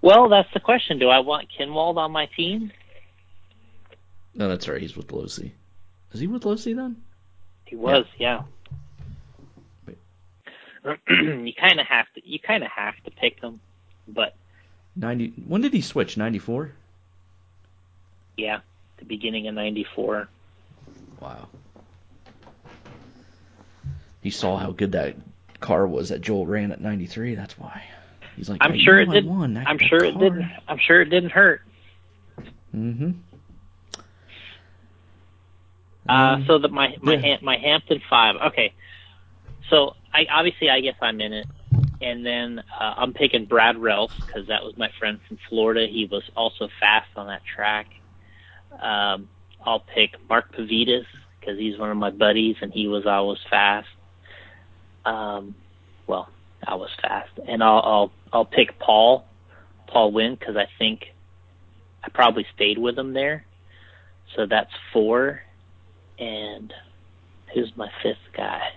Well, 0.03 0.29
that's 0.29 0.53
the 0.53 0.59
question. 0.59 0.99
Do 0.99 1.09
I 1.09 1.21
want 1.21 1.49
Kinwald 1.57 1.97
on 1.97 2.11
my 2.11 2.29
team? 2.37 2.73
No, 4.35 4.49
that's 4.49 4.69
right. 4.69 4.81
He's 4.81 4.97
with 4.97 5.07
Losi. 5.09 5.53
Is 6.13 6.21
he 6.21 6.27
with 6.27 6.43
Losi 6.43 6.75
then? 6.75 6.97
He 7.67 7.77
was, 7.77 8.05
yeah. 8.19 8.43
you 11.09 11.53
kind 11.61 11.81
of 11.81 11.87
have 11.87 12.07
to. 12.15 12.21
You 12.25 12.39
kind 12.41 12.65
of 12.65 12.71
have 12.71 12.95
to 13.05 13.11
pick 13.11 13.41
him, 13.41 13.61
but 14.07 14.35
ninety. 14.97 15.33
When 15.47 15.61
did 15.61 15.73
he 15.73 15.83
switch? 15.83 16.17
Ninety 16.17 16.39
four. 16.39 16.73
Yeah, 18.37 18.61
the 18.99 19.05
beginning 19.05 19.49
of 19.49 19.55
ninety 19.55 19.87
four. 19.95 20.29
Wow. 21.21 21.49
He 24.21 24.31
saw 24.31 24.57
how 24.57 24.73
good 24.73 24.93
that 24.93 25.17
car 25.61 25.87
was 25.87 26.11
that 26.11 26.21
Joel 26.21 26.47
ran 26.47 26.73
at 26.73 26.81
ninety 26.81 27.07
three. 27.07 27.35
That's 27.35 27.59
why. 27.59 27.85
He's 28.37 28.49
like, 28.49 28.59
I'm 28.61 28.75
hey, 28.75 28.85
sure 28.85 29.01
it 29.01 29.11
did. 29.11 29.27
That, 29.27 29.65
I'm 29.67 29.79
that 29.79 29.87
sure 29.89 30.01
car. 30.01 30.09
it 30.09 30.19
didn't. 30.19 30.51
I'm 30.69 30.79
sure 30.79 31.01
it 31.01 31.07
didn't 31.07 31.31
hurt. 31.31 31.63
Mm-hmm. 32.75 33.11
Uh, 36.09 36.39
so 36.47 36.59
that 36.59 36.71
my 36.71 36.97
my 37.03 37.15
yeah. 37.15 37.37
My 37.43 37.57
Hampton 37.59 38.01
five. 38.09 38.37
Okay, 38.49 38.73
so 39.71 39.95
I 40.13 40.27
obviously 40.31 40.71
I 40.71 40.81
guess 40.81 40.97
I'm 41.03 41.21
in 41.21 41.33
it, 41.33 41.47
and 42.01 42.25
then 42.25 42.61
uh, 42.61 42.95
I'm 42.97 43.13
picking 43.13 43.45
Brad 43.45 43.77
Ralph 43.77 44.13
because 44.17 44.47
that 44.49 44.63
was 44.63 44.77
my 44.77 44.91
friend 44.99 45.21
from 45.29 45.39
Florida. 45.49 45.87
He 45.87 46.09
was 46.11 46.23
also 46.37 46.69
fast 46.81 47.09
on 47.17 47.27
that 47.27 47.43
track. 47.45 47.89
Um, 48.81 49.29
I'll 49.61 49.81
pick 49.81 50.13
Mark 50.29 50.55
Pavidis 50.55 51.07
because 51.41 51.59
he's 51.59 51.79
one 51.79 51.91
of 51.91 51.97
my 51.97 52.11
buddies 52.11 52.57
and 52.61 52.73
he 52.73 52.87
was 52.87 53.05
always 53.07 53.39
fast. 53.51 53.89
Um, 55.09 55.55
well, 56.07 56.29
I 56.67 56.75
was 56.75 56.91
fast, 57.01 57.31
and 57.47 57.63
I'll 57.63 57.81
I'll 57.81 58.13
I'll 58.33 58.45
pick 58.45 58.79
Paul 58.79 59.25
Paul 59.87 60.13
Wynn 60.13 60.35
because 60.35 60.57
I 60.57 60.67
think 60.79 61.07
I 62.05 62.09
probably 62.11 62.47
stayed 62.55 62.79
with 62.79 62.99
him 62.99 63.15
there. 63.15 63.45
So 64.37 64.47
that's 64.47 64.71
four. 64.93 65.41
And 66.19 66.73
who's 67.55 67.73
my 67.77 67.91
fifth 68.03 68.17
guy? 68.37 68.69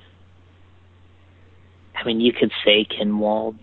I 1.96 2.04
mean, 2.06 2.22
you 2.22 2.32
could 2.32 2.52
say 2.64 2.86
Kinwald, 2.86 3.58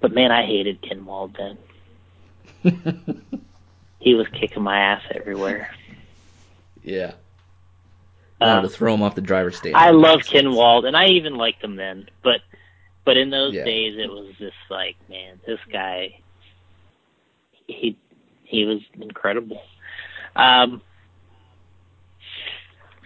but 0.00 0.14
man, 0.14 0.32
I 0.32 0.46
hated 0.46 0.82
Kinwald 0.82 1.36
then. 1.36 1.58
he 4.00 4.14
was 4.14 4.26
kicking 4.28 4.62
my 4.62 4.78
ass 4.78 5.02
everywhere. 5.14 5.70
yeah. 6.82 7.12
Um, 8.40 8.62
to 8.62 8.68
throw 8.68 8.94
him 8.94 9.02
off 9.02 9.14
the 9.14 9.22
driver's 9.22 9.56
stand. 9.56 9.76
I 9.76 9.90
love 9.90 10.20
Kinwald, 10.20 10.84
and 10.84 10.96
I 10.96 11.06
even 11.06 11.36
liked 11.36 11.62
him 11.62 11.76
then. 11.76 12.06
But 12.22 12.42
but 13.04 13.16
in 13.16 13.30
those 13.30 13.54
Yeah. 13.54 13.64
days, 13.64 13.96
it 13.96 14.10
was 14.10 14.34
just 14.38 14.56
like, 14.68 14.96
man, 15.08 15.40
this 15.46 15.60
guy, 15.72 16.18
he 17.66 17.96
he 18.44 18.64
was 18.64 18.80
incredible. 19.00 19.62
Um, 20.34 20.82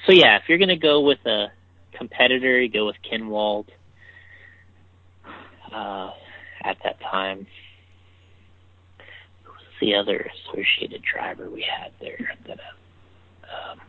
so 0.06 0.12
yeah, 0.12 0.36
if 0.36 0.48
you're 0.48 0.58
gonna 0.58 0.76
go 0.76 1.00
with 1.00 1.24
a 1.26 1.52
competitor, 1.92 2.60
you 2.60 2.68
go 2.68 2.86
with 2.86 2.96
Kinwald. 3.10 3.68
Uh, 5.72 6.10
at 6.64 6.76
that 6.82 7.00
time, 7.00 7.46
who 9.44 9.52
was 9.52 9.60
the 9.80 9.94
other 9.94 10.28
associated 10.48 11.02
driver 11.02 11.48
we 11.48 11.62
had 11.62 11.92
there? 12.00 12.34
That 12.46 12.58
uh, 12.58 13.72
um, 13.72 13.80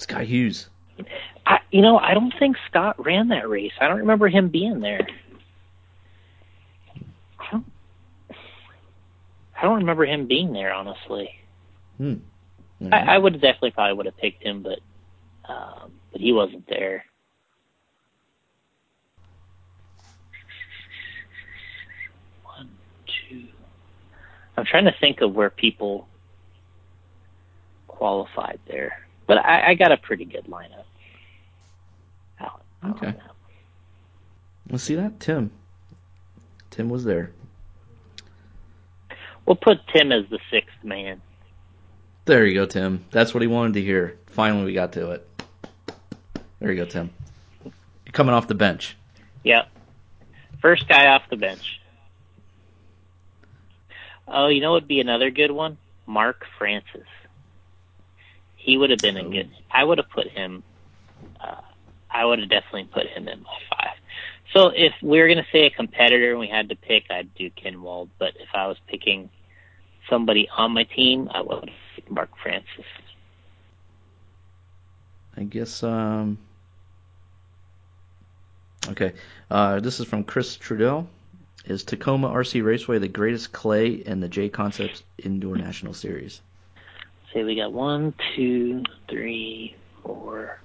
Sky 0.00 0.24
Hughes. 0.24 0.68
I, 1.46 1.60
you 1.70 1.82
know, 1.82 1.98
I 1.98 2.14
don't 2.14 2.34
think 2.38 2.56
Scott 2.68 3.04
ran 3.04 3.28
that 3.28 3.48
race. 3.48 3.72
I 3.80 3.88
don't 3.88 3.98
remember 3.98 4.28
him 4.28 4.48
being 4.48 4.80
there. 4.80 5.06
I 7.38 7.46
don't, 7.50 7.66
I 8.30 9.62
don't 9.62 9.78
remember 9.78 10.04
him 10.04 10.26
being 10.26 10.52
there, 10.52 10.72
honestly. 10.72 11.30
Hmm. 11.98 12.14
I, 12.92 13.14
I 13.14 13.18
would 13.18 13.34
have 13.34 13.42
definitely 13.42 13.72
probably 13.72 13.94
would 13.94 14.06
have 14.06 14.16
picked 14.16 14.42
him, 14.42 14.62
but 14.62 14.80
um, 15.46 15.92
but 16.12 16.20
he 16.20 16.32
wasn't 16.32 16.66
there. 16.66 17.04
One, 22.44 22.70
two. 23.06 23.44
I'm 24.56 24.64
trying 24.64 24.86
to 24.86 24.94
think 24.98 25.20
of 25.20 25.34
where 25.34 25.50
people 25.50 26.08
qualified 27.86 28.60
there, 28.66 29.06
but 29.30 29.38
I, 29.38 29.68
I 29.68 29.74
got 29.74 29.92
a 29.92 29.96
pretty 29.96 30.24
good 30.24 30.46
lineup. 30.46 30.82
Out, 32.40 32.62
out 32.82 32.96
Okay. 32.96 33.14
Let's 34.68 34.82
see 34.82 34.96
that 34.96 35.20
Tim. 35.20 35.52
Tim 36.70 36.88
was 36.88 37.04
there. 37.04 37.30
We'll 39.46 39.54
put 39.54 39.86
Tim 39.94 40.10
as 40.10 40.24
the 40.30 40.40
sixth 40.50 40.82
man. 40.82 41.22
There 42.24 42.44
you 42.44 42.54
go, 42.54 42.66
Tim. 42.66 43.04
That's 43.12 43.32
what 43.32 43.42
he 43.42 43.46
wanted 43.46 43.74
to 43.74 43.82
hear. 43.82 44.18
Finally, 44.26 44.64
we 44.64 44.72
got 44.72 44.94
to 44.94 45.12
it. 45.12 45.28
There 46.58 46.72
you 46.72 46.84
go, 46.84 46.86
Tim. 46.86 47.10
You're 47.62 48.12
coming 48.12 48.34
off 48.34 48.48
the 48.48 48.56
bench. 48.56 48.96
Yep. 49.44 49.68
First 50.60 50.88
guy 50.88 51.06
off 51.06 51.22
the 51.30 51.36
bench. 51.36 51.80
Oh, 54.26 54.48
you 54.48 54.60
know 54.60 54.72
what 54.72 54.82
would 54.82 54.88
be 54.88 54.98
another 54.98 55.30
good 55.30 55.52
one? 55.52 55.78
Mark 56.04 56.44
Francis. 56.58 57.06
He 58.60 58.76
would 58.76 58.90
have 58.90 59.00
been 59.00 59.16
a 59.16 59.24
good. 59.24 59.50
I 59.70 59.82
would 59.82 59.98
have 59.98 60.10
put 60.10 60.28
him. 60.28 60.62
Uh, 61.40 61.60
I 62.10 62.24
would 62.24 62.40
have 62.40 62.50
definitely 62.50 62.88
put 62.92 63.06
him 63.06 63.26
in 63.26 63.42
my 63.42 63.58
five. 63.70 63.96
So 64.52 64.68
if 64.68 64.92
we 65.00 65.18
were 65.18 65.28
going 65.28 65.38
to 65.38 65.46
say 65.50 65.64
a 65.64 65.70
competitor 65.70 66.30
and 66.30 66.40
we 66.40 66.48
had 66.48 66.68
to 66.68 66.76
pick, 66.76 67.04
I'd 67.10 67.34
do 67.34 67.50
Kinwald. 67.50 68.08
But 68.18 68.34
if 68.38 68.48
I 68.52 68.66
was 68.66 68.76
picking 68.86 69.30
somebody 70.08 70.48
on 70.54 70.72
my 70.72 70.84
team, 70.84 71.30
I 71.32 71.40
would 71.40 71.70
pick 71.94 72.10
Mark 72.10 72.30
Francis. 72.42 72.84
I 75.36 75.44
guess. 75.44 75.82
Um. 75.82 76.38
Okay. 78.88 79.14
Uh, 79.50 79.80
this 79.80 80.00
is 80.00 80.06
from 80.06 80.24
Chris 80.24 80.56
Trudell. 80.58 81.06
Is 81.64 81.84
Tacoma 81.84 82.28
RC 82.28 82.64
Raceway 82.64 82.98
the 82.98 83.08
greatest 83.08 83.52
clay 83.52 83.88
in 83.88 84.20
the 84.20 84.28
J 84.28 84.48
Concepts 84.48 85.02
Indoor 85.18 85.56
National 85.56 85.94
Series? 85.94 86.40
Say 87.32 87.44
we 87.44 87.54
got 87.54 87.72
one, 87.72 88.14
two, 88.34 88.82
three, 89.08 89.76
four. 90.02 90.58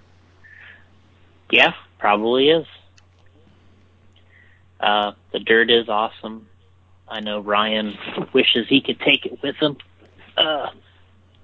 Yeah, 1.51 1.73
probably 1.99 2.49
is. 2.49 2.65
Uh, 4.79 5.11
the 5.31 5.39
dirt 5.39 5.69
is 5.69 5.87
awesome. 5.89 6.47
I 7.07 7.19
know 7.19 7.39
Ryan 7.39 7.97
wishes 8.33 8.67
he 8.67 8.81
could 8.81 8.99
take 8.99 9.25
it 9.25 9.41
with 9.43 9.55
him 9.57 9.77
uh, 10.37 10.69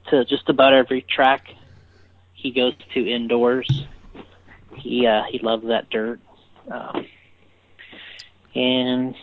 to 0.09 0.25
just 0.25 0.49
about 0.49 0.73
every 0.73 1.03
track 1.03 1.47
he 2.33 2.51
goes 2.51 2.73
to 2.93 3.07
indoors. 3.07 3.85
He 4.75 5.05
uh, 5.05 5.23
he 5.29 5.39
loves 5.39 5.67
that 5.67 5.89
dirt, 5.91 6.19
um, 6.69 7.05
and 8.55 9.15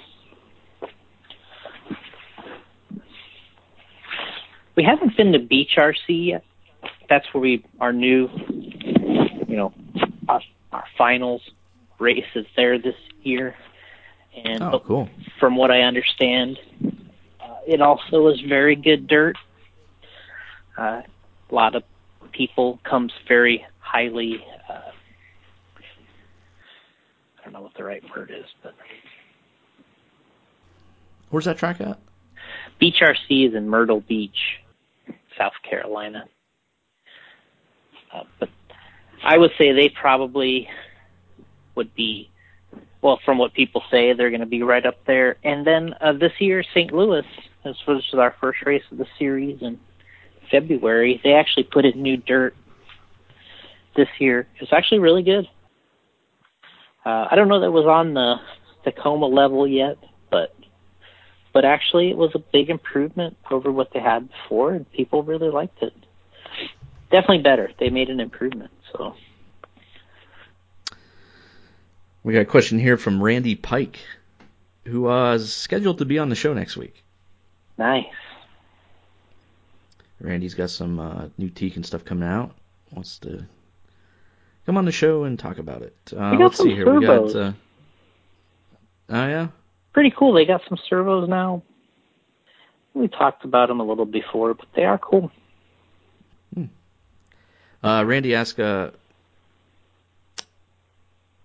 we 4.78 4.84
haven't 4.84 5.16
been 5.16 5.32
to 5.32 5.40
Beach 5.40 5.72
RC 5.76 6.26
yet. 6.28 6.44
That's 7.10 7.26
where 7.34 7.40
we 7.40 7.64
our 7.80 7.92
new, 7.92 8.28
you 9.48 9.56
know, 9.56 9.74
our, 10.28 10.40
our 10.72 10.84
finals 10.96 11.42
race 11.98 12.24
is 12.36 12.46
there 12.54 12.78
this 12.78 12.94
year. 13.24 13.56
And 14.44 14.62
Oh, 14.62 14.78
cool. 14.78 15.08
from 15.40 15.56
what 15.56 15.72
I 15.72 15.80
understand, 15.80 16.60
uh, 17.40 17.56
it 17.66 17.80
also 17.82 18.28
is 18.28 18.40
very 18.48 18.76
good 18.76 19.08
dirt. 19.08 19.34
Uh, 20.78 21.02
a 21.50 21.54
lot 21.54 21.74
of 21.74 21.82
people 22.30 22.78
comes 22.88 23.12
very 23.26 23.66
highly. 23.80 24.44
Uh, 24.70 24.92
I 27.40 27.42
don't 27.42 27.52
know 27.52 27.62
what 27.62 27.74
the 27.76 27.82
right 27.82 28.04
word 28.14 28.30
is, 28.30 28.46
but 28.62 28.74
Where's 31.30 31.46
that 31.46 31.58
track 31.58 31.80
at? 31.80 31.98
Beach 32.78 33.02
RC 33.02 33.48
is 33.48 33.54
in 33.56 33.68
Myrtle 33.68 34.02
Beach, 34.02 34.60
South 35.38 35.54
Carolina. 35.68 36.24
Uh, 38.12 38.24
but 38.40 38.48
I 39.22 39.38
would 39.38 39.50
say 39.56 39.72
they 39.72 39.88
probably 39.88 40.68
would 41.74 41.94
be, 41.94 42.30
well, 43.02 43.20
from 43.24 43.38
what 43.38 43.54
people 43.54 43.82
say, 43.90 44.12
they're 44.12 44.30
going 44.30 44.40
to 44.40 44.46
be 44.46 44.62
right 44.62 44.84
up 44.84 45.04
there. 45.06 45.36
And 45.44 45.66
then 45.66 45.94
uh, 46.00 46.12
this 46.12 46.32
year, 46.38 46.62
St. 46.74 46.92
Louis, 46.92 47.24
this 47.64 47.76
was 47.86 48.02
our 48.14 48.34
first 48.40 48.58
race 48.66 48.82
of 48.90 48.98
the 48.98 49.06
series 49.18 49.58
in 49.62 49.78
February. 50.50 51.20
They 51.22 51.34
actually 51.34 51.64
put 51.64 51.84
in 51.84 52.02
new 52.02 52.16
dirt 52.16 52.54
this 53.96 54.08
year. 54.18 54.46
It's 54.60 54.72
actually 54.72 55.00
really 55.00 55.22
good. 55.22 55.46
Uh, 57.04 57.28
I 57.30 57.36
don't 57.36 57.48
know 57.48 57.60
that 57.60 57.66
it 57.66 57.70
was 57.70 57.86
on 57.86 58.14
the 58.14 58.36
Tacoma 58.84 59.26
level 59.26 59.66
yet, 59.66 59.96
but 60.30 60.54
but 61.58 61.64
actually 61.64 62.08
it 62.08 62.16
was 62.16 62.30
a 62.36 62.38
big 62.38 62.70
improvement 62.70 63.36
over 63.50 63.72
what 63.72 63.92
they 63.92 63.98
had 63.98 64.28
before, 64.30 64.74
and 64.74 64.88
people 64.92 65.24
really 65.24 65.50
liked 65.50 65.82
it. 65.82 65.92
Definitely 67.10 67.42
better. 67.42 67.68
They 67.80 67.90
made 67.90 68.10
an 68.10 68.20
improvement. 68.20 68.70
So 68.92 69.16
We 72.22 72.32
got 72.32 72.42
a 72.42 72.44
question 72.44 72.78
here 72.78 72.96
from 72.96 73.20
Randy 73.20 73.56
Pike, 73.56 73.98
who 74.84 75.08
uh, 75.08 75.34
is 75.34 75.52
scheduled 75.52 75.98
to 75.98 76.04
be 76.04 76.20
on 76.20 76.28
the 76.28 76.36
show 76.36 76.54
next 76.54 76.76
week. 76.76 77.02
nice. 77.76 78.04
Randy's 80.20 80.54
got 80.54 80.70
some 80.70 81.00
uh, 81.00 81.28
new 81.38 81.50
teak 81.50 81.74
and 81.74 81.84
stuff 81.84 82.04
coming 82.04 82.28
out. 82.28 82.54
Wants 82.92 83.18
to 83.18 83.46
come 84.64 84.76
on 84.76 84.84
the 84.84 84.92
show 84.92 85.24
and 85.24 85.36
talk 85.36 85.58
about 85.58 85.82
it. 85.82 85.96
Uh, 86.12 86.30
We 86.30 86.38
got 86.38 86.40
let's 86.40 86.56
some 86.58 86.66
see 86.68 86.74
here. 86.76 86.94
We 86.94 87.04
got. 87.04 87.34
Uh, 87.34 87.52
oh 89.08 89.26
yeah. 89.26 89.48
Pretty 89.92 90.12
cool. 90.16 90.32
They 90.32 90.44
got 90.44 90.62
some 90.68 90.78
servos 90.88 91.28
now. 91.28 91.62
We 92.94 93.08
talked 93.08 93.44
about 93.44 93.68
them 93.68 93.80
a 93.80 93.84
little 93.84 94.06
before, 94.06 94.54
but 94.54 94.66
they 94.74 94.84
are 94.84 94.98
cool. 94.98 95.30
Uh, 97.82 98.04
Randy 98.04 98.34
asked, 98.34 98.58
uh, 98.58 98.90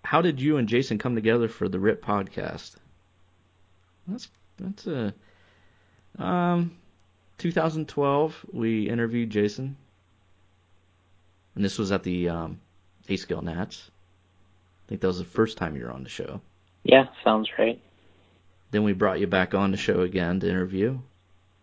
"How 0.04 0.22
did 0.22 0.42
you 0.42 0.58
and 0.58 0.68
Jason 0.68 0.98
come 0.98 1.16
together 1.16 1.48
for 1.48 1.70
the 1.70 1.80
Rip 1.80 2.04
podcast?" 2.04 2.76
That's 4.08 4.30
that's 4.58 4.88
a 4.88 5.14
um, 6.18 6.76
2012. 7.38 8.46
We 8.52 8.90
interviewed 8.90 9.30
Jason, 9.30 9.78
and 11.56 11.64
this 11.64 11.78
was 11.78 11.92
at 11.92 12.04
the 12.04 12.30
um, 12.30 12.60
A 13.10 13.16
Scale 13.16 13.42
Nats. 13.42 13.92
I 14.86 14.90
think 14.90 15.02
that 15.02 15.08
was 15.08 15.20
the 15.20 15.26
first 15.26 15.58
time 15.58 15.76
you 15.76 15.84
were 15.84 15.92
on 15.92 16.04
the 16.04 16.10
show. 16.10 16.42
Yeah, 16.84 17.06
sounds 17.24 17.50
right. 17.58 17.80
Then 18.74 18.82
we 18.82 18.94
brought 18.94 19.20
you 19.20 19.28
back 19.28 19.54
on 19.54 19.70
the 19.70 19.78
show 19.78 20.02
again 20.02 20.40
to 20.40 20.50
interview, 20.50 20.98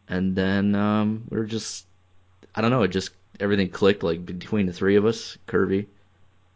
and 0.07 0.37
then 0.37 0.77
um, 0.77 1.25
we 1.29 1.39
were 1.39 1.45
just, 1.45 1.85
I 2.55 2.61
don't 2.61 2.71
know, 2.71 2.85
it 2.85 2.93
just 2.93 3.11
everything 3.41 3.69
clicked 3.69 4.05
like 4.05 4.25
between 4.25 4.67
the 4.67 4.73
three 4.73 4.95
of 4.95 5.05
us, 5.05 5.37
Kirby, 5.49 5.89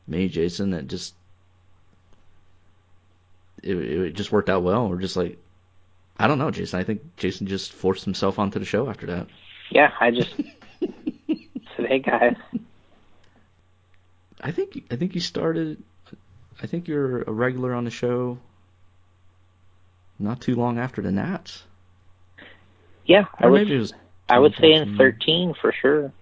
me, 0.06 0.28
Jason. 0.28 0.72
It 0.72 0.86
just, 0.86 1.12
it, 3.64 3.76
it 3.76 4.12
just 4.12 4.31
worked 4.31 4.48
out 4.48 4.62
well. 4.62 4.89
We're 4.89 5.01
just 5.01 5.16
like, 5.16 5.39
I 6.20 6.28
don't 6.28 6.39
know, 6.39 6.52
Jason. 6.52 6.78
I 6.78 6.85
think 6.85 7.16
Jason 7.16 7.48
just 7.48 7.72
forced 7.72 8.05
himself 8.05 8.39
onto 8.39 8.60
the 8.60 8.64
show 8.64 8.89
after 8.89 9.06
that. 9.06 9.26
Yeah, 9.70 9.90
I 9.98 10.12
just 10.12 10.36
said, 10.81 11.86
"Hey 11.89 11.98
guys, 11.98 12.36
I 14.40 14.52
think 14.52 14.85
I 14.89 14.94
think 14.94 15.16
you 15.16 15.20
started. 15.20 15.82
I 16.62 16.68
think 16.68 16.86
you're 16.86 17.22
a 17.22 17.32
regular 17.32 17.74
on 17.74 17.82
the 17.82 17.90
show. 17.90 18.39
Not 20.18 20.40
too 20.40 20.54
long 20.54 20.78
after 20.78 21.02
the 21.02 21.10
Nats. 21.12 21.64
yeah, 23.04 23.24
I 23.38 23.46
would, 23.48 23.68
was 23.68 23.92
I 24.28 24.38
would 24.38 24.54
say 24.60 24.72
in 24.72 24.96
13 24.96 25.54
for 25.60 25.72
sure." 25.72 26.12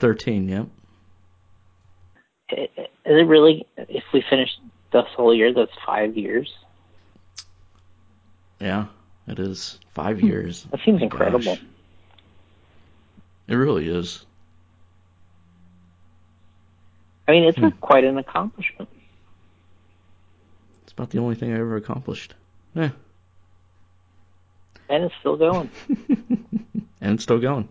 13, 0.00 0.48
yep. 0.48 0.66
Is 2.50 2.68
it 3.04 3.26
really? 3.26 3.66
If 3.76 4.04
we 4.12 4.22
finish 4.28 4.50
this 4.92 5.04
whole 5.16 5.34
year, 5.34 5.52
that's 5.52 5.70
five 5.86 6.16
years. 6.16 6.52
Yeah, 8.60 8.86
it 9.26 9.38
is. 9.38 9.78
Five 9.94 10.20
years. 10.20 10.64
That 10.70 10.80
seems 10.84 11.02
incredible. 11.02 11.44
gosh. 11.56 11.62
It 13.48 13.54
really 13.54 13.88
is. 13.88 14.24
I 17.28 17.32
mean, 17.32 17.44
it's 17.44 17.58
Hmm. 17.58 17.68
quite 17.80 18.04
an 18.04 18.18
accomplishment. 18.18 18.88
It's 20.82 20.92
about 20.92 21.10
the 21.10 21.18
only 21.18 21.34
thing 21.34 21.52
I 21.52 21.58
ever 21.58 21.76
accomplished. 21.76 22.34
Yeah. 22.74 22.90
And 24.88 25.04
it's 25.04 25.14
still 25.20 25.36
going. 25.36 25.70
and 27.00 27.14
it's 27.14 27.22
still 27.22 27.40
going. 27.40 27.68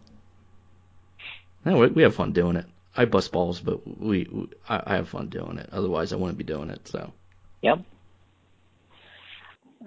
No, 1.66 1.78
we, 1.78 1.88
we 1.88 2.04
have 2.04 2.16
fun 2.16 2.34
doing 2.34 2.56
it. 2.56 2.66
I 2.96 3.06
bust 3.06 3.32
balls, 3.32 3.60
but 3.60 3.86
we, 4.00 4.28
we 4.32 4.50
I, 4.68 4.84
I 4.86 4.96
have 4.96 5.10
fun 5.10 5.30
doing 5.30 5.58
it. 5.58 5.70
Otherwise, 5.72 6.14
I 6.14 6.18
wouldn't 6.18 6.38
be 6.38 6.44
doing 6.44 6.70
it. 6.70 6.88
So 6.88 7.12
Yep. 7.62 7.80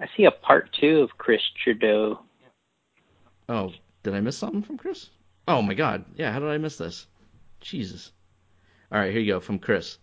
I 0.01 0.05
see 0.15 0.25
a 0.25 0.31
part 0.31 0.69
two 0.79 1.01
of 1.01 1.17
Chris 1.17 1.41
Trudeau. 1.63 2.19
Oh, 3.49 3.71
did 4.03 4.13
I 4.13 4.19
miss 4.19 4.37
something 4.37 4.61
from 4.61 4.77
Chris? 4.77 5.09
Oh 5.47 5.61
my 5.61 5.73
God! 5.73 6.05
Yeah, 6.15 6.31
how 6.31 6.39
did 6.39 6.49
I 6.49 6.57
miss 6.57 6.77
this? 6.77 7.07
Jesus! 7.61 8.11
All 8.91 8.99
right, 8.99 9.11
here 9.11 9.21
you 9.21 9.33
go 9.33 9.39
from 9.39 9.59
Chris. 9.59 9.97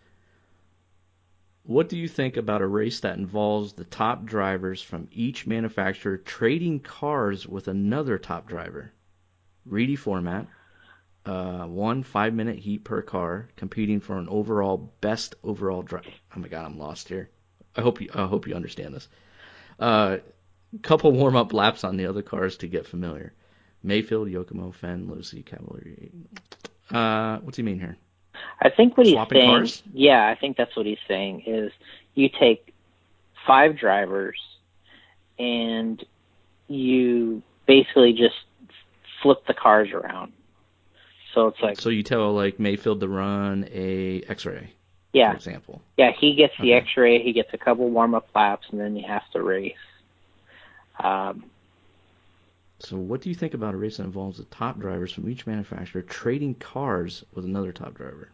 What 1.67 1.89
do 1.89 1.97
you 1.97 2.09
think 2.09 2.37
about 2.37 2.61
a 2.61 2.67
race 2.67 3.01
that 3.01 3.17
involves 3.17 3.73
the 3.73 3.85
top 3.85 4.27
drivers 4.27 4.83
from 4.83 5.09
each 5.11 5.47
manufacturer 5.47 6.19
trading 6.19 6.81
cars 6.81 7.47
with 7.47 7.69
another 7.69 8.19
top 8.19 8.47
driver? 8.47 8.93
Reedy 9.65 9.97
format. 9.97 10.47
Uh, 11.25 11.65
one 11.65 12.03
five 12.03 12.35
minute 12.35 12.59
heat 12.59 12.85
per 12.85 13.01
car, 13.01 13.49
competing 13.57 14.01
for 14.01 14.19
an 14.19 14.29
overall 14.29 14.93
best 15.01 15.37
overall 15.43 15.81
drive. 15.81 16.21
Oh 16.37 16.41
my 16.41 16.49
God, 16.49 16.67
I'm 16.67 16.79
lost 16.79 17.09
here. 17.09 17.31
I 17.75 17.81
hope 17.81 18.03
you 18.03 18.11
I 18.15 18.27
hope 18.27 18.47
you 18.47 18.55
understand 18.55 18.95
this. 18.95 19.09
Uh, 19.79 20.19
couple 20.83 21.13
warm 21.13 21.35
up 21.35 21.55
laps 21.55 21.83
on 21.83 21.97
the 21.97 22.07
other 22.07 22.21
cars 22.21 22.59
to 22.59 22.69
get 22.69 22.87
familiar. 22.87 23.33
Maifield, 23.83 24.31
Yokomo, 24.31 24.75
Phend, 24.75 25.09
Losi, 25.09 25.45
Cavalieri. 25.47 26.13
Uh, 26.91 27.39
what's 27.39 27.57
he 27.57 27.63
mean 27.63 27.81
here? 27.81 27.97
I 28.61 28.71
think 28.71 28.97
what 28.97 29.07
he's 29.07 29.15
Swapping 29.15 29.39
saying, 29.39 29.51
cars? 29.51 29.83
yeah, 29.93 30.27
I 30.29 30.35
think 30.35 30.57
that's 30.57 30.77
what 30.77 30.87
he's 30.87 30.99
saying 31.09 31.43
is 31.47 31.73
you 32.15 32.29
take 32.29 32.73
five 33.47 33.77
drivers 33.79 34.39
and 35.39 36.03
you 36.69 37.43
basically 37.67 38.13
just 38.13 38.37
flip 39.23 39.47
the 39.47 39.55
cars 39.55 39.91
around. 39.93 40.33
So 41.35 41.49
it's 41.49 41.61
like, 41.61 41.81
So 41.81 41.89
you 41.91 42.03
tell 42.03 42.33
like 42.33 42.59
Maifield 42.59 43.01
to 43.01 43.09
run 43.09 43.69
a 43.73 44.23
X-ray, 44.29 44.73
yeah, 45.13 45.31
for 45.31 45.37
example. 45.37 45.83
yeah, 45.97 46.13
he 46.19 46.35
gets 46.35 46.55
the 46.61 46.75
Okay. 46.75 46.87
X-ray, 46.87 47.23
he 47.23 47.33
gets 47.33 47.53
a 47.53 47.59
couple 47.59 47.89
warm-up 47.91 48.29
laps, 48.35 48.67
and 48.71 48.81
then 48.81 48.95
you 48.97 49.05
have 49.07 49.29
to 49.33 49.43
race. 49.43 49.75
Um, 51.03 51.45
So 52.85 52.97
what 52.97 53.21
do 53.23 53.29
you 53.29 53.35
think 53.35 53.55
about 53.55 53.75
a 53.75 53.77
race 53.77 53.97
that 53.97 54.05
involves 54.05 54.39
the 54.39 54.45
top 54.45 54.79
drivers 54.79 55.13
from 55.13 55.29
each 55.29 55.47
manufacturer 55.47 56.03
trading 56.03 56.55
cars 56.55 57.25
with 57.35 57.45
another 57.45 57.73
top 57.73 57.95
driver? 57.95 58.31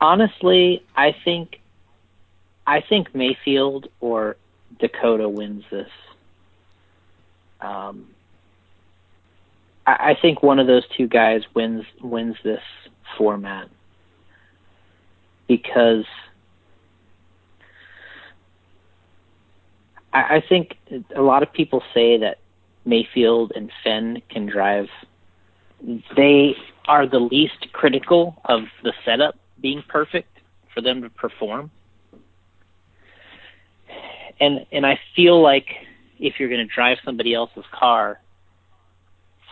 honestly, 0.00 0.84
I 0.94 1.14
think, 1.24 1.60
I 2.66 2.80
think 2.80 3.12
Maifield 3.12 3.88
or 4.00 4.36
Dakota 4.78 5.28
wins 5.28 5.64
this. 5.70 5.90
Um, 7.60 8.08
I, 9.86 10.10
I 10.10 10.18
think 10.20 10.42
one 10.42 10.58
of 10.58 10.66
those 10.66 10.86
two 10.96 11.06
guys 11.06 11.42
wins 11.54 11.84
wins 12.02 12.36
this 12.44 12.62
format 13.16 13.68
because 15.48 16.04
I, 20.12 20.36
I 20.36 20.44
think 20.46 20.76
a 21.14 21.22
lot 21.22 21.42
of 21.42 21.52
people 21.52 21.82
say 21.94 22.18
that 22.18 22.38
Maifield 22.86 23.50
and 23.54 23.70
Phend 23.84 24.22
can 24.28 24.46
drive. 24.46 24.88
They 26.16 26.56
are 26.86 27.06
the 27.06 27.18
least 27.18 27.72
critical 27.72 28.40
of 28.44 28.62
the 28.82 28.92
setup 29.04 29.36
being 29.60 29.82
perfect 29.88 30.38
for 30.72 30.80
them 30.80 31.02
to 31.02 31.10
perform. 31.10 31.70
And 34.38 34.66
and 34.70 34.86
I 34.86 34.98
feel 35.14 35.40
like 35.42 35.66
if 36.18 36.38
you're 36.38 36.48
going 36.48 36.66
to 36.66 36.72
drive 36.72 36.98
somebody 37.04 37.34
else's 37.34 37.64
car, 37.72 38.20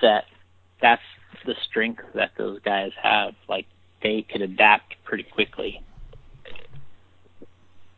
that 0.02 0.24
that's 0.80 1.02
the 1.46 1.54
strength 1.68 2.04
that 2.14 2.32
those 2.36 2.60
guys 2.60 2.92
have. 3.02 3.34
Like 3.48 3.66
they 4.02 4.22
could 4.22 4.42
adapt 4.42 4.94
pretty 5.04 5.24
quickly. 5.24 5.82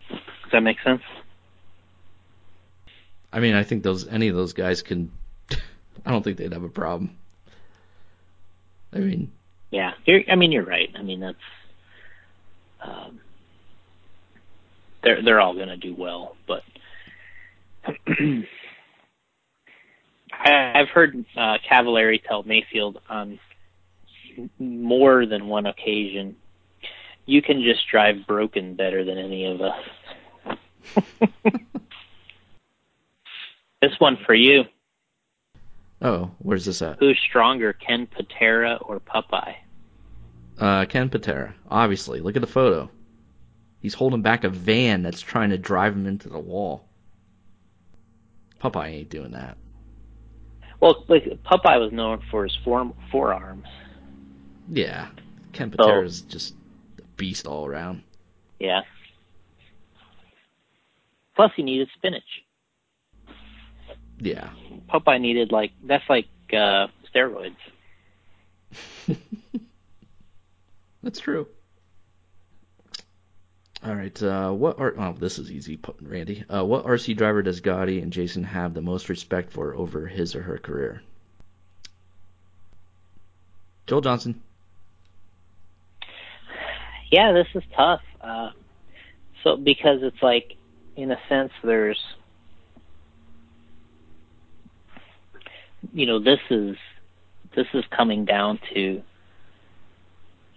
Does 0.08 0.52
that 0.52 0.60
make 0.60 0.80
sense? 0.84 1.02
I 3.32 3.40
mean, 3.40 3.54
I 3.54 3.64
think 3.64 3.82
those 3.82 4.06
any 4.06 4.28
of 4.28 4.36
those 4.36 4.52
guys 4.52 4.82
can. 4.82 5.10
I 6.06 6.12
don't 6.12 6.22
think 6.22 6.38
they'd 6.38 6.52
have 6.52 6.62
a 6.62 6.68
problem. 6.68 7.16
I 8.92 8.98
mean, 8.98 9.32
Yeah, 9.70 9.92
I 10.28 10.36
mean 10.36 10.52
you're 10.52 10.64
right. 10.64 10.88
I 10.96 11.02
mean 11.02 11.20
that's 11.20 11.36
um, 12.80 13.20
they're 15.02 15.22
they're 15.22 15.40
all 15.40 15.54
going 15.54 15.68
to 15.68 15.76
do 15.76 15.94
well, 15.96 16.36
but 16.46 16.62
I, 20.32 20.72
I've 20.74 20.88
heard 20.88 21.24
uh, 21.36 21.58
Cavalieri 21.68 22.22
tell 22.26 22.44
Maifield 22.44 22.98
on 23.08 23.38
more 24.58 25.26
than 25.26 25.48
one 25.48 25.66
occasion, 25.66 26.36
you 27.24 27.42
can 27.42 27.62
just 27.62 27.88
drive 27.90 28.26
broken 28.26 28.74
better 28.74 29.04
than 29.04 29.18
any 29.18 29.46
of 29.46 29.60
us. 29.60 29.84
this 33.82 33.92
one 33.98 34.18
for 34.24 34.34
you. 34.34 34.64
Oh, 36.02 36.30
where's 36.38 36.64
this 36.64 36.82
at? 36.82 36.98
Who's 36.98 37.18
stronger, 37.18 37.72
Ken 37.72 38.06
Patera 38.06 38.78
or 38.82 39.00
Popeye? 39.00 39.56
Uh, 40.58 40.84
Ken 40.86 41.08
Patera. 41.08 41.54
Obviously, 41.70 42.20
look 42.20 42.36
at 42.36 42.42
the 42.42 42.48
photo. 42.48 42.90
He's 43.80 43.94
holding 43.94 44.22
back 44.22 44.44
a 44.44 44.48
van 44.48 45.02
that's 45.02 45.20
trying 45.20 45.50
to 45.50 45.58
drive 45.58 45.94
him 45.94 46.06
into 46.06 46.28
the 46.28 46.38
wall. 46.38 46.88
Popeye 48.60 48.88
ain't 48.88 49.10
doing 49.10 49.32
that. 49.32 49.58
Well, 50.80 51.04
like 51.08 51.24
Popeye 51.44 51.80
was 51.80 51.92
known 51.92 52.22
for 52.30 52.44
his 52.44 52.56
form, 52.64 52.94
forearms. 53.10 53.66
Yeah, 54.68 55.08
Ken 55.52 55.70
Patera's 55.70 56.22
just 56.22 56.54
a 56.98 57.02
beast 57.16 57.46
all 57.46 57.66
around. 57.66 58.02
Yeah. 58.58 58.80
Plus, 61.34 61.52
he 61.54 61.62
needed 61.62 61.88
spinach. 61.94 62.22
Yeah. 64.18 64.50
Popeye 64.88 65.20
needed 65.20 65.52
like 65.52 65.72
that's 65.84 66.08
like 66.08 66.26
uh, 66.52 66.88
steroids. 67.14 67.56
That's 71.02 71.20
true. 71.20 71.46
All 73.84 73.94
right. 73.94 74.20
Uh, 74.22 74.50
what 74.50 74.80
are? 74.80 74.94
Oh, 74.98 75.12
this 75.12 75.38
is 75.38 75.52
easy, 75.52 75.78
Randy. 76.00 76.44
Uh, 76.48 76.64
what 76.64 76.84
RC 76.84 77.16
driver 77.16 77.42
does 77.42 77.60
Gotti 77.60 78.02
and 78.02 78.12
Jason 78.12 78.42
have 78.42 78.74
the 78.74 78.82
most 78.82 79.08
respect 79.08 79.52
for 79.52 79.74
over 79.76 80.06
his 80.06 80.34
or 80.34 80.42
her 80.42 80.58
career? 80.58 81.02
Joel 83.86 84.00
Johnson. 84.00 84.42
Yeah, 87.12 87.32
this 87.32 87.46
is 87.54 87.62
tough. 87.76 88.00
Uh, 88.20 88.50
so 89.44 89.56
because 89.56 90.02
it's 90.02 90.20
like, 90.22 90.56
in 90.96 91.12
a 91.12 91.18
sense, 91.28 91.52
there's, 91.62 92.02
you 95.92 96.06
know, 96.06 96.18
this 96.18 96.40
is 96.50 96.76
this 97.54 97.66
is 97.74 97.84
coming 97.90 98.24
down 98.24 98.58
to, 98.74 99.02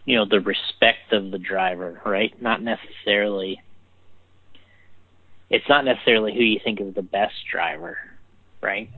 you 0.05 0.15
know, 0.15 0.25
the 0.25 0.39
respect 0.39 1.13
of 1.13 1.31
the 1.31 1.37
driver, 1.37 2.01
right? 2.05 2.39
Not 2.41 2.61
necessarily. 2.61 3.61
It's 5.49 5.67
not 5.67 5.85
necessarily 5.85 6.33
who 6.35 6.43
you 6.43 6.59
think 6.63 6.79
is 6.79 6.93
the 6.93 7.01
best 7.01 7.33
driver, 7.51 7.97
right? 8.61 8.89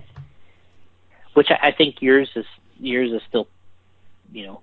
Which 1.34 1.48
I, 1.50 1.68
I 1.68 1.72
think 1.72 2.02
yours 2.02 2.30
is 2.36 2.46
yours 2.80 3.12
is 3.12 3.22
still, 3.30 3.48
you 4.32 4.48
know, 4.48 4.62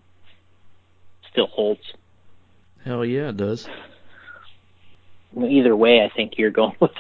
still 1.31 1.47
holds. 1.47 1.81
Hell 2.85 3.05
yeah, 3.05 3.31
it 3.31 3.37
does. 3.37 3.69
Either 5.37 5.77
way, 5.77 6.03
I 6.03 6.15
think 6.15 6.39
you're 6.39 6.51
going 6.51 6.77
with 6.81 6.93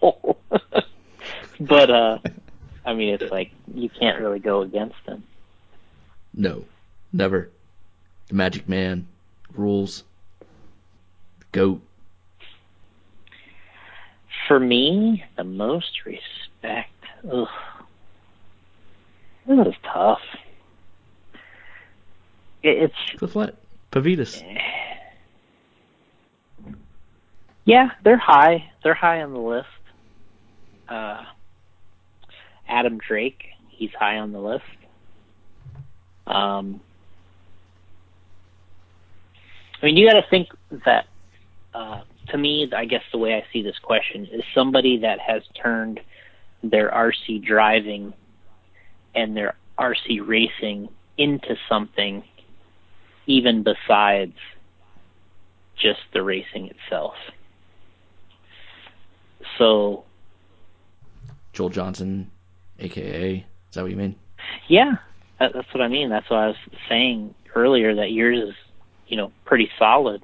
Joel. 0.00 0.38
but 1.60 1.90
uh 1.90 2.18
I 2.84 2.94
mean, 2.94 3.14
it's 3.14 3.30
like 3.30 3.50
you 3.74 3.88
can't 3.88 4.20
really 4.20 4.38
go 4.38 4.62
against 4.62 4.96
them. 5.06 5.24
No, 6.34 6.64
never. 7.12 7.50
The 8.28 8.34
Magic 8.34 8.68
Man 8.68 9.06
rules. 9.54 10.04
Goat. 11.52 11.82
For 14.46 14.60
me, 14.60 15.24
the 15.36 15.44
most 15.44 16.04
respect. 16.04 16.92
Ugh. 17.30 17.48
This 19.46 19.66
is 19.66 19.74
tough. 19.82 20.20
It, 22.62 22.84
it's 22.84 23.18
Cliff 23.18 23.34
Lett. 23.36 23.56
Pavidis. 23.90 24.42
Yeah, 27.64 27.90
they're 28.04 28.16
high. 28.16 28.70
They're 28.82 28.94
high 28.94 29.22
on 29.22 29.32
the 29.32 29.40
list. 29.40 29.68
Uh, 30.88 31.24
Adam 32.70 32.98
Drake, 32.98 33.44
he's 33.68 33.90
high 33.98 34.18
on 34.18 34.32
the 34.32 34.40
list. 34.40 34.64
Um, 36.26 36.80
I 39.82 39.86
mean, 39.86 39.96
you 39.96 40.06
got 40.08 40.20
to 40.20 40.26
think 40.30 40.48
that. 40.84 41.06
Uh, 41.72 42.02
to 42.30 42.38
me, 42.38 42.70
I 42.74 42.84
guess 42.84 43.02
the 43.12 43.18
way 43.18 43.34
I 43.34 43.44
see 43.52 43.62
this 43.62 43.78
question 43.82 44.26
is 44.32 44.42
somebody 44.54 44.98
that 44.98 45.18
has 45.20 45.42
turned 45.60 46.00
their 46.62 46.90
RC 46.90 47.44
driving 47.44 48.12
and 49.14 49.36
their 49.36 49.56
RC 49.78 50.26
racing 50.26 50.88
into 51.18 51.56
something 51.68 52.22
even 53.26 53.62
besides 53.62 54.34
just 55.76 56.00
the 56.12 56.22
racing 56.22 56.68
itself. 56.68 57.14
So, 59.58 60.04
Joel 61.52 61.70
Johnson, 61.70 62.30
aka, 62.80 63.36
is 63.36 63.74
that 63.74 63.82
what 63.82 63.90
you 63.90 63.96
mean? 63.96 64.16
yeah, 64.68 64.94
that, 65.38 65.52
that's 65.54 65.72
what 65.72 65.82
I 65.82 65.88
mean. 65.88 66.10
That's 66.10 66.28
what 66.30 66.38
I 66.38 66.46
was 66.48 66.56
saying 66.88 67.34
earlier 67.54 67.94
that 67.96 68.12
yours 68.12 68.48
is, 68.48 68.54
you 69.08 69.16
know, 69.16 69.32
pretty 69.44 69.70
solid. 69.78 70.22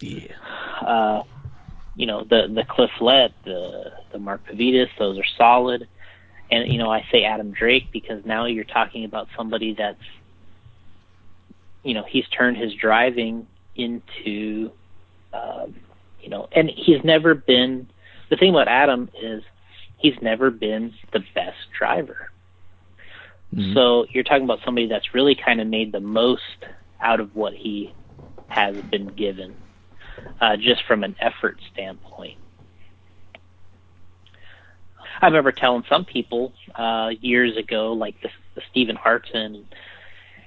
Yeah. 0.00 0.34
Uh, 0.80 1.22
you 1.96 2.06
know, 2.06 2.24
the 2.24 2.48
the 2.52 2.64
Cliff 2.68 2.90
Lett, 3.00 3.32
the 3.44 3.92
the 4.12 4.18
Mark 4.18 4.42
Pavidis, 4.46 4.88
those 4.98 5.18
are 5.18 5.24
solid. 5.36 5.86
And 6.50 6.70
you 6.72 6.78
know, 6.78 6.90
I 6.90 7.06
say 7.12 7.24
Adam 7.24 7.52
Drake 7.52 7.88
because 7.92 8.24
now 8.24 8.46
you're 8.46 8.64
talking 8.64 9.04
about 9.04 9.28
somebody 9.36 9.74
that's, 9.74 10.02
you 11.82 11.94
know, 11.94 12.04
he's 12.08 12.26
turned 12.28 12.56
his 12.56 12.74
driving 12.74 13.46
into, 13.76 14.70
um, 15.32 15.74
you 16.20 16.28
know, 16.28 16.48
and 16.52 16.68
he's 16.68 17.02
never 17.04 17.34
been. 17.34 17.88
The 18.30 18.36
thing 18.36 18.50
about 18.50 18.68
Adam 18.68 19.10
is 19.20 19.42
he's 20.00 20.20
never 20.22 20.50
been 20.50 20.92
the 21.12 21.20
best 21.34 21.58
driver. 21.78 22.30
Mhm. 23.54 23.74
So 23.74 24.06
you're 24.10 24.24
talking 24.24 24.44
about 24.44 24.60
somebody 24.64 24.86
that's 24.86 25.14
really 25.14 25.34
kind 25.34 25.60
of 25.60 25.66
made 25.66 25.92
the 25.92 26.00
most 26.00 26.64
out 27.00 27.20
of 27.20 27.34
what 27.34 27.52
he 27.52 27.92
has 28.48 28.76
been 28.90 29.08
given, 29.08 29.54
uh, 30.40 30.56
just 30.56 30.82
from 30.84 31.04
an 31.04 31.16
effort 31.20 31.58
standpoint. 31.72 32.38
I 35.20 35.26
remember 35.26 35.52
telling 35.52 35.84
some 35.88 36.04
people 36.04 36.52
uh, 36.74 37.10
years 37.20 37.56
ago, 37.56 37.92
like 37.92 38.20
the, 38.22 38.30
the 38.54 38.62
Steven 38.70 38.96
Hartson, 38.96 39.66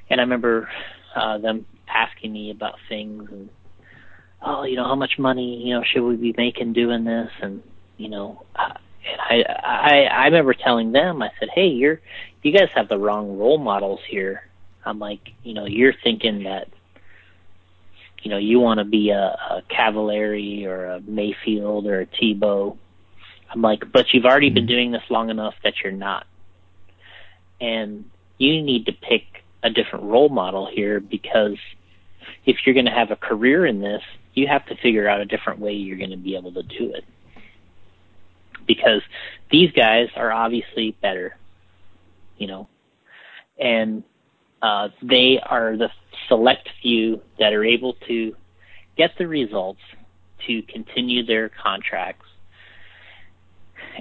and 0.10 0.20
I 0.20 0.24
remember 0.24 0.70
uh, 1.16 1.38
them 1.38 1.66
asking 1.88 2.34
me 2.34 2.50
about 2.50 2.80
things 2.90 3.30
and, 3.32 3.50
oh, 4.42 4.64
you 4.64 4.76
know, 4.76 4.86
how 4.86 4.96
much 4.96 5.20
money, 5.20 5.64
you 5.64 5.76
know, 5.76 5.84
should 5.84 6.04
we 6.04 6.16
be 6.16 6.34
making 6.36 6.74
doing 6.74 7.04
this, 7.04 7.30
and 7.42 7.62
you 7.98 8.10
know, 8.10 8.44
and 9.06 9.20
I, 9.20 9.44
I 9.64 10.04
I 10.04 10.26
remember 10.26 10.54
telling 10.54 10.92
them, 10.92 11.22
I 11.22 11.30
said, 11.40 11.50
hey, 11.54 11.68
you're 11.68 12.00
you 12.42 12.52
guys 12.52 12.70
have 12.76 12.90
the 12.90 12.98
wrong 12.98 13.38
role 13.38 13.58
models 13.58 14.02
here. 14.08 14.48
I'm 14.86 15.00
like, 15.00 15.34
you 15.44 15.54
know, 15.54 15.66
you're 15.66 15.94
thinking 16.04 16.44
that, 16.44 16.68
you 18.22 18.30
know, 18.30 18.38
you 18.38 18.60
want 18.60 18.80
to 18.80 18.84
be 18.84 19.12
a, 19.12 19.22
a 19.22 19.64
Cavalieri 19.70 20.66
or 20.66 20.88
a 20.88 21.00
Maifield 21.00 21.86
or 21.86 22.02
a 22.02 22.06
Tebo. 22.06 22.78
I'm 23.50 23.62
like, 23.62 23.92
but 23.92 24.14
you've 24.14 24.26
already 24.26 24.50
been 24.50 24.64
mm-hmm. 24.64 24.68
doing 24.68 24.92
this 24.92 25.04
long 25.10 25.30
enough 25.30 25.56
that 25.64 25.76
you're 25.84 25.94
not. 25.94 26.28
And 27.62 28.10
you 28.38 28.62
need 28.62 28.88
to 28.88 28.92
pick 28.92 29.24
a 29.64 29.70
different 29.70 30.06
role 30.06 30.30
model 30.30 30.70
here 30.70 31.00
because 31.00 31.58
if 32.46 32.58
you're 32.66 32.74
going 32.74 32.86
to 32.86 32.92
have 32.92 33.12
a 33.12 33.16
career 33.16 33.66
in 33.66 33.80
this, 33.80 34.02
you 34.34 34.48
have 34.48 34.66
to 34.66 34.76
figure 34.76 35.08
out 35.08 35.22
a 35.22 35.26
different 35.26 35.60
way 35.60 35.74
you're 35.74 35.98
going 35.98 36.10
to 36.10 36.18
be 36.18 36.36
able 36.36 36.52
to 36.54 36.64
do 36.64 36.94
it. 36.94 37.06
Because 38.66 39.02
these 39.52 39.72
guys 39.72 40.08
are 40.16 40.32
obviously 40.32 40.96
better, 41.02 41.36
you 42.38 42.48
know, 42.48 42.68
and 43.60 44.04
uh, 44.62 44.90
they 45.02 45.40
are 45.46 45.76
the 45.78 45.90
select 46.28 46.70
few 46.82 47.22
that 47.40 47.54
are 47.54 47.64
able 47.64 47.96
to 48.08 48.36
get 48.98 49.12
the 49.18 49.28
results 49.28 49.82
to 50.48 50.62
continue 50.64 51.26
their 51.26 51.50
contracts 51.50 52.26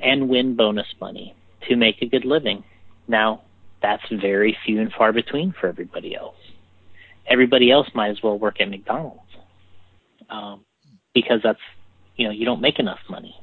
and 0.03 0.29
win 0.29 0.57
bonus 0.57 0.87
money 1.01 1.35
to 1.69 1.77
make 1.77 2.01
a 2.03 2.07
good 2.07 2.25
living. 2.25 2.65
Now, 3.09 3.43
that's 3.83 4.03
very 4.11 4.57
few 4.65 4.81
and 4.81 4.93
far 4.93 5.13
between 5.13 5.53
for 5.61 5.67
everybody 5.67 6.15
else. 6.15 6.37
Everybody 7.27 7.71
else 7.71 7.89
might 7.95 8.11
as 8.11 8.23
well 8.23 8.39
work 8.39 8.61
at 8.61 8.69
McDonald's 8.71 9.21
um, 10.31 10.65
because 11.15 11.41
that's 11.43 11.61
you 12.17 12.27
know 12.27 12.33
you 12.33 12.45
don't 12.45 12.61
make 12.61 12.79
enough 12.79 12.99
money. 13.09 13.37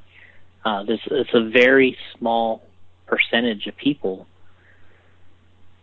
Uh, 0.69 0.83
this 0.83 0.99
it's 1.09 1.33
a 1.33 1.49
very 1.49 1.97
small 2.15 2.61
percentage 3.07 3.65
of 3.65 3.75
people. 3.75 4.27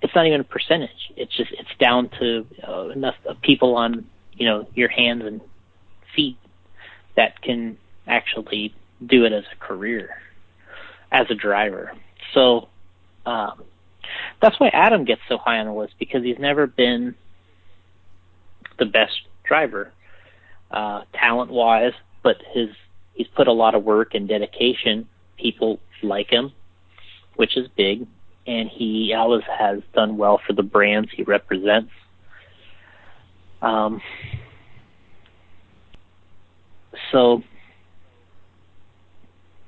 It's 0.00 0.14
not 0.14 0.26
even 0.26 0.40
a 0.40 0.44
percentage. 0.44 1.10
It's 1.16 1.36
just 1.36 1.50
it's 1.58 1.76
down 1.80 2.08
to 2.20 2.46
uh, 2.66 2.88
enough 2.90 3.16
people 3.42 3.74
on 3.74 4.06
you 4.34 4.46
know 4.46 4.68
your 4.74 4.88
hands 4.88 5.24
and 5.24 5.40
feet 6.14 6.36
that 7.16 7.42
can 7.42 7.78
actually 8.06 8.76
do 9.04 9.24
it 9.24 9.32
as 9.32 9.42
a 9.52 9.56
career 9.56 10.22
as 11.10 11.26
a 11.30 11.34
driver. 11.34 11.92
So 12.32 12.68
um, 13.24 13.64
that's 14.40 14.60
why 14.60 14.68
Adam 14.68 15.04
gets 15.04 15.22
so 15.28 15.36
high 15.36 15.58
on 15.58 15.66
the 15.66 15.72
list 15.72 15.94
because 15.98 16.22
he's 16.22 16.38
never 16.38 16.68
been 16.68 17.16
the 18.78 18.86
best 18.86 19.18
driver, 19.42 19.90
uh, 20.70 21.02
talent 21.12 21.50
wise, 21.50 21.94
but 22.22 22.36
his 22.54 22.68
he's 23.16 23.26
put 23.28 23.48
a 23.48 23.52
lot 23.52 23.74
of 23.74 23.82
work 23.82 24.14
and 24.14 24.28
dedication. 24.28 25.08
People 25.36 25.80
like 26.02 26.30
him, 26.30 26.52
which 27.34 27.56
is 27.56 27.66
big, 27.76 28.06
and 28.46 28.68
he 28.68 29.12
always 29.16 29.42
has 29.44 29.80
done 29.94 30.16
well 30.16 30.40
for 30.46 30.52
the 30.52 30.62
brands 30.62 31.10
he 31.14 31.22
represents. 31.24 31.90
Um, 33.62 34.00
so 37.10 37.42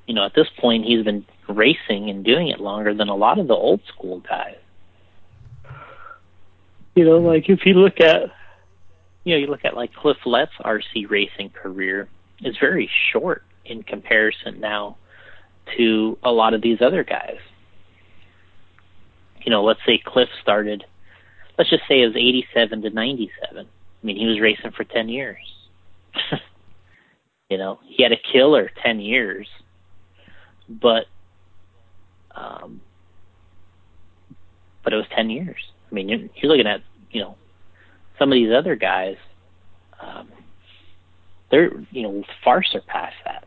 you 0.09 0.15
know, 0.15 0.25
at 0.25 0.33
this 0.33 0.47
point, 0.57 0.85
he's 0.85 1.05
been 1.05 1.23
racing 1.47 2.09
and 2.09 2.25
doing 2.25 2.47
it 2.47 2.59
longer 2.59 2.95
than 2.95 3.09
a 3.09 3.15
lot 3.15 3.37
of 3.37 3.47
the 3.47 3.53
old 3.53 3.79
school 3.93 4.21
guys. 4.21 4.57
You 6.95 7.05
know, 7.05 7.17
like 7.17 7.47
if 7.47 7.59
you 7.63 7.75
look 7.75 7.99
at, 7.99 8.23
you 9.23 9.35
know, 9.35 9.37
you 9.37 9.45
look 9.45 9.65
at 9.65 9.75
like 9.75 9.93
Cliff 9.93 10.17
Lett's 10.25 10.51
RC 10.65 11.07
racing 11.11 11.51
career 11.51 12.09
is 12.43 12.55
very 12.59 12.89
short 13.11 13.43
in 13.65 13.83
comparison 13.83 14.59
now 14.59 14.97
to 15.77 16.17
a 16.23 16.31
lot 16.31 16.53
of 16.53 16.61
these 16.61 16.81
other 16.81 17.03
guys. 17.03 17.37
You 19.43 19.51
know, 19.51 19.63
let's 19.63 19.79
say 19.85 20.01
Cliff 20.03 20.29
started, 20.41 20.83
let's 21.57 21.69
just 21.69 21.83
say 21.87 22.01
it 22.01 22.07
was 22.07 22.15
87 22.15 22.81
to 22.81 22.89
97. 22.89 23.57
I 23.57 24.05
mean, 24.05 24.17
he 24.17 24.25
was 24.25 24.39
racing 24.39 24.71
for 24.71 24.83
10 24.83 25.09
years. 25.09 25.37
you 27.49 27.57
know, 27.57 27.79
he 27.85 28.03
had 28.03 28.11
a 28.11 28.17
killer 28.31 28.69
10 28.83 28.99
years, 28.99 29.47
but, 30.67 31.05
um, 32.35 32.81
but 34.83 34.93
it 34.93 34.97
was 34.97 35.05
10 35.15 35.29
years. 35.29 35.61
I 35.89 35.93
mean, 35.93 36.09
you're, 36.09 36.19
you're 36.35 36.51
looking 36.51 36.67
at, 36.67 36.81
you 37.11 37.21
know, 37.21 37.35
some 38.17 38.31
of 38.31 38.35
these 38.35 38.51
other 38.51 38.75
guys, 38.75 39.15
um, 40.01 40.27
they're, 41.51 41.71
you 41.91 42.03
know, 42.03 42.23
far 42.43 42.63
surpass 42.63 43.13
that 43.25 43.45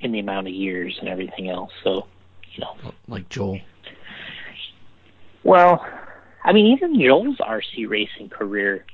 in 0.00 0.12
the 0.12 0.18
amount 0.20 0.46
of 0.46 0.54
years 0.54 0.96
and 1.00 1.08
everything 1.08 1.48
else. 1.48 1.72
So, 1.82 2.06
you 2.52 2.60
know, 2.60 2.92
like 3.08 3.28
Joel. 3.28 3.60
Well, 5.42 5.84
I 6.44 6.52
mean, 6.52 6.66
even 6.66 7.00
Joel's 7.00 7.38
RC 7.38 7.88
racing 7.88 8.28
career 8.28 8.84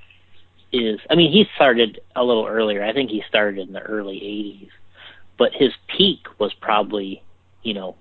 is, 0.73 0.99
I 1.11 1.15
mean, 1.15 1.31
he 1.31 1.47
started 1.55 2.01
a 2.17 2.25
little 2.25 2.47
earlier. 2.47 2.83
I 2.83 2.93
think 2.93 3.11
he 3.11 3.23
started 3.29 3.67
in 3.67 3.73
the 3.73 3.83
early 3.83 4.17
80s, 4.17 4.71
but 5.39 5.53
his 5.53 5.73
peak 5.89 6.27
was 6.39 6.53
probably, 6.55 7.23
you 7.63 7.75
know, 7.75 7.97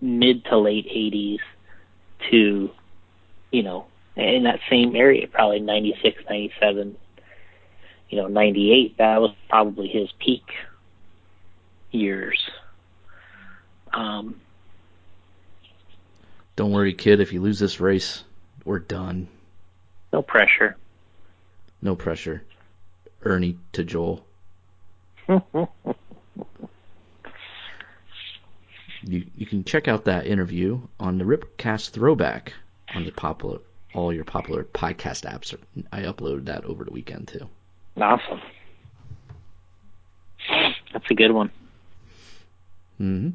mid 0.00 0.44
to 0.46 0.58
late 0.58 0.86
80s 0.86 1.38
to, 2.30 2.70
you 3.50 3.62
know, 3.62 3.86
in 4.16 4.44
that 4.44 4.60
same 4.70 4.96
area, 4.96 5.26
probably 5.28 5.60
96, 5.60 6.22
97, 6.28 6.96
you 8.08 8.18
know, 8.18 8.28
98. 8.28 8.98
That 8.98 9.20
was 9.20 9.34
probably 9.48 9.88
his 9.88 10.10
peak 10.18 10.44
years. 11.90 12.38
Um, 13.92 14.40
Don't 16.56 16.72
worry, 16.72 16.94
kid. 16.94 17.20
If 17.20 17.32
you 17.32 17.40
lose 17.40 17.58
this 17.58 17.80
race, 17.80 18.22
we're 18.64 18.78
done. 18.78 19.28
No 20.12 20.22
pressure. 20.22 20.76
No 21.82 21.96
pressure. 21.96 22.42
Ernie 23.22 23.58
to 23.72 23.84
Joel. 23.84 24.24
you 25.28 25.68
you 29.02 29.46
can 29.46 29.64
check 29.64 29.88
out 29.88 30.04
that 30.04 30.26
interview 30.26 30.80
on 31.00 31.18
the 31.18 31.24
Ripcast 31.24 31.90
Throwback 31.90 32.52
on 32.94 33.04
the 33.04 33.10
popular 33.10 33.58
all 33.94 34.12
your 34.12 34.24
popular 34.24 34.62
podcast 34.62 35.24
apps. 35.24 35.56
I 35.90 36.02
uploaded 36.02 36.46
that 36.46 36.64
over 36.64 36.84
the 36.84 36.92
weekend 36.92 37.28
too. 37.28 37.48
Awesome. 37.96 38.40
That's 40.92 41.10
a 41.10 41.14
good 41.14 41.32
one. 41.32 41.50
hmm 42.98 43.30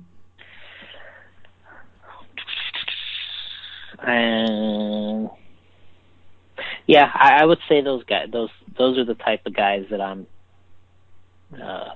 And 4.03 5.29
yeah, 6.88 7.11
I, 7.13 7.41
I 7.41 7.45
would 7.45 7.59
say 7.69 7.81
those 7.81 8.03
guys, 8.03 8.29
those 8.31 8.49
those 8.77 8.97
are 8.97 9.05
the 9.05 9.13
type 9.15 9.45
of 9.45 9.53
guys 9.53 9.85
that 9.91 10.01
I'm 10.01 10.25
uh, 11.61 11.89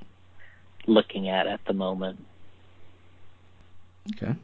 looking 0.85 1.29
at 1.29 1.47
at 1.47 1.61
the 1.65 1.73
moment. 1.73 2.23
Okay. 4.15 4.35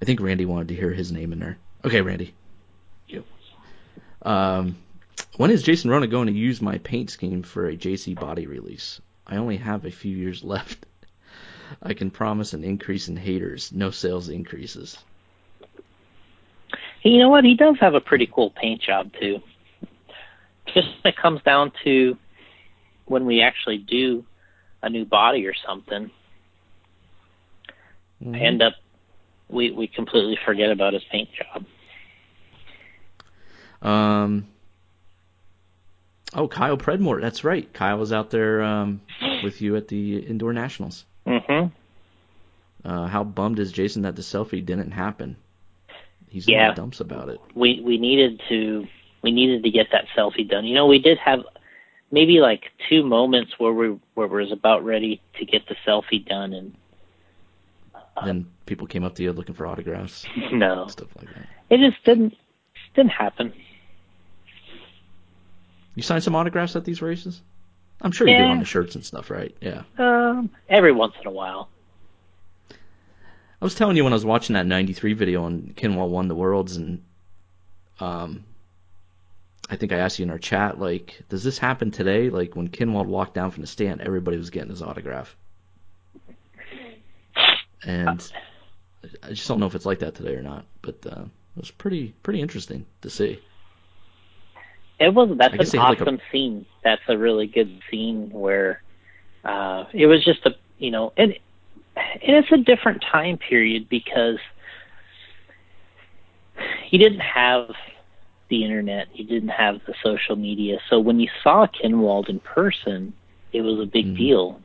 I 0.00 0.04
think 0.04 0.20
Randy 0.20 0.46
wanted 0.46 0.68
to 0.68 0.74
hear 0.74 0.90
his 0.90 1.12
name 1.12 1.32
in 1.32 1.38
there. 1.38 1.58
Okay, 1.84 2.00
Randy. 2.00 2.34
Yep. 3.08 3.24
Um, 4.22 4.76
when 5.36 5.50
is 5.50 5.62
Jason 5.62 5.90
Rona 5.90 6.06
going 6.06 6.26
to 6.26 6.32
use 6.32 6.60
my 6.60 6.78
paint 6.78 7.10
scheme 7.10 7.42
for 7.42 7.68
a 7.68 7.76
JC 7.76 8.18
body 8.18 8.46
release? 8.46 9.00
I 9.26 9.36
only 9.36 9.56
have 9.56 9.84
a 9.84 9.90
few 9.90 10.16
years 10.16 10.42
left. 10.54 10.86
I 11.82 11.94
can 11.94 12.10
promise 12.10 12.52
an 12.52 12.62
increase 12.64 13.08
in 13.08 13.16
haters, 13.16 13.72
no 13.72 13.90
sales 13.90 14.28
increases. 14.28 14.98
Hey, 17.02 17.10
you 17.10 17.18
know 17.18 17.28
what? 17.28 17.44
He 17.44 17.54
does 17.56 17.76
have 17.80 17.94
a 17.94 18.00
pretty 18.00 18.28
cool 18.32 18.50
paint 18.50 18.80
job 18.82 19.12
too. 19.20 19.40
Just 20.72 20.88
when 21.02 21.12
it 21.12 21.16
comes 21.16 21.42
down 21.42 21.72
to 21.84 22.16
when 23.06 23.26
we 23.26 23.42
actually 23.42 23.78
do 23.78 24.24
a 24.82 24.90
new 24.90 25.04
body 25.04 25.46
or 25.46 25.54
something, 25.66 26.10
Mhm. 28.22 28.34
I 28.34 28.38
end 28.40 28.62
up 28.62 28.74
we 29.48 29.70
we 29.70 29.86
completely 29.86 30.38
forget 30.44 30.70
about 30.70 30.94
his 30.94 31.04
paint 31.04 31.28
job. 31.32 31.64
Um. 33.82 34.46
Oh, 36.36 36.46
Kyle 36.46 36.76
Predmore. 36.76 37.20
That's 37.20 37.42
right. 37.44 37.72
Kyle 37.72 37.98
was 37.98 38.12
out 38.12 38.30
there 38.30 38.62
um, 38.62 39.00
with 39.42 39.60
you 39.62 39.74
at 39.76 39.88
the 39.88 40.18
indoor 40.18 40.52
nationals. 40.52 41.04
hmm 41.26 41.66
Uh, 42.84 43.06
how 43.06 43.24
bummed 43.24 43.58
is 43.58 43.72
Jason 43.72 44.02
that 44.02 44.14
the 44.14 44.22
selfie 44.22 44.64
didn't 44.64 44.92
happen? 44.92 45.36
He's 46.28 46.46
in 46.46 46.54
the 46.68 46.74
dumps 46.74 47.00
about 47.00 47.30
it. 47.30 47.40
We 47.54 47.80
we 47.84 47.98
needed 47.98 48.40
to 48.50 48.86
we 49.22 49.32
needed 49.32 49.62
to 49.64 49.70
get 49.70 49.86
that 49.92 50.04
selfie 50.16 50.48
done. 50.48 50.64
You 50.66 50.74
know, 50.74 50.86
we 50.86 50.98
did 50.98 51.18
have 51.18 51.40
maybe 52.10 52.40
like 52.40 52.64
two 52.88 53.02
moments 53.02 53.52
where 53.58 53.72
we 53.72 53.96
where 54.14 54.28
we 54.28 54.42
was 54.42 54.52
about 54.52 54.84
ready 54.84 55.20
to 55.38 55.44
get 55.46 55.66
the 55.68 55.76
selfie 55.86 56.24
done, 56.26 56.52
and 56.52 56.74
Then 58.24 58.46
people 58.66 58.86
came 58.86 59.04
up 59.04 59.14
to 59.16 59.22
you 59.22 59.32
looking 59.32 59.54
for 59.54 59.66
autographs, 59.66 60.26
no, 60.52 60.86
stuff 60.88 61.08
like 61.16 61.28
that. 61.34 61.46
it 61.70 61.78
just 61.90 62.04
didn't 62.04 62.34
didn't 62.94 63.12
happen. 63.12 63.52
You 65.96 66.02
signed 66.02 66.22
some 66.22 66.36
autographs 66.36 66.76
at 66.76 66.84
these 66.84 67.02
races? 67.02 67.42
I'm 68.02 68.12
sure 68.12 68.28
you 68.28 68.36
Yeah. 68.36 68.50
on 68.50 68.58
the 68.58 68.64
shirts 68.66 68.94
and 68.94 69.04
stuff, 69.04 69.30
right? 69.30 69.56
Yeah. 69.60 69.82
Um, 69.98 70.50
every 70.68 70.92
once 70.92 71.14
in 71.20 71.26
a 71.26 71.30
while. 71.30 71.70
I 72.70 73.64
was 73.64 73.74
telling 73.74 73.96
you 73.96 74.04
when 74.04 74.12
I 74.12 74.16
was 74.16 74.24
watching 74.24 74.54
that 74.54 74.66
'93 74.66 75.14
video 75.14 75.44
on 75.44 75.72
Kinwald 75.74 76.10
won 76.10 76.28
the 76.28 76.34
worlds, 76.34 76.76
and 76.76 77.02
um, 77.98 78.44
I 79.70 79.76
think 79.76 79.92
I 79.92 79.96
asked 79.96 80.18
you 80.18 80.24
in 80.24 80.30
our 80.30 80.38
chat, 80.38 80.78
like, 80.78 81.22
does 81.30 81.42
this 81.42 81.56
happen 81.56 81.90
today? 81.90 82.28
Like 82.28 82.54
when 82.54 82.68
Kinwald 82.68 83.06
walked 83.06 83.32
down 83.32 83.50
from 83.50 83.62
the 83.62 83.66
stand, 83.66 84.02
everybody 84.02 84.36
was 84.36 84.50
getting 84.50 84.68
his 84.68 84.82
autograph, 84.82 85.34
and 87.82 88.30
I 89.22 89.30
just 89.30 89.48
don't 89.48 89.58
know 89.58 89.66
if 89.66 89.74
it's 89.74 89.86
like 89.86 90.00
that 90.00 90.14
today 90.14 90.34
or 90.34 90.42
not. 90.42 90.66
But 90.82 91.06
uh, 91.06 91.22
it 91.56 91.60
was 91.60 91.70
pretty 91.70 92.14
pretty 92.22 92.42
interesting 92.42 92.84
to 93.00 93.08
see. 93.08 93.40
It 94.98 95.12
was 95.14 95.36
that's 95.38 95.54
an 95.58 95.66
had, 95.74 95.86
like, 95.86 96.00
a- 96.00 96.04
awesome 96.04 96.18
scene. 96.32 96.66
That's 96.84 97.02
a 97.08 97.16
really 97.18 97.46
good 97.46 97.80
scene 97.90 98.30
where 98.30 98.82
uh 99.44 99.84
it 99.92 100.06
was 100.06 100.24
just 100.24 100.44
a 100.46 100.50
you 100.78 100.90
know 100.90 101.12
and 101.16 101.34
and 101.96 102.36
it's 102.36 102.52
a 102.52 102.58
different 102.58 103.02
time 103.10 103.38
period 103.38 103.88
because 103.88 104.38
you 106.90 106.98
didn't 106.98 107.20
have 107.20 107.70
the 108.48 108.64
internet, 108.64 109.08
you 109.14 109.24
didn't 109.24 109.48
have 109.50 109.80
the 109.86 109.94
social 110.04 110.36
media. 110.36 110.78
So 110.88 110.98
when 111.00 111.18
you 111.20 111.28
saw 111.42 111.66
Kinwald 111.66 112.28
in 112.28 112.40
person, 112.40 113.12
it 113.52 113.62
was 113.62 113.80
a 113.80 113.86
big 113.86 114.06
Mhm. 114.06 114.16
deal. 114.16 114.60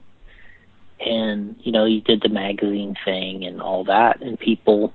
And 1.05 1.55
you 1.63 1.71
know, 1.71 1.85
you 1.85 2.01
did 2.01 2.21
the 2.21 2.29
magazine 2.29 2.95
thing 3.05 3.45
and 3.45 3.61
all 3.61 3.83
that 3.85 4.21
and 4.21 4.39
people 4.39 4.93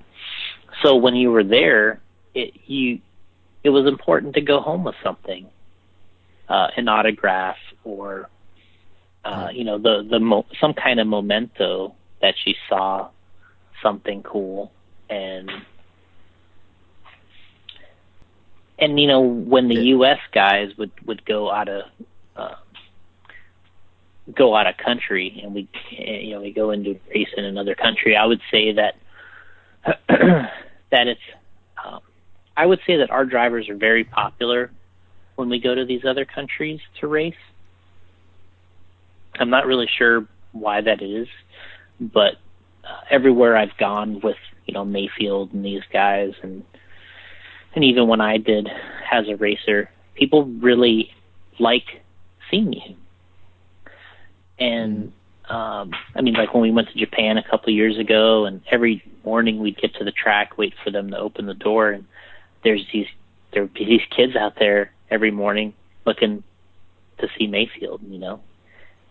so 0.82 0.96
when 0.96 1.14
you 1.14 1.30
were 1.30 1.44
there, 1.44 2.00
it 2.34 2.52
you 2.66 3.00
it 3.66 3.70
was 3.70 3.86
important 3.86 4.34
to 4.34 4.40
go 4.40 4.60
home 4.60 4.84
with 4.84 4.94
something, 5.02 5.48
uh, 6.48 6.68
an 6.76 6.88
autograph 6.88 7.56
or, 7.82 8.30
uh, 9.24 9.48
you 9.52 9.64
know, 9.64 9.76
the 9.76 10.06
the 10.08 10.20
mo- 10.20 10.46
some 10.60 10.72
kind 10.72 11.00
of 11.00 11.08
memento 11.08 11.92
that 12.22 12.34
you 12.44 12.54
saw 12.68 13.08
something 13.82 14.22
cool 14.22 14.72
and 15.10 15.50
and 18.78 19.00
you 19.00 19.08
know 19.08 19.20
when 19.20 19.68
the 19.68 19.86
U.S. 19.96 20.18
guys 20.32 20.70
would 20.78 20.92
would 21.04 21.24
go 21.24 21.50
out 21.50 21.68
of 21.68 21.82
uh, 22.36 22.54
go 24.32 24.54
out 24.54 24.68
of 24.68 24.76
country 24.76 25.40
and 25.42 25.54
we 25.54 25.68
you 25.90 26.34
know 26.34 26.40
we 26.40 26.52
go 26.52 26.70
into 26.70 27.00
race 27.12 27.28
in 27.36 27.44
another 27.44 27.74
country, 27.74 28.16
I 28.16 28.26
would 28.26 28.40
say 28.50 28.74
that 28.74 28.94
that 30.08 31.08
it's 31.08 31.20
I 32.56 32.66
would 32.66 32.80
say 32.86 32.96
that 32.96 33.10
our 33.10 33.24
drivers 33.24 33.68
are 33.68 33.76
very 33.76 34.04
popular 34.04 34.70
when 35.36 35.48
we 35.48 35.60
go 35.60 35.74
to 35.74 35.84
these 35.84 36.04
other 36.08 36.24
countries 36.24 36.80
to 37.00 37.06
race. 37.06 37.34
I'm 39.38 39.50
not 39.50 39.66
really 39.66 39.88
sure 39.98 40.26
why 40.52 40.80
that 40.80 41.02
is, 41.02 41.28
but 42.00 42.34
uh, 42.84 43.00
everywhere 43.10 43.56
I've 43.56 43.76
gone 43.78 44.20
with 44.22 44.36
you 44.64 44.74
know 44.74 44.84
Maifield 44.84 45.52
and 45.52 45.64
these 45.64 45.82
guys, 45.92 46.32
and 46.42 46.64
and 47.74 47.84
even 47.84 48.08
when 48.08 48.20
I 48.20 48.38
did 48.38 48.68
as 49.12 49.28
a 49.28 49.36
racer, 49.36 49.90
people 50.14 50.44
really 50.44 51.10
like 51.58 51.84
seeing 52.50 52.72
you. 52.72 52.96
And 54.58 55.12
um, 55.50 55.92
I 56.14 56.22
mean, 56.22 56.34
like 56.34 56.54
when 56.54 56.62
we 56.62 56.70
went 56.70 56.88
to 56.88 56.98
Japan 56.98 57.36
a 57.36 57.42
couple 57.42 57.68
of 57.68 57.76
years 57.76 57.98
ago, 57.98 58.46
and 58.46 58.62
every 58.70 59.02
morning 59.24 59.60
we'd 59.60 59.76
get 59.76 59.94
to 59.96 60.04
the 60.04 60.12
track, 60.12 60.56
wait 60.56 60.72
for 60.82 60.90
them 60.90 61.10
to 61.10 61.18
open 61.18 61.46
the 61.46 61.54
door, 61.54 61.90
and 61.90 62.06
there's 62.64 62.86
these 62.92 63.06
there 63.52 63.68
these 63.74 64.02
kids 64.14 64.36
out 64.36 64.54
there 64.58 64.92
every 65.10 65.30
morning 65.30 65.72
looking 66.04 66.42
to 67.18 67.28
see 67.38 67.46
Maifield, 67.46 68.00
you 68.10 68.18
know, 68.18 68.40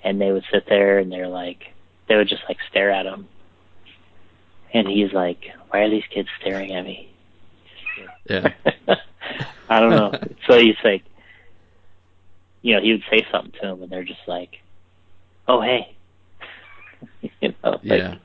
and 0.03 0.19
they 0.21 0.31
would 0.31 0.43
sit 0.51 0.65
there 0.67 0.99
and 0.99 1.11
they're 1.11 1.27
like, 1.27 1.73
they 2.07 2.15
would 2.15 2.27
just 2.27 2.43
like 2.47 2.57
stare 2.69 2.91
at 2.91 3.05
him, 3.05 3.27
and 4.73 4.87
he's 4.87 5.11
like, 5.13 5.51
why 5.69 5.79
are 5.79 5.89
these 5.89 6.03
kids 6.13 6.29
staring 6.39 6.73
at 6.73 6.83
me? 6.83 7.09
Yeah. 8.29 8.53
I 9.69 9.79
don't 9.79 9.89
know. 9.91 10.13
so 10.47 10.59
he's 10.59 10.75
like, 10.83 11.03
you 12.61 12.75
know, 12.75 12.81
he 12.81 12.91
would 12.91 13.03
say 13.09 13.25
something 13.31 13.51
to 13.53 13.67
them, 13.67 13.83
and 13.83 13.91
they're 13.91 14.03
just 14.03 14.27
like, 14.27 14.59
"Oh, 15.47 15.61
hey," 15.61 15.95
you 17.41 17.53
know. 17.63 17.71
Like, 17.71 17.83
Yeah. 17.83 18.15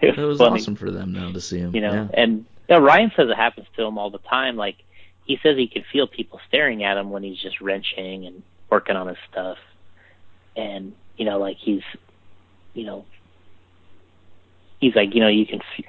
it 0.00 0.18
It 0.18 0.24
was 0.24 0.40
awesome 0.40 0.76
for 0.76 0.90
them 0.90 1.12
now 1.12 1.32
to 1.32 1.40
see 1.40 1.58
him. 1.58 1.74
You 1.74 1.80
know, 1.82 1.92
Yeah. 1.92 2.08
and 2.14 2.44
know, 2.68 2.80
Ryan 2.80 3.12
says 3.16 3.28
it 3.30 3.36
happens 3.36 3.66
to 3.76 3.84
him 3.84 3.98
all 3.98 4.10
the 4.10 4.18
time. 4.18 4.56
Like 4.56 4.76
he 5.24 5.38
says 5.42 5.56
he 5.56 5.68
can 5.68 5.84
feel 5.92 6.06
people 6.06 6.40
staring 6.48 6.84
at 6.84 6.96
him 6.96 7.10
when 7.10 7.22
he's 7.22 7.38
just 7.40 7.60
wrenching 7.60 8.26
and 8.26 8.42
working 8.70 8.96
on 8.96 9.08
his 9.08 9.16
stuff, 9.30 9.58
and 10.56 10.92
you 11.16 11.24
know, 11.24 11.38
like 11.38 11.56
he's, 11.58 11.82
you 12.74 12.84
know, 12.84 13.04
he's 14.78 14.94
like, 14.94 15.14
you 15.14 15.20
know, 15.20 15.28
you 15.28 15.46
can, 15.46 15.60
f- 15.78 15.84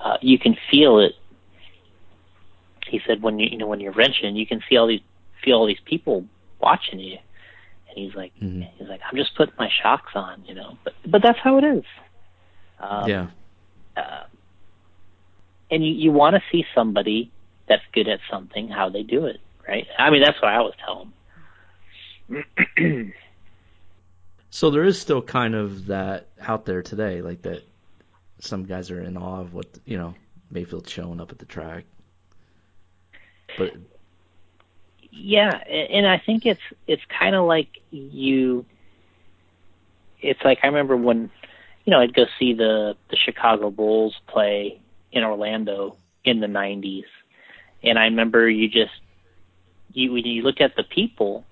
uh, 0.00 0.16
you 0.20 0.38
can 0.38 0.56
feel 0.70 0.98
it. 1.00 1.12
He 2.86 3.00
said 3.06 3.22
when 3.22 3.38
you, 3.38 3.48
you 3.50 3.56
know, 3.58 3.66
when 3.66 3.80
you're 3.80 3.92
wrenching, 3.92 4.36
you 4.36 4.46
can 4.46 4.60
see 4.68 4.76
all 4.76 4.86
these, 4.86 5.00
feel 5.42 5.58
all 5.58 5.66
these 5.66 5.80
people 5.84 6.26
watching 6.60 6.98
you, 6.98 7.16
and 7.88 7.96
he's 7.96 8.14
like, 8.14 8.32
Mhm. 8.42 8.68
he's 8.76 8.88
like, 8.88 9.00
I'm 9.10 9.16
just 9.16 9.34
putting 9.36 9.54
my 9.58 9.70
shocks 9.82 10.12
on, 10.14 10.44
you 10.46 10.54
know, 10.54 10.76
but 10.84 10.94
but 11.06 11.22
that's 11.22 11.38
how 11.38 11.58
it 11.58 11.64
is. 11.64 11.84
Um, 12.78 13.08
yeah. 13.08 13.26
And 15.74 15.84
you, 15.84 15.92
you 15.92 16.12
want 16.12 16.36
to 16.36 16.42
see 16.52 16.64
somebody 16.74 17.30
that's 17.68 17.82
good 17.92 18.08
at 18.08 18.20
something, 18.30 18.68
how 18.68 18.88
they 18.90 19.02
do 19.02 19.26
it, 19.26 19.40
right? 19.66 19.86
I 19.98 20.10
mean, 20.10 20.22
that's 20.22 20.40
what 20.40 20.52
I 20.52 20.56
always 20.56 20.74
tell 20.84 21.08
them. 22.28 23.12
So 24.54 24.70
there 24.70 24.84
is 24.84 25.00
still 25.00 25.20
kind 25.20 25.56
of 25.56 25.86
that 25.86 26.28
out 26.40 26.64
there 26.64 26.80
today, 26.80 27.22
like 27.22 27.42
that. 27.42 27.64
Some 28.38 28.66
guys 28.66 28.92
are 28.92 29.02
in 29.02 29.16
awe 29.16 29.40
of 29.40 29.52
what 29.52 29.66
you 29.84 29.98
know 29.98 30.14
Maifield 30.52 30.88
showing 30.88 31.20
up 31.20 31.32
at 31.32 31.40
the 31.40 31.44
track, 31.44 31.82
but 33.58 33.72
yeah, 35.10 35.50
and 35.56 36.06
I 36.06 36.22
think 36.24 36.46
it's 36.46 36.60
it's 36.86 37.02
kind 37.18 37.34
of 37.34 37.46
like 37.46 37.66
you. 37.90 38.64
It's 40.20 40.38
like 40.44 40.60
I 40.62 40.68
remember 40.68 40.96
when, 40.96 41.32
you 41.84 41.90
know, 41.90 41.98
I'd 41.98 42.14
go 42.14 42.26
see 42.38 42.54
the 42.54 42.94
the 43.10 43.16
Chicago 43.16 43.72
Bulls 43.72 44.14
play 44.28 44.80
in 45.14 45.24
Orlando 45.24 45.96
in 46.24 46.40
the 46.40 46.46
'90s, 46.46 47.04
and 47.82 47.98
I 47.98 48.04
remember 48.04 48.48
you 48.48 48.68
just 48.68 48.92
you 49.92 50.12
when 50.12 50.24
you 50.26 50.42
look 50.42 50.60
at 50.60 50.76
the 50.76 50.82
people, 50.82 51.44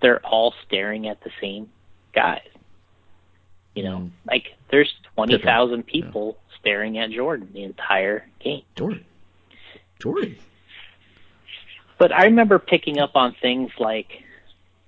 they're 0.00 0.24
all 0.24 0.54
staring 0.66 1.08
at 1.08 1.20
the 1.22 1.30
same 1.40 1.68
guys. 2.14 2.46
You 3.74 3.82
know, 3.84 3.98
Mm. 3.98 4.10
like 4.26 4.54
there's 4.70 4.92
twenty 5.14 5.38
thousand 5.38 5.84
people 5.84 6.38
staring 6.60 6.98
at 6.98 7.10
Jordan 7.10 7.48
the 7.52 7.62
entire 7.64 8.26
game. 8.40 8.62
Jordan, 8.76 9.04
Jordan, 10.00 10.36
But 11.98 12.12
I 12.12 12.24
remember 12.24 12.58
picking 12.58 12.98
up 12.98 13.16
on 13.16 13.34
things 13.40 13.70
like, 13.78 14.22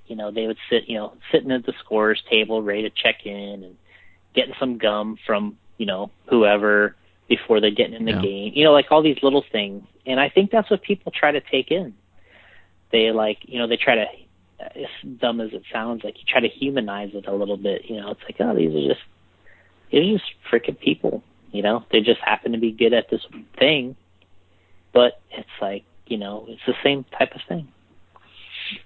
you 0.07 0.17
know, 0.17 0.31
they 0.31 0.47
would 0.47 0.59
sit, 0.69 0.89
you 0.89 0.97
know, 0.99 1.13
sitting 1.33 1.51
at 1.53 1.65
the 1.65 1.73
scorer's 1.85 2.23
table, 2.29 2.63
ready 2.63 2.83
to 2.83 2.91
check 2.91 3.25
in, 3.25 3.63
and 3.65 3.77
getting 4.35 4.55
some 4.59 4.77
gum 4.79 5.17
from, 5.27 5.57
you 5.79 5.87
know, 5.87 6.11
whoever 6.27 6.95
before 7.29 7.61
they 7.61 7.71
get 7.71 7.93
in 7.93 8.05
the 8.05 8.13
Yeah. 8.13 8.23
game. 8.23 8.53
You 8.55 8.65
know, 8.65 8.73
like 8.73 8.91
all 8.91 9.03
these 9.03 9.23
little 9.23 9.45
things. 9.53 9.85
And 10.07 10.19
I 10.19 10.29
think 10.29 10.51
that's 10.51 10.71
what 10.71 10.83
people 10.83 11.13
try 11.13 11.31
to 11.33 11.41
take 11.41 11.71
in. 11.71 11.95
They 12.91 13.11
like, 13.13 13.39
you 13.43 13.59
know, 13.59 13.67
they 13.67 13.77
try 13.77 13.97
to, 13.97 14.07
as 14.61 14.87
dumb 15.19 15.41
as 15.41 15.53
it 15.53 15.63
sounds, 15.73 16.03
like 16.05 16.17
you 16.19 16.25
try 16.27 16.41
to 16.41 16.49
humanize 16.49 17.11
it 17.15 17.27
a 17.27 17.35
little 17.35 17.59
bit. 17.59 17.85
You 17.89 17.97
know, 18.01 18.11
it's 18.13 18.23
like, 18.23 18.37
oh, 18.41 18.55
these 18.57 18.75
are 18.75 18.89
just, 18.89 19.05
these 19.91 20.01
are 20.01 20.19
just 20.19 20.31
freaking 20.51 20.79
people. 20.79 21.23
You 21.53 21.63
know, 21.63 21.85
they 21.93 22.01
just 22.01 22.21
happen 22.21 22.53
to 22.53 22.59
be 22.59 22.73
good 22.73 22.93
at 22.93 23.11
this 23.11 23.23
thing, 23.59 23.97
but 24.93 25.21
it's 25.31 25.49
like, 25.61 25.85
you 26.07 26.17
know, 26.19 26.47
it's 26.49 26.61
the 26.67 26.75
same 26.83 27.05
type 27.19 27.35
of 27.35 27.41
thing. 27.49 27.69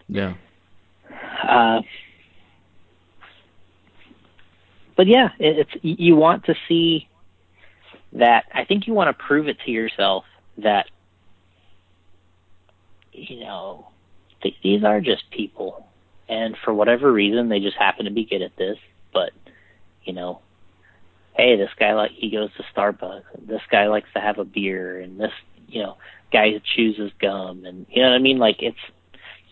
yeah, 0.09 0.35
Uh, 1.49 1.83
but 4.97 5.07
yeah, 5.07 5.31
it, 5.39 5.59
it's 5.59 5.71
you 5.83 6.17
want 6.17 6.45
to 6.45 6.55
see 6.69 7.09
that. 8.13 8.45
I 8.55 8.65
think 8.65 8.87
you 8.87 8.95
want 8.95 9.17
to 9.17 9.25
prove 9.25 9.49
it 9.49 9.59
to 9.65 9.71
yourself 9.71 10.25
that 10.59 10.87
you 13.13 13.41
know 13.41 13.89
th- 14.43 14.57
these 14.63 14.85
are 14.85 15.01
just 15.01 15.31
people, 15.31 15.87
and 16.29 16.57
for 16.65 16.73
whatever 16.73 17.13
reason, 17.13 17.49
they 17.49 17.61
just 17.61 17.77
happen 17.77 18.05
to 18.05 18.11
be 18.11 18.25
good 18.25 18.43
at 18.43 18.57
this. 18.57 18.79
But 19.13 19.31
you 20.05 20.13
know, 20.13 20.41
hey, 21.35 21.57
this 21.57 21.71
guy 21.79 21.95
like 21.95 22.13
he 22.13 22.31
goes 22.31 22.51
to 22.57 22.65
Starbucks. 22.75 23.47
This 23.47 23.63
guy 23.71 23.89
likes 23.89 24.09
to 24.15 24.21
have 24.21 24.39
a 24.39 24.45
beer, 24.45 25.01
and 25.01 25.19
this 25.19 25.33
you 25.69 25.83
know 25.83 25.97
guy 26.33 26.51
who 26.51 26.61
chooses 26.77 27.13
gum, 27.21 27.65
and 27.65 27.87
you 27.91 28.03
know 28.03 28.11
what 28.11 28.17
I 28.17 28.21
mean. 28.21 28.39
Like 28.39 28.57
it's 28.61 28.79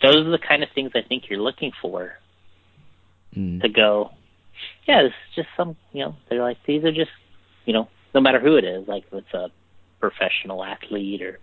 those 0.02 0.26
are 0.26 0.30
the 0.30 0.38
kind 0.38 0.62
of 0.62 0.70
things 0.74 0.92
I 0.94 1.02
think 1.02 1.24
you're 1.28 1.40
looking 1.40 1.72
for 1.80 2.14
mm. 3.36 3.60
to 3.60 3.68
go, 3.68 4.10
yeah, 4.86 5.02
this 5.02 5.12
is 5.12 5.34
just 5.36 5.48
some, 5.56 5.76
you 5.92 6.04
know, 6.04 6.16
they're 6.28 6.42
like, 6.42 6.58
these 6.66 6.84
are 6.84 6.92
just, 6.92 7.10
you 7.64 7.72
know, 7.72 7.88
no 8.14 8.20
matter 8.20 8.40
who 8.40 8.56
it 8.56 8.64
is, 8.64 8.86
like 8.88 9.04
if 9.12 9.14
it's 9.24 9.34
a 9.34 9.50
professional 10.00 10.64
athlete 10.64 11.22
or 11.22 11.38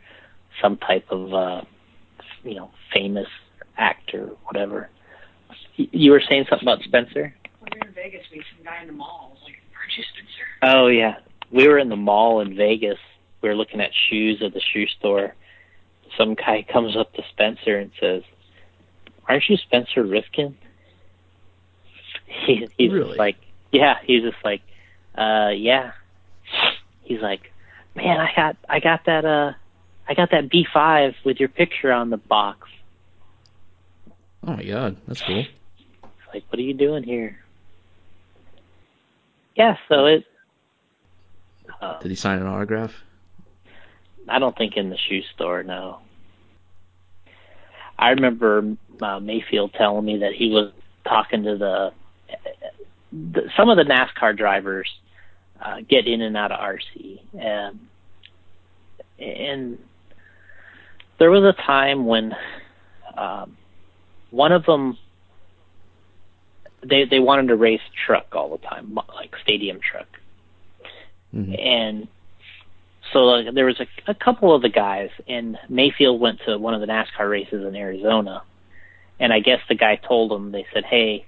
some 0.61 0.77
type 0.77 1.06
of, 1.10 1.34
uh, 1.34 1.61
you 2.44 2.56
know, 2.56 2.72
famous 2.94 3.27
actor, 3.77 4.30
whatever. 4.45 4.89
You 5.76 6.11
were 6.11 6.22
saying 6.27 6.45
something 6.49 6.68
about 6.68 6.84
Spencer? 6.84 7.34
When 7.60 7.72
we 7.73 7.80
were 7.80 7.88
in 7.88 7.94
Vegas, 7.94 8.26
we 8.31 8.44
some 8.56 8.65
guy 8.65 8.81
in 8.81 8.88
the 8.88 8.94
mall 8.94 9.31
was 9.34 9.44
like, 9.44 9.56
"Aren't 9.80 9.95
you 9.98 10.03
Spencer?" 10.03 10.48
Oh 10.64 10.88
yeah, 10.88 11.18
we 11.52 11.68
were 11.68 11.77
in 11.77 11.89
the 11.89 11.95
mall 11.95 12.41
in 12.41 12.56
Vegas. 12.56 12.98
We 13.41 13.49
were 13.49 13.56
looking 13.56 13.80
at 13.81 13.91
shoes 14.10 14.41
at 14.44 14.53
the 14.53 14.61
shoe 14.73 14.88
store. 14.88 15.35
Some 16.18 16.34
guy 16.34 16.65
comes 16.72 16.98
up 16.98 17.14
to 17.14 17.23
Spencer 17.30 17.77
and 17.77 17.91
says, 17.99 18.23
"Aren't 19.27 19.48
you 19.49 19.57
Spencer 19.57 20.03
Rivkin?" 20.03 20.56
He, 22.45 22.68
he's 22.77 22.91
Really? 22.91 23.07
just 23.10 23.19
like, 23.19 23.38
"Yeah." 23.72 23.95
He's 24.03 24.23
just 24.23 24.44
like, 24.44 24.61
"Uh, 25.18 25.49
yeah." 25.56 25.91
He's 27.08 27.22
like, 27.22 27.52
"Man, 27.96 28.20
I 28.20 28.30
got, 28.36 28.58
I 28.68 28.80
got 28.80 29.06
that, 29.06 29.24
uh, 29.24 29.54
I 30.08 30.14
got 30.14 30.32
that 30.32 30.50
B5 30.50 31.16
with 31.24 31.40
your 31.40 31.50
picture 31.50 31.92
on 31.92 32.10
the 32.10 32.18
box." 32.18 32.68
Oh 34.46 34.54
my 34.54 34.64
God, 34.64 34.98
that's 35.08 35.22
cool. 35.22 35.40
It's 35.40 36.34
like, 36.34 36.44
what 36.50 36.60
are 36.60 36.64
you 36.64 36.74
doing 36.74 37.04
here? 37.04 37.40
Yeah, 39.56 39.78
so 39.90 40.06
it. 40.06 40.26
Uh, 41.82 42.00
Did 42.00 42.10
he 42.10 42.16
sign 42.16 42.40
an 42.40 42.48
autograph? 42.48 42.94
I 44.28 44.40
don't 44.40 44.58
think 44.58 44.76
in 44.76 44.90
the 44.90 44.98
shoe 44.98 45.22
store, 45.34 45.64
no. 45.64 46.00
I 47.98 48.10
remember 48.10 48.76
uh, 49.02 49.20
Maifield 49.20 49.74
telling 49.74 50.06
me 50.06 50.20
that 50.20 50.34
he 50.34 50.50
was 50.50 50.72
talking 51.04 51.44
to 51.44 51.58
the, 51.58 51.94
the 53.12 53.50
some 53.56 53.70
of 53.70 53.78
the 53.78 53.84
NASCAR 53.84 54.38
drivers 54.38 54.90
uh, 55.64 55.78
get 55.88 56.08
in 56.08 56.22
and 56.22 56.38
out 56.38 56.52
of 56.52 56.60
RC, 56.60 57.20
and 57.38 57.80
and 59.20 59.78
there 61.20 61.32
was 61.32 61.44
a 61.44 61.62
time 61.62 62.06
when 62.06 62.36
um, 63.16 63.58
one 64.32 64.52
of 64.52 64.66
them 64.66 64.98
they 66.84 67.06
they 67.06 67.20
wanted 67.20 67.48
to 67.48 67.56
race 67.56 67.82
truck 68.06 68.28
all 68.34 68.50
the 68.50 68.66
time, 68.66 68.98
like 69.16 69.36
stadium 69.44 69.80
truck, 69.80 70.08
hmm 71.32 71.54
and 71.54 72.08
so 73.14 73.20
like, 73.20 73.54
there 73.54 73.66
was 73.66 73.80
a, 73.80 73.88
a 74.12 74.14
couple 74.14 74.54
of 74.54 74.62
the 74.62 74.70
guys, 74.70 75.10
and 75.28 75.58
Maifield 75.70 76.20
went 76.20 76.40
to 76.46 76.58
one 76.58 76.74
of 76.74 76.82
the 76.82 76.88
NASCAR 76.88 77.30
races 77.30 77.66
in 77.66 77.76
Arizona, 77.76 78.44
and 79.20 79.32
I 79.32 79.40
guess 79.40 79.60
the 79.70 79.76
guy 79.76 79.96
told 79.96 80.32
him 80.32 80.52
they 80.52 80.66
said, 80.74 80.84
"Hey, 80.84 81.26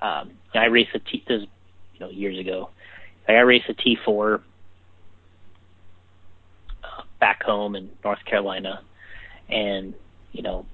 um, 0.00 0.32
I 0.54 0.66
race 0.66 0.88
a 0.94 0.98
T 0.98 1.24
this, 1.26 1.42
you 1.94 2.00
know 2.00 2.10
years 2.10 2.38
ago. 2.38 2.70
I 3.28 3.40
race 3.40 3.62
a 3.68 3.74
T4 3.74 4.40
uh, 6.82 7.02
back 7.20 7.42
home 7.42 7.74
in 7.76 7.90
North 8.04 8.24
Carolina, 8.24 8.82
and 9.48 9.94
you 10.32 10.42
know." 10.42 10.66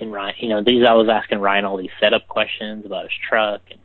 And 0.00 0.12
Ryan, 0.12 0.34
you 0.40 0.48
know, 0.48 0.62
these 0.62 0.84
I 0.84 0.92
was 0.94 1.08
asking 1.08 1.38
Ryan 1.38 1.64
all 1.64 1.76
these 1.76 1.90
setup 2.00 2.26
questions 2.26 2.84
about 2.84 3.04
his 3.04 3.12
truck, 3.28 3.60
and 3.70 3.78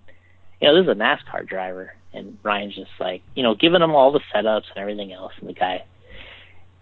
you 0.59 0.67
know, 0.67 0.75
this 0.75 0.83
is 0.83 0.97
a 0.97 0.99
NASCAR 0.99 1.47
driver, 1.47 1.93
and 2.13 2.37
Ryan's 2.43 2.75
just 2.75 2.91
like, 2.99 3.21
you 3.35 3.43
know, 3.43 3.55
giving 3.55 3.81
him 3.81 3.91
all 3.91 4.11
the 4.11 4.21
setups 4.33 4.69
and 4.69 4.77
everything 4.77 5.13
else, 5.13 5.33
and 5.39 5.47
the 5.47 5.53
guy, 5.53 5.83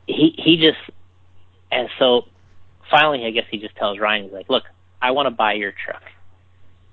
he 0.07 0.34
he 0.38 0.57
just, 0.57 0.79
and 1.71 1.89
so 1.99 2.23
finally, 2.89 3.25
I 3.25 3.31
guess 3.31 3.45
he 3.51 3.57
just 3.57 3.75
tells 3.75 3.99
Ryan, 3.99 4.23
he's 4.23 4.34
like, 4.34 4.49
look, 4.49 4.63
I 5.01 5.11
want 5.11 5.27
to 5.27 5.31
buy 5.31 5.53
your 5.53 5.73
truck, 5.73 6.01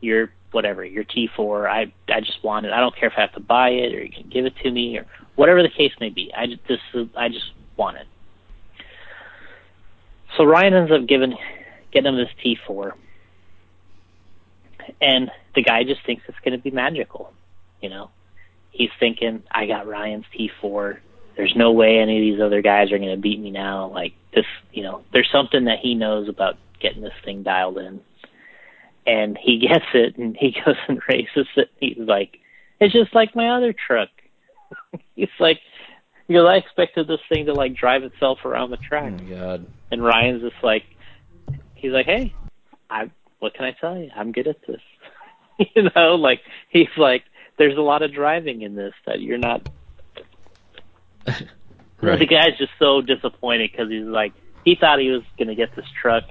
your 0.05 0.31
whatever, 0.53 0.85
your 0.85 1.05
T4. 1.05 1.69
I 1.69 1.93
I 2.13 2.21
just 2.21 2.43
want 2.45 2.67
it. 2.67 2.73
I 2.73 2.81
don't 2.81 2.95
care 2.97 3.09
if 3.09 3.15
I 3.17 3.23
have 3.23 3.35
to 3.35 3.41
buy 3.41 3.71
it 3.71 3.95
or 3.95 4.03
you 4.03 4.13
can 4.13 4.29
give 4.31 4.47
it 4.47 4.55
to 4.63 4.71
me 4.71 4.97
or 4.99 5.07
whatever 5.35 5.63
the 5.63 5.69
case 5.69 5.93
may 6.01 6.11
be. 6.11 6.33
I 6.37 6.47
just 6.47 6.61
this 6.69 6.79
is, 6.95 7.09
I 7.17 7.29
just 7.29 7.53
want 7.77 7.97
it. 7.97 8.07
so 10.37 10.45
Ryan 10.45 10.75
ends 10.75 10.93
up 10.93 11.07
giving 11.07 11.37
getting 11.93 12.09
him 12.09 12.17
this 12.17 12.29
T4, 12.45 12.93
and 15.01 15.31
the 15.55 15.63
guy 15.63 15.85
just 15.85 16.05
thinks 16.05 16.25
it's 16.29 16.39
going 16.45 16.57
to 16.57 16.63
be 16.63 16.71
magical. 16.71 17.33
You 17.81 17.91
know, 17.91 18.11
he's 18.71 18.91
thinking, 18.99 19.43
I 19.51 19.67
got 19.67 19.87
Ryan's 19.87 20.25
T4. 20.39 20.99
There's 21.37 21.55
no 21.57 21.73
way 21.73 21.99
any 21.99 22.17
of 22.17 22.21
these 22.21 22.41
other 22.41 22.63
guys 22.63 22.93
are 22.93 22.99
going 22.99 23.15
to 23.15 23.21
beat 23.21 23.41
me 23.41 23.51
now. 23.51 23.89
Like 23.89 24.13
this, 24.35 24.47
you 24.73 24.83
know, 24.83 25.03
there's 25.13 25.31
something 25.33 25.65
that 25.65 25.79
he 25.81 25.95
knows 25.95 26.29
about 26.29 26.57
getting 26.81 27.03
this 27.03 27.13
thing 27.25 27.43
dialed 27.43 27.79
in. 27.79 28.01
And 29.07 29.37
he 29.41 29.59
gets 29.69 29.85
it 29.95 30.17
and 30.17 30.37
he 30.39 30.53
goes 30.65 30.77
and 30.89 31.01
races 31.09 31.47
it. 31.57 31.71
He's 31.81 31.99
like, 31.99 32.39
it's 32.81 32.93
just 32.93 33.15
like 33.15 33.35
my 33.37 33.51
other 33.57 33.73
truck. 33.75 34.09
he's 35.15 35.29
like, 35.39 35.61
because 36.27 36.47
I 36.49 36.57
expected 36.57 37.07
this 37.07 37.21
thing 37.29 37.47
to 37.47 37.53
like 37.53 37.75
drive 37.75 38.03
itself 38.03 38.39
around 38.45 38.71
the 38.71 38.79
Oh 38.79 38.89
track. 38.89 39.13
my 39.13 39.23
god. 39.25 39.67
And 39.91 40.03
Ryan's 40.03 40.43
just 40.43 40.63
like, 40.63 40.85
he's 41.75 41.93
like, 41.93 42.07
hey, 42.07 42.33
I, 42.89 43.11
what 43.41 43.55
can 43.55 43.65
I 43.67 43.73
tell 43.73 43.97
you? 43.99 44.11
I'm 44.17 44.33
good 44.33 44.49
at 44.49 44.57
this. 44.67 44.81
you 45.77 45.89
know, 45.95 46.15
like 46.15 46.41
he's 46.71 46.89
like, 46.97 47.25
there's 47.59 47.77
a 47.77 47.83
lot 47.83 48.03
of 48.03 48.13
driving 48.13 48.63
in 48.63 48.75
this 48.75 48.95
that 49.07 49.21
you're 49.21 49.39
not. 49.39 49.69
Right. 52.01 52.19
The 52.19 52.27
guy's 52.27 52.59
just 52.59 52.73
so 52.79 53.01
disappointed 53.01 53.71
because 53.73 53.89
he's 53.91 54.05
like, 54.05 54.33
he 54.65 54.75
thought 54.79 54.99
he 54.99 55.11
was 55.11 55.23
gonna 55.39 55.55
get 55.55 55.75
this 55.77 55.87
truck 56.01 56.25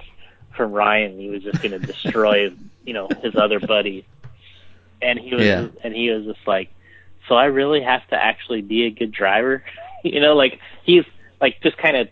from 0.56 0.72
Ryan. 0.72 1.18
He 1.18 1.28
was 1.28 1.42
just 1.42 1.62
gonna 1.62 1.78
destroy, 1.78 2.50
you 2.84 2.92
know, 2.92 3.08
his 3.22 3.34
other 3.36 3.60
buddies. 3.60 4.04
And 5.02 5.18
he 5.18 5.34
was, 5.34 5.44
Yeah. 5.44 5.68
and 5.82 5.94
he 5.94 6.10
was 6.10 6.24
just 6.24 6.46
like, 6.46 6.70
so 7.28 7.34
I 7.34 7.46
really 7.46 7.82
have 7.82 8.06
to 8.08 8.16
actually 8.16 8.62
be 8.62 8.84
a 8.84 8.90
good 8.90 9.12
driver, 9.12 9.62
you 10.04 10.20
know, 10.20 10.34
like 10.34 10.58
he's 10.84 11.04
like 11.40 11.60
just 11.62 11.76
kind 11.78 11.96
of 11.96 12.08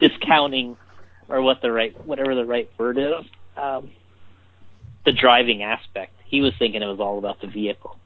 discounting 0.00 0.76
or 1.28 1.40
what 1.40 1.62
the 1.62 1.70
right 1.72 1.94
whatever 2.04 2.34
the 2.34 2.44
right 2.44 2.68
word 2.76 2.98
is 2.98 3.24
um 3.56 3.90
the 5.06 5.12
driving 5.12 5.62
aspect 5.62 6.12
he 6.26 6.40
was 6.40 6.52
thinking 6.58 6.82
it 6.82 6.86
was 6.86 6.98
all 7.00 7.16
about 7.16 7.40
the 7.40 7.46
vehicle 7.46 7.96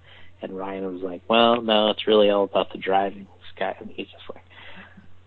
and 0.42 0.56
ryan 0.56 0.84
was 0.92 1.02
like 1.02 1.22
well 1.28 1.62
no 1.62 1.88
it's 1.90 2.06
really 2.06 2.28
all 2.30 2.44
about 2.44 2.70
the 2.72 2.78
driving 2.78 3.20
this 3.38 3.52
guy 3.58 3.74
and 3.80 3.90
he's 3.90 4.06
just 4.06 4.22
like 4.32 4.44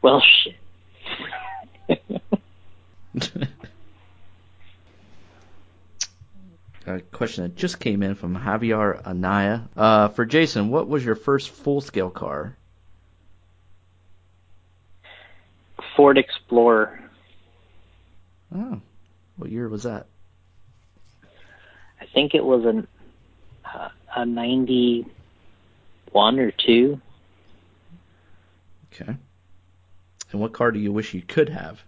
well 0.02 0.22
shit 0.44 2.22
A 6.88 7.00
question 7.00 7.44
that 7.44 7.56
just 7.56 7.80
came 7.80 8.02
in 8.02 8.16
from 8.16 8.36
Javier 8.36 9.06
Anaya. 9.06 9.70
Uh, 9.78 10.08
for 10.10 10.26
Jason, 10.26 10.70
what 10.70 10.88
was 10.88 11.06
your 11.06 11.16
first 11.16 11.50
full 11.50 11.82
scale 11.82 12.10
car? 12.10 12.58
ford 15.96 16.18
explorer 16.18 17.00
Oh, 18.56 18.80
what 19.36 19.52
year 19.52 19.68
was 19.68 19.84
that? 19.84 20.06
i 22.00 22.06
think 22.14 22.34
it 22.34 22.46
was 22.46 22.64
an 22.66 22.88
uh, 23.66 23.90
a 24.16 24.26
91 24.26 26.40
or 26.40 26.52
2 26.52 27.02
Okay. 28.94 29.16
And 30.32 30.42
what 30.42 30.54
car 30.54 30.72
do 30.72 30.80
you 30.80 30.92
wish 30.92 31.14
you 31.14 31.22
could 31.22 31.50
have? 31.50 31.82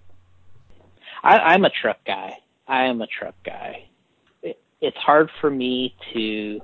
I, 1.22 1.40
I'm 1.40 1.66
a 1.66 1.70
truck 1.70 2.04
guy. 2.06 2.38
I 2.68 2.86
am 2.86 3.02
a 3.02 3.08
truck 3.08 3.36
guy. 3.44 3.86
It, 4.84 4.88
it's 4.88 4.98
hard 4.98 5.30
for 5.40 5.50
me 5.50 5.96
to. 6.14 6.62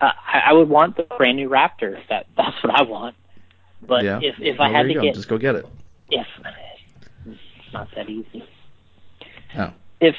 Uh, 0.00 0.12
I, 0.26 0.50
I 0.50 0.52
would 0.52 0.68
want 0.68 0.96
the 0.96 1.02
brand 1.16 1.36
new 1.36 1.48
Raptor. 1.48 1.98
That 2.08 2.26
that's 2.36 2.62
what 2.62 2.74
I 2.78 2.82
want. 2.82 3.16
But 3.86 4.04
yeah. 4.04 4.20
if 4.22 4.36
if 4.40 4.58
Well, 4.58 4.68
I 4.68 4.72
had 4.72 4.84
to 4.84 4.94
go. 4.94 5.02
get 5.02 5.14
just 5.14 5.28
go 5.28 5.38
get 5.38 5.54
it. 5.54 5.66
if 6.10 6.26
it's 7.26 7.72
not 7.72 7.88
that 7.96 8.08
easy. 8.08 8.44
Oh. 9.56 9.72
If 10.00 10.14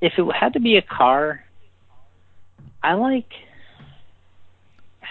if 0.00 0.12
it 0.18 0.24
had 0.34 0.52
to 0.54 0.60
be 0.60 0.76
a 0.76 0.82
car, 0.82 1.44
I 2.82 2.94
like. 2.94 3.30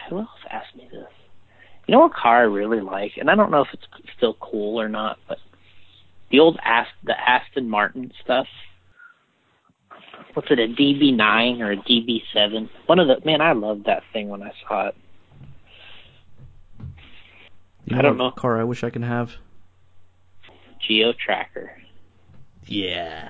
Who 0.09 0.19
else 0.19 0.27
asked 0.49 0.75
me 0.75 0.87
this? 0.91 1.07
You 1.87 1.93
know 1.93 1.99
what 1.99 2.13
car 2.13 2.39
I 2.39 2.43
really 2.43 2.81
like, 2.81 3.13
and 3.17 3.29
I 3.29 3.35
don't 3.35 3.51
know 3.51 3.61
if 3.61 3.69
it's 3.73 3.83
still 4.15 4.35
cool 4.39 4.79
or 4.79 4.89
not, 4.89 5.17
but 5.27 5.37
the 6.33 6.39
old 6.39 6.57
Ast 6.63 6.89
the 7.03 7.13
Aston 7.17 7.69
Martin 7.69 8.11
stuff. 8.23 8.47
What's 10.33 10.49
it, 10.49 10.57
a 10.57 10.67
DB9 10.67 11.59
or 11.59 11.73
a 11.73 11.77
DB7? 11.77 12.69
One 12.87 12.97
of 12.97 13.07
the 13.07 13.23
man, 13.23 13.39
I 13.39 13.53
loved 13.53 13.85
that 13.85 14.01
thing 14.11 14.29
when 14.29 14.41
I 14.41 14.51
saw 14.67 14.87
it. 14.87 14.95
You 17.85 17.97
I 17.97 18.01
don't 18.01 18.17
what 18.17 18.25
know. 18.25 18.31
car 18.31 18.59
I 18.59 18.63
wish 18.63 18.83
I 18.83 18.89
could 18.89 19.03
have? 19.03 19.31
Geo 20.87 21.13
Tracker. 21.13 21.77
Yeah. 22.65 23.29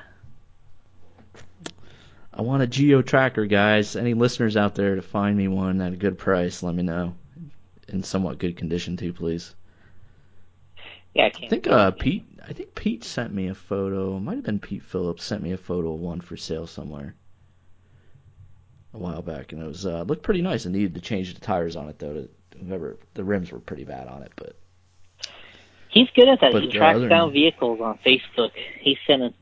I 2.34 2.42
want 2.42 2.64
a 2.64 2.68
Geo 2.68 3.02
Tracker, 3.02 3.46
guys. 3.48 3.98
Any 3.98 4.14
listeners 4.14 4.56
out 4.56 4.76
there 4.76 4.96
to 4.96 5.02
find 5.02 5.36
me 5.36 5.50
one 5.50 5.82
at 5.82 5.92
a 5.92 5.98
good 5.98 6.18
price, 6.18 6.64
let 6.64 6.74
me 6.74 6.84
know. 6.84 7.16
In 7.90 8.04
somewhat 8.04 8.38
good 8.38 8.56
condition 8.56 8.96
too, 8.96 9.12
please. 9.12 9.54
Yeah, 11.14 11.24
I 11.26 11.46
I 11.46 11.48
think 11.48 11.68
uh 11.68 11.92
Pete 11.92 12.26
I 12.48 12.54
think 12.54 12.74
Pete 12.76 13.04
sent 13.04 13.34
me 13.34 13.48
a 13.48 13.54
photo. 13.56 14.18
It 14.18 14.22
might 14.22 14.36
have 14.36 14.44
been 14.44 14.60
Pete 14.60 14.84
Phillips 14.84 15.24
sent 15.24 15.44
me 15.44 15.52
a 15.52 15.58
photo 15.58 15.94
of 15.94 16.00
one 16.00 16.22
for 16.22 16.36
sale 16.38 16.68
somewhere. 16.68 17.16
A 18.94 18.98
while 18.98 19.22
back 19.22 19.52
and 19.54 19.62
it 19.62 19.66
was 19.68 19.86
uh 19.86 20.04
looked 20.04 20.24
pretty 20.24 20.42
nice. 20.42 20.66
I 20.66 20.70
needed 20.72 20.96
to 20.96 21.02
change 21.02 21.34
the 21.34 21.40
tires 21.40 21.76
on 21.76 21.90
it 21.90 22.00
though 22.00 22.14
to 22.14 22.30
whoever 22.66 22.98
the 23.14 23.24
rims 23.24 23.52
were 23.52 23.60
pretty 23.60 23.84
bad 23.86 24.08
on 24.08 24.24
it, 24.24 24.32
but 24.36 24.56
He's 25.90 26.10
good 26.16 26.28
at 26.28 26.42
that. 26.42 26.52
But, 26.52 26.64
he 26.64 26.70
tracks 26.72 27.00
down 27.02 27.28
than- 27.28 27.34
vehicles 27.34 27.80
on 27.80 28.00
Facebook. 28.04 28.50
He 28.80 28.98
sends 29.06 29.36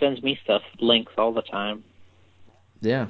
sends 0.00 0.20
me 0.20 0.36
stuff, 0.42 0.62
links 0.80 1.12
all 1.16 1.32
the 1.32 1.42
time. 1.42 1.84
yeah. 2.80 3.06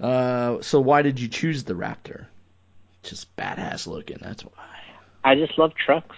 Uh 0.00 0.60
so 0.60 0.80
why 0.80 1.02
did 1.02 1.18
you 1.18 1.28
choose 1.28 1.64
the 1.64 1.74
Raptor? 1.74 2.26
Just 3.02 3.34
badass 3.36 3.86
looking, 3.86 4.18
that's 4.20 4.42
why. 4.44 4.77
I 5.24 5.34
just 5.34 5.58
love 5.58 5.72
trucks. 5.74 6.16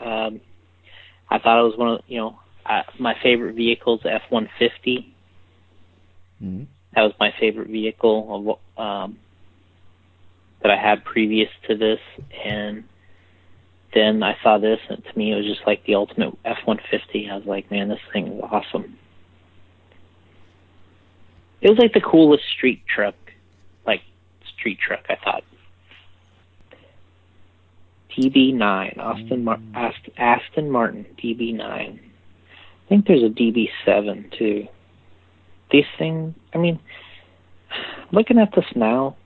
Um, 0.00 0.40
I 1.28 1.38
thought 1.38 1.60
it 1.60 1.68
was 1.68 1.76
one 1.76 1.94
of 1.94 2.00
you 2.06 2.18
know 2.18 2.38
uh, 2.64 2.82
my 2.98 3.14
favorite 3.22 3.54
vehicles, 3.54 4.00
F 4.04 4.22
one 4.30 4.48
fifty. 4.58 5.14
hmm 6.38 6.64
That 6.94 7.02
was 7.02 7.12
my 7.18 7.32
favorite 7.38 7.68
vehicle 7.68 8.58
of 8.76 8.84
um, 8.84 9.18
that 10.62 10.70
I 10.70 10.76
had 10.76 11.04
previous 11.04 11.48
to 11.68 11.76
this, 11.76 12.00
and 12.44 12.84
then 13.94 14.22
I 14.22 14.36
saw 14.42 14.58
this, 14.58 14.78
and 14.88 15.02
to 15.04 15.18
me 15.18 15.32
it 15.32 15.36
was 15.36 15.46
just 15.46 15.66
like 15.66 15.84
the 15.86 15.94
ultimate 15.94 16.34
F 16.44 16.58
one 16.64 16.78
fifty. 16.90 17.28
I 17.30 17.36
was 17.36 17.46
like, 17.46 17.70
man, 17.70 17.88
this 17.88 18.00
thing 18.12 18.28
is 18.28 18.40
awesome. 18.42 18.98
It 21.60 21.70
was 21.70 21.78
like 21.78 21.94
the 21.94 22.00
coolest 22.00 22.44
street 22.56 22.82
truck, 22.86 23.14
like 23.86 24.02
street 24.58 24.78
truck. 24.78 25.04
I 25.08 25.16
thought. 25.16 25.42
DB9, 28.16 28.98
Austin 28.98 29.44
Mar- 29.44 29.60
Ast- 29.74 30.08
Aston 30.16 30.70
Martin 30.70 31.04
DB9. 31.22 31.60
I 31.60 32.88
think 32.88 33.06
there's 33.06 33.22
a 33.22 33.28
DB7 33.28 34.36
too. 34.38 34.68
These 35.70 35.84
things, 35.98 36.34
I 36.54 36.58
mean, 36.58 36.78
looking 38.12 38.38
at 38.38 38.54
this 38.54 38.64
now, 38.74 39.16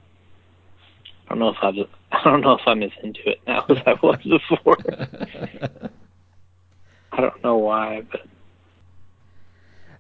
I 1.27 1.31
don't 1.31 1.39
know 1.39 1.51
if 1.51 1.59
I 1.63 1.69
was, 1.69 1.87
I 2.13 2.25
don't 2.25 2.41
know 2.41 2.55
if 2.55 2.63
I'm 2.67 2.83
as 2.83 2.91
into 3.03 3.21
it 3.29 3.41
now 3.47 3.65
as 3.69 3.79
I 3.87 3.95
was 4.03 4.19
before. 4.49 4.79
I 7.13 7.21
don't 7.21 7.45
know 7.45 7.57
why, 7.59 8.03
but 8.11 8.23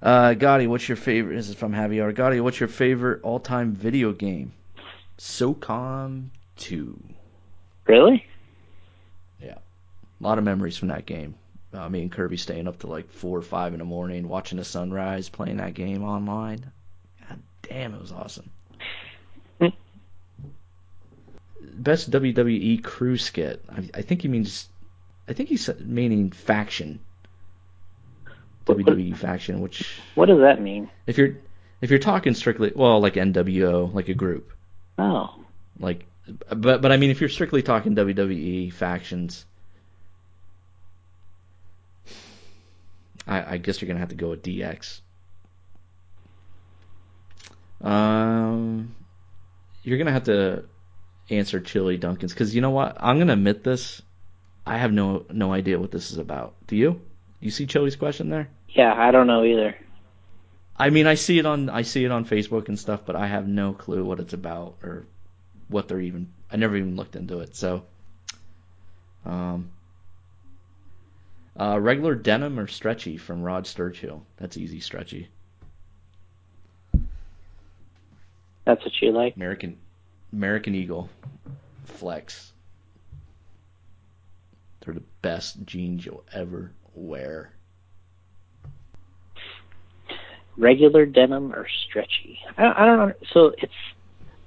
uh 0.02 0.30
Gotti, 0.34 0.66
what's 0.66 0.88
your 0.88 0.96
favorite 0.96 1.36
this 1.36 1.50
is 1.50 1.54
from 1.56 1.72
Javier. 1.72 2.14
Gotti, 2.14 2.40
what's 2.40 2.58
your 2.58 2.68
favorite 2.70 3.20
all 3.22 3.38
time 3.38 3.72
video 3.72 4.12
game? 4.12 4.52
SOCOM 5.18 6.28
two. 6.56 6.98
really, 7.86 8.24
A 10.20 10.24
lot 10.24 10.38
of 10.38 10.44
memories 10.44 10.76
from 10.76 10.88
that 10.88 11.06
game. 11.06 11.34
Uh, 11.72 11.88
me 11.88 12.02
and 12.02 12.12
Kirby 12.12 12.36
staying 12.36 12.66
up 12.68 12.80
to 12.80 12.88
like 12.88 13.10
four 13.10 13.38
or 13.38 13.42
five 13.42 13.72
in 13.72 13.78
the 13.78 13.84
morning, 13.84 14.28
watching 14.28 14.58
the 14.58 14.64
sunrise, 14.64 15.28
playing 15.28 15.58
that 15.58 15.74
game 15.74 16.02
online. 16.02 16.70
God 17.28 17.38
damn, 17.62 17.94
it 17.94 18.00
was 18.00 18.12
awesome. 18.12 18.50
Best 21.62 22.10
WWE 22.10 22.82
crew 22.82 23.16
skit. 23.16 23.64
I, 23.70 23.88
I 23.98 24.02
think 24.02 24.22
he 24.22 24.28
means. 24.28 24.68
I 25.28 25.32
think 25.32 25.48
he's 25.48 25.68
meaning 25.80 26.30
faction. 26.30 27.00
What- 28.66 28.76
what- 28.78 28.86
WWE 28.86 29.16
faction, 29.16 29.60
which 29.60 29.98
what 30.14 30.26
does 30.26 30.40
that 30.40 30.60
mean? 30.60 30.90
if 31.06 31.16
you're 31.18 31.36
if 31.80 31.90
you're 31.90 31.98
talking 31.98 32.34
strictly 32.34 32.72
well 32.74 33.00
like 33.00 33.14
NWO 33.14 33.92
like 33.92 34.08
a 34.08 34.14
group 34.14 34.52
Oh, 34.98 35.34
like 35.78 36.06
but 36.54 36.80
but 36.82 36.92
I 36.92 36.96
mean 36.96 37.10
if 37.10 37.20
you're 37.20 37.30
strictly 37.30 37.62
talking 37.62 37.96
WWE 37.96 38.72
factions 38.72 39.44
I 43.30 43.54
I 43.54 43.56
guess 43.58 43.80
you're 43.80 43.86
gonna 43.88 44.00
have 44.00 44.10
to 44.10 44.14
go 44.14 44.30
with 44.30 44.42
DX 44.42 45.00
um 47.82 48.94
you're 49.82 49.98
gonna 49.98 50.12
have 50.12 50.24
to 50.24 50.64
answer 51.30 51.60
Chili 51.60 51.96
Duncan's 51.96 52.32
because 52.32 52.54
you 52.54 52.60
know 52.60 52.70
what? 52.70 52.96
I'm 53.00 53.18
gonna 53.18 53.32
admit 53.32 53.64
this. 53.64 54.02
I 54.66 54.76
have 54.76 54.92
no 54.92 55.24
no 55.30 55.52
idea 55.52 55.78
what 55.78 55.90
this 55.90 56.10
is 56.10 56.18
about. 56.18 56.54
Do 56.66 56.76
you? 56.76 57.00
You 57.40 57.50
see 57.50 57.66
Chili's 57.66 57.96
question 57.96 58.28
there? 58.28 58.48
Yeah, 58.68 58.92
I 58.94 59.10
don't 59.10 59.26
know 59.26 59.44
either. 59.44 59.74
I 60.76 60.90
mean, 60.90 61.06
I 61.06 61.14
see 61.14 61.38
it 61.38 61.46
on 61.46 61.70
I 61.70 61.82
see 61.82 62.04
it 62.04 62.10
on 62.10 62.26
Facebook 62.26 62.68
and 62.68 62.78
stuff, 62.78 63.00
but 63.06 63.16
I 63.16 63.26
have 63.26 63.48
no 63.48 63.72
clue 63.72 64.04
what 64.04 64.20
it's 64.20 64.34
about 64.34 64.76
or 64.82 65.06
what 65.68 65.88
they're 65.88 66.00
even. 66.00 66.32
I 66.52 66.56
never 66.56 66.76
even 66.76 66.96
looked 66.96 67.16
into 67.16 67.40
it. 67.40 67.56
So, 67.56 67.84
um, 69.24 69.70
uh, 71.58 71.78
regular 71.80 72.14
denim 72.14 72.58
or 72.58 72.66
stretchy 72.66 73.16
from 73.16 73.42
Rod 73.42 73.64
Sturchill. 73.64 74.22
That's 74.36 74.56
easy, 74.56 74.80
stretchy. 74.80 75.28
That's 78.64 78.84
what 78.84 78.92
you 79.00 79.12
like. 79.12 79.36
American 79.36 79.78
American 80.32 80.74
Eagle 80.74 81.08
Flex. 81.84 82.52
They're 84.84 84.94
the 84.94 85.02
best 85.22 85.64
jeans 85.64 86.06
you'll 86.06 86.24
ever 86.32 86.72
wear. 86.94 87.52
Regular 90.56 91.06
denim 91.06 91.52
or 91.52 91.66
stretchy? 91.86 92.38
I 92.56 92.62
don't, 92.62 92.76
I 92.76 92.86
don't 92.86 93.08
know. 93.08 93.14
So 93.32 93.54
it's 93.58 93.72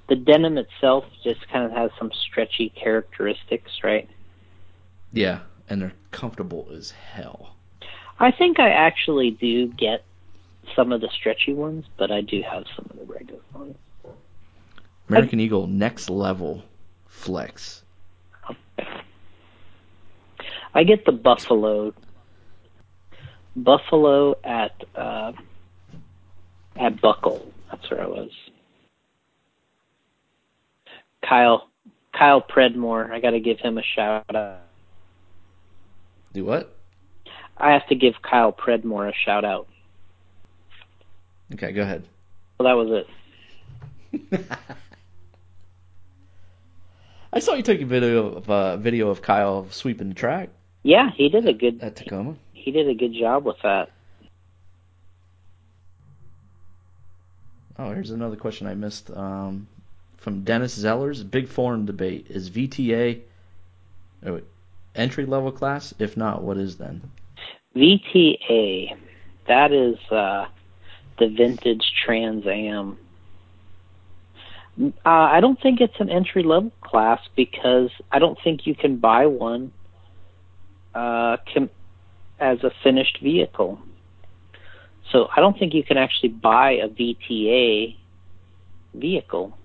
the 0.08 0.16
denim 0.16 0.58
itself 0.58 1.04
just 1.22 1.48
kind 1.48 1.64
of 1.64 1.72
has 1.72 1.90
some 1.98 2.10
stretchy 2.12 2.70
characteristics, 2.70 3.70
right? 3.82 4.08
Yeah, 5.12 5.40
and 5.68 5.80
they're 5.82 5.92
comfortable 6.10 6.68
as 6.74 6.90
hell. 6.90 7.56
I 8.18 8.30
think 8.30 8.60
I 8.60 8.70
actually 8.70 9.30
do 9.30 9.68
get 9.68 10.04
some 10.76 10.92
of 10.92 11.00
the 11.00 11.08
stretchy 11.08 11.52
ones, 11.52 11.84
but 11.96 12.10
I 12.10 12.20
do 12.20 12.42
have 12.42 12.64
some 12.76 12.86
of 12.90 12.96
the 12.96 13.12
regular 13.12 13.40
ones. 13.54 13.76
American 15.08 15.40
Eagle 15.40 15.66
next 15.66 16.08
level 16.08 16.62
flex. 17.06 17.82
I 20.74 20.82
get 20.82 21.04
the 21.04 21.12
buffalo, 21.12 21.94
buffalo 23.54 24.36
at 24.42 24.72
uh, 24.96 25.32
at 26.76 27.00
Buckle. 27.00 27.52
That's 27.70 27.88
where 27.90 28.02
I 28.02 28.06
was. 28.06 28.30
Kyle, 31.22 31.68
Kyle 32.12 32.42
Predmore. 32.42 33.10
I 33.10 33.20
got 33.20 33.30
to 33.30 33.40
give 33.40 33.58
him 33.60 33.78
a 33.78 33.82
shout 33.82 34.34
out. 34.34 34.63
Do 36.34 36.44
what? 36.44 36.76
I 37.56 37.72
have 37.72 37.86
to 37.88 37.94
give 37.94 38.14
Kyle 38.20 38.52
Predmore 38.52 39.08
a 39.08 39.12
shout 39.24 39.44
out. 39.44 39.68
Okay, 41.54 41.70
go 41.72 41.82
ahead. 41.82 42.04
Well, 42.58 42.68
that 42.68 42.74
was 42.74 43.06
it. 44.32 44.44
I 47.32 47.38
saw 47.38 47.54
you 47.54 47.62
take 47.62 47.80
a 47.80 47.86
video 47.86 48.26
of 48.34 48.50
uh, 48.50 48.76
video 48.76 49.10
of 49.10 49.22
Kyle 49.22 49.68
sweeping 49.70 50.08
the 50.08 50.14
track 50.14 50.50
Yeah, 50.82 51.10
he 51.16 51.28
did 51.28 51.46
a 51.48 51.52
good. 51.52 51.80
at 51.82 51.96
Tacoma. 51.96 52.36
He 52.52 52.70
did 52.70 52.88
a 52.88 52.94
good 52.94 53.14
job 53.14 53.44
with 53.44 53.56
that. 53.62 53.90
Oh, 57.76 57.92
here's 57.92 58.10
another 58.10 58.36
question 58.36 58.66
I 58.66 58.74
missed 58.74 59.10
um, 59.10 59.66
from 60.16 60.42
Dennis 60.44 60.78
Zellers. 60.78 61.28
Big 61.28 61.48
forum 61.48 61.86
debate: 61.86 62.26
Is 62.30 62.50
VTA 62.50 63.20
oh, 64.26 64.40
entry 64.94 65.26
level 65.26 65.52
class? 65.52 65.94
If 65.98 66.16
not, 66.16 66.42
what 66.42 66.56
is 66.56 66.76
then? 66.76 67.02
VTA, 67.76 68.96
that 69.48 69.72
is 69.72 69.96
uh, 70.10 70.46
the 71.18 71.28
vintage 71.28 71.92
Trans 72.04 72.46
Am. 72.46 72.98
Uh, 74.80 74.90
I 75.04 75.40
don't 75.40 75.60
think 75.60 75.80
it's 75.80 75.98
an 76.00 76.10
entry 76.10 76.42
level 76.42 76.72
class 76.80 77.20
because 77.36 77.90
I 78.10 78.18
don't 78.18 78.38
think 78.42 78.66
you 78.66 78.74
can 78.74 78.96
buy 78.96 79.26
one 79.26 79.72
uh, 80.94 81.36
com- 81.52 81.70
as 82.40 82.62
a 82.64 82.70
finished 82.82 83.18
vehicle. 83.22 83.78
So 85.12 85.28
I 85.34 85.40
don't 85.40 85.58
think 85.58 85.74
you 85.74 85.84
can 85.84 85.96
actually 85.96 86.30
buy 86.30 86.72
a 86.72 86.88
VTA 86.88 87.96
vehicle. 88.94 89.56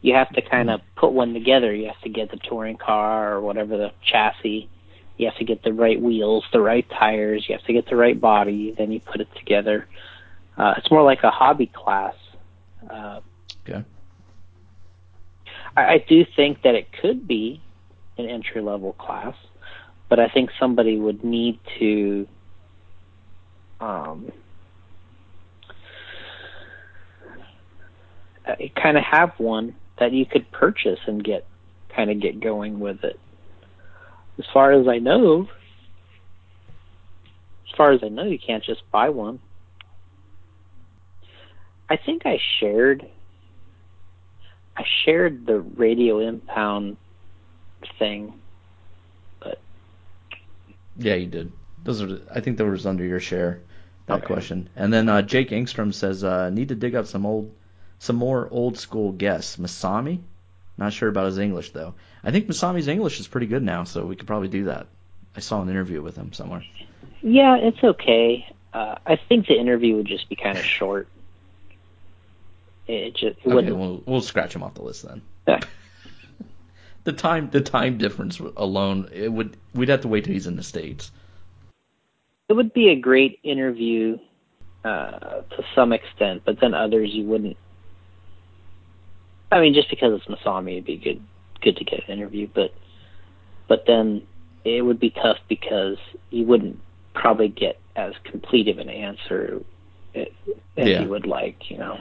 You 0.00 0.14
have 0.14 0.30
to 0.30 0.42
kind 0.42 0.70
of 0.70 0.80
put 0.96 1.12
one 1.12 1.34
together. 1.34 1.74
You 1.74 1.86
have 1.88 2.00
to 2.02 2.08
get 2.08 2.30
the 2.30 2.36
touring 2.36 2.76
car 2.76 3.34
or 3.34 3.40
whatever 3.40 3.76
the 3.76 3.90
chassis. 4.04 4.68
You 5.16 5.26
have 5.26 5.36
to 5.38 5.44
get 5.44 5.64
the 5.64 5.72
right 5.72 6.00
wheels, 6.00 6.44
the 6.52 6.60
right 6.60 6.86
tires. 6.88 7.44
You 7.48 7.56
have 7.56 7.64
to 7.66 7.72
get 7.72 7.88
the 7.88 7.96
right 7.96 8.18
body. 8.20 8.74
Then 8.78 8.92
you 8.92 9.00
put 9.00 9.20
it 9.20 9.28
together. 9.36 9.88
Uh, 10.56 10.74
it's 10.76 10.90
more 10.90 11.02
like 11.02 11.24
a 11.24 11.30
hobby 11.30 11.66
class. 11.66 12.14
Uh, 12.88 13.20
Okay. 13.68 13.84
I, 15.76 15.82
I 15.82 16.04
do 16.08 16.24
think 16.36 16.62
that 16.62 16.74
it 16.74 16.88
could 17.00 17.26
be 17.28 17.60
an 18.16 18.26
entry 18.26 18.62
level 18.62 18.94
class, 18.94 19.34
but 20.08 20.18
I 20.18 20.28
think 20.28 20.50
somebody 20.58 20.98
would 20.98 21.22
need 21.24 21.60
to 21.78 22.26
um, 23.80 24.32
kind 28.82 28.96
of 28.96 29.04
have 29.04 29.32
one 29.38 29.74
that 30.00 30.12
you 30.12 30.26
could 30.26 30.50
purchase 30.52 31.00
and 31.06 31.22
get 31.22 31.46
kind 31.94 32.10
of 32.10 32.20
get 32.20 32.40
going 32.40 32.80
with 32.80 33.02
it. 33.04 33.18
As 34.38 34.44
far 34.52 34.72
as 34.72 34.86
I 34.86 34.98
know, 34.98 35.48
as 37.68 37.76
far 37.76 37.92
as 37.92 38.00
I 38.02 38.08
know, 38.08 38.24
you 38.24 38.38
can't 38.38 38.62
just 38.64 38.82
buy 38.92 39.08
one. 39.08 39.40
I 41.90 41.96
think 41.96 42.22
I 42.26 42.38
shared 42.60 43.06
I 44.76 44.84
shared 45.04 45.44
the 45.46 45.58
radio 45.58 46.20
impound 46.20 46.96
thing, 47.98 48.34
but 49.40 49.58
Yeah, 50.96 51.14
you 51.14 51.26
did. 51.26 51.52
Those 51.84 52.02
are. 52.02 52.20
I 52.32 52.40
think 52.40 52.58
that 52.58 52.66
was 52.66 52.86
under 52.86 53.04
your 53.04 53.20
share. 53.20 53.60
That 54.06 54.18
Okay. 54.18 54.26
question. 54.26 54.68
And 54.76 54.92
then 54.92 55.08
uh, 55.08 55.22
Jake 55.22 55.50
Engstrom 55.50 55.92
says, 55.92 56.22
uh, 56.24 56.50
"Need 56.50 56.68
to 56.68 56.74
dig 56.74 56.94
up 56.94 57.06
some 57.06 57.26
old, 57.26 57.50
some 57.98 58.16
more 58.16 58.48
old 58.50 58.78
school 58.78 59.12
guests." 59.12 59.56
Masami. 59.56 60.20
Not 60.76 60.92
sure 60.92 61.08
about 61.08 61.26
his 61.26 61.38
English 61.38 61.72
though. 61.72 61.94
I 62.22 62.30
think 62.30 62.46
Masami's 62.46 62.88
English 62.88 63.18
is 63.20 63.26
pretty 63.28 63.46
good 63.46 63.62
now, 63.62 63.84
so 63.84 64.04
we 64.06 64.16
could 64.16 64.26
probably 64.26 64.48
do 64.48 64.64
that. 64.64 64.86
I 65.36 65.40
saw 65.40 65.60
an 65.62 65.68
interview 65.68 66.02
with 66.02 66.16
him 66.16 66.32
somewhere. 66.32 66.64
yeah, 67.22 67.56
it's 67.56 67.82
okay. 67.82 68.46
Uh, 68.72 68.96
I 69.06 69.16
think 69.16 69.46
the 69.46 69.54
interview 69.58 69.96
would 69.96 70.06
just 70.06 70.28
be 70.28 70.36
kind 70.36 70.56
of 70.58 70.64
short. 70.78 71.08
It 72.86 73.14
just 73.14 73.38
it 73.44 73.52
Okay, 73.52 73.72
we'll 73.72 74.02
we'll 74.06 74.20
scratch 74.20 74.54
him 74.54 74.62
off 74.62 74.74
the 74.74 74.82
list 74.82 75.02
then. 75.06 75.22
Yeah. 75.46 75.60
The 77.04 77.12
time 77.14 77.48
the 77.48 77.62
time 77.62 77.96
difference 77.96 78.38
alone, 78.38 79.08
it 79.14 79.32
would 79.32 79.56
we'd 79.74 79.88
have 79.88 80.02
to 80.02 80.08
wait 80.08 80.24
till 80.24 80.34
he's 80.34 80.46
in 80.46 80.56
the 80.56 80.62
states. 80.62 81.10
It 82.50 82.52
would 82.52 82.74
be 82.74 82.90
a 82.90 82.96
great 82.96 83.38
interview 83.42 84.18
uh, 84.84 85.40
to 85.40 85.64
some 85.74 85.94
extent, 85.94 86.42
but 86.44 86.60
then 86.60 86.74
others 86.74 87.08
you 87.14 87.24
wouldn't. 87.24 87.56
I 89.50 89.60
mean, 89.60 89.74
just 89.74 89.88
because 89.90 90.20
it's 90.20 90.26
Masami, 90.26 90.72
it'd 90.72 90.84
be 90.84 90.96
good 90.96 91.22
good 91.60 91.76
to 91.76 91.84
get 91.84 92.06
an 92.08 92.18
interview, 92.18 92.48
but 92.54 92.72
but 93.68 93.84
then 93.86 94.22
it 94.64 94.82
would 94.82 95.00
be 95.00 95.10
tough 95.10 95.38
because 95.48 95.96
you 96.30 96.44
wouldn't 96.44 96.80
probably 97.14 97.48
get 97.48 97.78
as 97.96 98.12
complete 98.24 98.68
of 98.68 98.78
an 98.78 98.88
answer 98.88 99.60
as 100.14 100.26
Yeah. 100.76 101.02
you 101.02 101.08
would 101.08 101.26
like, 101.26 101.70
you 101.70 101.78
know. 101.78 101.98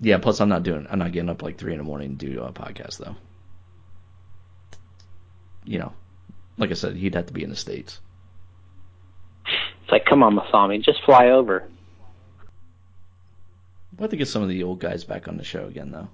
Yeah. 0.00 0.18
Plus, 0.18 0.40
I'm 0.40 0.48
not 0.48 0.62
doing. 0.62 0.86
I'm 0.90 0.98
not 0.98 1.12
getting 1.12 1.28
up 1.28 1.42
like 1.42 1.58
three 1.58 1.72
in 1.72 1.78
the 1.78 1.84
morning 1.84 2.16
to 2.16 2.26
do 2.26 2.42
a 2.42 2.52
podcast 2.52 2.98
though. 2.98 3.16
You 5.64 5.78
know, 5.80 5.92
like 6.56 6.70
I 6.70 6.74
said, 6.74 6.96
he'd 6.96 7.14
have 7.14 7.26
to 7.26 7.32
be 7.32 7.42
in 7.44 7.50
the 7.50 7.56
states. 7.56 8.00
It's 9.44 9.92
like, 9.92 10.04
come 10.06 10.22
on, 10.22 10.36
Masami, 10.36 10.82
just 10.82 11.02
fly 11.04 11.28
over. 11.28 11.68
We'll 13.98 14.04
have 14.04 14.10
to 14.10 14.16
get 14.16 14.28
some 14.28 14.42
of 14.42 14.48
the 14.48 14.62
old 14.62 14.78
guys 14.78 15.02
back 15.02 15.26
on 15.26 15.36
the 15.36 15.44
show 15.44 15.66
again 15.66 15.90
though. 15.90 16.08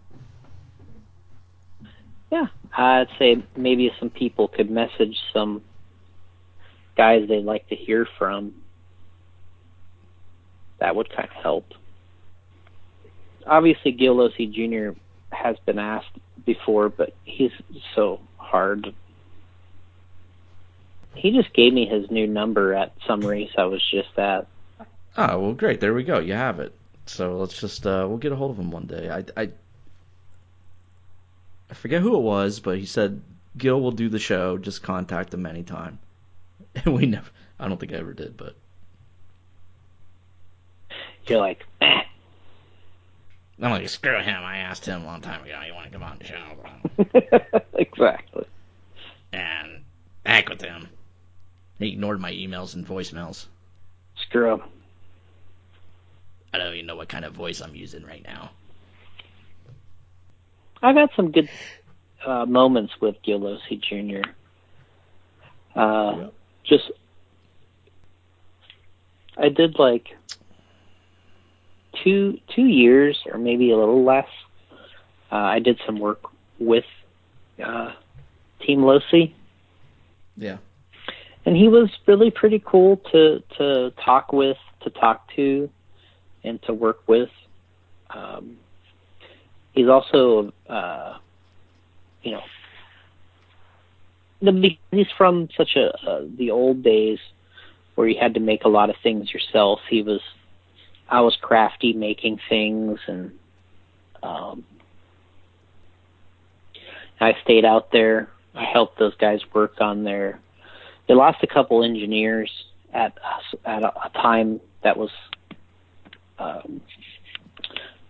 Yeah, 2.32 2.46
I'd 2.74 3.08
say 3.18 3.44
maybe 3.56 3.92
some 4.00 4.08
people 4.08 4.48
could 4.48 4.70
message 4.70 5.18
some 5.34 5.62
guys 6.96 7.28
they'd 7.28 7.44
like 7.44 7.68
to 7.68 7.76
hear 7.76 8.08
from. 8.18 8.54
That 10.78 10.96
would 10.96 11.10
kind 11.10 11.28
of 11.28 11.42
help. 11.42 11.74
Obviously, 13.46 13.92
Gil 13.92 14.16
Losi 14.16 14.50
Jr. 14.50 14.98
has 15.30 15.56
been 15.66 15.78
asked 15.78 16.08
before, 16.46 16.88
but 16.88 17.14
he's 17.24 17.52
so 17.94 18.18
hard. 18.38 18.94
He 21.14 21.32
just 21.32 21.52
gave 21.52 21.74
me 21.74 21.86
his 21.86 22.10
new 22.10 22.26
number 22.26 22.72
at 22.72 22.94
some 23.06 23.20
race 23.20 23.50
I 23.58 23.64
was 23.64 23.82
just 23.90 24.18
at. 24.18 24.46
Oh 25.16 25.38
well, 25.38 25.52
great. 25.52 25.80
There 25.80 25.94
we 25.94 26.02
go. 26.02 26.18
You 26.18 26.32
have 26.32 26.60
it. 26.60 26.74
So 27.06 27.36
let's 27.38 27.58
just 27.58 27.86
uh, 27.86 28.06
we'll 28.08 28.18
get 28.18 28.32
a 28.32 28.36
hold 28.36 28.50
of 28.52 28.58
him 28.58 28.70
one 28.70 28.86
day. 28.86 29.10
I 29.10 29.24
I 29.40 29.50
I 31.70 31.74
forget 31.74 32.02
who 32.02 32.16
it 32.16 32.22
was, 32.22 32.60
but 32.60 32.78
he 32.78 32.86
said 32.86 33.22
Gil 33.56 33.80
will 33.80 33.92
do 33.92 34.08
the 34.08 34.18
show. 34.18 34.58
Just 34.58 34.82
contact 34.82 35.32
him 35.34 35.46
anytime. 35.46 35.98
And 36.84 36.94
we 36.94 37.06
never. 37.06 37.30
I 37.58 37.68
don't 37.68 37.78
think 37.78 37.92
I 37.92 37.96
ever 37.96 38.14
did, 38.14 38.36
but 38.36 38.56
You're 41.26 41.38
like, 41.38 41.64
eh. 41.80 42.02
I'm 43.60 43.70
like, 43.70 43.88
screw 43.88 44.20
him. 44.20 44.42
I 44.42 44.58
asked 44.58 44.84
him 44.86 45.02
a 45.02 45.06
long 45.06 45.20
time 45.20 45.44
ago. 45.44 45.60
You 45.66 45.74
want 45.74 45.86
to 45.86 45.92
come 45.92 46.02
on 46.02 46.18
the 46.18 46.24
show? 46.24 47.60
exactly. 47.78 48.44
And 49.32 49.84
heck 50.26 50.48
with 50.48 50.60
him. 50.60 50.88
He 51.78 51.92
ignored 51.92 52.20
my 52.20 52.32
emails 52.32 52.74
and 52.74 52.86
voicemails. 52.86 53.46
Screw 54.16 54.54
him. 54.54 54.62
I 56.54 56.58
don't 56.58 56.72
even 56.74 56.86
know 56.86 56.94
what 56.94 57.08
kind 57.08 57.24
of 57.24 57.32
voice 57.32 57.60
I'm 57.60 57.74
using 57.74 58.04
right 58.04 58.22
now. 58.24 58.50
I've 60.80 60.94
had 60.94 61.08
some 61.16 61.32
good 61.32 61.48
uh, 62.24 62.46
moments 62.46 62.92
with 63.00 63.16
Gil 63.24 63.40
Losi 63.40 63.80
Jr. 63.82 64.28
Uh, 65.78 66.16
Yep. 66.18 66.32
Just, 66.64 66.90
I 69.36 69.48
did 69.48 69.78
like 69.78 70.16
two 72.02 72.38
two 72.54 72.64
years 72.66 73.18
or 73.30 73.38
maybe 73.38 73.70
a 73.72 73.76
little 73.76 74.04
less. 74.04 74.28
Uh, 75.32 75.34
I 75.36 75.58
did 75.58 75.80
some 75.84 75.98
work 75.98 76.22
with 76.58 76.84
uh, 77.62 77.92
Team 78.64 78.80
Losi, 78.80 79.34
Yeah. 80.36 80.58
and 81.44 81.56
he 81.56 81.68
was 81.68 81.90
really 82.06 82.30
pretty 82.30 82.62
cool 82.64 82.98
to 83.12 83.42
to 83.58 83.90
talk 84.02 84.32
with, 84.32 84.56
to 84.82 84.90
talk 84.90 85.28
to, 85.34 85.68
and 86.44 86.62
to 86.62 86.74
work 86.74 87.00
with. 87.06 87.30
Um, 88.10 88.58
he's 89.72 89.88
also, 89.88 90.52
uh, 90.68 91.18
you 92.22 92.32
know, 92.32 92.42
the 94.40 94.76
he's 94.90 95.06
from 95.16 95.48
such 95.56 95.76
a 95.76 95.88
uh, 96.08 96.24
the 96.36 96.50
old 96.50 96.82
days 96.82 97.18
where 97.94 98.08
you 98.08 98.18
had 98.20 98.34
to 98.34 98.40
make 98.40 98.64
a 98.64 98.68
lot 98.68 98.90
of 98.90 98.96
things 99.02 99.32
yourself. 99.32 99.80
He 99.88 100.02
was, 100.02 100.20
I 101.08 101.20
was 101.20 101.36
crafty 101.40 101.92
making 101.92 102.40
things, 102.48 102.98
and 103.06 103.32
um, 104.22 104.64
I 107.20 107.34
stayed 107.42 107.64
out 107.64 107.92
there. 107.92 108.28
I 108.54 108.64
helped 108.64 108.98
those 108.98 109.14
guys 109.16 109.40
work 109.52 109.80
on 109.80 110.04
their. 110.04 110.40
They 111.08 111.14
lost 111.14 111.38
a 111.42 111.46
couple 111.46 111.84
engineers 111.84 112.50
at 112.92 113.16
at 113.64 113.82
a, 113.82 113.92
a 114.06 114.10
time 114.14 114.60
that 114.82 114.96
was 114.96 115.10
um, 116.38 116.80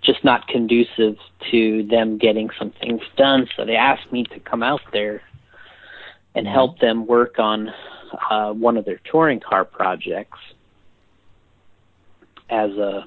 just 0.02 0.22
not 0.24 0.46
conducive 0.48 1.16
to 1.50 1.86
them 1.90 2.18
getting 2.18 2.50
some 2.58 2.72
things 2.80 3.00
done. 3.16 3.48
So 3.56 3.64
they 3.64 3.76
asked 3.76 4.12
me 4.12 4.24
to 4.24 4.40
come 4.40 4.62
out 4.62 4.80
there 4.92 5.22
and 6.34 6.46
help 6.46 6.78
them 6.78 7.06
work 7.06 7.38
on 7.38 7.72
uh, 8.30 8.52
one 8.52 8.76
of 8.76 8.84
their 8.84 9.00
touring 9.10 9.40
car 9.40 9.64
projects 9.64 10.38
as 12.50 12.70
a 12.72 13.06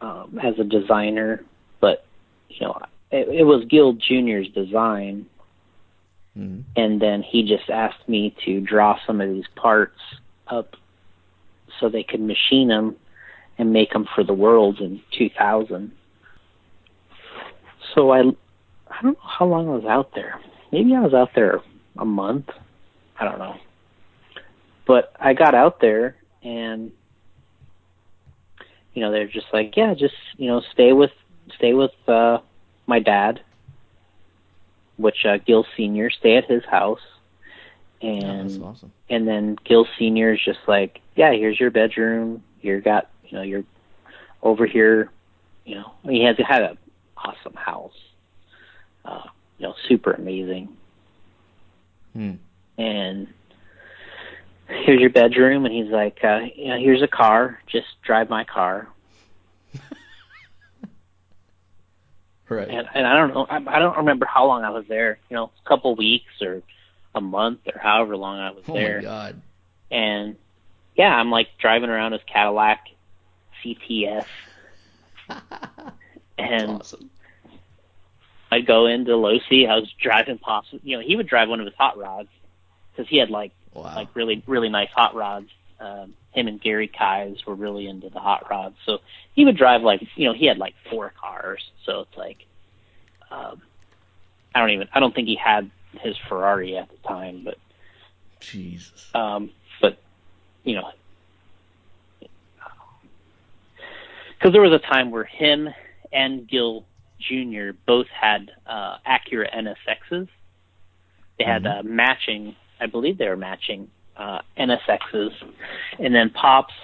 um, 0.00 0.38
as 0.42 0.58
a 0.58 0.64
designer. 0.64 1.44
But 1.80 2.04
you 2.48 2.66
know, 2.66 2.78
it, 3.10 3.28
it 3.28 3.44
was 3.44 3.64
Gil 3.66 3.94
Junior's 3.94 4.48
design, 4.48 5.26
hmm 6.34 6.60
and 6.76 7.00
then 7.00 7.22
he 7.22 7.42
just 7.44 7.70
asked 7.70 8.08
me 8.08 8.34
to 8.44 8.60
draw 8.60 8.98
some 9.06 9.20
of 9.20 9.28
these 9.30 9.46
parts 9.54 9.98
up 10.48 10.74
so 11.78 11.88
they 11.88 12.02
could 12.02 12.20
machine 12.20 12.68
them 12.68 12.96
and 13.58 13.72
make 13.72 13.90
them 13.92 14.06
for 14.14 14.24
the 14.24 14.34
world 14.34 14.80
in 14.80 15.00
2000. 15.16 15.92
So 17.94 18.10
I, 18.10 18.20
I 18.20 19.02
don't 19.02 19.12
know 19.14 19.16
how 19.22 19.46
long 19.46 19.68
I 19.68 19.72
was 19.72 19.84
out 19.84 20.10
there. 20.14 20.40
Maybe 20.72 20.94
I 20.94 21.00
was 21.00 21.14
out 21.14 21.30
there 21.34 21.60
a 21.96 22.04
month. 22.04 22.50
I 23.18 23.24
don't 23.24 23.38
know. 23.38 23.56
But 24.86 25.12
I 25.20 25.32
got 25.34 25.54
out 25.54 25.80
there 25.80 26.16
and 26.42 26.90
you 28.92 29.02
know 29.02 29.10
they're 29.10 29.26
just 29.28 29.46
like, 29.52 29.76
yeah, 29.76 29.94
just 29.94 30.14
you 30.36 30.48
know 30.48 30.60
stay 30.72 30.92
with 30.92 31.10
stay 31.56 31.72
with 31.74 31.92
uh 32.08 32.38
my 32.86 32.98
dad, 33.00 33.40
which 34.96 35.24
uh 35.24 35.38
Gil 35.38 35.64
Senior 35.76 36.10
stay 36.10 36.36
at 36.36 36.50
his 36.50 36.64
house. 36.64 37.00
Oh, 38.02 38.06
And 38.06 38.50
that's 38.50 38.60
awesome. 38.60 38.92
and 39.08 39.26
then 39.26 39.56
Gil 39.64 39.86
Senior 39.98 40.34
is 40.34 40.40
just 40.44 40.60
like, 40.66 41.00
yeah, 41.16 41.32
here's 41.32 41.58
your 41.58 41.70
bedroom. 41.70 42.42
You 42.60 42.80
got, 42.80 43.08
you 43.34 43.40
know, 43.40 43.42
you're 43.44 43.64
over 44.42 44.64
here. 44.64 45.10
You 45.64 45.74
know, 45.76 45.92
he 46.04 46.22
has 46.24 46.36
had 46.38 46.62
an 46.62 46.78
awesome 47.16 47.54
house. 47.54 47.96
Uh, 49.04 49.22
you 49.58 49.66
know, 49.66 49.74
super 49.88 50.12
amazing. 50.12 50.68
Hmm. 52.12 52.32
And 52.78 53.26
here's 54.68 55.00
your 55.00 55.10
bedroom, 55.10 55.64
and 55.66 55.74
he's 55.74 55.90
like, 55.90 56.18
uh, 56.22 56.40
you 56.54 56.68
know, 56.68 56.78
here's 56.78 57.02
a 57.02 57.08
car. 57.08 57.60
Just 57.66 57.86
drive 58.02 58.30
my 58.30 58.44
car. 58.44 58.88
Right. 62.46 62.68
And 62.68 62.86
and 62.94 63.06
I 63.06 63.16
don't 63.16 63.32
know, 63.34 63.46
I, 63.48 63.56
I 63.56 63.78
don't 63.78 63.96
remember 63.96 64.26
how 64.26 64.46
long 64.46 64.64
I 64.64 64.70
was 64.70 64.84
there. 64.86 65.18
You 65.30 65.36
know, 65.36 65.50
a 65.64 65.68
couple 65.68 65.94
weeks 65.96 66.42
or 66.42 66.62
a 67.14 67.20
month 67.20 67.60
or 67.72 67.78
however 67.80 68.16
long 68.18 68.38
I 68.38 68.50
was 68.50 68.64
oh 68.68 68.74
there. 68.74 68.98
my 68.98 69.02
god. 69.02 69.40
and 69.90 70.36
yeah, 70.94 71.08
I'm 71.16 71.30
like 71.30 71.48
driving 71.58 71.88
around 71.88 72.12
his 72.12 72.20
Cadillac 72.30 72.80
CTS, 73.64 74.26
and 76.38 76.70
awesome. 76.70 77.10
I'd 78.50 78.66
go 78.66 78.86
into 78.86 79.12
Losi. 79.12 79.68
I 79.68 79.76
was 79.76 79.90
driving 80.00 80.38
pops. 80.38 80.68
You 80.82 80.96
know, 80.98 81.02
he 81.02 81.16
would 81.16 81.26
drive 81.26 81.48
one 81.48 81.60
of 81.60 81.66
his 81.66 81.74
hot 81.76 81.98
rods 81.98 82.28
because 82.92 83.08
he 83.08 83.18
had 83.18 83.30
like 83.30 83.52
Wow. 83.72 83.92
like 83.96 84.14
really 84.14 84.40
really 84.46 84.68
nice 84.68 84.90
hot 84.94 85.16
rods. 85.16 85.48
Um, 85.80 86.14
him 86.32 86.46
and 86.46 86.60
Gary 86.60 86.86
Kives 86.88 87.44
were 87.44 87.56
really 87.56 87.88
into 87.88 88.08
the 88.08 88.20
hot 88.20 88.48
rods, 88.48 88.76
so 88.86 88.98
he 89.34 89.44
would 89.44 89.56
drive 89.56 89.82
like 89.82 90.00
you 90.14 90.26
know 90.28 90.32
he 90.32 90.46
had 90.46 90.58
like 90.58 90.74
four 90.88 91.12
cars. 91.20 91.68
So 91.84 92.00
it's 92.02 92.16
like 92.16 92.46
um, 93.32 93.60
I 94.54 94.60
don't 94.60 94.70
even 94.70 94.88
I 94.94 95.00
don't 95.00 95.12
think 95.12 95.26
he 95.26 95.34
had 95.34 95.70
his 96.00 96.16
Ferrari 96.28 96.76
at 96.76 96.88
the 96.88 96.96
time, 97.08 97.42
but 97.44 97.58
Jesus. 98.38 99.10
Um, 99.12 99.50
but 99.80 99.98
you 100.62 100.76
know, 100.76 100.90
because 104.44 104.52
there 104.52 104.60
was 104.60 104.78
a 104.78 104.92
time 104.92 105.10
where 105.10 105.24
him 105.24 105.70
and 106.12 106.46
Gil 106.46 106.84
Jr. 107.18 107.70
both 107.86 108.06
had 108.08 108.50
uh, 108.66 108.98
Acura 109.08 109.46
NSXs. 109.56 110.28
They 111.38 111.44
had 111.46 111.66
uh, 111.66 111.82
matching, 111.82 112.54
I 112.78 112.84
believe 112.84 113.16
they 113.16 113.26
were 113.26 113.38
matching 113.38 113.88
uh, 114.18 114.40
NSXs, 114.60 115.30
and 115.98 116.14
then 116.14 116.28
Pops 116.28 116.74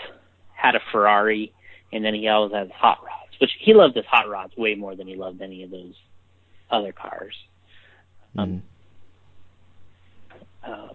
had 0.54 0.74
a 0.74 0.80
Ferrari, 0.90 1.52
and 1.92 2.02
then 2.02 2.14
he 2.14 2.28
always 2.28 2.54
had 2.54 2.70
hot 2.70 3.04
rods, 3.04 3.38
which 3.42 3.50
he 3.60 3.74
loved 3.74 3.94
his 3.94 4.06
hot 4.06 4.26
rods 4.26 4.56
way 4.56 4.74
more 4.74 4.96
than 4.96 5.06
he 5.06 5.14
loved 5.14 5.42
any 5.42 5.62
of 5.62 5.70
those 5.70 5.94
other 6.70 6.92
cars. 6.92 7.34
Um, 8.38 8.62
uh, 10.66 10.88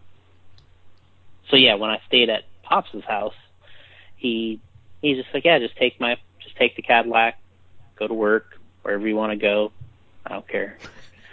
so 1.52 1.58
yeah, 1.58 1.76
when 1.76 1.92
I 1.92 2.00
stayed 2.08 2.32
at 2.32 2.42
Pops's 2.64 3.04
house, 3.08 3.36
he 4.18 4.60
he's 5.04 5.18
just 5.18 5.30
like, 5.32 5.46
yeah, 5.46 5.60
just 5.60 5.78
take 5.78 6.02
my 6.02 6.16
just 6.56 6.60
take 6.60 6.76
the 6.76 6.82
Cadillac, 6.82 7.40
go 7.96 8.08
to 8.08 8.14
work 8.14 8.58
wherever 8.82 9.08
you 9.08 9.16
want 9.16 9.32
to 9.32 9.38
go. 9.38 9.72
I 10.26 10.30
don't 10.34 10.48
care. 10.48 10.78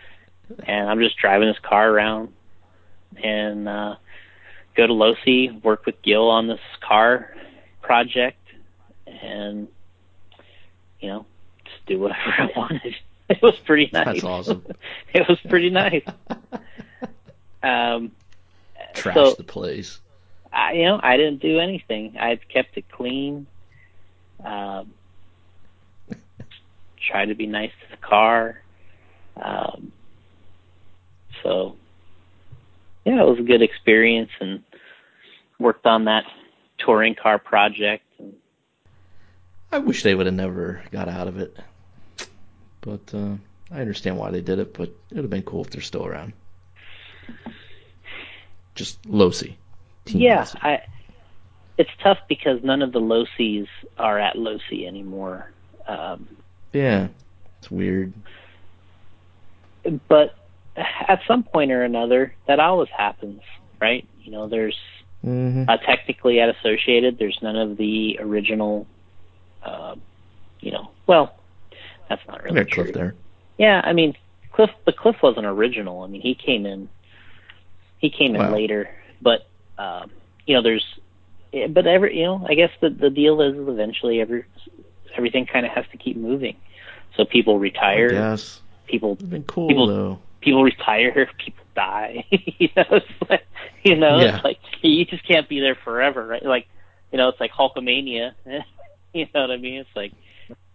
and 0.67 0.89
I'm 0.89 1.01
just 1.01 1.17
driving 1.17 1.49
this 1.49 1.59
car 1.59 1.91
around 1.91 2.33
and 3.23 3.69
uh, 3.69 3.97
go 4.75 4.87
to 4.87 4.93
Losi, 4.93 5.63
work 5.63 5.87
with 5.87 6.01
Gil 6.03 6.29
on 6.29 6.47
this 6.47 6.61
car 6.81 7.35
project, 7.81 8.39
and 9.07 9.69
you 11.01 11.09
know, 11.09 11.27
just 11.65 11.87
do 11.87 11.99
whatever 11.99 12.21
I 12.39 12.51
wanted. 12.57 12.95
It 13.29 13.41
was 13.43 13.57
pretty 13.65 13.91
nice. 13.93 14.05
That's 14.07 14.25
awesome. 14.25 14.65
it 15.15 15.27
was 15.29 15.39
pretty 15.49 15.71
nice. 15.71 16.05
Um, 17.63 18.13
Trash 18.95 19.15
so- 19.15 19.35
the 19.35 19.45
place. 19.45 20.01
I, 20.55 20.73
you 20.73 20.85
know, 20.85 21.01
I 21.03 21.17
didn't 21.17 21.41
do 21.41 21.61
anything. 21.61 22.19
I 22.19 22.37
kept 22.37 22.77
it 22.77 22.85
clean. 22.91 23.47
Um, 24.45 24.93
tried 27.09 27.27
to 27.27 27.35
be 27.35 27.47
nice 27.47 27.71
to 27.71 27.91
the 27.91 27.97
car. 27.97 28.61
Um, 29.37 29.93
so, 31.43 31.77
yeah, 33.05 33.23
it 33.23 33.27
was 33.27 33.39
a 33.39 33.43
good 33.43 33.63
experience 33.63 34.31
and 34.41 34.63
worked 35.59 35.87
on 35.87 36.05
that 36.05 36.25
touring 36.79 37.15
car 37.15 37.39
project. 37.39 38.05
And, 38.19 38.35
I 39.71 39.79
wish 39.79 40.03
they 40.03 40.15
would 40.15 40.27
have 40.27 40.35
never 40.35 40.83
got 40.91 41.09
out 41.09 41.29
of 41.29 41.39
it. 41.39 41.57
But 42.81 43.15
uh, 43.15 43.37
I 43.71 43.81
understand 43.81 44.19
why 44.19 44.31
they 44.31 44.41
did 44.41 44.59
it, 44.59 44.75
but 44.75 44.89
it 44.89 45.15
would 45.15 45.25
have 45.25 45.31
been 45.31 45.43
cool 45.43 45.65
if 45.65 45.71
they're 45.71 45.81
still 45.81 46.05
around. 46.05 46.33
Just 48.75 49.03
Losi. 49.03 49.55
Yeah, 50.07 50.43
Losi. 50.43 50.57
I. 50.63 50.83
It's 51.79 51.91
tough 52.03 52.19
because 52.29 52.63
none 52.63 52.83
of 52.83 52.93
the 52.93 53.01
Losies 53.01 53.67
are 53.99 54.19
at 54.19 54.37
Losi 54.37 54.87
anymore. 54.87 55.51
Um, 55.89 56.29
Yeah. 56.73 57.09
It's 57.59 57.71
weird. 57.71 58.13
but 60.09 60.35
at 60.77 61.21
some 61.29 61.43
point 61.43 61.71
or 61.71 61.83
another, 61.85 62.35
that 62.47 62.59
always 62.61 62.89
happens, 62.97 63.41
right? 63.81 64.07
You 64.23 64.33
know, 64.33 64.49
there's 64.49 64.77
hmm 65.23 65.65
uh, 65.69 65.77
technically 65.87 66.41
at 66.41 66.49
Associated, 66.49 67.19
there's 67.19 67.39
none 67.43 67.57
of 67.57 67.77
the 67.77 68.19
original, 68.21 68.87
uh, 69.63 69.95
you 70.61 70.73
know, 70.73 70.91
well, 71.07 71.37
That's 72.09 72.23
not 72.27 72.43
really 72.43 72.57
got 72.57 72.71
Cliff 72.71 72.87
true. 72.87 72.93
there. 72.93 73.15
Yeah, 73.59 73.81
I 73.85 73.93
mean, 73.93 74.15
Cliff, 74.53 74.71
but 74.85 74.97
Cliff 74.97 75.17
wasn't 75.23 75.47
original. 75.47 76.03
I 76.03 76.09
mean, 76.09 76.21
he 76.21 76.35
came 76.35 76.67
in, 76.67 76.89
he 77.99 78.11
came 78.11 78.35
in 78.35 78.53
later, 78.53 78.91
but 79.21 79.47
um, 79.79 80.11
you 80.47 80.55
know, 80.57 80.63
there's, 80.63 80.85
eh, 81.53 81.69
but 81.69 81.87
every, 81.87 82.19
you 82.19 82.25
know, 82.25 82.45
I 82.49 82.55
guess 82.55 82.71
the 82.81 82.91
the 82.91 83.11
deal 83.11 83.41
is 83.41 83.55
eventually 83.57 84.21
every 84.21 84.45
everything 85.17 85.47
kind 85.47 85.67
of 85.67 85.73
has 85.73 85.85
to 85.93 85.97
keep 85.99 86.17
moving. 86.17 86.57
So 87.17 87.25
people 87.25 87.59
retire, 87.59 88.11
guess. 88.11 88.61
people 88.87 89.13
It's 89.15 89.23
been 89.25 89.45
cool 89.45 89.69
People- 89.69 89.87
though. 89.87 90.19
people 90.41 90.63
retire, 90.65 91.29
people 91.39 91.65
die. 91.75 92.25
you 92.31 92.69
know, 92.77 92.85
it's 92.91 93.07
like, 93.31 93.45
you 93.83 93.97
know, 93.97 94.19
Yeah. 94.21 94.37
it's 94.37 94.45
like 94.45 94.59
you 94.83 95.05
just 95.05 95.27
can't 95.27 95.49
be 95.49 95.61
there 95.61 95.75
forever, 95.75 96.27
right? 96.27 96.45
Like, 96.45 96.67
you 97.11 97.19
know, 97.19 97.29
it's 97.29 97.41
like 97.41 97.53
Hulkamania. 97.53 98.33
you 99.15 99.27
know 99.35 99.41
what 99.43 99.51
I 99.51 99.57
mean? 99.59 99.81
It's 99.81 99.91
like, 99.97 100.13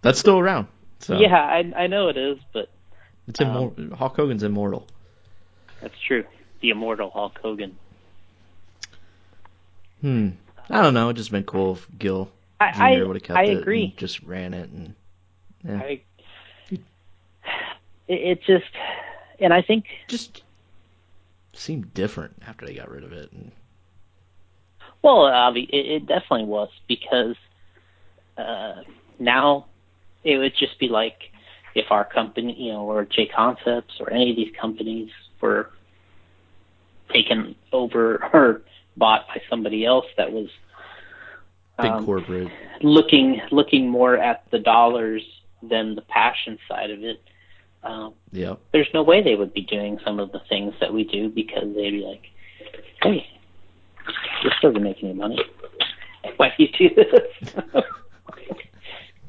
That's 0.02 0.20
still 0.20 0.38
around. 0.40 0.68
So 1.00 1.20
yeah, 1.20 1.36
I 1.36 1.72
I 1.76 1.88
know 1.88 2.08
it 2.10 2.18
is, 2.18 2.38
but 2.54 2.70
it's 3.28 3.40
immortal. 3.40 3.96
Hulk 3.96 4.16
Hogan's 4.16 4.42
immortal. 4.44 4.88
that's 5.82 6.00
true. 6.08 6.24
The 6.62 6.70
immortal 6.72 7.10
Hulk 7.12 7.38
Hogan. 7.42 7.78
Hmm. 10.02 10.30
I 10.70 10.82
don't 10.82 10.94
know. 10.94 11.06
It'd 11.08 11.18
just 11.18 11.32
been 11.32 11.44
cool 11.44 11.74
if 11.74 11.88
Gil 11.98 12.30
I 12.60 12.96
I, 12.96 13.04
would 13.04 13.16
have 13.16 13.24
kept 13.24 13.38
I 13.38 13.44
agree. 13.46 13.94
just 13.98 14.22
ran 14.24 14.54
it 14.54 14.70
and 14.70 14.96
yeah. 15.64 15.78
I, 15.78 16.02
it, 16.70 16.82
it 18.08 18.44
just, 18.44 18.66
and 19.40 19.54
I 19.54 19.62
think 19.62 19.86
just 20.08 20.44
seemed 21.54 21.94
different 21.94 22.36
after 22.48 22.66
they 22.66 22.74
got 22.74 22.90
rid 22.90 23.04
of 23.04 23.12
it. 23.12 23.32
And 23.32 23.52
Well, 25.02 25.24
obvi- 25.24 25.70
it, 25.70 25.86
it 25.86 26.06
definitely 26.08 26.46
was 26.46 26.70
because 26.88 27.36
uh, 28.38 28.84
now 29.20 29.66
it 30.24 30.38
would 30.38 30.56
just 30.56 30.80
be 30.80 30.88
like 30.88 31.32
if 31.76 31.92
our 31.92 32.06
company, 32.06 32.56
you 32.58 32.74
know, 32.74 32.82
or 32.90 33.06
J 33.06 33.28
Concepts 33.28 33.96
or 34.00 34.12
any 34.12 34.30
of 34.32 34.36
these 34.36 34.54
companies 34.60 35.10
were 35.42 35.70
taken 37.12 37.56
over 37.72 38.24
or 38.34 38.62
bought 38.96 39.28
by 39.28 39.42
somebody 39.50 39.86
else 39.86 40.06
that 40.18 40.32
was 40.32 40.50
big 41.78 41.92
um, 41.92 42.06
corporate. 42.06 42.50
looking 42.82 43.42
looking 43.52 43.90
more 43.90 44.18
at 44.18 44.44
the 44.52 44.60
dollars 44.60 45.24
than 45.62 45.96
the 45.96 46.02
passion 46.04 46.58
side 46.68 46.92
of 46.92 47.04
it. 47.04 47.22
Um, 47.84 48.14
Yep. 48.32 48.60
there's 48.74 48.90
no 48.94 49.04
way 49.04 49.22
they 49.24 49.36
would 49.36 49.54
be 49.54 49.62
doing 49.62 50.00
some 50.04 50.20
of 50.20 50.32
the 50.32 50.42
things 50.50 50.74
that 50.82 50.94
we 50.94 51.04
do 51.04 51.30
because 51.30 51.74
they'd 51.76 51.92
be 51.92 52.04
like, 52.04 52.24
"Hey, 53.02 53.26
this 54.44 54.54
doesn't 54.62 54.84
make 54.84 55.04
any 55.04 55.14
money. 55.14 55.40
Why 56.38 56.52
do 56.58 56.64
you 56.64 56.70
do 56.90 56.96
this?" 56.96 57.54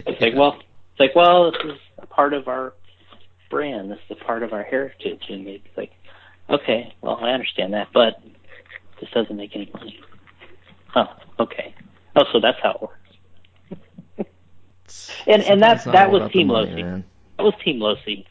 it's 0.06 0.20
like, 0.20 0.34
well, 0.34 0.56
it's 0.58 1.00
like, 1.00 1.14
well, 1.14 1.52
this 1.52 1.60
is 1.64 1.78
a 1.98 2.06
part 2.06 2.32
of 2.34 2.48
our 2.48 2.72
brand. 3.50 3.90
This 3.90 3.98
is 4.08 4.16
a 4.20 4.24
part 4.24 4.42
of 4.42 4.52
our 4.52 4.62
heritage, 4.62 5.22
and 5.28 5.46
they'd 5.46 5.62
be 5.64 5.70
like, 5.76 5.92
"Okay, 6.50 6.94
well, 7.02 7.18
I 7.22 7.30
understand 7.30 7.74
that, 7.74 7.88
but 7.92 8.20
this 9.00 9.10
doesn't 9.10 9.36
make 9.36 9.54
any 9.54 9.70
money." 9.72 10.00
Oh, 10.96 11.06
okay. 11.40 11.74
Oh, 12.18 12.24
so 12.32 12.40
that's 12.40 12.58
how 12.60 12.72
it 12.72 12.82
works. 12.82 14.28
And- 15.26 15.42
and 15.42 15.62
that- 15.62 15.84
that 15.84 16.10
was 16.10 16.30
Team 16.32 16.48
money, 16.48 16.82
Losi. 16.82 17.04
That 17.36 17.42
was 17.44 17.54
Team 17.64 17.78
Losi 17.78 18.24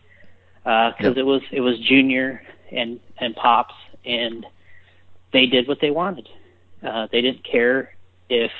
because 0.64 1.16
Yep. 1.16 1.18
it 1.18 1.24
was 1.26 1.42
it 1.52 1.62
was 1.62 1.80
Junior 1.80 2.42
and 2.72 3.00
and 3.20 3.34
Pops, 3.36 3.74
and 4.06 4.46
they 5.32 5.46
did 5.46 5.68
what 5.68 5.80
they 5.80 5.92
wanted. 5.92 6.28
Uh, 6.84 7.08
they 7.12 7.22
didn't 7.22 7.44
care 7.44 7.96
if 8.30 8.52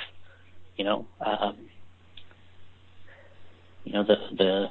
you 0.76 0.84
know 0.84 1.06
um, 1.20 1.56
you 3.84 3.92
know 3.92 4.04
the 4.04 4.16
the 4.36 4.70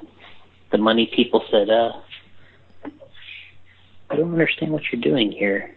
the 0.72 0.78
money 0.78 1.06
people 1.14 1.44
said. 1.50 1.70
Uh, 1.70 1.92
I 4.10 4.16
don't 4.16 4.32
understand 4.32 4.72
what 4.72 4.82
you're 4.90 5.00
doing 5.02 5.30
here. 5.30 5.74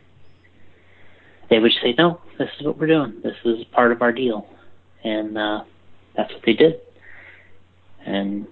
They 1.50 1.60
would 1.60 1.74
say, 1.84 1.94
"No, 1.98 2.22
this 2.40 2.50
is 2.60 2.66
what 2.66 2.78
we're 2.78 2.88
doing. 2.88 3.22
This 3.22 3.36
is 3.44 3.66
part 3.66 3.92
of 3.92 4.02
our 4.02 4.12
deal," 4.14 4.48
and 5.04 5.38
uh, 5.38 5.64
that's 6.16 6.32
what 6.34 6.42
they 6.46 6.54
did. 6.54 6.80
And 8.06 8.48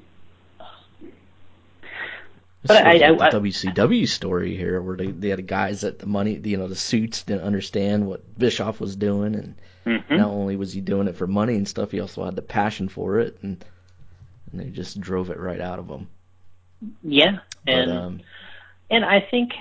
But 2.66 2.86
I- 2.86 2.92
I- 2.92 2.98
the 3.32 3.38
WCW 3.40 4.06
story 4.08 4.56
here, 4.56 4.82
where 4.82 4.98
they 4.98 5.08
they 5.08 5.30
had 5.30 5.48
guys 5.48 5.82
that 5.82 6.00
the 6.00 6.06
money, 6.08 6.40
you 6.44 6.58
know, 6.58 6.68
the 6.68 6.76
suits 6.76 7.24
didn't 7.24 7.44
understand 7.44 8.06
what 8.06 8.38
Bischoff 8.38 8.80
was 8.82 8.96
doing, 8.96 9.34
and 9.36 9.56
mhm. 9.86 10.18
not 10.18 10.30
only 10.30 10.56
was 10.58 10.74
he 10.74 10.82
doing 10.82 11.08
it 11.08 11.16
for 11.16 11.26
money 11.26 11.56
and 11.56 11.68
stuff, 11.68 11.92
he 11.92 12.00
also 12.02 12.26
had 12.26 12.36
the 12.36 12.42
passion 12.42 12.90
for 12.90 13.20
it, 13.20 13.38
and 13.42 13.64
and 14.52 14.60
they 14.60 14.70
just 14.70 15.00
drove 15.00 15.30
it 15.30 15.40
right 15.40 15.62
out 15.62 15.80
of 15.80 15.88
him. 15.88 16.08
yeah, 17.04 17.40
But 17.66 17.74
and 17.74 17.92
um, 17.92 18.22
And 18.90 19.06
I 19.06 19.22
think 19.22 19.52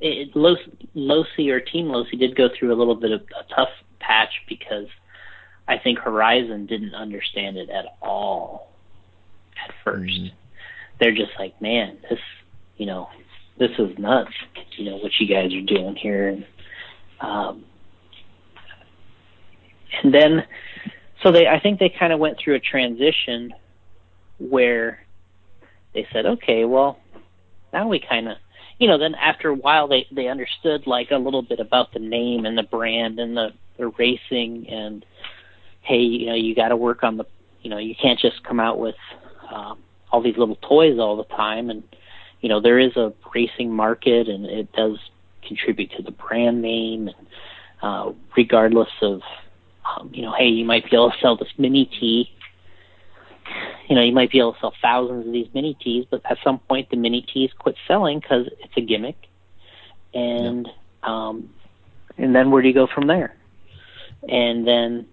it, 0.00 0.34
Los, 0.36 0.58
Losi 0.96 1.50
or 1.50 1.60
Team 1.60 1.86
Losi 1.86 2.18
did 2.18 2.34
go 2.36 2.48
through 2.48 2.72
a 2.72 2.76
little 2.78 2.94
bit 2.94 3.10
of 3.10 3.22
a 3.22 3.54
tough 3.54 3.70
patch 3.98 4.30
because 4.48 4.86
I 5.68 5.76
think 5.78 5.98
Horizon 5.98 6.66
didn't 6.66 6.94
understand 6.94 7.58
it 7.58 7.68
at 7.68 7.84
all 8.00 8.72
at 9.62 9.74
1st 9.84 10.10
Mhm. 10.10 10.32
They're 10.98 11.14
just 11.14 11.32
like, 11.38 11.60
man, 11.60 11.98
this, 12.08 12.18
you 12.76 12.86
know, 12.86 13.08
this 13.58 13.70
is 13.78 13.96
nuts. 13.98 14.32
You 14.76 14.90
know 14.90 14.96
what 14.96 15.12
you 15.20 15.26
guys 15.26 15.52
are 15.54 15.60
doing 15.60 15.96
here, 15.96 16.28
and 16.28 16.46
um, 17.20 17.64
and 20.02 20.14
then 20.14 20.44
so 21.22 21.32
they, 21.32 21.46
I 21.46 21.60
think 21.60 21.78
they 21.78 21.88
kind 21.88 22.12
of 22.12 22.20
went 22.20 22.38
through 22.38 22.54
a 22.54 22.60
transition 22.60 23.52
where 24.38 25.04
they 25.94 26.06
said, 26.12 26.26
okay, 26.26 26.64
well, 26.64 27.00
now 27.72 27.88
we 27.88 27.98
kind 28.00 28.28
of 28.28 28.36
you 28.78 28.86
know, 28.86 28.98
then 28.98 29.14
after 29.16 29.48
a 29.48 29.54
while 29.54 29.88
they 29.88 30.06
they 30.12 30.28
understood 30.28 30.86
like 30.86 31.10
a 31.10 31.16
little 31.16 31.42
bit 31.42 31.60
about 31.60 31.92
the 31.92 31.98
name 31.98 32.46
and 32.46 32.56
the 32.56 32.62
brand 32.62 33.18
and 33.18 33.36
the 33.36 33.50
the 33.76 33.88
racing 33.88 34.68
and 34.68 35.04
hey, 35.88 36.00
you 36.00 36.26
know, 36.26 36.34
you 36.34 36.54
got 36.54 36.68
to 36.68 36.76
work 36.76 37.02
on 37.02 37.16
the, 37.16 37.24
you 37.62 37.70
know, 37.70 37.78
you 37.78 37.94
can't 38.00 38.20
just 38.20 38.44
come 38.44 38.60
out 38.60 38.78
with 38.78 38.94
um, 39.52 39.78
all 40.12 40.22
these 40.22 40.36
little 40.36 40.56
toys 40.56 40.98
all 40.98 41.16
the 41.16 41.24
time 41.34 41.70
and 41.70 41.82
you 42.40 42.48
know, 42.48 42.60
there 42.60 42.78
is 42.78 42.96
a 42.96 43.12
racing 43.34 43.72
market 43.72 44.28
and 44.28 44.46
it 44.46 44.70
does 44.72 44.96
contribute 45.46 45.90
to 45.96 46.02
the 46.02 46.12
brand 46.12 46.62
name 46.62 47.08
and 47.08 47.26
uh 47.80 48.12
regardless 48.36 48.88
of 49.02 49.22
um, 49.88 50.10
you 50.12 50.22
know, 50.22 50.34
hey, 50.36 50.48
you 50.48 50.64
might 50.64 50.84
be 50.84 50.96
able 50.96 51.10
to 51.10 51.16
sell 51.20 51.36
this 51.36 51.48
mini 51.56 51.86
T. 51.86 52.30
you 53.88 53.96
know, 53.96 54.02
you 54.02 54.12
might 54.12 54.30
be 54.30 54.38
able 54.38 54.52
to 54.52 54.60
sell 54.60 54.74
thousands 54.82 55.26
of 55.26 55.32
these 55.32 55.48
mini 55.54 55.74
Ts, 55.82 56.06
but 56.10 56.20
at 56.28 56.38
some 56.44 56.58
point 56.58 56.90
the 56.90 56.96
mini 56.96 57.22
Ts 57.22 57.52
quit 57.58 57.76
selling 57.86 58.20
because 58.20 58.46
it's 58.60 58.76
a 58.76 58.80
gimmick. 58.80 59.16
And 60.14 60.68
um, 61.02 61.50
and 62.16 62.34
then 62.34 62.50
where 62.50 62.60
do 62.62 62.68
you 62.68 62.74
go 62.74 62.86
from 62.86 63.06
there? 63.06 63.34
And 64.28 64.66
then 64.66 65.06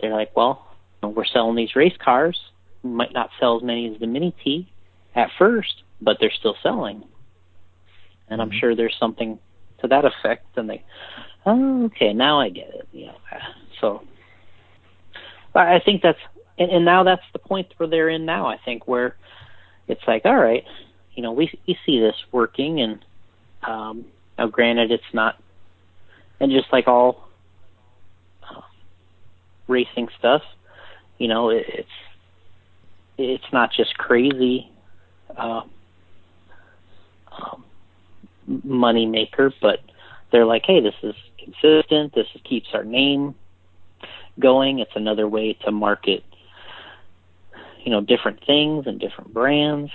they're 0.00 0.12
like, 0.12 0.36
well, 0.36 0.66
we're 1.02 1.24
selling 1.24 1.56
these 1.56 1.76
race 1.76 1.96
cars. 2.02 2.38
We 2.82 2.90
might 2.90 3.12
not 3.12 3.30
sell 3.38 3.56
as 3.56 3.62
many 3.62 3.92
as 3.92 4.00
the 4.00 4.06
mini 4.06 4.34
T 4.42 4.72
at 5.14 5.30
first, 5.38 5.82
but 6.00 6.18
they're 6.20 6.30
still 6.30 6.56
selling. 6.62 7.04
And 8.28 8.40
I'm 8.40 8.50
Mhm. 8.50 8.60
sure 8.60 8.74
there's 8.74 8.96
something 8.98 9.38
to 9.78 9.88
that 9.88 10.04
effect. 10.04 10.56
And 10.56 10.68
they, 10.68 10.82
oh, 11.46 11.84
okay, 11.86 12.12
now 12.12 12.40
I 12.40 12.48
get 12.48 12.74
it. 12.74 12.88
You 12.92 13.06
know, 13.06 13.16
so 13.80 14.02
I 15.54 15.78
think 15.80 16.02
that's 16.02 16.18
and, 16.58 16.70
and 16.70 16.84
now 16.84 17.02
that's 17.02 17.22
the 17.32 17.38
point 17.38 17.68
where 17.76 17.88
they're 17.88 18.08
in 18.08 18.24
now. 18.24 18.46
I 18.46 18.58
think 18.64 18.86
where 18.86 19.16
it's 19.88 20.06
like, 20.06 20.24
all 20.24 20.36
right, 20.36 20.64
you 21.14 21.22
know, 21.22 21.32
we 21.32 21.50
we 21.66 21.78
see 21.84 22.00
this 22.00 22.16
working, 22.32 22.80
and 22.80 23.04
um, 23.62 24.04
now 24.38 24.46
granted, 24.46 24.90
it's 24.90 25.02
not, 25.12 25.40
and 26.40 26.50
just 26.50 26.72
like 26.72 26.88
all 26.88 27.23
racing 29.68 30.08
stuff, 30.18 30.42
you 31.18 31.28
know, 31.28 31.50
it, 31.50 31.64
it's 31.68 31.88
it's 33.16 33.52
not 33.52 33.70
just 33.72 33.96
crazy 33.96 34.70
uh, 35.36 35.62
um, 37.40 37.64
money 38.64 39.06
maker, 39.06 39.52
but 39.60 39.80
they're 40.32 40.44
like, 40.44 40.64
hey, 40.66 40.80
this 40.80 40.94
is 41.02 41.14
consistent. 41.38 42.14
This 42.14 42.26
keeps 42.44 42.68
our 42.74 42.84
name 42.84 43.34
going. 44.40 44.80
It's 44.80 44.96
another 44.96 45.28
way 45.28 45.52
to 45.64 45.70
market, 45.70 46.24
you 47.84 47.92
know, 47.92 48.00
different 48.00 48.44
things 48.44 48.86
and 48.86 48.98
different 48.98 49.32
brands, 49.32 49.92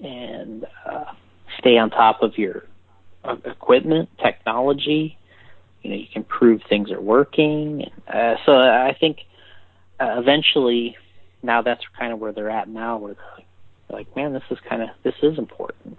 and 0.00 0.66
uh, 0.84 1.12
stay 1.58 1.78
on 1.78 1.90
top 1.90 2.22
of 2.22 2.36
your 2.36 2.64
equipment, 3.44 4.08
technology. 4.22 5.16
You 5.82 5.90
know, 5.90 5.96
you 5.96 6.06
can 6.12 6.24
prove 6.24 6.62
things 6.68 6.90
are 6.90 7.00
working. 7.00 7.90
Uh, 8.06 8.34
so 8.44 8.52
I 8.52 8.96
think 8.98 9.18
uh, 10.00 10.16
eventually, 10.18 10.96
now 11.42 11.62
that's 11.62 11.82
kind 11.98 12.12
of 12.12 12.18
where 12.18 12.32
they're 12.32 12.50
at 12.50 12.68
now, 12.68 12.98
where 12.98 13.14
they're 13.14 13.98
like, 13.98 14.14
man, 14.16 14.32
this 14.32 14.42
is 14.50 14.58
kind 14.68 14.82
of 14.82 14.88
this 15.02 15.14
is 15.22 15.38
important. 15.38 15.98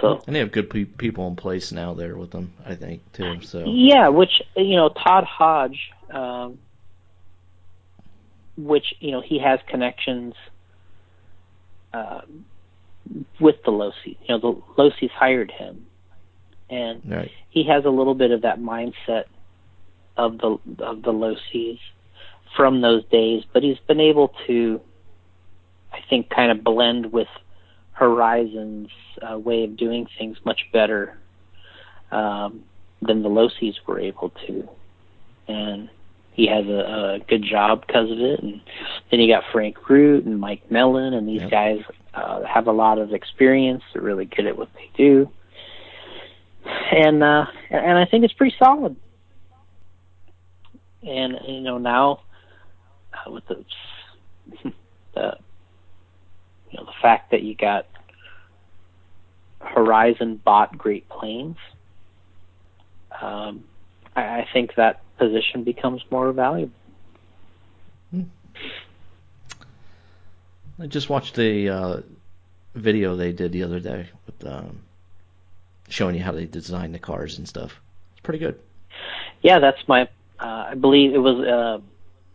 So 0.00 0.22
and 0.26 0.36
they 0.36 0.40
have 0.40 0.52
good 0.52 0.68
pe- 0.70 0.84
people 0.84 1.26
in 1.28 1.36
place 1.36 1.72
now 1.72 1.94
there 1.94 2.16
with 2.16 2.30
them, 2.30 2.52
I 2.64 2.74
think 2.74 3.12
too. 3.12 3.40
So 3.42 3.64
Yeah, 3.66 4.08
which 4.08 4.42
you 4.56 4.76
know, 4.76 4.90
Todd 4.90 5.24
Hodge, 5.24 5.90
um, 6.10 6.58
which 8.56 8.94
you 9.00 9.12
know 9.12 9.20
he 9.20 9.38
has 9.38 9.58
connections 9.68 10.34
uh, 11.92 12.20
with 13.40 13.56
the 13.64 13.70
Losi. 13.70 14.16
You 14.26 14.28
know, 14.28 14.38
the 14.38 14.82
Losi's 14.82 15.12
hired 15.12 15.50
him, 15.50 15.85
and 16.70 17.00
Right. 17.04 17.30
he 17.50 17.64
has 17.64 17.84
a 17.84 17.90
little 17.90 18.14
bit 18.14 18.30
of 18.30 18.42
that 18.42 18.58
mindset 18.60 19.24
of 20.16 20.38
the 20.38 20.58
of 20.80 21.02
the 21.02 21.12
low 21.12 21.36
seas 21.52 21.78
from 22.56 22.80
those 22.80 23.04
days, 23.06 23.44
but 23.52 23.62
he's 23.62 23.78
been 23.86 24.00
able 24.00 24.32
to, 24.46 24.80
I 25.92 25.98
think, 26.08 26.30
kind 26.30 26.50
of 26.50 26.64
blend 26.64 27.12
with 27.12 27.28
Horizon's 27.92 28.88
uh, 29.22 29.38
way 29.38 29.64
of 29.64 29.76
doing 29.76 30.06
things 30.18 30.38
much 30.44 30.60
better 30.72 31.18
um, 32.12 32.62
than 33.02 33.22
the 33.22 33.28
low 33.28 33.48
seas 33.60 33.74
were 33.86 34.00
able 34.00 34.30
to, 34.46 34.68
and 35.48 35.88
he 36.32 36.46
has 36.46 36.66
a, 36.66 37.14
a 37.14 37.18
good 37.28 37.42
job 37.42 37.86
because 37.86 38.10
of 38.10 38.18
it. 38.20 38.40
And 38.42 38.60
then 39.10 39.20
you 39.20 39.32
got 39.32 39.44
Frank 39.52 39.88
Root 39.88 40.24
and 40.24 40.38
Mike 40.40 40.70
Mellon, 40.70 41.14
and 41.14 41.28
these 41.28 41.42
Yep. 41.42 41.50
guys 41.50 41.80
uh, 42.14 42.42
have 42.44 42.66
a 42.66 42.72
lot 42.72 42.98
of 42.98 43.12
experience. 43.12 43.82
They're 43.92 44.02
really 44.02 44.26
good 44.26 44.46
at 44.46 44.56
what 44.56 44.68
they 44.74 44.90
do, 44.96 45.28
and 46.92 47.22
uh, 47.22 47.46
and 47.70 47.98
I 47.98 48.06
think 48.06 48.24
it's 48.24 48.34
pretty 48.34 48.56
solid. 48.58 48.96
And 51.02 51.38
you 51.46 51.60
know 51.60 51.78
now 51.78 52.20
uh, 53.14 53.30
with 53.30 53.46
the 53.46 53.64
the 55.14 55.38
you 56.70 56.78
know 56.78 56.84
the 56.84 56.94
fact 57.00 57.30
that 57.30 57.42
you 57.42 57.54
got 57.54 57.86
Horizon 59.60 60.40
bought 60.44 60.76
Great 60.76 61.08
Plains, 61.08 61.56
um, 63.20 63.64
I, 64.14 64.22
I 64.22 64.48
think 64.52 64.74
that 64.76 65.02
position 65.18 65.64
becomes 65.64 66.02
more 66.10 66.32
valuable. 66.32 66.72
I 70.78 70.86
just 70.86 71.08
watched 71.08 71.36
the 71.36 71.70
uh, 71.70 72.00
video 72.74 73.16
they 73.16 73.32
did 73.32 73.52
the 73.52 73.62
other 73.62 73.80
day 73.80 74.08
with 74.26 74.46
um, 74.46 74.80
showing 75.88 76.14
you 76.16 76.22
how 76.22 76.32
they 76.32 76.46
design 76.46 76.92
the 76.92 76.98
cars 76.98 77.38
and 77.38 77.48
stuff. 77.48 77.72
It's 78.12 78.20
pretty 78.22 78.38
good. 78.38 78.58
Yeah, 79.42 79.58
that's 79.58 79.86
my. 79.88 80.02
Uh, 80.40 80.68
I 80.70 80.74
believe 80.74 81.14
it 81.14 81.18
was. 81.18 81.38
Uh, 81.46 81.80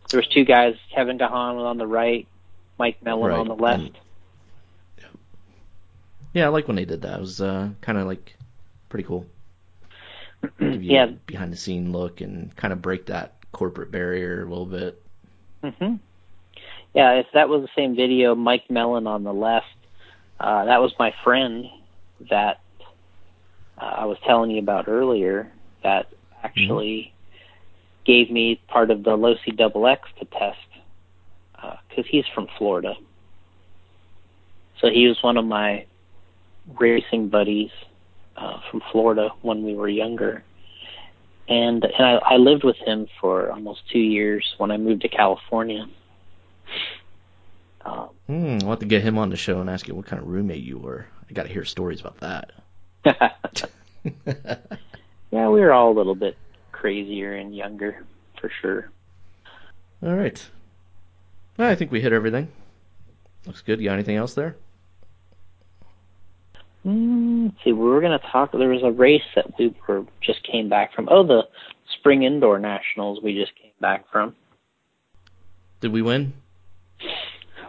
there 0.10 0.20
was 0.20 0.28
two 0.28 0.46
guys. 0.46 0.76
Kevin 0.94 1.18
Gahan 1.18 1.56
was 1.56 1.66
on 1.66 1.78
the 1.78 1.88
right, 1.88 2.28
Mike 2.78 3.02
Mellon 3.04 3.32
Right, 3.32 3.40
on 3.40 3.48
the 3.48 3.56
left. 3.56 3.84
and- 3.84 3.98
Yeah, 6.34 6.46
I 6.46 6.48
like 6.50 6.68
when 6.68 6.78
they 6.78 6.86
did 6.86 7.02
that. 7.02 7.18
It 7.18 7.22
was 7.22 7.42
uh, 7.42 7.70
kind 7.82 7.98
of 7.98 8.08
like 8.08 8.36
pretty 8.90 9.04
cool. 9.04 9.26
Give 10.60 10.82
you 10.84 10.92
yeah. 10.92 11.06
behind 11.26 11.52
the 11.52 11.58
scene 11.58 11.92
look 11.92 12.22
and 12.22 12.56
kind 12.56 12.72
of 12.72 12.82
break 12.82 13.08
that 13.08 13.34
corporate 13.52 13.92
barrier 13.92 14.44
a 14.44 14.50
little 14.50 14.66
bit. 14.66 15.02
hmm 15.62 15.96
Yeah, 16.94 17.14
if 17.14 17.28
that 17.34 17.50
was 17.50 17.62
the 17.64 17.70
same 17.76 17.96
video, 17.96 18.34
Mike 18.34 18.70
Mellon 18.70 19.08
on 19.08 19.24
the 19.24 19.34
left, 19.34 19.66
uh, 20.40 20.66
that 20.66 20.82
was 20.82 20.94
my 20.98 21.14
friend 21.24 21.66
that 22.30 22.62
I 23.86 24.06
was 24.06 24.18
telling 24.26 24.52
you 24.52 24.60
about 24.60 24.88
earlier 24.88 25.52
that 25.84 26.08
actually 26.44 27.14
gave 28.06 28.32
me 28.32 28.62
part 28.68 28.92
of 28.92 29.04
the 29.04 29.12
Losi 29.12 29.56
Double 29.56 29.88
X 29.88 30.08
to 30.20 30.26
test 30.26 30.58
because 31.90 32.06
he's 32.10 32.26
from 32.34 32.48
Florida. 32.58 32.96
So 34.80 34.90
he 34.90 35.08
was 35.08 35.22
one 35.22 35.38
of 35.38 35.46
my 35.46 35.86
racing 36.80 37.30
buddies 37.30 37.70
uh, 38.38 38.60
from 38.70 38.82
Florida 38.92 39.30
when 39.42 39.64
we 39.64 39.76
were 39.76 39.90
younger. 39.90 40.44
And 41.48 41.84
and 41.84 42.06
I, 42.06 42.14
I 42.16 42.38
lived 42.38 42.64
with 42.64 42.78
him 42.78 43.08
for 43.20 43.52
almost 43.52 43.82
two 43.92 44.00
years 44.00 44.56
when 44.58 44.72
I 44.72 44.78
moved 44.78 45.02
to 45.02 45.10
California. 45.10 45.86
Um, 47.84 48.10
Hmm, 48.28 48.60
I'll 48.62 48.70
have 48.70 48.80
to 48.80 48.86
get 48.86 49.02
him 49.02 49.18
on 49.18 49.30
the 49.30 49.36
show 49.36 49.60
and 49.60 49.70
ask 49.70 49.88
you 49.88 49.96
what 49.96 50.06
kind 50.06 50.22
of 50.22 50.28
roommate 50.30 50.64
you 50.64 50.78
were. 50.78 51.06
I 51.30 51.34
got 51.34 51.44
to 51.44 51.50
hear 51.50 51.66
stories 51.66 52.00
about 52.00 52.20
that. 52.22 52.52
yeah, 53.06 54.58
we 55.32 55.60
were 55.60 55.72
all 55.72 55.92
a 55.92 55.98
little 55.98 56.16
bit 56.16 56.38
crazier 56.72 57.36
and 57.36 57.56
younger, 57.56 58.04
for 58.40 58.52
sure. 58.62 58.90
All 60.04 60.16
right. 60.16 60.50
Well, 61.58 61.70
I 61.70 61.76
think 61.76 61.92
we 61.92 62.02
hit 62.02 62.14
everything. 62.14 62.48
Looks 63.46 63.62
good. 63.62 63.80
You 63.80 63.90
got 63.90 63.94
anything 63.94 64.18
else 64.18 64.34
there? 64.34 64.56
Mm, 66.86 67.46
let's 67.46 67.64
see, 67.64 67.72
we 67.72 67.88
were 67.88 68.02
going 68.02 68.18
to 68.18 68.28
talk. 68.28 68.52
There 68.52 68.70
was 68.70 68.84
a 68.84 68.92
race 68.92 69.22
that 69.36 69.58
we 69.58 69.76
were 69.88 70.06
just 70.22 70.44
came 70.44 70.70
back 70.70 70.94
from. 70.94 71.08
Oh, 71.12 71.26
the 71.26 71.44
Spring 72.00 72.24
Indoor 72.24 72.60
Nationals 72.60 73.20
we 73.22 73.34
just 73.34 73.56
came 73.56 73.72
back 73.80 74.06
from. 74.12 74.36
Did 75.80 75.92
we 75.92 76.02
win? 76.02 76.34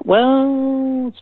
Well, 0.05 1.13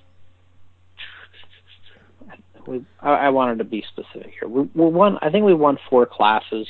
we, 2.67 2.85
I, 3.01 3.11
I 3.11 3.29
wanted 3.31 3.59
to 3.59 3.65
be 3.65 3.85
specific 3.89 4.33
here. 4.39 4.49
We, 4.49 4.63
we 4.75 4.87
won. 4.87 5.19
I 5.23 5.31
think 5.31 5.45
we 5.45 5.55
won 5.55 5.79
four 5.89 6.07
classes. 6.07 6.67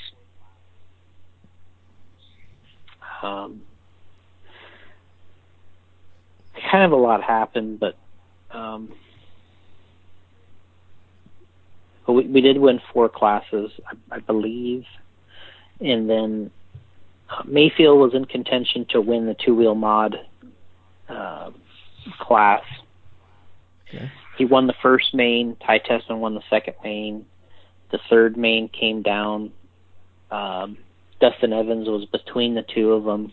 Um, 3.23 3.63
kind 6.71 6.85
of 6.85 6.93
a 6.93 6.97
lot 6.97 7.23
happened, 7.23 7.81
but 7.81 7.97
um, 8.51 8.93
but 12.07 12.13
we, 12.13 12.27
we 12.27 12.41
did 12.41 12.59
win 12.59 12.81
four 12.93 13.09
classes, 13.09 13.71
I, 13.87 14.17
I 14.17 14.19
believe, 14.21 14.85
and 15.81 16.09
then 16.09 16.51
uh, 17.29 17.43
Maifield 17.43 17.99
was 18.01 18.15
in 18.15 18.25
contention 18.25 18.87
to 18.91 19.01
win 19.01 19.27
the 19.27 19.35
two 19.35 19.55
wheel 19.55 19.75
mod 19.75 20.17
uh, 21.09 21.51
class. 22.19 22.63
Okay. 23.89 24.11
He 24.41 24.47
won 24.47 24.67
the 24.67 24.75
first 24.81 25.13
main. 25.13 25.55
Ty 25.57 25.81
Tessman 25.81 26.19
won 26.19 26.35
the 26.35 26.41
second 26.49 26.73
main. 26.83 27.27
The 27.91 27.99
third 28.09 28.39
main 28.39 28.71
came 28.71 29.03
down. 29.03 29.53
Um, 30.31 30.79
Dustin 31.21 31.53
Evans 31.53 31.87
was 31.87 32.07
between 32.07 32.55
the 32.55 32.63
two 32.63 32.93
of 32.93 33.05
them 33.05 33.33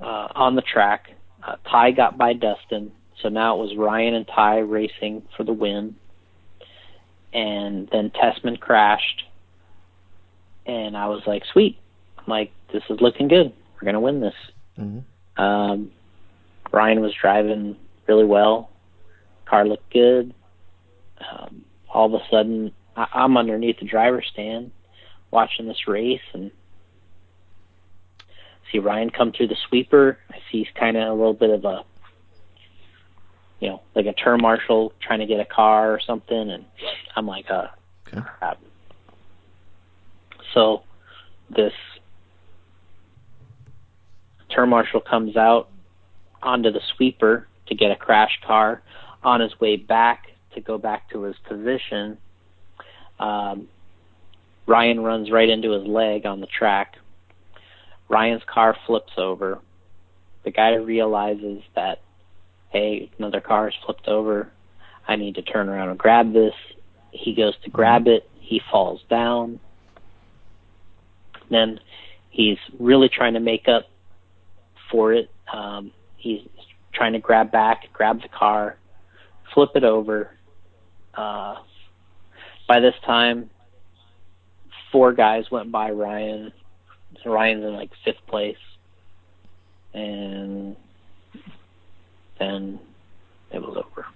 uh, 0.00 0.28
on 0.34 0.56
the 0.56 0.62
track. 0.62 1.10
Uh, 1.46 1.56
Ty 1.70 1.90
got 1.90 2.16
by 2.16 2.32
Dustin, 2.32 2.92
so 3.20 3.28
now 3.28 3.56
it 3.56 3.58
was 3.58 3.76
Ryan 3.76 4.14
and 4.14 4.26
Ty 4.26 4.60
racing 4.60 5.22
for 5.36 5.44
the 5.44 5.52
win. 5.52 5.96
And 7.34 7.90
then 7.92 8.10
Tessman 8.12 8.56
crashed, 8.58 9.24
and 10.64 10.96
I 10.96 11.08
was 11.08 11.20
like, 11.26 11.42
"Sweet, 11.52 11.76
I'm 12.16 12.24
like 12.26 12.52
this 12.72 12.84
is 12.88 13.02
looking 13.02 13.28
good. 13.28 13.52
We're 13.74 13.84
gonna 13.84 14.00
win 14.00 14.20
this." 14.20 14.34
hmm 14.76 15.00
Um, 15.36 15.92
Ryan 16.72 17.02
was 17.02 17.12
driving 17.20 17.76
really 18.08 18.24
well. 18.24 18.70
Car 19.46 19.66
looked 19.66 19.90
good. 19.92 20.34
Um, 21.18 21.64
all 21.92 22.12
of 22.12 22.20
a 22.20 22.24
sudden, 22.30 22.72
I- 22.96 23.08
I'm 23.12 23.36
underneath 23.36 23.78
the 23.78 23.86
driver's 23.86 24.26
stand 24.32 24.72
watching 25.30 25.66
this 25.66 25.88
race 25.88 26.20
and 26.34 26.50
see 28.70 28.78
Ryan 28.78 29.10
come 29.10 29.32
through 29.32 29.48
the 29.48 29.56
sweeper. 29.68 30.18
I 30.30 30.36
see 30.50 30.64
he's 30.64 30.68
kind 30.74 30.96
of 30.96 31.08
a 31.08 31.12
little 31.14 31.34
bit 31.34 31.50
of 31.50 31.64
a, 31.64 31.84
you 33.60 33.68
know, 33.68 33.82
like 33.94 34.06
a 34.06 34.12
turn 34.12 34.42
marshal 34.42 34.92
trying 35.00 35.20
to 35.20 35.26
get 35.26 35.40
a 35.40 35.44
car 35.44 35.92
or 35.92 36.00
something, 36.00 36.50
and 36.50 36.64
I'm 37.14 37.26
like, 37.26 37.50
uh, 37.50 37.68
Okay. 38.08 38.20
crap. 38.20 38.58
So 40.52 40.82
this 41.50 41.72
turn 44.48 44.68
marshal 44.68 45.00
comes 45.00 45.36
out 45.36 45.68
onto 46.42 46.70
the 46.70 46.80
sweeper 46.94 47.48
to 47.66 47.74
get 47.74 47.90
a 47.90 47.96
crash 47.96 48.38
car. 48.46 48.82
On 49.26 49.40
his 49.40 49.58
way 49.58 49.76
back 49.76 50.28
to 50.54 50.60
go 50.60 50.78
back 50.78 51.10
to 51.10 51.24
his 51.24 51.34
position, 51.48 52.16
um, 53.18 53.66
Ryan 54.66 55.00
runs 55.00 55.32
right 55.32 55.48
into 55.48 55.72
his 55.72 55.84
leg 55.84 56.26
on 56.26 56.40
the 56.40 56.46
track. 56.46 56.94
Ryan's 58.08 58.44
car 58.46 58.76
flips 58.86 59.14
over. 59.18 59.58
The 60.44 60.52
guy 60.52 60.74
realizes 60.74 61.60
that, 61.74 62.02
hey, 62.70 63.10
another 63.18 63.40
car 63.40 63.68
has 63.68 63.74
flipped 63.84 64.06
over. 64.06 64.48
I 65.08 65.16
need 65.16 65.34
to 65.34 65.42
turn 65.42 65.68
around 65.68 65.88
and 65.88 65.98
grab 65.98 66.32
this. 66.32 66.54
He 67.10 67.34
goes 67.34 67.54
to 67.64 67.70
grab 67.70 68.06
it. 68.06 68.30
He 68.38 68.60
falls 68.70 69.00
down. 69.10 69.58
Then 71.50 71.80
he's 72.30 72.58
really 72.78 73.08
trying 73.08 73.34
to 73.34 73.40
make 73.40 73.66
up 73.66 73.86
for 74.88 75.12
it. 75.12 75.30
Um, 75.52 75.90
he's 76.16 76.42
trying 76.94 77.14
to 77.14 77.18
grab 77.18 77.50
back, 77.50 77.92
grab 77.92 78.22
the 78.22 78.28
car, 78.28 78.76
flip 79.54 79.70
it 79.74 79.84
over. 79.84 80.30
Uh, 81.14 81.56
by 82.68 82.80
this 82.80 82.94
time, 83.04 83.50
four 84.92 85.12
guys 85.12 85.50
went 85.50 85.70
by 85.72 85.90
Ryan. 85.90 86.52
Ryan's 87.24 87.64
in 87.64 87.74
like 87.74 87.90
fifth 88.04 88.24
place, 88.28 88.56
and 89.94 90.76
then 92.38 92.78
it 93.50 93.60
was 93.60 93.76
over. 93.76 94.06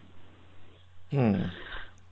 Hmm. 1.11 1.49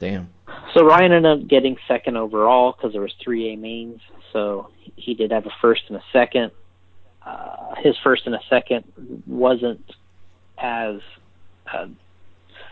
Damn. 0.00 0.28
So 0.74 0.84
Ryan 0.84 1.12
ended 1.12 1.42
up 1.42 1.48
getting 1.48 1.76
second 1.86 2.16
overall 2.16 2.72
because 2.72 2.92
there 2.92 3.02
was 3.02 3.14
three 3.22 3.52
A 3.52 3.56
mains. 3.56 4.00
So 4.32 4.70
he 4.96 5.14
did 5.14 5.30
have 5.30 5.46
a 5.46 5.52
first 5.60 5.82
and 5.88 5.96
a 5.96 6.02
second. 6.12 6.52
uh, 7.24 7.74
his 7.82 7.96
first 8.02 8.26
and 8.26 8.34
a 8.34 8.40
second 8.48 8.84
wasn't 9.26 9.84
as 10.56 10.96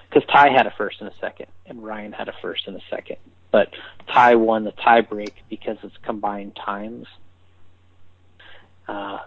because 0.08 0.28
Ty 0.28 0.50
had 0.50 0.66
a 0.66 0.70
first 0.70 1.00
and 1.00 1.08
a 1.08 1.14
second, 1.20 1.46
and 1.66 1.82
Ryan 1.84 2.12
had 2.12 2.28
a 2.28 2.34
first 2.40 2.66
and 2.66 2.76
a 2.76 2.80
second, 2.90 3.16
but 3.50 3.68
Ty 4.12 4.36
won 4.36 4.64
the 4.64 4.72
tiebreak 4.72 5.32
because 5.48 5.78
it's 5.82 5.96
combined 6.02 6.56
times. 6.56 7.06
Uh, 8.88 9.18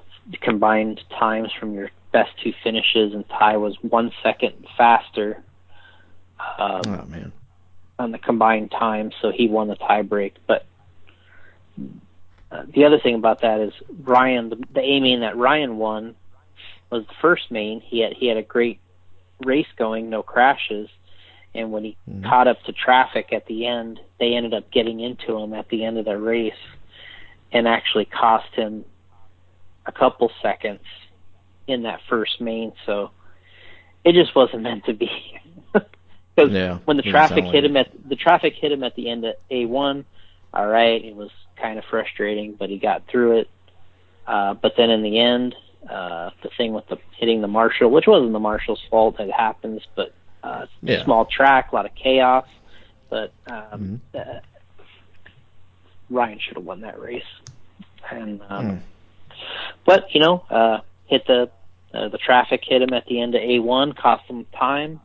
combined 0.42 1.02
times 1.18 1.50
from 1.60 1.74
your 1.74 1.90
best 2.12 2.32
two 2.44 2.54
finishes, 2.64 3.14
and 3.14 3.28
Ty 3.30 3.58
was 3.58 3.76
one 3.82 4.12
second 4.24 4.66
faster. 4.78 5.44
Um, 6.58 6.82
oh 6.86 7.06
man! 7.08 7.32
On 7.98 8.12
the 8.12 8.18
combined 8.18 8.72
time, 8.72 9.12
so 9.22 9.32
he 9.32 9.48
won 9.48 9.68
the 9.68 9.76
tiebreak. 9.76 10.34
But 10.48 10.66
uh, 12.52 12.64
the 12.74 12.86
other 12.86 13.00
thing 13.00 13.16
about 13.16 13.42
that 13.42 13.60
is 13.60 13.74
Ryan, 14.04 14.50
the, 14.50 14.64
the 14.74 14.82
A 14.82 15.00
main 15.00 15.20
that 15.22 15.36
Ryan 15.36 15.78
won 15.78 16.16
was 16.90 17.06
the 17.06 17.14
first 17.22 17.52
main. 17.52 17.82
He 17.82 18.00
had 18.00 18.14
he 18.14 18.28
had 18.28 18.38
a 18.38 18.44
great 18.44 18.80
race 19.46 19.68
going, 19.78 20.10
no 20.10 20.24
crashes, 20.24 20.90
and 21.54 21.72
when 21.72 21.84
he 21.84 21.98
mm-hmm. 22.10 22.28
caught 22.28 22.48
up 22.48 22.62
to 22.64 22.74
traffic 22.74 23.34
at 23.34 23.46
the 23.48 23.66
end, 23.66 24.00
they 24.20 24.36
ended 24.36 24.54
up 24.54 24.72
getting 24.72 25.00
into 25.00 25.38
him 25.38 25.54
at 25.54 25.70
the 25.70 25.84
end 25.84 25.98
of 25.98 26.06
the 26.06 26.18
race, 26.18 26.54
and 27.52 27.68
actually 27.68 28.06
cost 28.06 28.54
him 28.54 28.86
a 29.86 29.92
couple 29.92 30.32
seconds 30.42 30.82
in 31.68 31.84
that 31.84 32.00
first 32.10 32.40
main. 32.40 32.74
So 32.86 33.12
it 34.04 34.14
just 34.14 34.36
wasn't 34.36 34.64
meant 34.64 34.86
to 34.86 34.94
be. 34.94 35.10
Because 36.36 36.54
yeah, 36.54 36.78
when 36.86 36.96
the 36.96 37.04
traffic 37.04 37.44
hit 37.44 37.66
him 37.66 37.76
at 37.76 37.90
the 38.08 38.16
traffic 38.16 38.54
hit 38.54 38.72
him 38.72 38.82
at 38.86 38.96
the 38.96 39.10
end 39.10 39.26
of 39.26 39.36
A 39.52 39.66
one, 39.66 40.06
all 40.54 40.66
right, 40.66 41.04
it 41.04 41.14
was 41.14 41.32
kind 41.62 41.78
of 41.78 41.84
frustrating, 41.90 42.54
but 42.54 42.70
he 42.70 42.78
got 42.78 43.06
through 43.08 43.40
it. 43.40 43.50
Uh, 44.26 44.54
but 44.54 44.74
then 44.78 44.90
in 44.90 45.04
the 45.04 45.20
end, 45.20 45.54
uh, 45.88 46.32
the 46.44 46.50
thing 46.58 46.74
with 46.74 46.88
the 46.88 46.98
hitting 47.18 47.42
the 47.42 47.48
marshal, 47.48 47.90
which 47.90 48.08
wasn't 48.08 48.34
the 48.34 48.40
marshal's 48.40 48.82
fault, 48.90 49.20
it 49.20 49.32
happens, 49.32 49.82
but 49.96 50.14
uh, 50.44 50.66
yeah. 50.82 51.04
small 51.04 51.26
track, 51.26 51.72
a 51.72 51.76
lot 51.76 51.86
of 51.86 51.96
chaos. 51.96 52.46
But 53.10 53.32
um, 53.48 54.02
mm-hmm. 54.14 54.18
uh, 54.18 54.40
Ryan 56.10 56.40
should 56.40 56.58
have 56.58 56.66
won 56.66 56.82
that 56.82 57.00
race, 57.00 57.24
and 58.12 58.42
um, 58.50 58.66
mm. 58.66 58.82
but 59.86 60.14
you 60.14 60.22
know, 60.22 60.44
uh, 60.50 60.80
hit 61.08 61.26
the 61.28 61.50
uh, 61.94 62.10
the 62.10 62.18
traffic 62.18 62.62
hit 62.64 62.82
him 62.82 62.94
at 62.94 63.06
the 63.08 63.20
end 63.20 63.36
of 63.36 63.42
A1, 63.42 63.98
cost 63.98 64.26
him 64.26 64.46
time, 64.58 65.02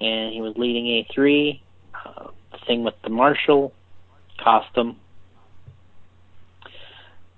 and 0.00 0.32
he 0.32 0.40
was 0.40 0.56
leading 0.56 0.86
A3. 0.86 1.60
Uh, 1.94 2.28
the 2.52 2.58
thing 2.66 2.82
with 2.82 2.94
the 3.02 3.10
marshal 3.10 3.74
cost 4.38 4.74
him 4.74 4.96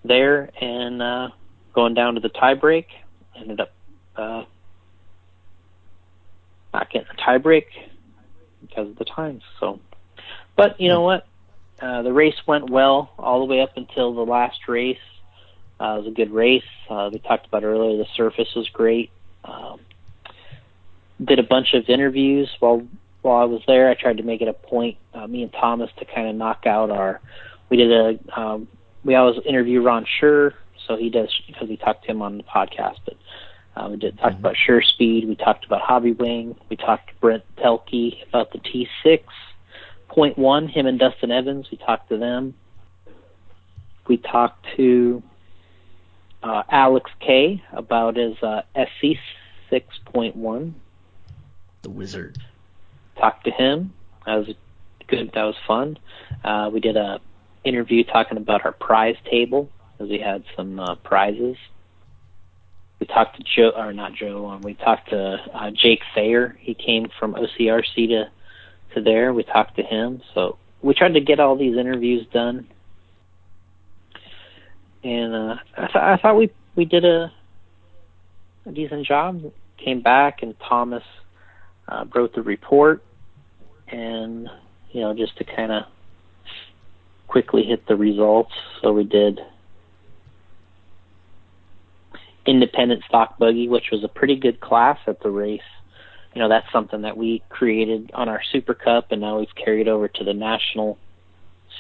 there, 0.04 0.50
and 0.60 1.02
uh, 1.02 1.30
going 1.74 1.94
down 1.94 2.14
to 2.14 2.20
the 2.20 2.30
tiebreak, 2.30 2.86
ended 3.36 3.60
up 3.60 3.72
uh, 4.16 4.44
not 6.72 6.90
getting 6.90 7.08
the 7.14 7.22
tiebreak 7.22 7.64
because 8.60 8.88
of 8.88 8.96
the 8.96 9.04
times. 9.04 9.42
So, 9.58 9.80
but 10.56 10.80
you 10.80 10.88
know 10.88 11.02
what? 11.02 11.26
Uh, 11.80 12.02
the 12.02 12.12
race 12.12 12.34
went 12.46 12.68
well 12.68 13.12
all 13.18 13.40
the 13.40 13.46
way 13.46 13.60
up 13.60 13.76
until 13.76 14.14
the 14.14 14.20
last 14.20 14.68
race. 14.68 14.98
Uh, 15.80 15.94
it 15.94 15.98
was 15.98 16.06
a 16.08 16.10
good 16.10 16.30
race. 16.30 16.62
Uh, 16.90 17.08
we 17.12 17.18
talked 17.20 17.46
about 17.46 17.64
earlier. 17.64 17.96
The 17.96 18.06
surface 18.14 18.48
was 18.54 18.68
great. 18.68 19.10
Um, 19.44 19.80
did 21.24 21.38
a 21.38 21.42
bunch 21.42 21.74
of 21.74 21.88
interviews 21.88 22.48
while 22.60 22.86
while 23.22 23.42
I 23.42 23.44
was 23.44 23.62
there. 23.66 23.90
I 23.90 23.94
tried 23.94 24.18
to 24.18 24.22
make 24.22 24.40
it 24.40 24.48
a 24.48 24.52
point, 24.52 24.96
uh, 25.14 25.26
me 25.26 25.42
and 25.42 25.52
Thomas, 25.52 25.90
to 25.98 26.04
kind 26.04 26.28
of 26.28 26.36
knock 26.36 26.66
out 26.66 26.90
our. 26.90 27.20
We 27.70 27.76
did 27.76 27.90
a. 27.92 28.40
Um, 28.40 28.68
we 29.04 29.14
always 29.14 29.36
interview 29.46 29.82
Ron 29.82 30.06
Sure, 30.18 30.54
so 30.86 30.96
he 30.96 31.10
does 31.10 31.28
because 31.46 31.68
we 31.68 31.76
talked 31.76 32.04
to 32.04 32.10
him 32.10 32.22
on 32.22 32.36
the 32.36 32.44
podcast. 32.44 32.96
But 33.04 33.16
uh, 33.76 33.88
we 33.90 33.96
did 33.96 34.18
talk 34.18 34.32
mm-hmm. 34.32 34.40
about 34.40 34.56
Sure 34.56 34.82
Speed. 34.82 35.28
We 35.28 35.36
talked 35.36 35.64
about 35.64 35.82
Hobbywing. 35.82 36.56
We 36.68 36.76
talked 36.76 37.08
to 37.08 37.14
Brent 37.20 37.44
Thielke 37.56 38.26
about 38.28 38.52
the 38.52 38.58
T6 38.58 39.22
point 40.08 40.36
one. 40.36 40.68
Him 40.68 40.86
and 40.86 40.98
Dustin 40.98 41.30
Evans. 41.30 41.68
We 41.70 41.78
talked 41.78 42.08
to 42.10 42.18
them. 42.18 42.54
We 44.06 44.16
talked 44.16 44.66
to 44.76 45.22
uh, 46.42 46.62
Alex 46.68 47.10
K 47.20 47.62
about 47.72 48.16
his 48.16 48.36
uh, 48.42 48.62
SC 48.74 49.18
six 49.68 49.86
point 50.04 50.36
one. 50.36 50.74
The 51.82 51.90
Wizard. 51.90 52.38
Talked 53.16 53.44
to 53.44 53.50
him. 53.50 53.92
That 54.26 54.34
was 54.34 54.48
good. 55.06 55.30
That 55.34 55.44
was 55.44 55.56
fun. 55.66 55.98
Uh, 56.44 56.70
we 56.72 56.80
did 56.80 56.96
a 56.96 57.20
interview 57.62 58.04
talking 58.04 58.38
about 58.38 58.64
our 58.64 58.72
prize 58.72 59.16
table 59.30 59.68
because 60.00 60.10
we 60.10 60.18
had 60.18 60.42
some 60.56 60.80
uh, 60.80 60.94
prizes. 60.96 61.56
We 63.00 63.06
talked 63.06 63.36
to 63.36 63.44
Joe, 63.56 63.72
or 63.76 63.92
not 63.92 64.14
Joe. 64.14 64.48
Um, 64.48 64.62
we 64.62 64.72
talked 64.72 65.10
to 65.10 65.36
uh, 65.54 65.70
Jake 65.70 66.00
Thayer. 66.14 66.56
He 66.58 66.74
came 66.74 67.08
from 67.18 67.34
OCRC 67.34 68.08
to 68.08 68.24
to 68.94 69.02
there. 69.02 69.34
We 69.34 69.42
talked 69.42 69.76
to 69.76 69.82
him. 69.82 70.22
So 70.34 70.56
we 70.82 70.94
tried 70.94 71.14
to 71.14 71.20
get 71.20 71.38
all 71.38 71.56
these 71.56 71.76
interviews 71.76 72.26
done, 72.32 72.66
and 75.04 75.34
uh, 75.34 75.54
I, 75.76 75.80
th- 75.80 75.96
I 75.96 76.16
thought 76.16 76.36
we 76.36 76.50
we 76.76 76.86
did 76.86 77.04
a, 77.04 77.30
a 78.64 78.72
decent 78.72 79.06
job. 79.06 79.52
Came 79.76 80.00
back 80.00 80.42
and 80.42 80.54
Thomas 80.66 81.04
uh, 81.88 82.06
wrote 82.14 82.34
the 82.34 82.42
report, 82.42 83.02
and 83.88 84.48
you 84.92 85.02
know 85.02 85.14
just 85.14 85.36
to 85.38 85.44
kind 85.44 85.72
of 85.72 85.82
quickly 87.28 87.64
hit 87.64 87.86
the 87.86 87.96
results. 87.96 88.52
So 88.80 88.92
we 88.92 89.04
did 89.04 89.40
independent 92.50 93.04
stock 93.04 93.38
buggy, 93.38 93.68
which 93.68 93.90
was 93.92 94.02
a 94.02 94.08
pretty 94.08 94.36
good 94.36 94.60
class 94.60 94.98
at 95.06 95.20
the 95.20 95.30
race. 95.30 95.60
You 96.34 96.42
know, 96.42 96.48
that's 96.48 96.70
something 96.72 97.02
that 97.02 97.16
we 97.16 97.42
created 97.48 98.10
on 98.12 98.28
our 98.28 98.42
Super 98.52 98.74
Cup, 98.74 99.12
and 99.12 99.20
now 99.20 99.38
we've 99.38 99.54
carried 99.54 99.88
over 99.88 100.08
to 100.08 100.24
the 100.24 100.34
national 100.34 100.98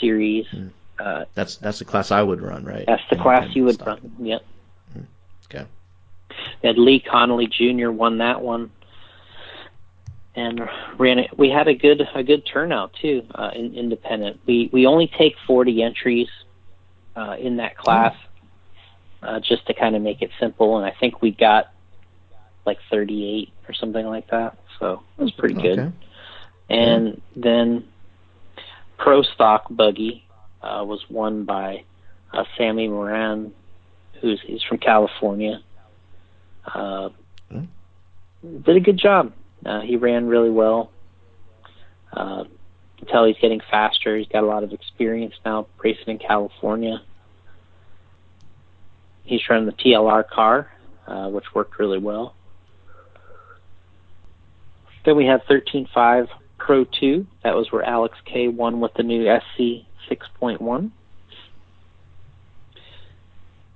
series. 0.00 0.46
Mm. 0.46 0.70
Uh, 0.98 1.24
that's 1.34 1.56
that's 1.56 1.80
the 1.80 1.84
class 1.84 2.10
I 2.10 2.22
would 2.22 2.40
run, 2.40 2.64
right? 2.64 2.84
That's 2.86 3.02
the 3.10 3.16
class 3.16 3.48
you 3.54 3.64
would 3.64 3.76
stock. 3.76 4.00
run. 4.00 4.12
Yep. 4.20 4.42
Mm. 4.96 5.06
Okay. 5.46 5.66
We 6.62 6.66
had 6.68 6.78
Lee 6.78 7.00
Connolly 7.00 7.48
Jr. 7.48 7.90
won 7.90 8.18
that 8.18 8.40
one, 8.40 8.70
and 10.36 10.60
ran 10.98 11.18
it. 11.18 11.36
We 11.36 11.50
had 11.50 11.68
a 11.68 11.74
good 11.74 12.02
a 12.14 12.22
good 12.22 12.46
turnout 12.46 12.92
too 13.00 13.26
uh, 13.34 13.50
in 13.54 13.74
independent. 13.74 14.40
We 14.46 14.70
we 14.72 14.86
only 14.86 15.10
take 15.18 15.34
40 15.46 15.82
entries 15.82 16.28
uh, 17.16 17.36
in 17.38 17.56
that 17.56 17.76
class. 17.76 18.14
Mm 18.14 18.26
uh, 19.22 19.40
just 19.40 19.66
to 19.66 19.74
kind 19.74 19.96
of 19.96 20.02
make 20.02 20.22
it 20.22 20.30
simple. 20.38 20.78
And 20.78 20.86
I 20.86 20.94
think 20.98 21.22
we 21.22 21.30
got 21.30 21.72
like 22.66 22.78
38 22.90 23.50
or 23.68 23.74
something 23.74 24.06
like 24.06 24.30
that. 24.30 24.58
So 24.78 25.02
it 25.18 25.22
was 25.22 25.32
pretty 25.32 25.54
good. 25.54 25.78
Okay. 25.78 25.92
And 26.68 27.06
yeah. 27.06 27.42
then 27.42 27.84
Pro 28.98 29.22
Stock 29.22 29.64
Buggy 29.70 30.24
uh, 30.62 30.84
was 30.86 31.04
won 31.10 31.44
by 31.44 31.84
uh, 32.32 32.44
Sammy 32.56 32.88
Moran, 32.88 33.52
who's 34.20 34.40
he's 34.46 34.62
from 34.62 34.78
California. 34.78 35.62
Uh, 36.66 37.10
mm. 37.52 37.66
Did 38.42 38.76
a 38.76 38.80
good 38.80 38.98
job. 38.98 39.32
Uh, 39.64 39.80
he 39.80 39.96
ran 39.96 40.26
really 40.26 40.50
well. 40.50 40.90
Uh, 42.12 42.44
you 42.46 42.98
can 42.98 43.08
tell 43.08 43.24
he's 43.26 43.36
getting 43.40 43.60
faster. 43.70 44.16
He's 44.16 44.28
got 44.28 44.44
a 44.44 44.46
lot 44.46 44.64
of 44.64 44.72
experience 44.72 45.34
now 45.44 45.66
racing 45.82 46.08
in 46.08 46.18
California 46.18 47.02
he's 49.24 49.40
running 49.48 49.66
the 49.66 49.72
TLR 49.72 50.28
car, 50.28 50.72
uh, 51.06 51.28
which 51.28 51.44
worked 51.54 51.78
really 51.78 51.98
well. 51.98 52.34
Then 55.04 55.16
we 55.16 55.24
had 55.24 55.44
13.5 55.46 56.28
Pro 56.58 56.84
2. 56.84 57.26
That 57.42 57.54
was 57.54 57.72
where 57.72 57.82
Alex 57.82 58.18
K 58.26 58.48
won 58.48 58.80
with 58.80 58.92
the 58.94 59.02
new 59.02 59.24
SC 59.24 59.86
6.1. 60.10 60.90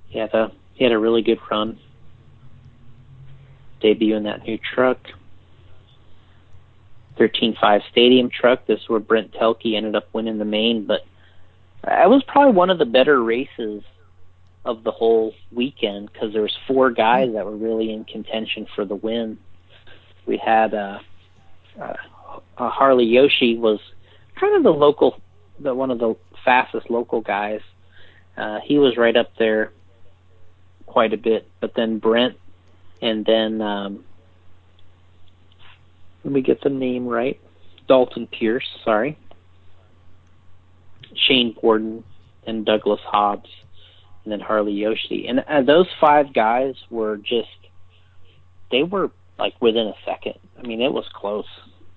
He 0.08 0.18
had 0.18 0.32
a 0.34 0.52
he 0.74 0.84
had 0.84 0.92
a 0.92 0.98
really 0.98 1.22
good 1.22 1.38
run, 1.50 1.78
debuting 3.82 4.24
that 4.24 4.44
new 4.44 4.58
truck. 4.58 4.98
13.5 7.18 7.80
Stadium 7.90 8.28
truck. 8.28 8.66
This 8.66 8.80
is 8.80 8.88
where 8.88 9.00
Brent 9.00 9.32
Thielke 9.32 9.76
ended 9.76 9.94
up 9.94 10.08
winning 10.12 10.38
the 10.38 10.44
main, 10.44 10.84
but 10.84 11.02
it 11.84 12.08
was 12.08 12.24
probably 12.26 12.52
one 12.52 12.70
of 12.70 12.78
the 12.78 12.84
better 12.84 13.22
races 13.22 13.82
of 14.64 14.82
the 14.82 14.90
whole 14.90 15.34
weekend 15.52 16.10
because 16.12 16.32
there 16.32 16.42
was 16.42 16.56
four 16.66 16.90
guys 16.90 17.32
that 17.34 17.44
were 17.44 17.56
really 17.56 17.92
in 17.92 18.04
contention 18.04 18.66
for 18.74 18.84
the 18.84 18.94
win. 18.94 19.38
We 20.26 20.38
had 20.38 20.72
uh, 20.72 20.98
uh, 21.80 21.94
uh, 22.56 22.70
Harley 22.70 23.04
Yoshi 23.04 23.58
was 23.58 23.78
kind 24.40 24.56
of 24.56 24.62
the 24.62 24.70
local, 24.70 25.20
the 25.60 25.74
one 25.74 25.90
of 25.90 25.98
the 25.98 26.16
fastest 26.44 26.90
local 26.90 27.20
guys. 27.20 27.60
Uh, 28.36 28.60
he 28.64 28.78
was 28.78 28.96
right 28.96 29.16
up 29.16 29.32
there 29.38 29.72
quite 30.86 31.12
a 31.12 31.18
bit, 31.18 31.46
but 31.60 31.74
then 31.76 31.98
Brent, 31.98 32.36
and 33.02 33.24
then 33.24 33.60
um, 33.60 34.04
let 36.24 36.32
me 36.32 36.40
get 36.40 36.62
the 36.62 36.70
name 36.70 37.06
right, 37.06 37.38
Dalton 37.86 38.26
Pierce. 38.26 38.66
Sorry, 38.82 39.18
Shane 41.14 41.54
Borden 41.60 42.02
and 42.46 42.64
Douglas 42.64 43.00
Hobbs 43.04 43.48
and 44.24 44.32
then 44.32 44.40
Harley 44.40 44.72
Yoshi. 44.72 45.26
And 45.28 45.40
uh, 45.40 45.62
those 45.62 45.86
five 46.00 46.32
guys 46.32 46.74
were 46.90 47.16
just 47.18 47.48
they 48.70 48.82
were 48.82 49.10
like 49.38 49.54
within 49.60 49.86
a 49.88 49.94
second. 50.04 50.34
I 50.58 50.62
mean, 50.66 50.80
it 50.80 50.92
was 50.92 51.06
close. 51.12 51.46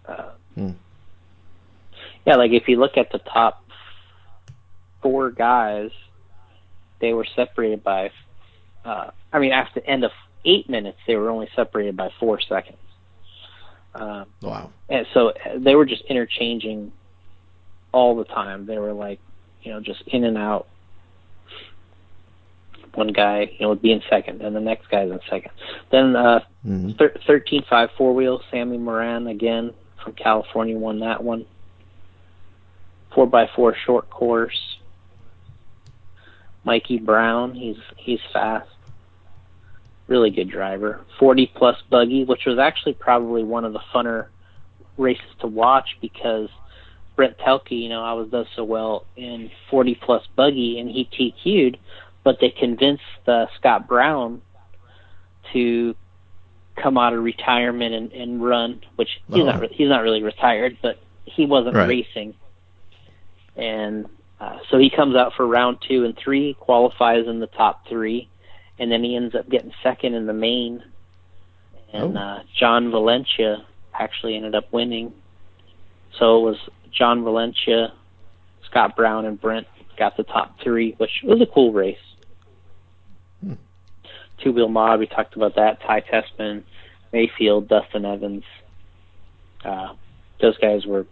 Uh, 0.08 0.32
Hmm. 0.56 0.72
Yeah, 2.26 2.36
like 2.36 2.52
if 2.52 2.68
you 2.68 2.78
look 2.80 2.98
at 2.98 3.12
the 3.12 3.20
top 3.20 3.64
four 5.02 5.30
guys, 5.32 5.92
they 7.00 7.14
were 7.14 7.26
separated 7.36 7.84
by. 7.84 8.12
Uh, 8.84 9.12
I 9.32 9.40
mean, 9.40 9.52
after 9.52 9.80
the 9.82 9.88
end 9.88 10.04
of 10.04 10.12
eight 10.44 10.70
minutes, 10.70 10.98
they 11.08 11.16
were 11.16 11.30
only 11.30 11.48
separated 11.56 11.96
by 11.96 12.10
four 12.20 12.40
seconds. 12.42 12.78
Um, 13.96 14.26
Wow. 14.42 14.72
and 14.90 15.06
so 15.14 15.30
uh, 15.30 15.34
they 15.58 15.76
were 15.76 15.86
just 15.86 16.04
interchanging 16.04 16.92
all 17.92 18.16
the 18.16 18.26
time. 18.26 18.66
They 18.66 18.78
were 18.78 18.94
like, 18.94 19.20
you 19.64 19.72
know, 19.72 19.80
just 19.80 20.02
in 20.08 20.24
and 20.24 20.38
out. 20.38 20.68
One 22.98 23.10
guy, 23.10 23.42
you 23.42 23.60
know, 23.62 23.70
would 23.70 23.82
be 23.84 23.92
in 23.92 24.02
second, 24.10 24.42
and 24.42 24.56
the 24.56 24.60
next 24.60 24.90
guy's 24.90 25.12
in 25.12 25.20
second. 25.30 25.52
Then 25.92 26.16
uh, 26.16 26.40
hmm 26.64 26.92
thir- 26.94 27.16
13.5 27.28 27.90
four 27.96 28.16
wheel, 28.16 28.42
Sammy 28.50 28.80
Moran 28.80 29.28
again 29.28 29.72
from 30.04 30.14
California 30.14 30.76
won 30.76 31.02
that 31.02 31.24
one. 31.24 31.46
Four 33.14 33.28
by 33.28 33.48
four 33.56 33.76
short 33.86 34.10
course. 34.10 34.78
Mikey 36.64 36.98
Brown, 36.98 37.54
he's 37.54 37.78
he's 37.98 38.20
fast. 38.34 38.70
Really 40.08 40.32
good 40.32 40.50
driver. 40.50 41.02
40 41.20 41.52
plus 41.54 41.76
buggy, 41.92 42.24
which 42.24 42.46
was 42.46 42.58
actually 42.58 42.94
probably 42.94 43.44
one 43.44 43.64
of 43.64 43.74
the 43.74 43.82
funner 43.94 44.28
races 44.98 45.30
to 45.42 45.48
watch 45.48 45.98
because 46.02 46.50
Brent 47.16 47.38
Thielke, 47.38 47.72
you 47.72 47.90
know, 47.90 48.04
I 48.04 48.14
was 48.14 48.30
does 48.30 48.48
so 48.56 48.64
well 48.64 49.06
in 49.16 49.52
40 49.70 49.96
plus 49.96 50.24
buggy 50.36 50.80
and 50.80 50.90
he 50.90 51.06
TQ'd, 51.06 51.78
but 52.28 52.42
they 52.42 52.50
convinced 52.50 53.04
uh, 53.26 53.46
Scott 53.58 53.88
Brown 53.88 54.42
to 55.54 55.96
come 56.76 56.98
out 56.98 57.14
of 57.14 57.24
retirement 57.24 57.96
and, 57.96 58.12
and 58.12 58.44
run, 58.44 58.82
which 58.98 59.22
he's 59.30 59.44
Oh. 59.44 59.46
not 59.46 59.62
re- 59.62 59.70
he's 59.72 59.88
not 59.88 60.02
really 60.04 60.22
retired, 60.22 60.78
but 60.82 61.00
he 61.24 61.46
wasn't 61.46 61.78
Right. 61.78 61.88
racing, 61.88 62.34
and 63.56 64.08
uh, 64.42 64.58
so 64.70 64.78
he 64.78 64.90
comes 64.90 65.16
out 65.16 65.36
for 65.38 65.48
round 65.48 65.78
two 65.88 66.04
and 66.04 66.18
three, 66.18 66.54
qualifies 66.60 67.28
in 67.28 67.40
the 67.40 67.48
top 67.48 67.88
three, 67.88 68.28
and 68.78 68.92
then 68.92 69.06
he 69.06 69.16
ends 69.16 69.34
up 69.34 69.48
getting 69.50 69.72
second 69.82 70.14
in 70.14 70.26
the 70.26 70.34
main, 70.34 70.84
and 71.94 72.18
Oh. 72.18 72.20
uh, 72.22 72.40
John 72.60 72.92
Valencia 72.92 73.66
actually 73.94 74.36
ended 74.36 74.54
up 74.54 74.66
winning. 74.74 75.14
So 76.20 76.40
it 76.40 76.42
was 76.50 76.58
John 76.92 77.24
Valencia, 77.24 77.94
Scott 78.70 78.98
Brown, 78.98 79.24
and 79.24 79.40
Brent 79.40 79.66
got 79.98 80.18
the 80.18 80.24
top 80.24 80.60
three, 80.60 80.92
which 80.98 81.22
was 81.24 81.40
a 81.40 81.46
cool 81.46 81.72
race. 81.72 81.98
Hmm. 84.38 84.44
Two 84.44 84.52
wheel 84.54 84.70
mod, 84.70 85.00
we 85.00 85.08
talked 85.08 85.36
about 85.36 85.56
that. 85.56 85.82
Ty 85.82 86.02
Tessman, 86.02 86.64
Maifield, 87.14 87.68
Dustin 87.68 88.06
Evans. 88.06 88.44
Uh, 89.64 89.94
those 90.42 90.58
guys 90.58 90.86
were 90.86 91.06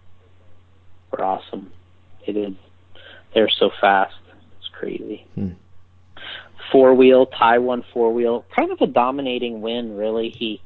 were 1.12 1.24
awesome. 1.24 1.72
They 2.26 2.34
did. 2.34 2.56
They're 3.34 3.50
so 3.50 3.70
fast. 3.82 4.16
It's 4.60 4.70
crazy. 4.72 5.26
Hmm. 5.36 5.50
Four 6.72 6.96
wheel, 6.96 7.28
Ty 7.28 7.60
won 7.60 7.84
four 7.94 8.14
wheel. 8.14 8.46
Kind 8.56 8.72
of 8.72 8.82
a 8.82 8.88
dominating 8.88 9.62
win, 9.62 9.96
really. 9.96 10.30
He 10.30 10.62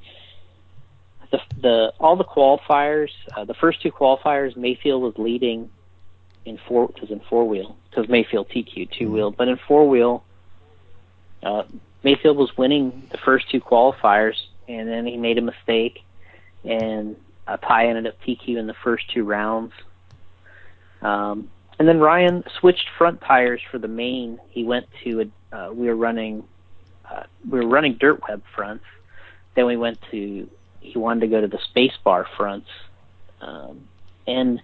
the 1.31 1.39
the 1.61 1.93
all 1.99 2.15
the 2.15 2.23
qualifiers, 2.23 3.09
uh, 3.35 3.45
the 3.45 3.53
first 3.53 3.81
two 3.81 3.91
qualifiers, 3.91 4.55
Maifield 4.55 5.01
was 5.01 5.13
leading 5.17 5.69
in 6.45 6.59
four 6.67 6.87
because 6.87 7.11
in 7.11 7.21
four 7.29 7.47
wheel 7.47 7.75
because 7.89 8.07
Maifield 8.07 8.49
TQ 8.49 8.91
two 8.91 9.11
wheel, 9.11 9.31
but 9.31 9.47
in 9.47 9.59
four 9.67 9.87
wheel, 9.87 10.23
uh, 11.43 11.63
Maifield 12.03 12.35
was 12.35 12.55
winning 12.57 13.07
the 13.11 13.17
first 13.17 13.49
two 13.49 13.59
qualifiers, 13.59 14.35
and 14.67 14.87
then 14.87 15.05
he 15.05 15.17
made 15.17 15.37
a 15.37 15.41
mistake, 15.41 15.99
and 16.63 17.15
a 17.47 17.57
Ty 17.57 17.87
ended 17.87 18.07
up 18.07 18.21
PQ 18.21 18.57
in 18.57 18.67
the 18.67 18.75
first 18.83 19.09
two 19.13 19.23
rounds. 19.23 19.73
Um, 21.01 21.49
and 21.77 21.87
then 21.87 21.99
Ryan 21.99 22.43
switched 22.59 22.87
front 22.97 23.21
tires 23.21 23.61
for 23.71 23.79
the 23.79 23.87
main. 23.87 24.39
He 24.49 24.63
went 24.63 24.85
to 25.03 25.21
a, 25.21 25.55
uh, 25.55 25.73
we 25.73 25.87
were 25.87 25.95
running 25.95 26.43
uh, 27.09 27.23
we 27.49 27.59
were 27.59 27.67
running 27.67 27.95
dirt 27.99 28.21
web 28.27 28.43
fronts. 28.55 28.85
Then 29.55 29.65
we 29.65 29.77
went 29.77 29.97
to 30.11 30.49
he 30.81 30.97
wanted 30.97 31.21
to 31.21 31.27
go 31.27 31.41
to 31.41 31.47
the 31.47 31.59
space 31.69 31.93
bar 32.03 32.27
fronts, 32.37 32.69
um, 33.41 33.87
and 34.27 34.61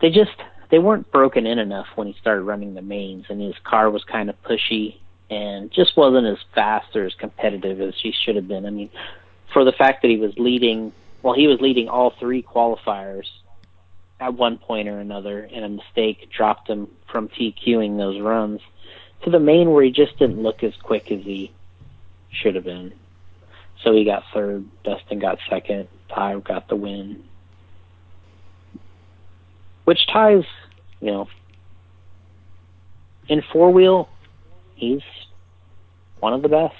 they 0.00 0.10
just 0.10 0.36
they 0.70 0.78
weren't 0.78 1.10
broken 1.10 1.46
in 1.46 1.58
enough 1.58 1.86
when 1.96 2.06
he 2.06 2.14
started 2.20 2.42
running 2.42 2.74
the 2.74 2.82
mains, 2.82 3.26
and 3.28 3.40
his 3.40 3.54
car 3.64 3.90
was 3.90 4.04
kind 4.04 4.30
of 4.30 4.40
pushy 4.42 4.98
and 5.30 5.70
just 5.70 5.96
wasn't 5.96 6.26
as 6.26 6.38
fast 6.54 6.94
or 6.96 7.04
as 7.04 7.14
competitive 7.14 7.80
as 7.80 7.94
he 8.02 8.12
should 8.24 8.36
have 8.36 8.48
been. 8.48 8.64
I 8.66 8.70
mean, 8.70 8.90
for 9.52 9.64
the 9.64 9.72
fact 9.72 10.02
that 10.02 10.08
he 10.08 10.16
was 10.16 10.32
leading, 10.38 10.92
well, 11.22 11.34
he 11.34 11.46
was 11.46 11.60
leading 11.60 11.88
all 11.88 12.14
three 12.18 12.42
qualifiers 12.42 13.26
at 14.20 14.34
one 14.34 14.58
point 14.58 14.88
or 14.88 14.98
another, 14.98 15.48
and 15.52 15.64
a 15.64 15.68
mistake 15.68 16.28
dropped 16.34 16.68
him 16.68 16.88
from 17.10 17.28
TQing 17.28 17.96
those 17.96 18.20
runs 18.20 18.60
to 19.24 19.30
the 19.30 19.40
main 19.40 19.70
where 19.70 19.84
he 19.84 19.90
just 19.90 20.18
didn't 20.18 20.42
look 20.42 20.62
as 20.62 20.74
quick 20.82 21.10
as 21.10 21.22
he 21.22 21.52
should 22.30 22.54
have 22.54 22.64
been. 22.64 22.92
So 23.84 23.92
he 23.92 24.04
got 24.04 24.24
third, 24.34 24.64
Dustin 24.84 25.18
got 25.18 25.38
second, 25.48 25.88
Ty 26.08 26.40
got 26.40 26.68
the 26.68 26.76
win. 26.76 27.22
Which 29.84 30.06
ties, 30.12 30.44
you 31.00 31.12
know, 31.12 31.28
in 33.28 33.42
four 33.52 33.70
wheel, 33.70 34.08
he's 34.78 35.02
one 36.20 36.32
of 36.32 36.42
the 36.42 36.48
best. 36.48 36.74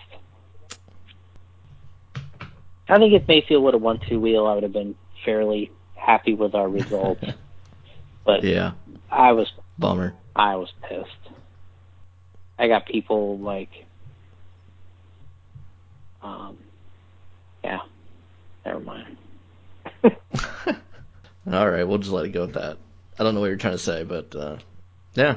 I 2.88 2.98
think 2.98 3.12
if 3.12 3.26
Maifield 3.26 3.62
would 3.62 3.74
have 3.74 3.82
won 3.82 4.00
two 4.08 4.18
wheel, 4.18 4.46
I 4.46 4.54
would 4.54 4.62
have 4.62 4.72
been 4.72 4.94
fairly 5.24 5.70
happy 5.94 6.34
with 6.34 6.54
our 6.54 6.68
results. 6.68 7.22
but 8.24 8.44
Yeah. 8.44 8.72
I 9.10 9.32
was 9.32 9.52
Bummer. 9.78 10.14
I 10.34 10.56
was 10.56 10.72
pissed. 10.88 11.34
I 12.58 12.68
got 12.68 12.86
people 12.86 13.38
like, 13.38 13.70
um, 16.22 16.58
yeah, 17.62 17.80
never 18.64 18.80
mind. 18.80 19.16
All 21.52 21.70
right, 21.70 21.84
we'll 21.84 21.98
just 21.98 22.10
let 22.10 22.26
it 22.26 22.30
go 22.30 22.42
with 22.42 22.54
that. 22.54 22.78
I 23.18 23.22
don't 23.22 23.34
know 23.34 23.40
what 23.40 23.46
you're 23.46 23.56
trying 23.56 23.74
to 23.74 23.78
say, 23.78 24.04
but 24.04 24.34
uh, 24.34 24.58
yeah. 25.14 25.36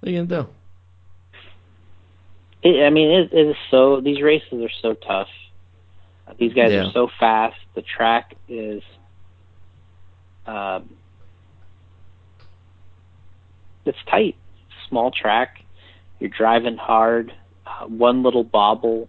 What 0.00 0.08
are 0.08 0.10
you 0.10 0.24
gonna 0.24 0.42
do? 0.42 0.48
It, 2.66 2.84
I 2.84 2.90
mean, 2.90 3.10
it, 3.10 3.32
it 3.32 3.46
is 3.48 3.56
so. 3.70 4.00
These 4.00 4.22
races 4.22 4.60
are 4.62 4.70
so 4.82 4.94
tough. 4.94 5.28
These 6.38 6.52
guys 6.54 6.72
Yeah. 6.72 6.88
are 6.88 6.92
so 6.92 7.08
fast. 7.20 7.54
The 7.76 7.82
track 7.82 8.34
is, 8.48 8.82
um, 10.46 10.90
it's 13.84 13.98
tight. 14.10 14.34
Small 14.88 15.12
track. 15.12 15.58
You're 16.18 16.30
driving 16.30 16.76
hard. 16.76 17.32
Uh, 17.66 17.86
one 17.86 18.22
little 18.22 18.42
bobble, 18.44 19.08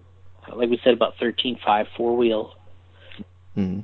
like 0.53 0.69
we 0.69 0.79
said 0.83 0.93
about 0.93 1.13
thirteen 1.19 1.57
five 1.65 1.87
four 1.95 2.15
wheel. 2.15 2.53
hmm 3.55 3.79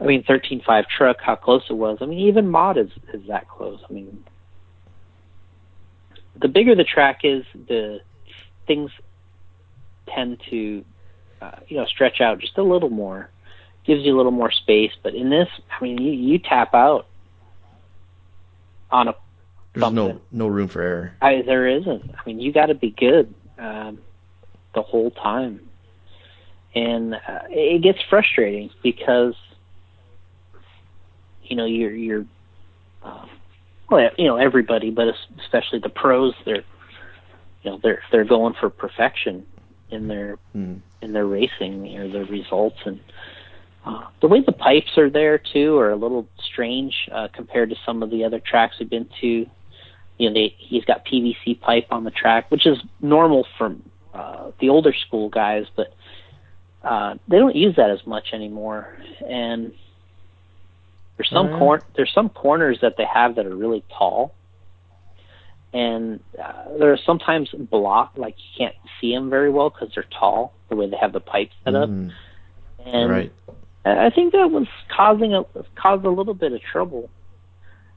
I 0.00 0.04
mean, 0.04 0.24
thirteen 0.24 0.62
five 0.66 0.86
truck. 0.88 1.18
How 1.20 1.36
close 1.36 1.62
it 1.70 1.74
was. 1.74 1.98
I 2.00 2.06
mean, 2.06 2.18
even 2.18 2.48
mod 2.48 2.78
is 2.78 2.90
is 3.14 3.22
that 3.28 3.48
close. 3.48 3.80
I 3.88 3.92
mean, 3.92 4.24
the 6.40 6.48
bigger 6.48 6.74
the 6.74 6.84
track 6.84 7.20
is, 7.24 7.44
the 7.68 8.00
things 8.66 8.90
tend 10.08 10.40
to, 10.50 10.84
uh, 11.40 11.56
you 11.68 11.76
know, 11.76 11.86
stretch 11.86 12.20
out 12.20 12.38
just 12.38 12.58
a 12.58 12.62
little 12.62 12.90
more. 12.90 13.30
Gives 13.86 14.02
you 14.02 14.14
a 14.14 14.18
little 14.18 14.32
more 14.32 14.50
space. 14.50 14.92
But 15.02 15.14
in 15.14 15.30
this, 15.30 15.48
I 15.70 15.82
mean, 15.82 15.98
you 15.98 16.12
you 16.12 16.38
tap 16.38 16.74
out 16.74 17.06
on 18.90 19.08
a 19.08 19.14
There's 19.72 19.92
no 19.92 20.08
Something. 20.08 20.20
no 20.30 20.46
room 20.46 20.68
for 20.68 20.82
error. 20.82 21.14
I, 21.22 21.42
there 21.42 21.66
isn't. 21.66 22.10
I 22.10 22.20
mean, 22.26 22.40
you 22.40 22.52
got 22.52 22.66
to 22.66 22.74
be 22.74 22.90
good 22.90 23.34
um, 23.58 23.98
the 24.74 24.82
whole 24.82 25.10
time, 25.10 25.60
and 26.74 27.14
uh, 27.14 27.40
it 27.48 27.82
gets 27.82 27.98
frustrating 28.08 28.70
because 28.82 29.34
you 31.42 31.56
know 31.56 31.64
you're 31.64 31.92
you're 31.92 32.26
uh, 33.02 33.26
well, 33.90 34.10
you 34.16 34.26
know 34.26 34.36
everybody, 34.36 34.90
but 34.90 35.08
especially 35.40 35.80
the 35.80 35.88
pros. 35.88 36.34
They're 36.44 36.64
you 37.62 37.70
know 37.70 37.80
they're 37.82 38.02
they're 38.10 38.24
going 38.24 38.54
for 38.60 38.70
perfection 38.70 39.46
in 39.90 40.08
their 40.08 40.38
Mm. 40.54 40.80
in 41.02 41.12
their 41.12 41.26
racing 41.26 41.96
or 41.98 42.08
their 42.08 42.24
results 42.24 42.78
and. 42.84 43.00
Uh, 43.82 44.04
the 44.20 44.28
way 44.28 44.42
the 44.44 44.52
pipes 44.52 44.98
are 44.98 45.08
there 45.08 45.38
too 45.38 45.78
are 45.78 45.90
a 45.90 45.96
little 45.96 46.28
strange 46.38 47.08
uh, 47.12 47.28
compared 47.32 47.70
to 47.70 47.76
some 47.86 48.02
of 48.02 48.10
the 48.10 48.22
other 48.22 48.38
tracks 48.38 48.74
we've 48.78 48.90
been 48.90 49.08
to 49.22 49.46
you 50.20 50.28
know, 50.28 50.34
they, 50.34 50.54
he's 50.58 50.84
got 50.84 51.06
PVC 51.06 51.58
pipe 51.60 51.86
on 51.90 52.04
the 52.04 52.10
track, 52.10 52.50
which 52.50 52.66
is 52.66 52.76
normal 53.00 53.46
for 53.56 53.74
uh, 54.12 54.50
the 54.60 54.68
older 54.68 54.92
school 54.92 55.30
guys, 55.30 55.64
but 55.74 55.94
uh, 56.84 57.14
they 57.26 57.38
don't 57.38 57.56
use 57.56 57.74
that 57.76 57.90
as 57.90 58.06
much 58.06 58.34
anymore. 58.34 58.98
And 59.26 59.72
there's 61.20 61.28
some 61.30 61.52
Uh. 61.52 61.58
cor- 61.58 61.82
there's 61.96 62.12
some 62.14 62.30
corners 62.30 62.78
that 62.80 62.96
they 62.96 63.04
have 63.04 63.34
that 63.34 63.44
are 63.44 63.54
really 63.54 63.84
tall, 63.90 64.32
and 65.74 66.20
uh, 66.42 66.64
they're 66.78 66.96
sometimes 66.96 67.50
blocked, 67.50 68.16
like 68.16 68.36
you 68.38 68.48
can't 68.56 68.74
see 68.98 69.14
them 69.14 69.28
very 69.28 69.50
well 69.50 69.68
because 69.68 69.90
they're 69.94 70.06
tall, 70.18 70.54
the 70.70 70.76
way 70.76 70.88
they 70.88 70.96
have 70.96 71.12
the 71.12 71.20
pipes 71.20 71.52
set 71.62 71.74
up. 71.74 71.90
Mm, 71.90 72.10
And 72.86 73.10
right. 73.10 73.32
I 73.84 74.06
I 74.06 74.10
think 74.10 74.32
that 74.32 74.50
was 74.50 74.66
causing 74.88 75.34
a 75.34 75.44
caused 75.74 76.06
a 76.06 76.10
little 76.10 76.32
bit 76.34 76.52
of 76.52 76.62
trouble. 76.62 77.10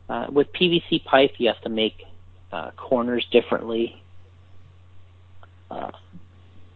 Uh, 0.10 0.28
with 0.30 0.52
PVC 0.52 1.02
pipe, 1.06 1.32
you 1.38 1.48
have 1.48 1.62
to 1.62 1.70
make 1.70 2.04
uh, 2.52 2.72
corners 2.72 3.26
differently. 3.32 4.02
Uh, 5.72 5.92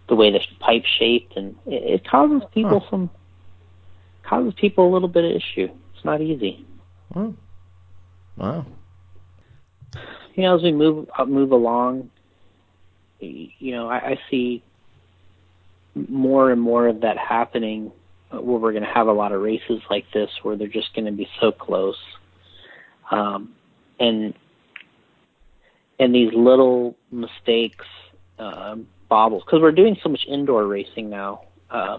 the 0.07 0.15
way 0.15 0.31
the 0.31 0.39
pipe 0.61 0.85
shaped, 0.97 1.35
and 1.35 1.57
it, 1.65 1.83
it 1.95 2.07
causes 2.07 2.41
people 2.53 2.79
Huh. 2.79 2.89
some 2.89 3.09
causes 4.23 4.53
people 4.55 4.87
a 4.87 4.91
little 4.91 5.09
bit 5.09 5.25
of 5.25 5.31
issue. 5.31 5.69
Not 6.07 6.21
easy. 6.21 6.65
Wow. 7.13 7.33
Wow. 8.37 8.65
You 10.35 10.43
know, 10.43 10.55
as 10.55 10.63
we 10.63 10.71
move 10.71 11.09
uh, 11.19 11.25
move 11.25 11.51
along, 11.51 12.09
you 13.19 13.75
know, 13.75 13.89
I, 13.89 14.11
I 14.11 14.19
see 14.31 14.63
more 16.07 16.51
and 16.51 16.61
more 16.61 16.87
of 16.87 17.01
that 17.01 17.17
happening. 17.17 17.91
uh, 18.31 18.39
Where 18.39 18.57
we're 18.57 18.71
going 18.71 18.85
to 18.85 18.89
have 18.89 19.07
a 19.07 19.11
lot 19.11 19.33
of 19.33 19.41
races 19.41 19.81
like 19.89 20.05
this, 20.13 20.29
where 20.43 20.55
they're 20.55 20.69
just 20.69 20.93
going 20.95 21.07
to 21.07 21.11
be 21.11 21.27
so 21.41 21.51
close, 21.51 21.97
um, 23.11 23.53
and 23.99 24.33
and 25.99 26.15
these 26.15 26.31
little 26.33 26.95
mistakes 27.11 27.85
um, 28.39 28.87
bobbles 29.09 29.43
because 29.45 29.59
we're 29.61 29.73
doing 29.73 29.97
so 30.01 30.07
much 30.07 30.21
indoor 30.25 30.67
racing 30.67 31.09
now. 31.09 31.41
Uh, 31.69 31.97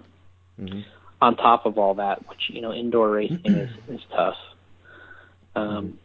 hmm 0.59 0.81
on 1.21 1.37
top 1.37 1.67
of 1.67 1.79
all 1.79 1.95
that, 1.95 2.29
which 2.29 2.51
you 2.51 2.61
know, 2.61 2.73
indoor 2.73 3.11
racing 3.11 3.41
is 3.45 3.71
is 3.89 4.01
tough. 4.11 4.37
Um, 5.55 5.99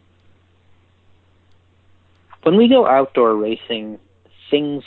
when 2.43 2.57
we 2.57 2.67
go 2.67 2.85
outdoor 2.85 3.35
racing, 3.35 3.99
things 4.49 4.83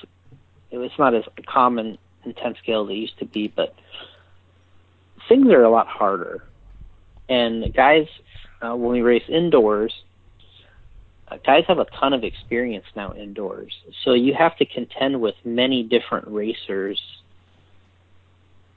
it's 0.70 0.98
not 0.98 1.14
as 1.14 1.24
common 1.46 1.98
intense 2.24 2.56
10 2.58 2.62
scale 2.62 2.84
as 2.84 2.90
it 2.90 2.94
used 2.94 3.18
to 3.18 3.24
be, 3.24 3.48
but 3.48 3.74
things 5.28 5.48
are 5.48 5.62
a 5.62 5.70
lot 5.70 5.86
harder. 5.86 6.42
And 7.28 7.72
guys, 7.74 8.06
uh, 8.60 8.74
when 8.74 8.92
we 8.92 9.00
race 9.00 9.24
indoors, 9.28 9.92
uh, 11.28 11.38
guys 11.44 11.64
have 11.68 11.78
a 11.78 11.86
ton 11.86 12.12
of 12.12 12.24
experience 12.24 12.86
now 12.94 13.12
indoors, 13.14 13.72
so 14.04 14.12
you 14.12 14.34
have 14.34 14.56
to 14.58 14.64
contend 14.64 15.20
with 15.20 15.34
many 15.44 15.82
different 15.82 16.28
racers 16.28 17.00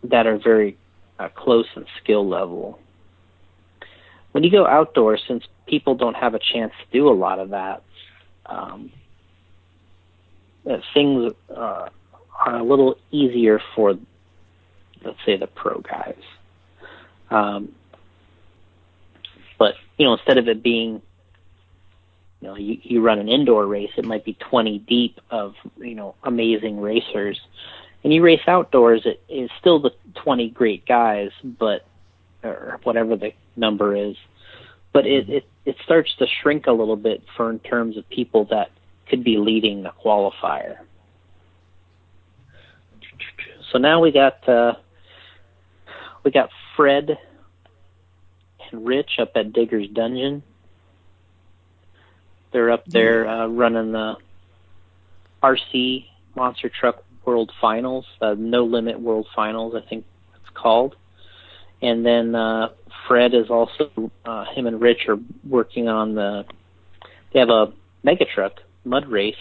that 0.03 0.26
are 0.26 0.38
very 0.38 0.77
uh, 1.19 1.29
close 1.29 1.67
and 1.75 1.85
skill 2.01 2.27
level. 2.27 2.79
When 4.31 4.43
you 4.43 4.51
go 4.51 4.65
outdoors, 4.65 5.21
since 5.27 5.43
people 5.67 5.95
don't 5.95 6.15
have 6.15 6.33
a 6.33 6.39
chance 6.39 6.71
to 6.79 6.97
do 6.97 7.09
a 7.09 7.13
lot 7.13 7.39
of 7.39 7.49
that, 7.49 7.83
um, 8.45 8.91
uh, 10.69 10.77
things 10.93 11.33
uh, 11.55 11.89
are 12.45 12.55
a 12.55 12.63
little 12.63 12.95
easier 13.11 13.59
for, 13.75 13.95
let's 15.03 15.17
say, 15.25 15.35
the 15.35 15.47
pro 15.47 15.79
guys. 15.79 16.21
Um, 17.29 17.73
but 19.57 19.75
you 19.97 20.05
know, 20.05 20.13
instead 20.13 20.37
of 20.37 20.47
it 20.47 20.63
being, 20.63 21.01
you 22.39 22.47
know, 22.47 22.55
you, 22.55 22.77
you 22.81 23.01
run 23.01 23.19
an 23.19 23.27
indoor 23.27 23.65
race, 23.65 23.91
it 23.97 24.05
might 24.05 24.23
be 24.23 24.33
20 24.33 24.79
deep 24.79 25.19
of 25.29 25.55
you 25.77 25.95
know 25.95 26.15
amazing 26.23 26.79
racers 26.79 27.39
and 28.03 28.13
you 28.13 28.21
race 28.21 28.41
outdoors, 28.47 29.01
it 29.05 29.21
is 29.27 29.49
still 29.59 29.80
the 29.80 29.91
20 30.23 30.49
great 30.49 30.85
guys, 30.85 31.31
but 31.43 31.85
or 32.43 32.80
whatever 32.84 33.17
the 33.17 33.34
number 33.55 33.95
is, 33.95 34.15
but 34.93 35.05
it, 35.05 35.30
it 35.30 35.45
it 35.65 35.76
starts 35.84 36.15
to 36.17 36.26
shrink 36.41 36.67
a 36.67 36.71
little 36.71 36.95
bit 36.95 37.21
for 37.35 37.49
in 37.49 37.59
terms 37.59 37.97
of 37.97 38.07
people 38.09 38.45
that 38.45 38.71
could 39.09 39.23
be 39.23 39.38
leading 39.38 39.84
the 39.84 39.91
qualifier. 40.03 40.77
So 43.71 43.77
now 43.77 43.99
we 44.01 44.11
got 44.11 44.47
uh, 44.47 44.76
we 46.23 46.31
got 46.31 46.49
Fred 46.76 47.17
and 48.71 48.88
Rich 48.88 49.19
up 49.19 49.31
at 49.35 49.51
Digger's 49.53 49.89
Dungeon. 49.89 50.41
They're 52.51 52.71
up 52.71 52.85
there 52.88 53.27
uh, 53.27 53.47
running 53.47 53.91
the 53.91 54.15
RC 55.43 56.05
Monster 56.35 56.69
Truck 56.69 57.03
World 57.30 57.51
Finals, 57.61 58.06
uh, 58.22 58.35
No 58.38 58.64
Limit 58.64 58.99
World 58.99 59.27
Finals, 59.35 59.76
I 59.76 59.88
think 59.88 60.03
it's 60.35 60.51
called. 60.56 60.95
And 61.81 62.03
then 62.03 62.34
uh, 62.34 62.69
Fred 63.07 63.34
is 63.35 63.49
also 63.49 64.11
uh, 64.26 64.45
him 64.56 64.65
and 64.65 64.81
Rich 64.81 65.07
are 65.07 65.18
working 65.47 65.88
on 65.88 66.15
the. 66.15 66.43
They 67.31 67.39
have 67.39 67.49
a 67.49 67.72
mega 68.03 68.26
truck 68.26 68.53
mud 68.84 69.07
race 69.07 69.35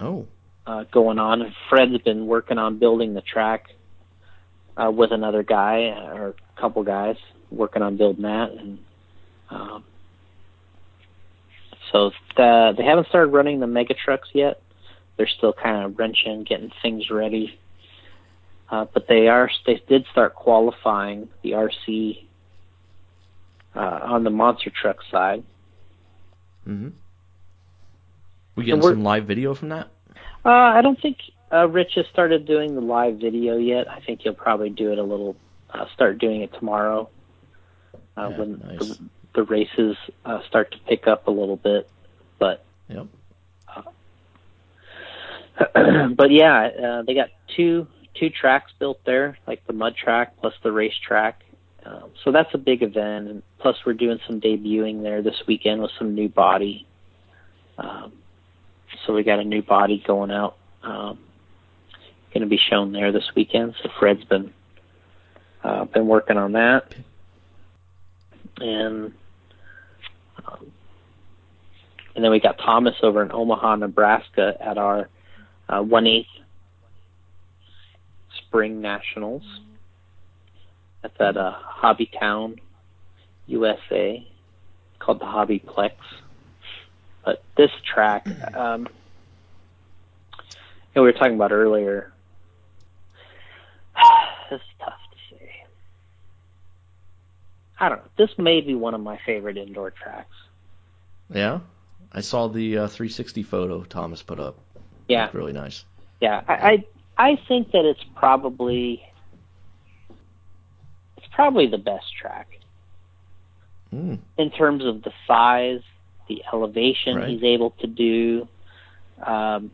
Oh. 0.00 0.26
uh, 0.66 0.84
going 0.92 1.18
on. 1.18 1.42
And 1.42 1.52
Fred's 1.70 1.98
been 2.02 2.26
working 2.26 2.58
on 2.58 2.78
building 2.78 3.14
the 3.14 3.22
track 3.22 3.66
uh, 4.76 4.90
with 4.90 5.12
another 5.12 5.42
guy 5.42 5.76
or 6.14 6.34
a 6.56 6.60
couple 6.60 6.82
guys 6.82 7.16
working 7.50 7.82
on 7.82 7.96
building 7.96 8.22
that, 8.22 8.50
and 8.50 8.78
um, 9.50 9.84
so 11.90 12.10
the, 12.36 12.74
they 12.76 12.84
haven't 12.84 13.08
started 13.08 13.32
running 13.32 13.60
the 13.60 13.66
mega 13.66 13.94
trucks 13.94 14.28
yet. 14.34 14.60
They're 15.18 15.28
still 15.28 15.52
kind 15.52 15.84
of 15.84 15.98
wrenching, 15.98 16.44
getting 16.44 16.72
things 16.80 17.10
ready. 17.10 17.60
Uh, 18.70 18.86
but 18.92 19.06
they 19.08 19.28
are 19.28 19.50
they 19.66 19.82
did 19.88 20.06
start 20.12 20.34
qualifying 20.34 21.28
the 21.42 21.52
RC 21.52 22.24
uh, 23.74 24.00
on 24.02 24.24
the 24.24 24.30
monster 24.30 24.70
truck 24.70 24.98
side. 25.10 25.42
Mm-hmm. 26.66 26.88
We 28.56 28.64
getting 28.64 28.82
some 28.82 29.02
live 29.02 29.26
video 29.26 29.54
from 29.54 29.68
that? 29.70 29.88
Uh, 30.44 30.48
I 30.50 30.82
don't 30.82 31.00
think 31.00 31.18
uh, 31.52 31.68
Rich 31.68 31.92
has 31.96 32.06
started 32.12 32.46
doing 32.46 32.74
the 32.74 32.80
live 32.80 33.18
video 33.18 33.56
yet. 33.56 33.88
I 33.90 34.00
think 34.00 34.22
he'll 34.22 34.34
probably 34.34 34.70
do 34.70 34.92
it 34.92 34.98
a 34.98 35.02
little, 35.02 35.36
uh, 35.70 35.86
start 35.94 36.18
doing 36.18 36.42
it 36.42 36.52
tomorrow 36.52 37.08
uh, 38.16 38.28
Yeah, 38.30 38.38
when 38.38 38.58
nice. 38.58 38.78
the, 38.80 38.98
the 39.34 39.42
races 39.44 39.96
uh, 40.24 40.40
start 40.48 40.72
to 40.72 40.78
pick 40.88 41.06
up 41.06 41.26
a 41.26 41.30
little 41.30 41.56
bit. 41.56 41.88
But 42.38 42.64
Yep. 42.88 43.06
but 46.16 46.30
yeah, 46.30 46.68
uh, 46.82 47.02
they 47.02 47.14
got 47.14 47.28
two 47.56 47.86
two 48.14 48.30
tracks 48.30 48.72
built 48.78 49.00
there, 49.04 49.38
like 49.46 49.66
the 49.66 49.72
mud 49.72 49.94
track 49.96 50.36
plus 50.40 50.54
the 50.62 50.72
race 50.72 50.94
track. 51.06 51.42
Um, 51.84 52.10
so 52.24 52.32
that's 52.32 52.52
a 52.54 52.58
big 52.58 52.82
event, 52.82 53.28
and 53.28 53.42
plus 53.58 53.76
we're 53.86 53.94
doing 53.94 54.18
some 54.26 54.40
debuting 54.40 55.02
there 55.02 55.22
this 55.22 55.40
weekend 55.46 55.80
with 55.80 55.90
some 55.98 56.14
new 56.14 56.28
body. 56.28 56.86
Um, 57.78 58.12
so 59.06 59.14
we 59.14 59.22
got 59.22 59.38
a 59.38 59.44
new 59.44 59.62
body 59.62 60.02
going 60.06 60.30
out, 60.30 60.56
um, 60.82 61.18
going 62.32 62.42
to 62.42 62.46
be 62.46 62.58
shown 62.58 62.92
there 62.92 63.12
this 63.12 63.30
weekend. 63.36 63.74
So 63.82 63.90
Fred's 63.98 64.24
been 64.24 64.52
uh, 65.62 65.84
been 65.86 66.06
working 66.06 66.36
on 66.36 66.52
that, 66.52 66.94
and 68.58 69.12
um, 70.44 70.72
and 72.14 72.24
then 72.24 72.30
we 72.30 72.40
got 72.40 72.58
Thomas 72.58 72.94
over 73.02 73.22
in 73.22 73.32
Omaha, 73.32 73.76
Nebraska, 73.76 74.54
at 74.60 74.76
our 74.78 75.08
uh, 75.68 75.82
one 75.82 76.06
eighth 76.06 76.26
Spring 78.36 78.80
Nationals. 78.80 79.42
That's 81.02 81.14
at 81.20 81.36
uh, 81.36 81.54
Hobbytown, 81.82 82.58
USA, 83.46 84.26
called 84.98 85.20
the 85.20 85.26
Hobbyplex. 85.26 85.92
But 87.24 87.42
this 87.56 87.70
track, 87.94 88.26
um, 88.54 88.88
you 90.40 90.46
know, 90.96 91.02
we 91.02 91.08
were 91.08 91.12
talking 91.12 91.34
about 91.34 91.52
earlier. 91.52 92.12
this 94.50 94.60
is 94.60 94.66
tough 94.80 94.94
to 95.10 95.36
say. 95.36 95.52
I 97.78 97.88
don't 97.88 97.98
know. 97.98 98.10
This 98.16 98.30
may 98.38 98.60
be 98.60 98.74
one 98.74 98.94
of 98.94 99.00
my 99.00 99.20
favorite 99.24 99.56
indoor 99.56 99.90
tracks. 99.90 100.34
Yeah. 101.32 101.60
I 102.10 102.22
saw 102.22 102.48
the 102.48 102.78
uh, 102.78 102.88
360 102.88 103.42
photo 103.42 103.84
Thomas 103.84 104.22
put 104.22 104.40
up. 104.40 104.58
Yeah, 105.08 105.30
really 105.32 105.52
nice. 105.52 105.84
Yeah, 106.20 106.42
I, 106.46 106.54
I 106.54 106.84
I 107.30 107.38
think 107.48 107.72
that 107.72 107.84
it's 107.84 108.04
probably 108.14 109.02
it's 111.16 111.26
probably 111.32 111.66
the 111.66 111.78
best 111.78 112.06
track 112.20 112.48
Mm. 113.94 114.18
in 114.36 114.50
terms 114.50 114.84
of 114.84 115.02
the 115.02 115.12
size, 115.26 115.80
the 116.28 116.42
elevation 116.52 117.16
Right. 117.16 117.28
he's 117.30 117.42
able 117.42 117.70
to 117.80 117.86
do. 117.86 118.46
Um, 119.26 119.70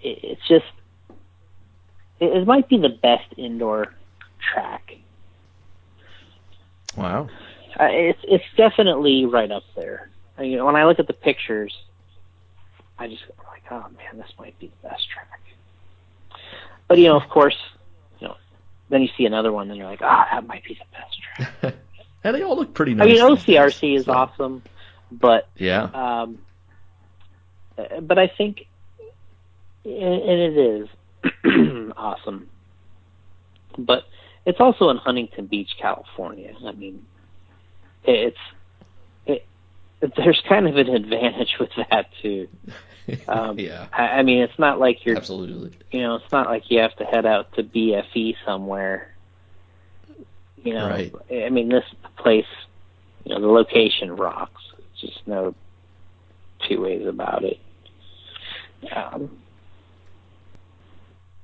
it, 0.00 0.20
it's 0.22 0.48
just 0.48 0.64
it, 2.20 2.26
it 2.26 2.46
might 2.46 2.68
be 2.68 2.78
the 2.78 2.90
best 2.90 3.26
indoor 3.36 3.92
track. 4.52 4.92
Wow. 6.96 7.28
Uh, 7.78 7.88
it's 7.90 8.20
it's 8.22 8.44
definitely 8.56 9.24
right 9.26 9.50
up 9.50 9.64
there. 9.74 10.10
I 10.36 10.42
mean, 10.42 10.64
when 10.64 10.76
I 10.76 10.84
look 10.84 11.00
at 11.00 11.08
the 11.08 11.12
pictures, 11.12 11.74
I 12.98 13.08
just 13.08 13.22
oh 13.70 13.86
man, 13.96 14.16
this 14.18 14.32
might 14.38 14.58
be 14.58 14.70
the 14.82 14.88
best 14.88 15.08
track. 15.10 15.40
But 16.88 16.98
you 16.98 17.04
know, 17.08 17.16
of 17.20 17.28
course, 17.28 17.56
you 18.20 18.28
know, 18.28 18.36
then 18.88 19.02
you 19.02 19.08
see 19.16 19.26
another 19.26 19.52
one, 19.52 19.68
and 19.70 19.76
you're 19.78 19.86
like, 19.88 20.00
ah, 20.02 20.26
that 20.32 20.46
might 20.46 20.64
be 20.64 20.74
the 20.74 20.84
best 20.96 21.52
track. 21.62 21.74
and 22.24 22.34
they 22.36 22.42
all 22.42 22.56
look 22.56 22.74
pretty 22.74 22.94
nice. 22.94 23.04
I 23.08 23.12
mean, 23.12 23.20
OCRC 23.22 23.96
is 23.96 24.04
so- 24.06 24.12
awesome, 24.12 24.62
but 25.10 25.48
Yeah. 25.56 25.82
um, 25.94 26.38
Uh, 27.78 28.00
but 28.00 28.18
I 28.18 28.26
think, 28.26 28.66
and 29.84 29.94
it 29.94 30.56
is 30.58 30.88
awesome. 31.96 32.48
But 33.78 34.04
it's 34.44 34.58
also 34.60 34.88
in 34.90 34.96
Huntington 34.96 35.46
Beach, 35.46 35.70
California. 35.80 36.54
I 36.66 36.72
mean, 36.72 37.06
it's 38.04 38.36
it, 39.26 39.46
there's 40.16 40.42
kind 40.48 40.66
of 40.66 40.76
an 40.76 40.88
advantage 40.88 41.54
with 41.60 41.70
that 41.90 42.06
too. 42.22 42.48
Um, 43.28 43.58
yeah, 43.58 43.86
I, 43.92 44.02
I 44.18 44.22
mean, 44.22 44.42
it's 44.42 44.58
not 44.58 44.78
like 44.78 45.04
you're 45.06 45.16
absolutely. 45.16 45.76
you 45.90 46.00
know, 46.02 46.16
it's 46.16 46.30
not 46.30 46.46
like 46.46 46.70
you 46.70 46.80
have 46.80 46.94
to 46.96 47.04
head 47.04 47.24
out 47.24 47.52
to 47.54 47.62
BFE 47.62 48.36
somewhere. 48.44 49.14
You 50.62 50.74
know, 50.74 50.88
Right. 50.88 51.14
I 51.30 51.48
mean, 51.50 51.68
this 51.68 51.84
place, 52.16 52.46
you 53.24 53.34
know, 53.34 53.40
the 53.40 53.46
location 53.46 54.16
rocks. 54.16 54.60
Just 55.00 55.26
no 55.26 55.54
two 56.68 56.82
ways 56.82 57.06
about 57.06 57.44
it. 57.44 57.58
Um, 58.94 59.38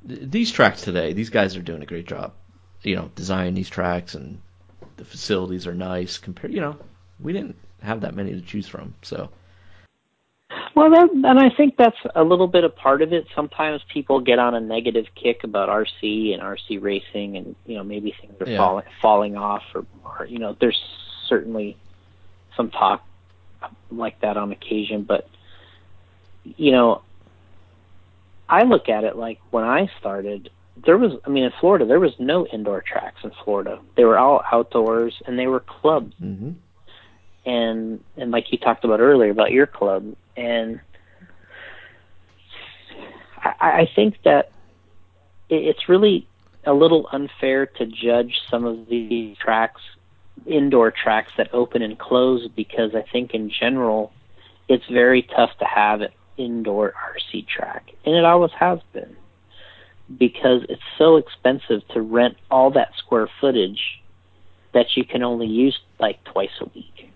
These 0.04 0.50
tracks 0.52 0.82
today, 0.82 1.12
these 1.12 1.30
guys 1.30 1.56
are 1.56 1.62
doing 1.62 1.82
a 1.82 1.86
great 1.86 2.06
job. 2.06 2.32
You 2.82 2.96
know, 2.96 3.10
designing 3.14 3.54
these 3.54 3.70
tracks 3.70 4.14
and 4.14 4.40
the 4.96 5.04
facilities 5.04 5.66
are 5.66 5.74
nice. 5.74 6.18
Compared, 6.18 6.52
you 6.52 6.60
know, 6.60 6.76
we 7.20 7.32
didn't 7.32 7.56
have 7.82 8.02
that 8.02 8.14
many 8.14 8.32
to 8.32 8.40
choose 8.42 8.66
from, 8.68 8.94
so 9.02 9.30
well, 10.74 10.90
that, 10.90 11.10
and 11.12 11.38
I 11.38 11.50
think 11.50 11.76
that's 11.76 11.96
a 12.14 12.22
little 12.24 12.46
bit 12.48 12.64
a 12.64 12.68
part 12.68 13.02
of 13.02 13.12
it. 13.12 13.26
Sometimes 13.34 13.82
people 13.92 14.20
get 14.20 14.38
on 14.38 14.54
a 14.54 14.60
negative 14.60 15.06
kick 15.14 15.44
about 15.44 15.68
RC 15.68 16.32
and 16.34 16.42
RC 16.42 16.82
racing, 16.82 17.36
and 17.36 17.54
you 17.66 17.76
know, 17.76 17.84
maybe 17.84 18.14
things 18.20 18.34
are 18.40 18.48
Yeah. 18.48 18.56
falling 18.58 18.84
falling 19.00 19.36
off, 19.36 19.62
or, 19.74 19.86
or 20.04 20.26
you 20.26 20.38
know, 20.38 20.56
there's 20.60 20.80
certainly 21.28 21.76
some 22.56 22.70
talk 22.70 23.04
like 23.90 24.20
that 24.20 24.36
on 24.36 24.52
occasion, 24.52 25.02
but 25.04 25.28
you 26.44 26.72
know, 26.72 27.02
I 28.48 28.64
look 28.64 28.88
at 28.88 29.04
it 29.04 29.16
like 29.16 29.40
when 29.50 29.64
I 29.64 29.90
started, 29.98 30.50
there 30.84 30.98
was, 30.98 31.12
I 31.24 31.30
mean, 31.30 31.44
in 31.44 31.52
Florida, 31.60 31.86
there 31.86 32.00
was 32.00 32.12
no 32.18 32.46
indoor 32.46 32.82
tracks 32.82 33.20
in 33.24 33.30
Florida. 33.44 33.80
They 33.96 34.04
were 34.04 34.18
all 34.18 34.42
outdoors 34.52 35.14
and 35.26 35.38
they 35.38 35.46
were 35.46 35.60
clubs. 35.60 36.14
hmm 36.18 36.50
And, 37.46 38.00
and 38.16 38.30
like 38.30 38.52
you 38.52 38.58
talked 38.58 38.84
about 38.84 39.00
earlier 39.00 39.30
about 39.30 39.52
your 39.52 39.66
club. 39.66 40.14
And 40.36 40.80
I, 43.42 43.54
I 43.60 43.90
think 43.94 44.16
that 44.24 44.50
it's 45.48 45.88
really 45.88 46.26
a 46.64 46.72
little 46.72 47.08
unfair 47.12 47.66
to 47.66 47.86
judge 47.86 48.40
some 48.50 48.64
of 48.64 48.88
these 48.88 49.36
tracks, 49.36 49.80
indoor 50.46 50.90
tracks 50.90 51.32
that 51.36 51.52
open 51.52 51.82
and 51.82 51.98
close, 51.98 52.48
because 52.48 52.94
I 52.94 53.04
think 53.12 53.34
in 53.34 53.50
general, 53.50 54.12
it's 54.68 54.86
very 54.86 55.22
tough 55.22 55.50
to 55.58 55.64
have 55.66 56.00
an 56.00 56.08
indoor 56.36 56.92
RC 56.92 57.46
track, 57.46 57.90
and 58.04 58.14
it 58.14 58.24
always 58.24 58.50
has 58.52 58.80
been, 58.92 59.14
because 60.18 60.62
it's 60.68 60.82
so 60.96 61.16
expensive 61.16 61.86
to 61.88 62.00
rent 62.00 62.36
all 62.50 62.70
that 62.70 62.92
square 62.96 63.28
footage 63.40 64.00
that 64.72 64.96
you 64.96 65.04
can 65.04 65.22
only 65.22 65.46
use 65.46 65.78
like 66.00 66.22
twice 66.24 66.50
a 66.60 66.64
week. 66.74 67.10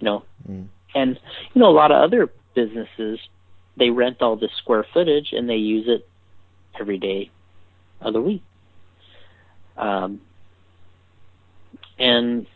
You 0.00 0.04
know, 0.04 0.24
Mm. 0.50 0.68
and 0.94 1.20
you 1.52 1.60
know 1.60 1.68
a 1.68 1.76
lot 1.76 1.92
of 1.92 2.02
other 2.02 2.30
businesses 2.60 3.18
they 3.76 3.90
rent 3.90 4.20
all 4.20 4.36
this 4.36 4.50
square 4.58 4.84
footage 4.92 5.32
and 5.32 5.48
they 5.48 5.56
use 5.56 5.86
it 5.88 6.08
every 6.78 6.98
day 6.98 7.30
of 8.00 8.12
the 8.12 8.20
week. 8.20 8.42
Um, 9.76 10.20
and 11.98 12.46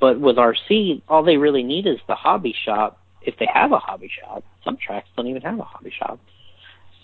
but 0.00 0.18
with 0.20 0.36
RC, 0.36 1.02
all 1.08 1.22
they 1.22 1.36
really 1.36 1.62
need 1.62 1.86
is 1.86 1.98
the 2.08 2.14
hobby 2.14 2.54
shop. 2.64 3.00
If 3.22 3.36
they 3.38 3.48
have 3.52 3.72
a 3.72 3.78
hobby 3.78 4.10
shop, 4.20 4.44
some 4.64 4.76
tracks 4.76 5.08
don't 5.16 5.26
even 5.26 5.42
have 5.42 5.58
a 5.58 5.62
hobby 5.62 5.92
shop, 5.96 6.20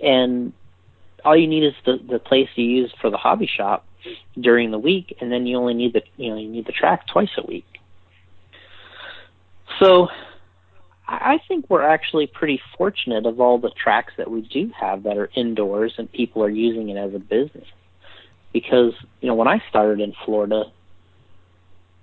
and 0.03 0.53
all 1.25 1.37
you 1.37 1.47
need 1.47 1.65
is 1.65 1.75
the 1.85 1.99
the 2.09 2.19
place 2.19 2.49
you 2.57 2.65
use 2.65 2.93
for 3.01 3.11
the 3.11 3.17
hobby 3.17 3.49
shop 3.49 3.87
during 4.39 4.71
the 4.71 4.79
week, 4.79 5.17
and 5.21 5.33
then 5.33 5.47
you 5.47 5.57
only 5.57 5.75
need 5.75 5.95
the 5.95 6.03
you 6.17 6.31
know 6.31 6.37
you 6.37 6.49
need 6.49 6.67
the 6.67 6.73
track 6.73 7.07
twice 7.07 7.31
a 7.39 7.47
week. 7.47 7.67
So 9.79 10.09
I 11.11 11.41
think 11.49 11.67
we're 11.69 11.83
actually 11.83 12.29
pretty 12.29 12.61
fortunate 12.79 13.27
of 13.27 13.41
all 13.41 13.59
the 13.59 13.71
tracks 13.71 14.13
that 14.17 14.31
we 14.31 14.43
do 14.43 14.71
have 14.81 15.03
that 15.03 15.19
are 15.19 15.29
indoors 15.35 15.93
and 15.99 16.11
people 16.11 16.45
are 16.45 16.51
using 16.51 16.89
it 16.89 16.97
as 16.97 17.13
a 17.15 17.19
business. 17.19 17.67
Because, 18.53 18.93
you 19.21 19.27
know, 19.27 19.35
when 19.35 19.49
I 19.49 19.61
started 19.69 20.01
in 20.01 20.15
Florida, 20.25 20.65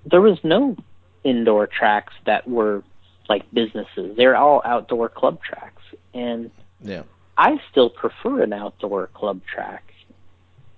there 0.06 0.20
was 0.20 0.38
no 0.44 0.76
indoor 1.24 1.68
tracks 1.68 2.14
that 2.26 2.50
were 2.50 2.84
like 3.30 3.50
businesses. 3.54 4.18
They're 4.18 4.36
all 4.36 4.62
outdoor 4.66 5.08
club 5.08 5.40
tracks. 5.42 5.84
And 6.14 6.52
yeah, 6.82 7.04
I 7.38 7.62
still 7.72 7.90
prefer 7.90 8.44
an 8.44 8.52
outdoor 8.52 9.08
club 9.08 9.40
track. 9.54 9.84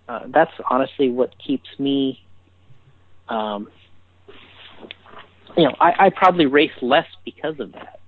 Uh, 0.07 0.27
that's 0.27 0.53
honestly 0.69 1.09
what 1.09 1.33
keeps 1.39 1.69
me. 1.79 2.23
Um, 3.27 3.69
you 5.57 5.63
know, 5.63 5.75
I, 5.79 6.05
I 6.05 6.09
probably 6.11 6.45
race 6.45 6.71
less 6.81 7.07
because 7.25 7.59
of 7.59 7.71
that. 7.73 7.98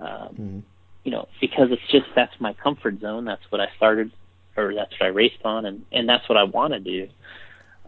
Um, 0.00 0.34
Mhm. 0.34 0.62
You 1.04 1.12
know, 1.12 1.28
because 1.40 1.70
it's 1.70 1.90
just 1.90 2.06
that's 2.14 2.38
my 2.40 2.52
comfort 2.54 3.00
zone. 3.00 3.24
That's 3.24 3.42
what 3.50 3.60
I 3.60 3.68
started, 3.76 4.10
or 4.56 4.74
that's 4.74 4.92
what 4.98 5.06
I 5.06 5.08
raced 5.08 5.42
on, 5.44 5.64
and 5.64 5.84
and 5.92 6.08
that's 6.08 6.28
what 6.28 6.36
I 6.36 6.44
want 6.44 6.74
to 6.74 6.80
do. 6.80 7.08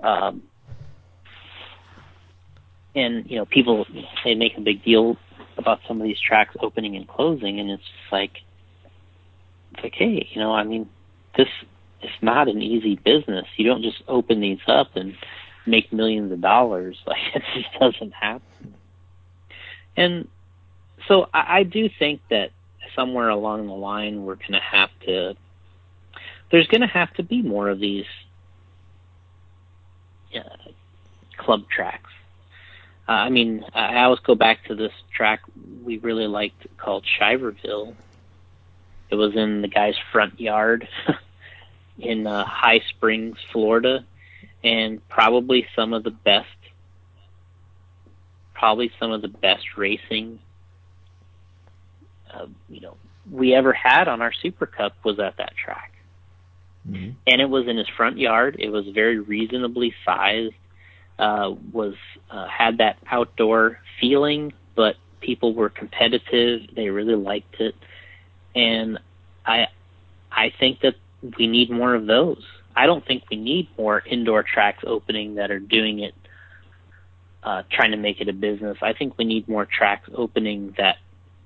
Um, 0.03 0.43
and 2.95 3.29
you 3.31 3.37
know, 3.37 3.45
people 3.45 3.87
they 4.25 4.35
make 4.35 4.57
a 4.57 4.61
big 4.61 4.83
deal 4.85 5.17
about 5.59 5.81
some 5.87 6.01
of 6.01 6.05
these 6.05 6.21
tracks 6.21 6.55
opening 6.61 6.97
and 6.97 7.07
closing, 7.07 7.61
and 7.61 7.71
it's 7.71 7.83
just 7.83 8.13
like 8.13 8.43
it's 9.75 9.83
like, 9.83 9.95
hey, 9.95 10.27
you 10.31 10.41
know, 10.41 10.53
I 10.53 10.65
mean, 10.65 10.89
this 11.37 11.49
is 12.03 12.11
not 12.21 12.49
an 12.49 12.63
easy 12.63 12.97
business. 12.97 13.47
You 13.57 13.67
don't 13.67 13.83
just 13.83 14.03
open 14.09 14.41
these 14.41 14.59
up 14.67 14.97
and 14.97 15.15
make 15.67 15.93
millions 15.93 16.33
of 16.33 16.41
dollars. 16.41 16.97
Like 17.07 17.19
it 17.35 17.43
just 17.55 17.79
doesn't 17.79 18.13
happen. 18.13 18.75
And 19.97 20.29
so 21.09 21.29
I, 21.33 21.59
I 21.59 21.63
do 21.63 21.89
think 21.99 22.21
that 22.31 22.51
somewhere 22.95 23.29
along 23.29 23.67
the 23.67 23.73
line 23.73 24.25
we're 24.25 24.37
going 24.37 24.53
to 24.53 24.61
have 24.61 24.91
to. 25.07 25.35
There's 26.51 26.67
going 26.67 26.83
to 26.83 26.87
have 26.87 27.13
to 27.15 27.23
be 27.23 27.41
more 27.41 27.69
of 27.69 27.81
these 27.81 28.05
uh, 30.35 30.41
club 31.39 31.65
tracks. 31.75 32.11
Uh, 33.09 33.13
I 33.13 33.31
mean, 33.31 33.65
I 33.75 34.05
always 34.05 34.21
go 34.21 34.35
back 34.35 34.65
to 34.67 34.75
this 34.75 34.93
track 35.15 35.41
we 35.85 35.99
really 35.99 36.27
liked 36.27 36.67
called 36.79 37.05
Shiverville. 37.21 37.95
It 39.11 39.17
was 39.17 39.35
in 39.35 39.61
the 39.61 39.69
guy's 39.69 39.97
front 40.13 40.41
yard 40.41 40.89
in 41.99 42.27
uh, 42.27 42.45
High 42.45 42.81
Springs, 42.91 43.37
Florida, 43.53 44.05
and 44.63 45.07
probably 45.09 45.67
some 45.75 45.93
of 45.93 46.05
the 46.05 46.11
best, 46.11 46.47
probably 48.55 48.91
some 49.01 49.11
of 49.11 49.21
the 49.21 49.29
best 49.29 49.77
racing, 49.77 50.39
uh, 52.35 52.47
you 52.69 52.81
know, 52.81 52.97
we 53.31 53.55
ever 53.55 53.73
had 53.73 54.09
on 54.09 54.23
our 54.23 54.33
Super 54.33 54.67
Cup 54.67 54.95
was 55.05 55.19
at 55.19 55.37
that 55.39 55.53
track, 55.57 55.93
hmm 56.87 57.11
and 57.27 57.41
it 57.41 57.49
was 57.49 57.69
in 57.69 57.77
his 57.77 57.89
front 57.97 58.19
yard. 58.19 58.57
It 58.59 58.71
was 58.71 58.87
very 58.89 59.19
reasonably 59.19 59.95
sized. 60.05 60.55
Uh, 61.19 61.55
was 61.73 61.95
uh, 62.31 62.49
had 62.49 62.79
that 62.79 62.97
outdoor 63.09 63.79
feeling, 64.01 64.53
but 64.75 64.97
people 65.21 65.55
were 65.55 65.69
competitive. 65.69 66.63
They 66.75 66.89
really 66.89 67.15
liked 67.15 67.61
it, 67.61 67.75
and 68.55 68.99
I 69.47 69.67
I 70.31 70.53
think 70.59 70.81
that 70.81 70.95
we 71.39 71.47
need 71.47 71.71
more 71.71 71.95
of 71.95 72.07
those. 72.07 72.43
I 72.75 72.87
don't 72.87 73.07
think 73.07 73.25
we 73.31 73.37
need 73.37 73.69
more 73.79 74.01
indoor 74.01 74.43
tracks 74.43 74.83
opening 74.87 75.37
that 75.37 75.51
are 75.51 75.61
doing 75.61 76.01
it, 76.01 76.15
uh, 77.43 77.63
trying 77.71 77.91
to 77.93 77.97
make 77.97 78.21
it 78.21 78.29
a 78.29 78.33
business. 78.33 78.79
I 78.81 78.95
think 78.95 79.19
we 79.19 79.25
need 79.25 79.49
more 79.49 79.67
tracks 79.67 80.09
opening 80.15 80.75
that 80.79 80.97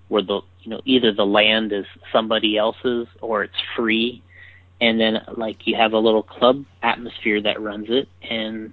where 0.08 0.22
the 0.22 0.40
you 0.62 0.70
know 0.70 0.80
either 0.84 1.12
the 1.12 1.26
land 1.26 1.72
is 1.72 1.86
somebody 2.12 2.56
else's 2.56 3.06
or 3.20 3.44
it's 3.44 3.60
free, 3.74 4.22
and 4.80 5.00
then 5.00 5.20
like 5.36 5.66
you 5.66 5.76
have 5.76 5.92
a 5.92 5.98
little 5.98 6.22
club 6.22 6.64
atmosphere 6.82 7.40
that 7.42 7.60
runs 7.60 7.86
it, 7.88 8.08
and 8.22 8.72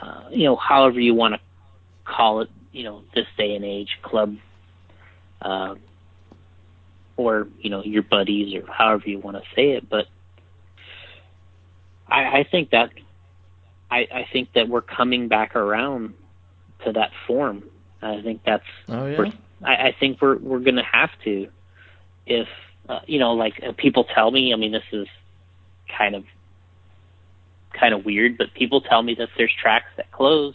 uh, 0.00 0.28
you 0.30 0.44
know 0.44 0.56
however 0.56 1.00
you 1.00 1.14
want 1.14 1.34
to 1.34 1.40
call 2.04 2.40
it, 2.40 2.50
you 2.72 2.84
know 2.84 3.02
this 3.14 3.26
day 3.36 3.54
and 3.54 3.64
age 3.64 3.98
club. 4.02 4.36
Uh, 5.42 5.74
or 7.16 7.48
you 7.60 7.70
know 7.70 7.82
your 7.82 8.02
buddies 8.02 8.54
or 8.54 8.66
however 8.70 9.08
you 9.08 9.18
want 9.18 9.36
to 9.36 9.42
say 9.54 9.70
it 9.70 9.88
but 9.88 10.06
i 12.08 12.40
i 12.40 12.46
think 12.50 12.70
that 12.70 12.90
i 13.90 13.98
i 14.12 14.26
think 14.32 14.52
that 14.54 14.68
we're 14.68 14.82
coming 14.82 15.28
back 15.28 15.54
around 15.54 16.14
to 16.84 16.92
that 16.92 17.10
form 17.26 17.62
i 18.02 18.20
think 18.22 18.40
that's 18.44 18.64
Oh 18.88 19.06
yeah. 19.06 19.18
we're, 19.18 19.32
I, 19.64 19.88
I 19.88 19.96
think 19.98 20.20
we're 20.20 20.36
we're 20.36 20.60
gonna 20.60 20.84
have 20.84 21.10
to 21.24 21.48
if 22.26 22.48
uh, 22.88 23.00
you 23.06 23.18
know 23.18 23.32
like 23.32 23.62
uh, 23.66 23.72
people 23.76 24.04
tell 24.04 24.30
me 24.30 24.52
i 24.52 24.56
mean 24.56 24.72
this 24.72 24.84
is 24.92 25.08
kind 25.96 26.14
of 26.14 26.24
kind 27.72 27.94
of 27.94 28.04
weird 28.04 28.38
but 28.38 28.54
people 28.54 28.80
tell 28.80 29.02
me 29.02 29.14
that 29.14 29.28
there's 29.36 29.52
tracks 29.60 29.88
that 29.96 30.10
close 30.12 30.54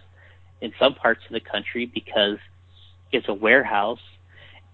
in 0.61 0.73
some 0.79 0.93
parts 0.95 1.21
of 1.25 1.33
the 1.33 1.39
country 1.39 1.85
because 1.85 2.37
it's 3.11 3.27
a 3.27 3.33
warehouse 3.33 3.99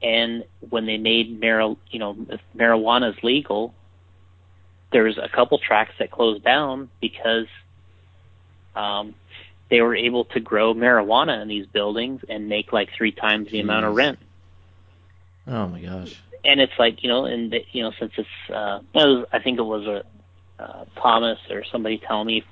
and 0.02 0.44
when 0.70 0.86
they 0.86 0.98
made 0.98 1.42
mar- 1.42 1.76
you 1.90 2.00
know 2.00 2.16
marijuana 2.56 3.12
is 3.12 3.24
legal, 3.24 3.74
there's 4.92 5.18
a 5.18 5.30
couple 5.30 5.58
tracks 5.58 5.94
that 6.00 6.12
closed 6.12 6.44
down 6.44 6.90
because 7.02 7.48
um, 8.76 9.16
they 9.70 9.82
were 9.82 9.96
able 9.96 10.26
to 10.26 10.40
grow 10.40 10.74
marijuana 10.74 11.42
in 11.42 11.48
these 11.48 11.66
buildings 11.66 12.22
and 12.30 12.48
make 12.48 12.72
like 12.72 12.90
three 12.96 13.12
times 13.12 13.50
the 13.52 13.60
amount 13.60 13.86
of 13.86 13.96
rent. 13.96 14.20
Oh 15.48 15.68
my 15.68 15.82
gosh. 15.82 16.14
And 16.44 16.60
it's 16.60 16.74
like 16.78 17.04
you 17.04 17.10
know, 17.10 17.26
and 17.26 17.52
the- 17.52 17.66
you 17.72 17.84
know, 17.84 17.92
since 18.00 18.12
it's 18.18 18.28
uh, 18.54 18.80
it 18.94 18.98
was, 18.98 19.28
I 19.32 19.40
think 19.40 19.60
it 19.60 19.64
was 19.64 19.86
a 19.86 20.04
uh, 20.64 20.86
Thomas 21.02 21.40
or 21.50 21.64
somebody 21.72 22.02
telling 22.08 22.28
me 22.28 22.44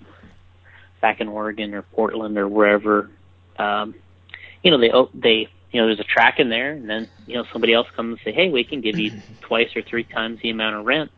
back 1.02 1.22
in 1.22 1.28
Oregon 1.28 1.74
or 1.74 1.82
Portland 1.82 2.38
or 2.38 2.48
wherever, 2.48 3.10
um, 3.58 3.96
you 4.64 4.72
know, 4.72 4.80
they 4.80 4.92
oh, 4.92 5.10
they 5.14 5.48
you 5.72 5.82
know, 5.82 5.88
there's 5.88 6.00
a 6.00 6.04
track 6.04 6.40
in 6.40 6.50
there, 6.50 6.72
and 6.72 6.90
then 6.90 7.08
you 7.26 7.36
know 7.36 7.46
somebody 7.52 7.74
else 7.74 7.88
comes 7.96 8.12
and 8.12 8.20
say, 8.24 8.32
hey, 8.32 8.50
we 8.50 8.64
can 8.64 8.82
give 8.82 8.98
you 8.98 9.12
twice 9.42 9.70
or 9.76 9.82
three 9.82 10.04
times 10.04 10.40
the 10.42 10.50
amount 10.50 10.76
of 10.76 10.86
rent, 10.86 11.12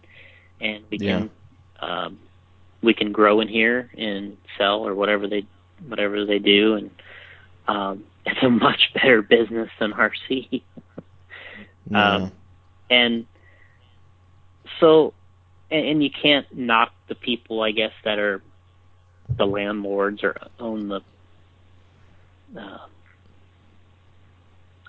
and 0.61 0.83
we 0.89 0.97
can 0.97 1.29
um, 1.81 2.19
we 2.81 2.93
can 2.93 3.11
grow 3.11 3.41
in 3.41 3.47
here 3.47 3.91
and 3.97 4.37
sell 4.57 4.85
or 4.87 4.95
whatever 4.95 5.27
they 5.27 5.45
whatever 5.87 6.25
they 6.25 6.39
do, 6.39 6.75
and 6.75 6.91
um, 7.67 8.03
it's 8.25 8.41
a 8.43 8.49
much 8.49 8.91
better 8.93 9.21
business 9.21 9.69
than 9.79 9.91
RC. 9.91 10.61
Yeah. 11.89 12.15
Um, 12.15 12.31
and 12.89 13.25
so, 14.79 15.13
and, 15.71 15.85
and 15.85 16.03
you 16.03 16.09
can't 16.09 16.45
knock 16.55 16.91
the 17.07 17.15
people, 17.15 17.61
I 17.61 17.71
guess, 17.71 17.91
that 18.03 18.19
are 18.19 18.41
the 19.29 19.45
landlords 19.45 20.23
or 20.23 20.35
own 20.59 20.87
the 20.87 21.01
uh, 22.59 22.85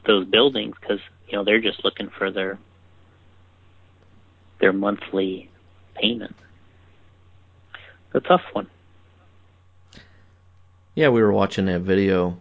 those 0.07 0.26
buildings 0.26 0.76
because 0.81 1.00
you 1.28 1.36
know 1.36 1.44
they're 1.44 1.60
just 1.60 1.84
looking 1.84 2.08
for 2.08 2.31
their 2.31 2.58
their 4.60 4.73
monthly 4.73 5.50
payment. 5.94 6.36
It's 8.15 8.25
a 8.25 8.28
tough 8.28 8.42
one. 8.52 8.68
Yeah, 10.94 11.08
we 11.08 11.23
were 11.23 11.33
watching 11.33 11.68
a 11.68 11.78
video 11.78 12.39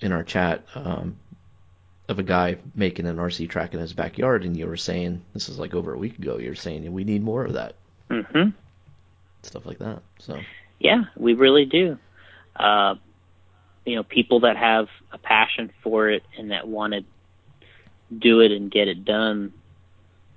in 0.00 0.12
our 0.12 0.22
chat 0.22 0.64
um, 0.74 1.16
of 2.08 2.18
a 2.18 2.22
guy 2.22 2.56
making 2.74 3.06
an 3.06 3.18
RC 3.18 3.46
track 3.46 3.74
in 3.74 3.80
his 3.80 3.92
backyard, 3.92 4.44
and 4.44 4.56
you 4.56 4.66
were 4.66 4.76
saying 4.76 5.22
this 5.34 5.48
is 5.48 5.58
like 5.58 5.74
over 5.74 5.92
a 5.94 5.98
week 5.98 6.18
ago. 6.18 6.38
You 6.38 6.50
were 6.50 6.54
saying 6.54 6.90
we 6.92 7.04
need 7.04 7.22
more 7.22 7.44
of 7.44 7.54
that 7.54 7.76
hmm 8.10 8.50
stuff 9.42 9.66
like 9.66 9.78
that. 9.78 10.02
So 10.18 10.44
Yeah, 10.78 11.04
we 11.16 11.34
really 11.34 11.64
do. 11.66 11.98
Uh, 12.56 12.96
you 13.84 13.96
know, 13.96 14.02
people 14.02 14.40
that 14.40 14.56
have 14.56 14.88
a 15.12 15.18
passion 15.18 15.70
for 15.82 16.10
it 16.10 16.22
and 16.38 16.50
that 16.50 16.66
want 16.68 16.92
to 16.94 17.04
do 18.18 18.40
it 18.40 18.52
and 18.52 18.70
get 18.70 18.88
it 18.88 19.04
done. 19.04 19.52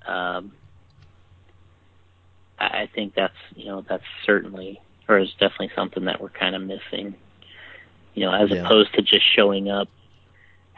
Um, 0.05 0.53
I 2.59 2.65
I 2.83 2.89
think 2.93 3.13
that's 3.15 3.33
you 3.55 3.65
know 3.67 3.83
that's 3.87 4.03
certainly 4.25 4.79
or 5.07 5.19
is 5.19 5.31
definitely 5.39 5.71
something 5.75 6.05
that 6.05 6.21
we're 6.21 6.29
kind 6.29 6.55
of 6.55 6.61
missing. 6.61 7.15
You 8.13 8.25
know, 8.25 8.33
as 8.33 8.51
Yeah. 8.51 8.63
opposed 8.63 8.93
to 8.95 9.01
just 9.01 9.23
showing 9.35 9.69
up 9.69 9.87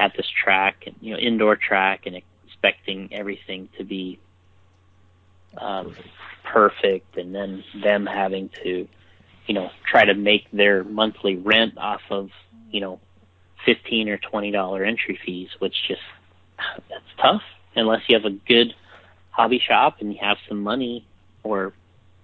at 0.04 0.14
this 0.18 0.28
track 0.44 0.84
and 0.86 0.96
you 1.00 1.14
know 1.14 1.20
indoor 1.20 1.56
track 1.56 2.06
and 2.06 2.22
expecting 2.46 3.10
everything 3.14 3.70
to 3.78 3.84
be 3.84 4.20
um, 5.58 5.96
perfect, 6.44 7.18
and 7.18 7.34
then 7.34 7.64
them 7.84 8.06
having 8.06 8.50
to 8.64 8.88
you 9.48 9.54
know 9.54 9.70
try 9.90 10.06
to 10.06 10.14
make 10.14 10.50
their 10.52 10.84
monthly 10.84 11.38
rent 11.38 11.78
off 11.78 12.02
of 12.10 12.30
you 12.70 12.82
know 12.82 13.00
fifteen 13.66 14.10
or 14.10 14.18
twenty 14.18 14.52
dollar 14.52 14.84
entry 14.84 15.18
fees, 15.26 15.50
which 15.60 15.76
just 15.88 16.02
that's 16.90 17.04
tough 17.22 17.42
unless 17.76 18.02
you 18.08 18.18
have 18.18 18.26
a 18.26 18.36
good 18.48 18.74
hobby 19.32 19.62
shop 19.66 19.98
and 20.00 20.14
you 20.14 20.20
have 20.22 20.38
some 20.48 20.62
money 20.62 21.08
or 21.44 21.74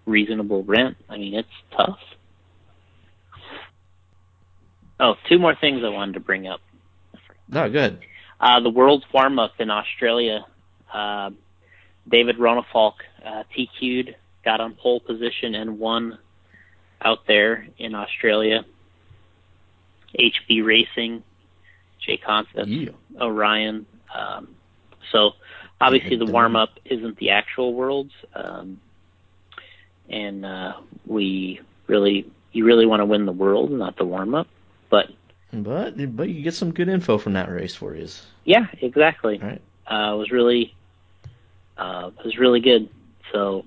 reasonable 0.05 0.63
rent. 0.63 0.97
I 1.09 1.17
mean, 1.17 1.33
it's 1.33 1.47
tough. 1.75 1.99
Oh, 4.99 5.15
two 5.29 5.39
more 5.39 5.55
things 5.55 5.81
I 5.83 5.89
wanted 5.89 6.13
to 6.15 6.19
bring 6.19 6.45
up. 6.45 6.59
No, 7.49 7.69
good. 7.69 7.99
Uh, 8.39 8.59
the 8.61 8.69
World's 8.69 9.05
Warm 9.13 9.39
Up 9.39 9.53
in 9.59 9.69
Australia, 9.69 10.45
uh, 10.93 11.31
David 12.07 12.37
Ronnefalk 12.37 12.93
uh, 13.25 13.43
TQ'd, 13.55 14.15
got 14.45 14.61
on 14.61 14.75
pole 14.75 14.99
position 14.99 15.55
and 15.55 15.79
won 15.79 16.17
out 17.01 17.19
there 17.27 17.67
in 17.77 17.95
Australia. 17.95 18.65
HB 20.17 20.65
Racing, 20.65 21.23
JConcepts, 22.07 22.45
Yeah. 22.85 23.21
Orion. 23.21 23.85
Um, 24.17 24.55
so 25.11 25.31
obviously 25.81 26.15
the 26.15 26.25
warm 26.25 26.55
up 26.55 26.69
isn't 26.85 27.17
the 27.17 27.31
actual 27.31 27.73
worlds, 27.73 28.13
um, 28.33 28.79
and 30.09 30.45
uh, 30.45 30.73
we 31.05 31.59
really 31.87 32.31
you 32.51 32.65
really 32.65 32.85
want 32.85 33.01
to 33.01 33.05
win 33.05 33.25
the 33.25 33.31
world, 33.31 33.71
not 33.71 33.97
the 33.97 34.05
warm 34.05 34.33
up. 34.33 34.47
But 34.89 35.07
But 35.51 36.15
but 36.15 36.29
you 36.29 36.41
get 36.43 36.53
some 36.53 36.71
good 36.71 36.87
info 36.89 37.17
from 37.17 37.33
that 37.33 37.49
race 37.49 37.75
for 37.75 37.95
you. 37.95 38.07
yeah, 38.45 38.67
exactly. 38.81 39.39
Right. 39.41 39.61
Uh, 39.89 40.13
it 40.13 40.17
was 40.17 40.31
really 40.31 40.75
uh, 41.77 42.11
it 42.19 42.25
was 42.25 42.37
really 42.37 42.59
good. 42.59 42.89
So 43.33 43.65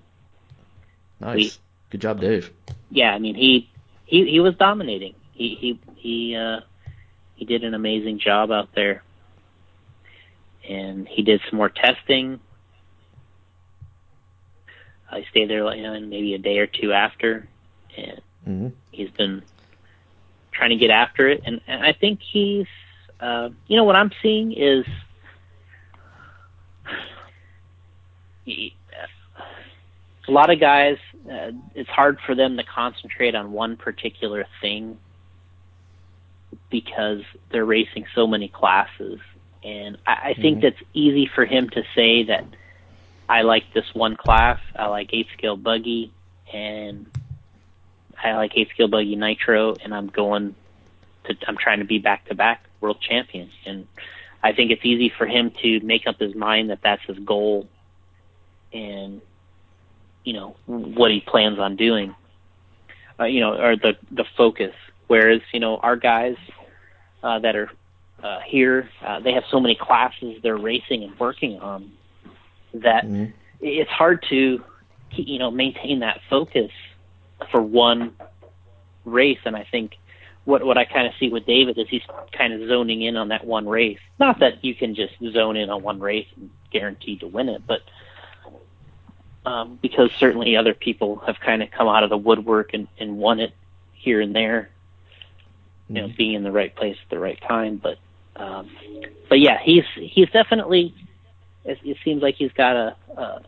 Nice. 1.21 1.35
We- 1.37 1.53
Good 1.91 2.01
job, 2.01 2.21
Dave. 2.21 2.51
yeah, 2.91 3.11
I 3.13 3.19
mean 3.19 3.35
he 3.35 3.69
he 4.07 4.27
he 4.31 4.41
was 4.41 4.55
dominating. 4.57 5.15
He 5.33 5.57
he 5.61 5.81
he 5.97 6.37
uh 6.37 6.61
he 7.37 7.45
did 7.45 7.65
an 7.65 7.75
amazing 7.75 8.19
job 8.19 8.51
out 8.51 8.69
there. 8.75 9.03
And 10.69 11.09
he 11.09 11.23
did 11.23 11.41
some 11.51 11.57
more 11.59 11.69
testing. 11.69 12.39
I 15.11 15.25
stayed 15.31 15.51
there 15.51 15.75
you 15.75 15.83
know, 15.83 15.99
maybe 16.01 16.35
a 16.35 16.39
day 16.39 16.59
or 16.59 16.67
two 16.67 16.93
after 16.93 17.47
and 17.97 18.21
hmm 18.45 18.69
he's 18.91 19.11
been 19.11 19.43
trying 20.53 20.71
to 20.71 20.77
get 20.77 20.91
after 20.91 21.29
it. 21.29 21.43
And, 21.45 21.61
and 21.67 21.85
I 21.85 21.93
think 21.93 22.21
he's 22.33 22.67
uh 23.21 23.51
you 23.69 23.77
know 23.77 23.85
what 23.85 23.97
I'm 23.97 24.11
seeing 24.23 24.53
is 24.53 24.85
a 30.29 30.33
lot 30.33 30.51
of 30.51 30.61
guys 30.61 30.97
uh, 31.31 31.53
it's 31.75 31.89
hard 31.91 32.19
for 32.27 32.35
them 32.35 32.57
to 32.57 32.65
concentrate 32.65 33.35
on 33.35 33.53
one 33.53 33.77
particular 33.77 34.45
thing 34.61 34.99
because 36.71 37.21
they're 37.51 37.65
racing 37.65 38.07
so 38.15 38.27
many 38.27 38.49
classes. 38.49 39.21
And 39.63 39.99
I, 40.07 40.31
I 40.31 40.35
think 40.35 40.59
Mhm. 40.59 40.63
that's 40.63 40.83
easy 40.93 41.27
for 41.27 41.45
him 41.45 41.69
to 41.71 41.83
say 41.95 42.25
that 42.25 42.45
I 43.29 43.43
like 43.43 43.73
this 43.73 43.85
one 43.95 44.17
class. 44.17 44.59
I 44.77 44.87
like 44.87 45.11
eight 45.13 45.29
scale 45.37 45.57
buggy. 45.57 46.11
And 46.53 47.07
I 48.23 48.35
like 48.37 48.53
scale 48.73 48.89
buggy 48.89 49.17
nitro 49.17 49.75
and 49.83 49.95
I'm 49.95 50.09
going 50.09 50.55
to 51.25 51.35
I'm 51.47 51.57
trying 51.57 51.81
to 51.81 51.85
be 51.85 51.99
back 51.99 52.27
to 52.27 52.35
back 52.35 52.65
world 52.81 52.99
champion. 53.01 53.51
And 53.67 53.87
I 54.43 54.53
think 54.53 54.71
it's 54.71 54.85
easy 54.85 55.13
for 55.17 55.27
him 55.27 55.53
to 55.63 55.81
make 55.81 56.07
up 56.07 56.19
his 56.19 56.35
mind 56.35 56.71
that 56.71 56.81
that's 56.83 57.03
his 57.07 57.19
goal 57.19 57.69
and 58.73 59.21
you 60.25 60.33
know 60.33 60.57
what 60.67 61.11
he 61.11 61.21
plans 61.21 61.59
on 61.59 61.77
doing. 61.77 62.15
Uh, 63.19 63.25
you 63.25 63.41
know 63.41 63.55
or 63.61 63.77
the 63.77 63.97
the 64.11 64.25
focus. 64.37 64.75
Whereas 65.07 65.41
you 65.53 65.61
know 65.61 65.77
our 65.79 65.97
guys 65.97 66.37
uh, 67.23 67.39
that 67.41 67.57
are 67.57 67.71
uh, 68.23 68.41
here 68.47 68.89
uh, 69.05 69.21
they 69.21 69.33
have 69.33 69.45
so 69.51 69.61
many 69.61 69.75
classes 69.75 70.39
they're 70.43 70.57
racing 70.57 71.03
and 71.03 71.19
working 71.19 71.59
on 71.61 71.93
that 72.75 73.05
hmm 73.05 73.27
it's 73.65 73.91
hard 73.91 74.25
to 74.29 74.61
keep- 75.11 75.29
you 75.29 75.39
know 75.39 75.51
maintain 75.51 76.01
that 76.01 76.21
focus 76.29 76.73
for 77.51 77.61
one 77.61 78.15
race 79.05 79.39
and 79.45 79.57
I 79.57 79.67
think 79.71 79.97
what 80.45 80.65
what 80.65 80.77
I 80.77 80.85
kind 80.85 81.07
of 81.07 81.13
see 81.21 81.29
with 81.29 81.47
David 81.47 81.79
is 81.79 81.89
he's 81.89 82.03
kind 82.37 82.53
of 82.53 82.69
zoning 82.69 83.03
in 83.03 83.17
on 83.17 83.29
that 83.29 83.45
one 83.47 83.69
race. 83.69 84.01
Not 84.19 84.41
that 84.41 84.65
you 84.65 84.75
can 84.75 84.95
just 84.95 85.15
zone 85.33 85.57
in 85.57 85.71
on 85.71 85.83
one 85.83 86.01
race 86.01 86.27
and 86.37 86.51
guaranteed 86.71 87.21
to 87.21 87.29
win 87.29 87.49
it, 87.49 87.63
but 87.67 87.83
um, 89.45 89.79
because 89.81 90.11
certainly 90.19 90.57
other 90.57 90.75
people 90.75 91.17
have 91.27 91.37
kind 91.41 91.63
of 91.63 91.71
come 91.71 91.89
out 91.89 92.05
of 92.05 92.11
the 92.11 92.17
woodwork 92.17 92.75
and, 92.75 92.89
and 92.99 93.19
won 93.19 93.41
it 93.41 93.53
here 93.93 94.21
and 94.21 94.35
there, 94.35 94.71
you 95.89 95.95
know, 95.97 96.09
being 96.17 96.35
in 96.35 96.43
the 96.43 96.53
right 96.53 96.75
place 96.75 96.97
at 97.03 97.11
the 97.11 97.19
right 97.19 97.41
time. 97.41 97.77
But 97.77 97.99
um, 98.37 98.71
but 99.29 99.41
yeah, 99.41 99.59
he's 99.63 99.85
he's 99.95 100.31
definitely. 100.31 100.95
It, 101.65 101.79
it 101.85 101.97
seems 102.05 102.23
like 102.23 102.35
he's 102.37 102.53
got 102.53 102.75
a 102.77 102.97
a, 103.17 103.43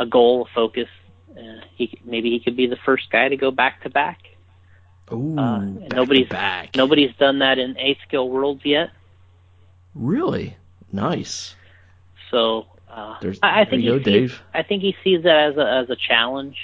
a 0.00 0.06
goal, 0.06 0.46
a 0.50 0.54
focus. 0.54 0.88
Uh, 1.36 1.60
he 1.76 1.98
maybe 2.04 2.30
he 2.30 2.40
could 2.40 2.56
be 2.56 2.66
the 2.66 2.76
first 2.84 3.10
guy 3.10 3.28
to 3.28 3.36
go 3.36 3.50
back 3.50 3.82
to 3.82 3.90
back. 3.90 4.20
Ooh, 5.12 5.38
Uh, 5.38 5.60
back 5.60 5.92
nobody's- 5.92 6.28
back. 6.28 6.74
Nobody's 6.76 7.14
done 7.16 7.40
that 7.40 7.58
in 7.58 7.78
A 7.78 7.96
skill 8.06 8.28
worlds 8.28 8.64
yet. 8.64 8.90
Really 9.94 10.56
nice. 10.92 11.54
So 12.30 12.66
uh, 12.90 13.16
I, 13.42 13.60
I 13.60 13.64
think 13.66 13.84
go, 13.84 13.98
sees, 13.98 14.04
Dave. 14.04 14.42
I 14.54 14.62
think 14.62 14.82
he 14.82 14.96
sees 15.04 15.22
that 15.24 15.50
as 15.50 15.56
a 15.56 15.66
as 15.84 15.90
a 15.90 15.96
challenge 15.96 16.56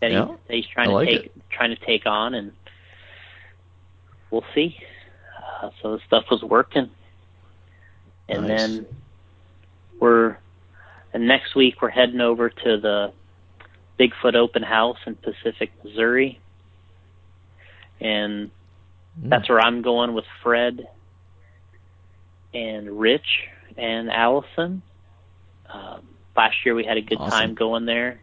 that, 0.00 0.10
Yeah, 0.12 0.26
he, 0.26 0.32
that 0.48 0.54
he's 0.56 0.66
trying 0.66 0.88
I 0.88 0.90
to 0.90 0.94
like 0.96 1.08
take 1.08 1.48
trying 1.50 1.70
to 1.76 1.84
take 1.86 2.06
on, 2.06 2.34
and 2.34 2.52
we'll 4.30 4.44
see. 4.54 4.76
Uh, 5.62 5.70
so 5.82 5.96
the 5.96 6.02
stuff 6.06 6.24
was 6.30 6.42
working, 6.42 6.90
and 8.28 8.46
Nice. 8.46 8.60
then 8.60 8.86
we're 9.98 10.36
and 11.12 11.26
next 11.26 11.54
week 11.54 11.82
we're 11.82 11.90
heading 11.90 12.20
over 12.20 12.48
to 12.50 12.78
the 12.78 13.12
Bigfoot 14.00 14.34
Open 14.34 14.62
House 14.62 14.96
in 15.06 15.14
Pacific, 15.14 15.70
Missouri, 15.84 16.40
and 18.00 18.50
that's 19.22 19.48
where 19.48 19.60
I'm 19.60 19.82
going 19.82 20.14
with 20.14 20.24
Fred 20.42 20.88
and 22.54 22.98
Rich 22.98 23.26
and 23.76 24.10
Allison. 24.10 24.82
Um, 25.72 26.08
last 26.34 26.56
year 26.64 26.74
we 26.74 26.84
had 26.84 26.96
a 26.96 27.02
good 27.02 27.18
Awesome. 27.18 27.30
time 27.30 27.54
going 27.54 27.84
there. 27.84 28.20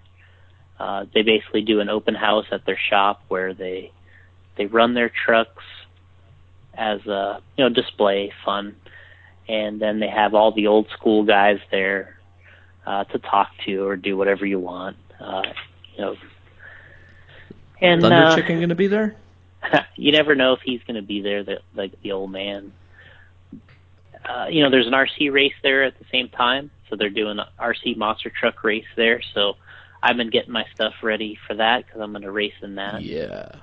Uh, 0.79 1.05
they 1.13 1.21
basically 1.21 1.61
do 1.61 1.79
an 1.79 1.89
open 1.89 2.15
house 2.15 2.45
at 2.51 2.65
their 2.65 2.79
shop 2.89 3.21
where 3.27 3.53
they 3.53 3.91
they 4.57 4.65
run 4.65 4.95
their 4.95 5.09
trucks 5.25 5.63
as 6.73 7.05
a 7.05 7.39
you 7.55 7.63
know 7.63 7.69
display 7.69 8.31
fun, 8.43 8.75
and 9.47 9.79
then 9.79 9.99
they 9.99 10.09
have 10.09 10.33
all 10.33 10.51
the 10.51 10.67
old 10.67 10.87
school 10.89 11.23
guys 11.23 11.59
there 11.71 12.19
uh, 12.85 13.03
to 13.05 13.19
talk 13.19 13.49
to 13.65 13.87
or 13.87 13.95
do 13.95 14.17
whatever 14.17 14.45
you 14.45 14.59
want. 14.59 14.97
Uh, 15.19 15.43
you 15.97 16.05
know, 16.05 16.15
and 17.81 18.01
Thunder 18.01 18.15
uh, 18.15 18.35
Chicken 18.35 18.59
gonna 18.59 18.75
be 18.75 18.87
there? 18.87 19.15
you 19.95 20.11
never 20.11 20.35
know 20.35 20.53
if 20.53 20.61
he's 20.63 20.81
going 20.83 20.95
to 20.95 21.01
be 21.01 21.21
there, 21.21 21.43
the, 21.43 21.59
like 21.75 22.01
the 22.01 22.11
old 22.11 22.31
man. 22.31 22.71
Uh, 24.27 24.47
you 24.49 24.63
know, 24.63 24.69
there's 24.69 24.87
an 24.87 24.93
RC 24.93 25.31
race 25.31 25.53
there 25.63 25.83
at 25.83 25.97
the 25.99 26.05
same 26.11 26.29
time, 26.29 26.71
so 26.89 26.95
they're 26.95 27.09
doing 27.09 27.39
an 27.39 27.45
RC 27.59 27.95
monster 27.97 28.29
truck 28.29 28.63
race 28.63 28.85
there. 28.95 29.21
So 29.33 29.55
I've 30.01 30.17
been 30.17 30.29
getting 30.29 30.51
my 30.51 30.65
stuff 30.73 30.93
ready 31.01 31.37
for 31.47 31.55
that 31.55 31.85
because 31.85 32.01
I'm 32.01 32.11
going 32.11 32.23
to 32.23 32.31
race 32.31 32.53
in 32.61 32.75
that. 32.75 33.01
Yeah. 33.01 33.55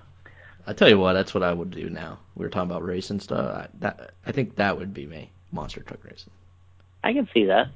I 0.67 0.73
tell 0.73 0.89
you 0.89 0.99
what, 0.99 1.13
that's 1.13 1.35
what 1.35 1.43
I 1.43 1.53
would 1.53 1.71
do 1.71 1.91
now. 1.91 2.19
We 2.35 2.45
were 2.45 2.51
talking 2.51 2.71
about 2.71 2.85
racing 2.85 3.21
stuff. 3.21 3.55
I, 3.55 3.69
that 3.81 4.15
I 4.25 4.33
think 4.33 4.57
that 4.57 4.79
would 4.79 4.95
be 4.95 5.05
me, 5.05 5.31
monster 5.53 5.83
truck 5.83 6.03
racing. 6.05 6.33
I 7.03 7.13
can 7.13 7.29
see 7.35 7.45
that. 7.47 7.69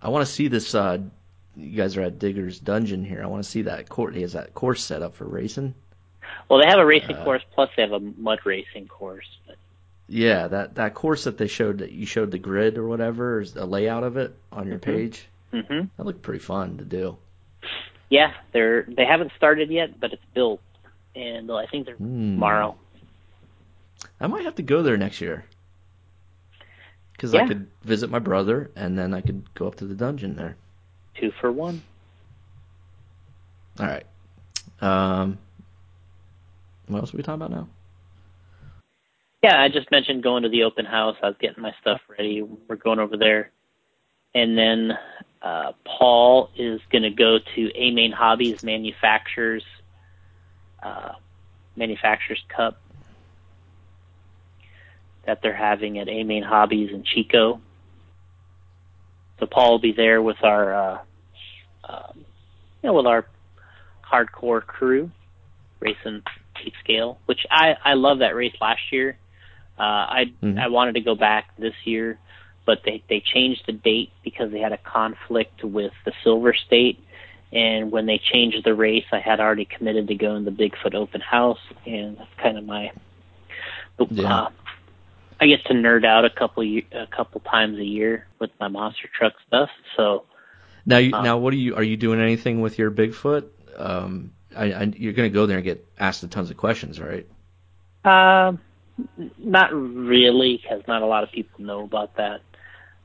I 0.00 0.10
want 0.10 0.24
to 0.24 0.32
see 0.32 0.46
this. 0.46 0.72
Uh, 0.74 0.98
you 1.56 1.76
guys 1.76 1.96
are 1.96 2.02
at 2.02 2.18
Digger's 2.18 2.58
Dungeon 2.60 3.04
here. 3.04 3.22
I 3.22 3.26
want 3.26 3.42
to 3.42 3.48
see 3.48 3.62
that 3.62 3.88
course. 3.88 4.14
He 4.14 4.22
has 4.22 4.34
that 4.34 4.54
course 4.54 4.84
set 4.84 5.02
up 5.02 5.14
for 5.14 5.24
racing. 5.24 5.74
Well, 6.48 6.60
they 6.60 6.68
have 6.68 6.78
a 6.78 6.86
racing 6.86 7.16
Uh, 7.16 7.24
course 7.24 7.42
plus 7.54 7.70
they 7.76 7.82
have 7.82 7.92
a 7.92 8.00
mud 8.00 8.40
racing 8.44 8.88
course. 8.88 9.26
But 9.46 9.56
Yeah, 10.08 10.48
that 10.48 10.74
that 10.76 10.94
course 10.94 11.24
that 11.24 11.38
they 11.38 11.46
showed 11.46 11.78
that 11.78 11.92
you 11.92 12.06
showed 12.06 12.30
the 12.30 12.38
grid 12.38 12.78
or 12.78 12.86
whatever, 12.86 13.40
is 13.40 13.56
a 13.56 13.64
layout 13.64 14.04
of 14.04 14.16
it 14.16 14.34
on 14.52 14.66
your 14.66 14.78
Mhm. 14.78 14.82
page. 14.82 15.28
hmm 15.50 15.82
That 15.96 16.04
looked 16.04 16.22
pretty 16.22 16.40
fun 16.40 16.78
to 16.78 16.84
do. 16.84 17.16
yeah, 18.10 18.32
they're 18.52 18.82
they 18.82 19.04
haven't 19.04 19.32
started 19.36 19.70
yet, 19.70 19.98
but 19.98 20.12
it's 20.12 20.24
built, 20.34 20.60
and 21.14 21.50
I 21.50 21.66
think 21.66 21.86
they're 21.86 21.96
Hmm. 21.96 22.34
tomorrow. 22.34 22.76
I 24.20 24.26
might 24.26 24.44
have 24.44 24.56
to 24.56 24.62
go 24.62 24.82
there 24.82 24.96
next 24.96 25.20
year. 25.20 25.44
Because 27.12 27.32
Yeah. 27.32 27.44
I 27.44 27.48
could 27.48 27.66
visit 27.82 28.10
my 28.10 28.18
brother, 28.18 28.70
and 28.76 28.98
then 28.98 29.14
I 29.14 29.22
could 29.22 29.52
go 29.54 29.66
up 29.66 29.76
to 29.76 29.86
the 29.86 29.94
dungeon 29.94 30.36
there. 30.36 30.56
Two 31.18 31.32
for 31.40 31.50
one. 31.50 31.82
All 33.78 33.86
right. 33.86 34.06
Um, 34.80 35.38
what 36.86 37.00
else 37.00 37.14
are 37.14 37.16
we 37.16 37.22
talking 37.22 37.42
about 37.42 37.50
now? 37.50 37.68
Yeah, 39.42 39.60
I 39.60 39.68
just 39.68 39.90
mentioned 39.90 40.22
going 40.22 40.42
to 40.42 40.48
the 40.48 40.64
open 40.64 40.84
house. 40.84 41.16
I 41.22 41.28
was 41.28 41.36
getting 41.40 41.62
my 41.62 41.72
stuff 41.80 42.00
ready. 42.08 42.42
We're 42.42 42.76
going 42.76 42.98
over 42.98 43.16
there. 43.16 43.50
And 44.34 44.56
then 44.56 44.92
uh, 45.40 45.72
Paul 45.84 46.50
is 46.56 46.80
going 46.90 47.02
to 47.02 47.10
go 47.10 47.38
to 47.54 47.70
A 47.74 47.90
Main 47.90 48.12
Hobbies 48.12 48.62
Manufacturers 48.62 49.64
uh, 50.82 51.12
Manufacturers 51.76 52.42
Cup 52.48 52.80
that 55.26 55.42
they're 55.42 55.56
having 55.56 55.98
at 55.98 56.08
A 56.08 56.22
Main 56.22 56.42
Hobbies 56.42 56.90
in 56.92 57.02
Chico. 57.02 57.60
So 59.38 59.46
Paul 59.46 59.72
will 59.72 59.78
be 59.78 59.92
there 59.92 60.22
with 60.22 60.42
our, 60.42 60.74
uh, 60.74 60.98
you 62.86 62.92
know, 62.92 62.96
with 62.98 63.06
our 63.06 63.26
hardcore 64.08 64.64
crew 64.64 65.10
racing 65.80 66.22
eight 66.64 66.72
scale, 66.84 67.18
which 67.26 67.40
I 67.50 67.74
I 67.84 67.94
love 67.94 68.20
that 68.20 68.36
race 68.36 68.54
last 68.60 68.92
year. 68.92 69.18
Uh, 69.76 69.82
I 69.82 70.24
Mhm. 70.40 70.56
I 70.56 70.68
wanted 70.68 70.94
to 70.94 71.00
go 71.00 71.16
back 71.16 71.50
this 71.58 71.74
year, 71.84 72.20
but 72.64 72.84
they 72.84 73.02
they 73.08 73.18
changed 73.18 73.66
the 73.66 73.72
date 73.72 74.12
because 74.22 74.52
they 74.52 74.60
had 74.60 74.72
a 74.72 74.78
conflict 74.78 75.64
with 75.64 75.92
the 76.04 76.12
Silver 76.22 76.54
State. 76.54 77.02
And 77.52 77.90
when 77.90 78.06
they 78.06 78.18
changed 78.18 78.62
the 78.64 78.74
race, 78.74 79.06
I 79.10 79.18
had 79.18 79.40
already 79.40 79.64
committed 79.64 80.06
to 80.06 80.14
going 80.14 80.44
to 80.44 80.50
the 80.52 80.56
Bigfoot 80.56 80.94
Open 80.94 81.20
House, 81.20 81.60
and 81.86 82.18
that's 82.18 82.34
kind 82.40 82.56
of 82.56 82.64
my. 82.64 82.92
Yeah. 84.10 84.42
Uh, 84.42 84.50
I 85.40 85.46
get 85.46 85.64
to 85.66 85.74
nerd 85.74 86.04
out 86.04 86.24
a 86.24 86.30
couple 86.30 86.62
a 86.62 87.06
couple 87.08 87.40
times 87.40 87.78
a 87.78 87.84
year 87.84 88.28
with 88.38 88.50
my 88.60 88.68
monster 88.68 89.08
truck 89.18 89.34
stuff. 89.48 89.70
So 89.96 90.24
Now, 90.86 90.98
you, 90.98 91.12
Um, 91.14 91.24
now, 91.24 91.38
what 91.38 91.52
are 91.52 91.56
you? 91.56 91.74
Are 91.74 91.82
you 91.82 91.96
doing 91.96 92.20
anything 92.20 92.60
with 92.60 92.78
your 92.78 92.90
Bigfoot? 92.90 93.44
Um, 93.76 94.32
I, 94.56 94.72
I, 94.72 94.82
you're 94.96 95.12
going 95.12 95.30
to 95.30 95.34
go 95.34 95.46
there 95.46 95.56
and 95.58 95.64
get 95.64 95.84
asked 95.98 96.22
a 96.22 96.28
tons 96.28 96.50
of 96.50 96.56
questions, 96.56 97.00
right? 97.00 97.26
Um, 98.04 98.60
n- 99.18 99.30
not 99.38 99.72
really, 99.74 100.60
because 100.62 100.82
not 100.86 101.02
a 101.02 101.06
lot 101.06 101.24
of 101.24 101.32
people 101.32 101.64
know 101.64 101.82
about 101.84 102.16
that. 102.16 102.40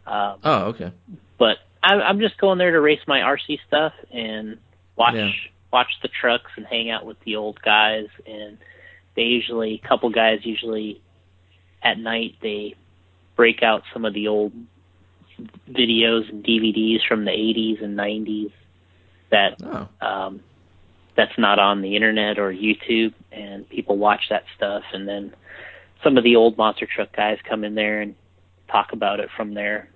Um, 0.05 0.39
Oh, 0.43 0.57
okay. 0.69 0.91
but 1.37 1.57
I, 1.83 1.95
I'm 1.95 2.19
just 2.19 2.37
going 2.37 2.57
there 2.57 2.71
to 2.71 2.79
race 2.81 3.01
my 3.07 3.19
RC 3.19 3.59
stuff 3.67 3.93
and 4.13 4.57
watch 4.95 5.15
Yeah. 5.15 5.31
watch 5.73 5.89
the 6.01 6.07
trucks 6.09 6.51
and 6.57 6.65
hang 6.65 6.89
out 6.91 7.05
with 7.05 7.19
the 7.21 7.35
old 7.35 7.59
guys. 7.61 8.07
And 8.25 8.57
they 9.15 9.23
usually, 9.23 9.81
a 9.83 9.87
couple 9.87 10.09
guys 10.11 10.39
usually 10.45 11.01
at 11.83 11.97
night 11.97 12.35
they 12.41 12.75
break 13.35 13.63
out 13.63 13.83
some 13.93 14.05
of 14.05 14.13
the 14.13 14.27
old 14.27 14.53
videos 15.69 16.29
and 16.29 16.43
DVDs 16.43 16.99
from 17.07 17.25
the 17.25 17.31
80s 17.31 17.83
and 17.83 17.97
90s 17.97 18.51
that 19.31 19.55
Oh, 19.63 19.87
um, 20.05 20.41
that's 21.15 21.37
not 21.37 21.59
on 21.59 21.81
the 21.81 21.95
internet 21.95 22.39
or 22.39 22.51
YouTube, 22.51 23.13
and 23.31 23.67
people 23.69 23.97
watch 23.97 24.21
that 24.29 24.43
stuff. 24.55 24.83
And 24.93 25.07
then 25.07 25.33
some 26.03 26.17
of 26.17 26.23
the 26.23 26.35
old 26.35 26.57
monster 26.57 26.87
truck 26.87 27.15
guys 27.15 27.37
come 27.47 27.63
in 27.63 27.75
there 27.75 28.01
and 28.01 28.15
talk 28.69 28.93
about 28.93 29.19
it 29.19 29.29
from 29.35 29.53
there. 29.53 29.89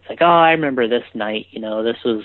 It's 0.00 0.10
like, 0.10 0.22
oh, 0.22 0.24
I 0.24 0.52
remember 0.52 0.88
this 0.88 1.04
night. 1.14 1.46
You 1.50 1.60
know, 1.60 1.82
this 1.82 1.98
was 2.04 2.24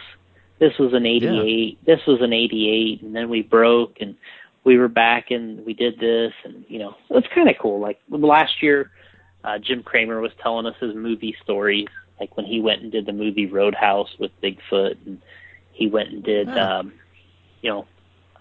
this 0.59 0.77
was 0.79 0.93
an 0.93 1.05
'88. 1.05 1.79
This 1.85 1.99
was 2.07 2.21
an 2.21 2.33
'88, 2.33 3.01
and 3.01 3.15
then 3.15 3.29
we 3.29 3.41
broke, 3.41 3.97
and 3.99 4.15
we 4.63 4.77
were 4.77 4.87
back, 4.87 5.31
and 5.31 5.65
we 5.65 5.73
did 5.73 5.99
this, 5.99 6.33
and 6.43 6.63
you 6.67 6.79
know, 6.79 6.95
it's 7.09 7.27
kind 7.33 7.49
of 7.49 7.55
cool. 7.59 7.79
Like 7.79 7.99
last 8.09 8.61
year, 8.61 8.91
uh, 9.43 9.57
Jim 9.57 9.83
Kramer 9.83 10.21
was 10.21 10.31
telling 10.41 10.65
us 10.65 10.75
his 10.79 10.95
movie 10.95 11.35
stories, 11.43 11.87
like 12.21 12.37
when 12.37 12.45
he 12.45 12.61
went 12.61 12.83
and 12.83 12.91
did 12.91 13.07
the 13.07 13.11
movie 13.13 13.47
Roadhouse 13.47 14.09
with 14.19 14.29
Bigfoot, 14.43 14.95
and 15.07 15.19
he 15.73 15.87
went 15.87 16.09
and 16.09 16.23
did, 16.23 16.47
Oh. 16.47 16.61
um, 16.61 16.93
you 17.63 17.71
know, 17.71 17.87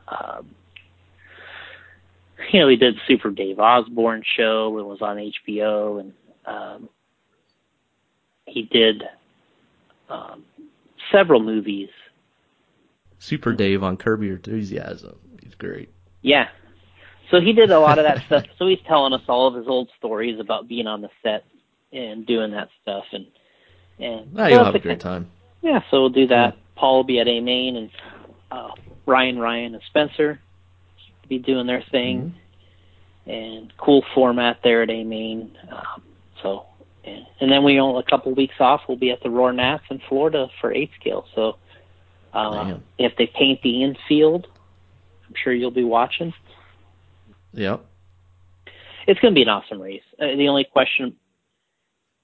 um, 0.07 0.55
you 2.53 2.61
know, 2.61 2.69
he 2.69 2.77
did 2.77 2.97
Super 3.09 3.31
Dave 3.31 3.59
Osborne 3.59 4.23
show. 4.37 4.79
It 4.79 4.85
was 4.85 5.01
on 5.01 5.17
HBO, 5.17 6.01
and 6.01 6.13
um, 6.45 6.89
he 8.45 8.65
did 8.65 9.03
um, 10.11 10.45
several 11.11 11.41
movies. 11.41 11.89
Super 13.19 13.55
Dave 13.55 13.83
on 13.83 13.97
Curb 13.97 14.23
Your 14.23 14.37
Enthusiasm. 14.37 15.19
He's 15.43 15.55
great. 15.55 15.89
Yeah. 16.21 16.49
So 17.31 17.41
he 17.41 17.55
did 17.55 17.71
a 17.71 17.81
lot 17.81 17.99
of 17.99 18.05
that 18.05 18.23
stuff. 18.27 18.45
So 18.59 18.67
he's 18.67 18.79
telling 18.87 19.15
us 19.15 19.23
all 19.27 19.47
of 19.49 19.55
his 19.55 19.69
old 19.69 19.89
stories 19.97 20.39
about 20.39 20.69
being 20.69 20.87
on 20.87 21.01
the 21.01 21.11
set 21.23 21.45
and 21.93 22.27
doing 22.27 22.51
that 22.53 22.69
stuff, 22.83 23.05
and 23.13 23.27
and 24.03 24.37
you'll 24.37 24.65
have 24.65 24.75
a 24.75 24.79
great 24.79 25.01
time. 25.01 25.31
Yeah, 25.63 25.81
so 25.91 26.01
we'll 26.01 26.11
do 26.11 26.27
that. 26.29 26.57
Paul 26.77 26.97
will 26.97 27.05
be 27.05 27.21
at 27.21 27.29
A 27.29 27.41
Main, 27.41 27.77
and 27.77 27.91
uh, 28.51 28.71
Ryan, 29.07 29.39
Ryan, 29.39 29.75
and 29.75 29.83
Spencer 29.89 30.41
will 31.23 31.29
be 31.29 31.39
doing 31.39 31.67
their 31.67 31.85
thing, 31.91 32.35
and 33.27 33.73
cool 33.77 34.03
format 34.15 34.61
there 34.65 34.83
at 34.83 34.91
A 34.91 35.05
Main. 35.05 35.57
Um, 35.71 36.03
so, 36.43 36.67
and, 37.05 37.27
and 37.41 37.53
then 37.53 37.65
we 37.65 37.79
only 37.79 38.01
a 38.01 38.11
couple 38.11 38.35
weeks 38.35 38.55
off. 38.59 38.83
We'll 38.89 38.97
be 38.97 39.11
at 39.11 39.23
the 39.23 39.31
ROAR 39.31 39.53
Nats 39.53 39.85
in 39.91 40.01
Florida 40.09 40.49
for 40.61 40.73
eight 40.73 40.91
scale. 40.99 41.27
So, 41.35 41.57
uh, 42.33 42.79
if 42.99 43.17
they 43.17 43.27
paint 43.27 43.61
the 43.63 43.83
infield, 43.83 44.47
I'm 45.29 45.35
sure 45.43 45.53
you'll 45.53 45.71
be 45.71 45.85
watching. 45.85 46.33
Yep. 47.53 47.85
It's 49.07 49.21
going 49.21 49.35
to 49.35 49.39
be 49.39 49.43
an 49.43 49.49
awesome 49.49 49.81
race. 49.81 50.03
Uh, 50.19 50.37
the 50.37 50.49
only 50.49 50.65
question, 50.65 51.17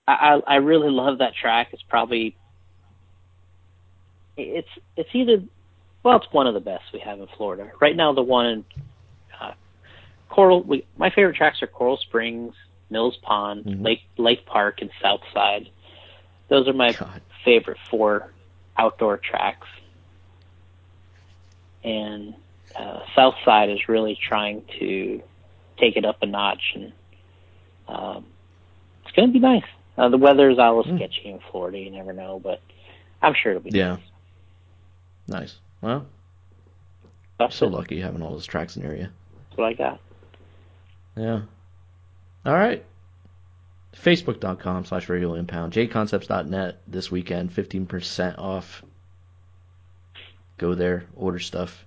I, 0.08 0.40
I 0.46 0.56
really 0.56 0.90
love 0.90 1.18
that 1.18 1.34
track. 1.34 1.68
It's 1.72 1.82
probably 1.82 2.36
it's 4.36 4.68
it's 4.96 5.08
either 5.14 5.42
well, 6.02 6.16
it's 6.18 6.32
one 6.32 6.46
of 6.46 6.54
the 6.54 6.60
best 6.60 6.84
we 6.92 7.00
have 7.00 7.18
in 7.18 7.26
Florida 7.36 7.70
right 7.80 7.96
now. 7.96 8.12
The 8.12 8.22
one 8.22 8.46
in 8.46 8.64
uh, 9.40 9.52
Coral. 10.28 10.62
We, 10.62 10.84
my 10.96 11.10
favorite 11.10 11.36
tracks 11.36 11.62
are 11.62 11.66
Coral 11.66 11.96
Springs, 11.96 12.54
Mills 12.90 13.16
Pond, 13.22 13.64
Mhm. 13.64 13.84
Lake 13.84 14.02
Lake 14.16 14.46
Park, 14.46 14.80
and 14.82 14.90
Southside. 15.02 15.68
Those 16.48 16.68
are 16.68 16.72
my 16.72 16.92
God. 16.92 17.22
favorite 17.44 17.78
four 17.90 18.32
outdoor 18.78 19.16
tracks. 19.16 19.66
And 21.82 22.34
uh, 22.76 23.00
Southside 23.14 23.70
is 23.70 23.88
really 23.88 24.16
trying 24.20 24.62
to 24.78 25.22
take 25.78 25.96
it 25.96 26.04
up 26.04 26.22
a 26.22 26.26
notch, 26.26 26.62
and 26.74 26.92
um, 27.88 28.26
it's 29.04 29.14
going 29.14 29.28
to 29.28 29.32
be 29.32 29.38
nice. 29.38 29.62
Uh, 29.96 30.08
the 30.08 30.18
weather's 30.18 30.58
always 30.58 30.86
Hmm. 30.86 30.96
sketchy 30.96 31.30
in 31.30 31.40
Florida. 31.50 31.78
You 31.78 31.90
never 31.90 32.12
know, 32.12 32.38
but 32.38 32.60
I'm 33.22 33.34
sure 33.34 33.52
it'll 33.52 33.62
be 33.62 33.70
Yeah. 33.76 33.96
nice. 33.96 34.00
Nice. 35.28 35.58
Well, 35.80 36.06
That's 37.38 37.56
so 37.56 37.66
it. 37.66 37.72
lucky 37.72 38.00
having 38.00 38.22
all 38.22 38.30
those 38.32 38.46
tracks 38.46 38.76
near 38.76 38.94
you. 38.94 39.08
That's 39.48 39.56
what 39.58 39.66
I 39.68 39.72
got. 39.72 40.00
Yeah. 41.16 41.42
All 42.44 42.52
right. 42.54 42.84
Facebook.com 43.94 44.84
slash 44.84 45.08
radio 45.08 45.34
impound. 45.34 45.72
jconcepts.net 45.72 46.80
this 46.86 47.10
weekend, 47.10 47.50
15% 47.50 48.38
off. 48.38 48.84
Go 50.58 50.74
there, 50.74 51.06
order 51.16 51.38
stuff. 51.38 51.84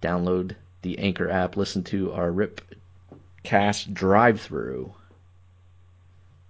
Download 0.00 0.54
the 0.82 0.98
Anchor 1.00 1.28
app, 1.28 1.56
listen 1.56 1.82
to 1.84 2.12
our 2.12 2.30
Ripcast 2.30 3.92
drive 3.92 4.40
through. 4.40 4.92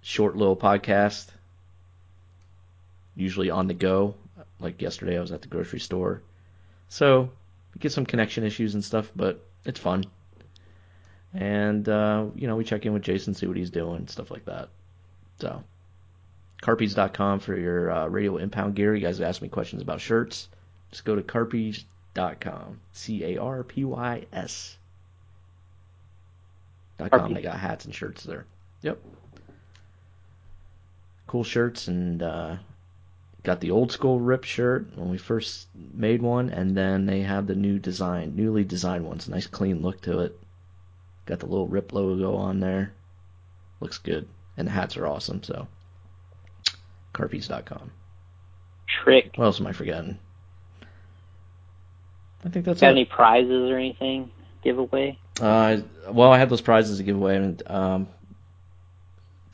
Short 0.07 0.37
little 0.37 0.55
podcast. 0.57 1.27
Usually 3.17 3.51
on 3.51 3.67
the 3.67 3.75
go. 3.75 4.15
Like 4.61 4.81
yesterday, 4.81 5.19
I 5.19 5.21
was 5.21 5.33
at 5.33 5.43
the 5.43 5.49
grocery 5.49 5.81
store. 5.81 6.23
So, 6.89 7.33
we 7.75 7.81
get 7.81 7.91
some 7.91 8.07
connection 8.07 8.45
issues 8.45 8.75
and 8.75 8.85
stuff, 8.85 9.11
but 9.17 9.45
it's 9.65 9.81
fun. 9.81 10.05
And, 11.35 11.89
uh, 11.89 12.27
you 12.37 12.47
know, 12.47 12.55
we 12.55 12.63
check 12.63 12.87
in 12.87 12.93
with 12.93 13.03
Jason, 13.03 13.35
see 13.35 13.49
what 13.49 13.57
he's 13.57 13.71
doing, 13.71 14.07
stuff 14.07 14.31
like 14.31 14.45
that. 14.45 14.69
So, 15.41 15.65
carpys.com 16.63 17.41
for 17.41 17.59
your 17.59 17.91
uh, 17.91 18.07
radio 18.07 18.37
impound 18.37 18.77
gear. 18.77 18.95
You 18.95 19.05
guys 19.05 19.21
ask 19.21 19.43
me 19.43 19.49
questions 19.49 19.83
about 19.83 20.01
shirts. 20.01 20.49
Just 20.93 21.05
go 21.05 21.17
to 21.17 21.23
carpys.com. 21.23 22.79
C 22.93 23.25
A 23.25 23.39
R 23.39 23.65
P 23.65 23.85
Y 23.85 24.27
S. 24.33 24.77
Dot 26.97 27.11
com. 27.11 27.35
They 27.35 27.43
got 27.43 27.59
hats 27.59 27.87
and 27.87 27.95
shirts 27.95 28.23
there. 28.23 28.47
Yep. 28.83 29.01
Cool 31.27 31.45
shirts 31.45 31.89
and 31.89 32.23
uh, 32.23 32.57
got 33.43 33.61
the 33.61 33.71
old 33.73 33.93
school 33.93 34.21
rip 34.21 34.45
shirt 34.45 34.97
when 34.97 35.11
we 35.11 35.19
first 35.19 35.67
made 35.75 36.23
one, 36.23 36.51
and 36.51 36.77
then 36.77 37.07
they 37.07 37.21
have 37.23 37.47
the 37.47 37.55
new 37.55 37.79
design, 37.79 38.35
newly 38.37 38.65
designed 38.65 39.05
ones. 39.05 39.29
Nice 39.29 39.47
clean 39.47 39.83
look 39.83 40.01
to 40.03 40.21
it. 40.21 40.39
Got 41.27 41.41
the 41.41 41.47
little 41.47 41.67
rip 41.67 41.93
logo 41.93 42.37
on 42.37 42.61
there. 42.61 42.93
Looks 43.81 43.99
good. 43.99 44.29
And 44.57 44.69
the 44.69 44.73
hats 44.73 44.97
are 44.97 45.07
awesome, 45.07 45.43
so. 45.43 45.67
Carpys.com. 47.13 47.91
Trick. 48.87 49.33
What 49.35 49.47
else 49.47 49.61
am 49.61 49.67
I 49.67 49.73
forgetting? 49.73 50.19
I 52.45 52.49
think 52.49 52.65
that's 52.65 52.81
Got 52.81 52.89
it. 52.89 52.91
any 52.93 53.05
prizes 53.05 53.71
or 53.71 53.77
anything? 53.77 54.31
Giveaway? 54.63 55.19
Uh, 55.41 55.79
well, 56.11 56.33
I 56.33 56.39
have 56.39 56.51
those 56.51 56.61
prizes 56.61 56.99
to 56.99 57.05
give 57.05 57.17
away, 57.17 57.37
and 57.37 57.63
um, 57.67 58.09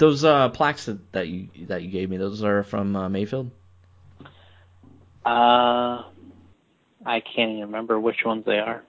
those 0.03 0.25
uh, 0.25 0.49
plaques 0.49 0.87
that, 0.87 1.13
that 1.13 1.29
you 1.29 1.49
that 1.69 1.83
you 1.83 1.89
gave 1.89 2.11
me, 2.11 2.17
those 2.17 2.43
are 2.43 2.65
from 2.65 2.97
uh, 2.97 3.09
Maifield. 3.09 3.51
Uh, 5.25 6.03
I 7.07 7.21
can't 7.21 7.53
even 7.53 7.61
remember 7.61 8.01
which 8.01 8.25
ones 8.25 8.45
they 8.45 8.59
are. 8.59 8.83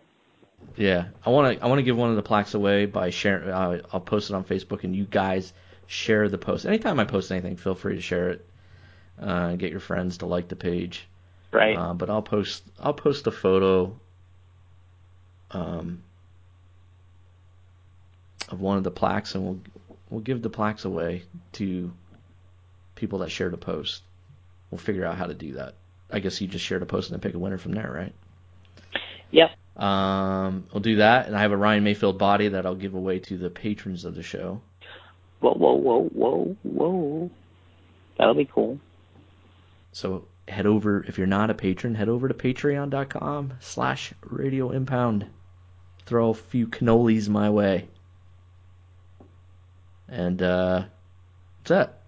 Yeah, 0.75 1.09
I 1.24 1.30
want 1.30 1.59
to 1.59 1.64
I 1.64 1.67
want 1.67 1.77
to 1.77 1.83
give 1.83 1.95
one 1.95 2.09
of 2.09 2.16
the 2.16 2.24
plaques 2.24 2.56
away 2.56 2.88
by 2.88 3.11
sharing. 3.11 3.48
Uh, 3.48 3.82
I'll 3.92 4.00
post 4.00 4.32
it 4.32 4.33
on 4.33 4.43
Facebook, 4.43 4.83
and 4.83 4.95
you 4.95 5.06
guys 5.06 5.53
share 5.85 6.27
the 6.30 6.40
post. 6.40 6.66
Anytime 6.66 7.00
I 7.00 7.06
post 7.06 7.32
anything, 7.32 7.58
feel 7.58 7.75
free 7.75 7.93
to 7.95 8.01
share 8.01 8.32
it. 8.32 8.48
Uh, 9.22 9.53
get 9.53 9.69
your 9.69 9.80
friends 9.80 10.17
to 10.17 10.25
like 10.25 10.48
the 10.48 10.56
page. 10.56 11.08
Right. 11.51 11.77
Uh, 11.77 11.93
but 11.93 12.09
I'll 12.09 12.24
post 12.24 12.64
I'll 12.80 12.95
post 12.95 13.27
a 13.27 13.32
photo 13.32 13.95
um, 15.51 16.01
of 18.50 18.59
one 18.61 18.77
of 18.77 18.83
the 18.83 18.90
plaques, 18.90 19.35
and 19.35 19.45
we'll 19.45 19.59
we'll 20.14 20.22
give 20.22 20.43
the 20.43 20.50
plaques 20.50 20.85
away 20.85 21.24
to 21.53 21.92
people 22.93 23.19
that 23.19 23.32
share 23.32 23.50
the 23.50 23.58
post. 23.58 24.03
We'll 24.69 24.77
figure 24.77 25.06
out 25.06 25.17
how 25.17 25.25
to 25.25 25.33
do 25.33 25.53
that. 25.53 25.74
I 26.11 26.19
guess 26.19 26.40
you 26.40 26.48
just 26.48 26.64
share 26.64 26.77
the 26.77 26.85
post 26.85 27.09
and 27.09 27.16
then 27.19 27.27
pick 27.27 27.35
a 27.35 27.40
winner 27.40 27.58
from 27.58 27.74
there, 27.74 27.92
right? 27.92 28.14
Yep. 29.32 29.50
Um, 29.75 30.67
I'll 30.72 30.82
do 30.82 30.98
that, 30.98 31.25
and 31.25 31.35
I 31.35 31.42
have 31.42 31.51
a 31.51 31.58
Ryan 31.58 31.83
Maifield 31.83 32.19
body 32.19 32.50
that 32.50 32.67
I'll 32.67 32.75
give 32.75 32.93
away 32.93 33.19
to 33.19 33.38
the 33.38 33.50
patrons 33.50 34.06
of 34.06 34.14
the 34.14 34.22
show. 34.22 34.61
Whoa, 35.40 35.56
whoa, 35.56 35.74
whoa, 35.74 36.03
whoa, 36.14 36.58
whoa. 36.61 37.32
That'll 38.19 38.35
be 38.35 38.45
cool. 38.45 38.80
So 39.93 40.27
head 40.48 40.67
over 40.67 41.03
if 41.03 41.17
you're 41.17 41.25
not 41.25 41.50
a 41.50 41.56
patron, 41.56 41.95
head 41.95 42.09
over 42.09 42.27
to 42.27 42.35
patreon.com 42.35 43.53
slash 43.59 44.14
radio 44.22 44.69
impound. 44.69 45.25
Throw 46.06 46.30
a 46.30 46.35
few 46.35 46.67
cannolis 46.67 47.27
my 47.27 47.50
way. 47.50 47.88
And 50.14 50.42
uh 50.42 50.83
that's 51.64 51.69
that. 51.69 52.00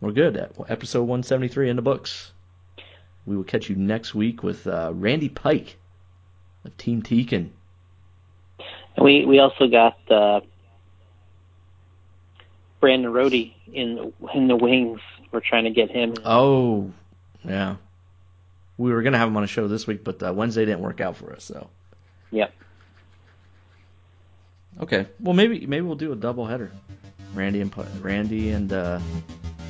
We're 0.00 0.12
good. 0.12 0.36
At 0.36 0.52
episode 0.68 1.02
173 1.02 1.70
in 1.70 1.76
the 1.76 1.82
books. 1.82 2.32
We 3.24 3.36
will 3.36 3.44
catch 3.44 3.68
you 3.68 3.74
next 3.76 4.14
week 4.14 4.42
with 4.42 4.66
uh, 4.66 4.92
Randy 4.94 5.28
Pike 5.28 5.78
of 6.64 6.76
Team 6.76 7.02
Tekin. 7.02 7.50
We 9.00 9.24
we 9.24 9.40
also 9.40 9.66
got 9.66 9.98
uh, 10.10 10.40
Brandon 12.80 13.12
Rohde 13.12 13.52
in 13.72 14.12
in 14.34 14.48
the 14.48 14.56
wings. 14.56 15.00
We're 15.32 15.40
trying 15.40 15.64
to 15.64 15.70
get 15.70 15.90
him. 15.90 16.14
Oh, 16.24 16.92
yeah. 17.44 17.76
We 18.78 18.92
were 18.92 19.02
gonna 19.02 19.18
have 19.18 19.28
him 19.28 19.36
on 19.36 19.44
a 19.44 19.48
show 19.48 19.66
this 19.66 19.86
week, 19.86 20.04
but 20.04 20.22
uh, 20.22 20.32
Wednesday 20.32 20.64
didn't 20.66 20.82
work 20.82 21.00
out 21.00 21.16
for 21.16 21.32
us. 21.32 21.44
So 21.44 21.68
Yep. 22.30 22.52
Okay, 24.80 25.06
well 25.20 25.34
maybe 25.34 25.66
maybe 25.66 25.86
we'll 25.86 25.96
do 25.96 26.12
a 26.12 26.16
double 26.16 26.46
header. 26.46 26.72
Randy 27.34 27.60
and 27.60 27.74
Randy 28.00 28.50
and 28.50 28.72
uh, 28.72 29.00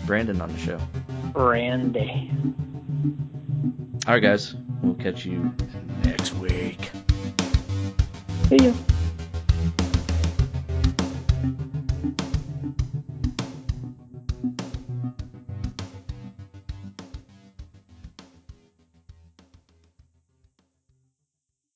Brandon 0.07 0.41
on 0.41 0.53
the 0.53 0.59
show. 0.59 0.81
Randy. 1.35 2.31
All 4.07 4.15
right, 4.15 4.23
guys, 4.23 4.55
we'll 4.83 4.95
catch 4.95 5.27
you 5.27 5.53
next 6.05 6.33
week. 6.35 6.91
See 8.49 8.57
ya. 8.57 8.73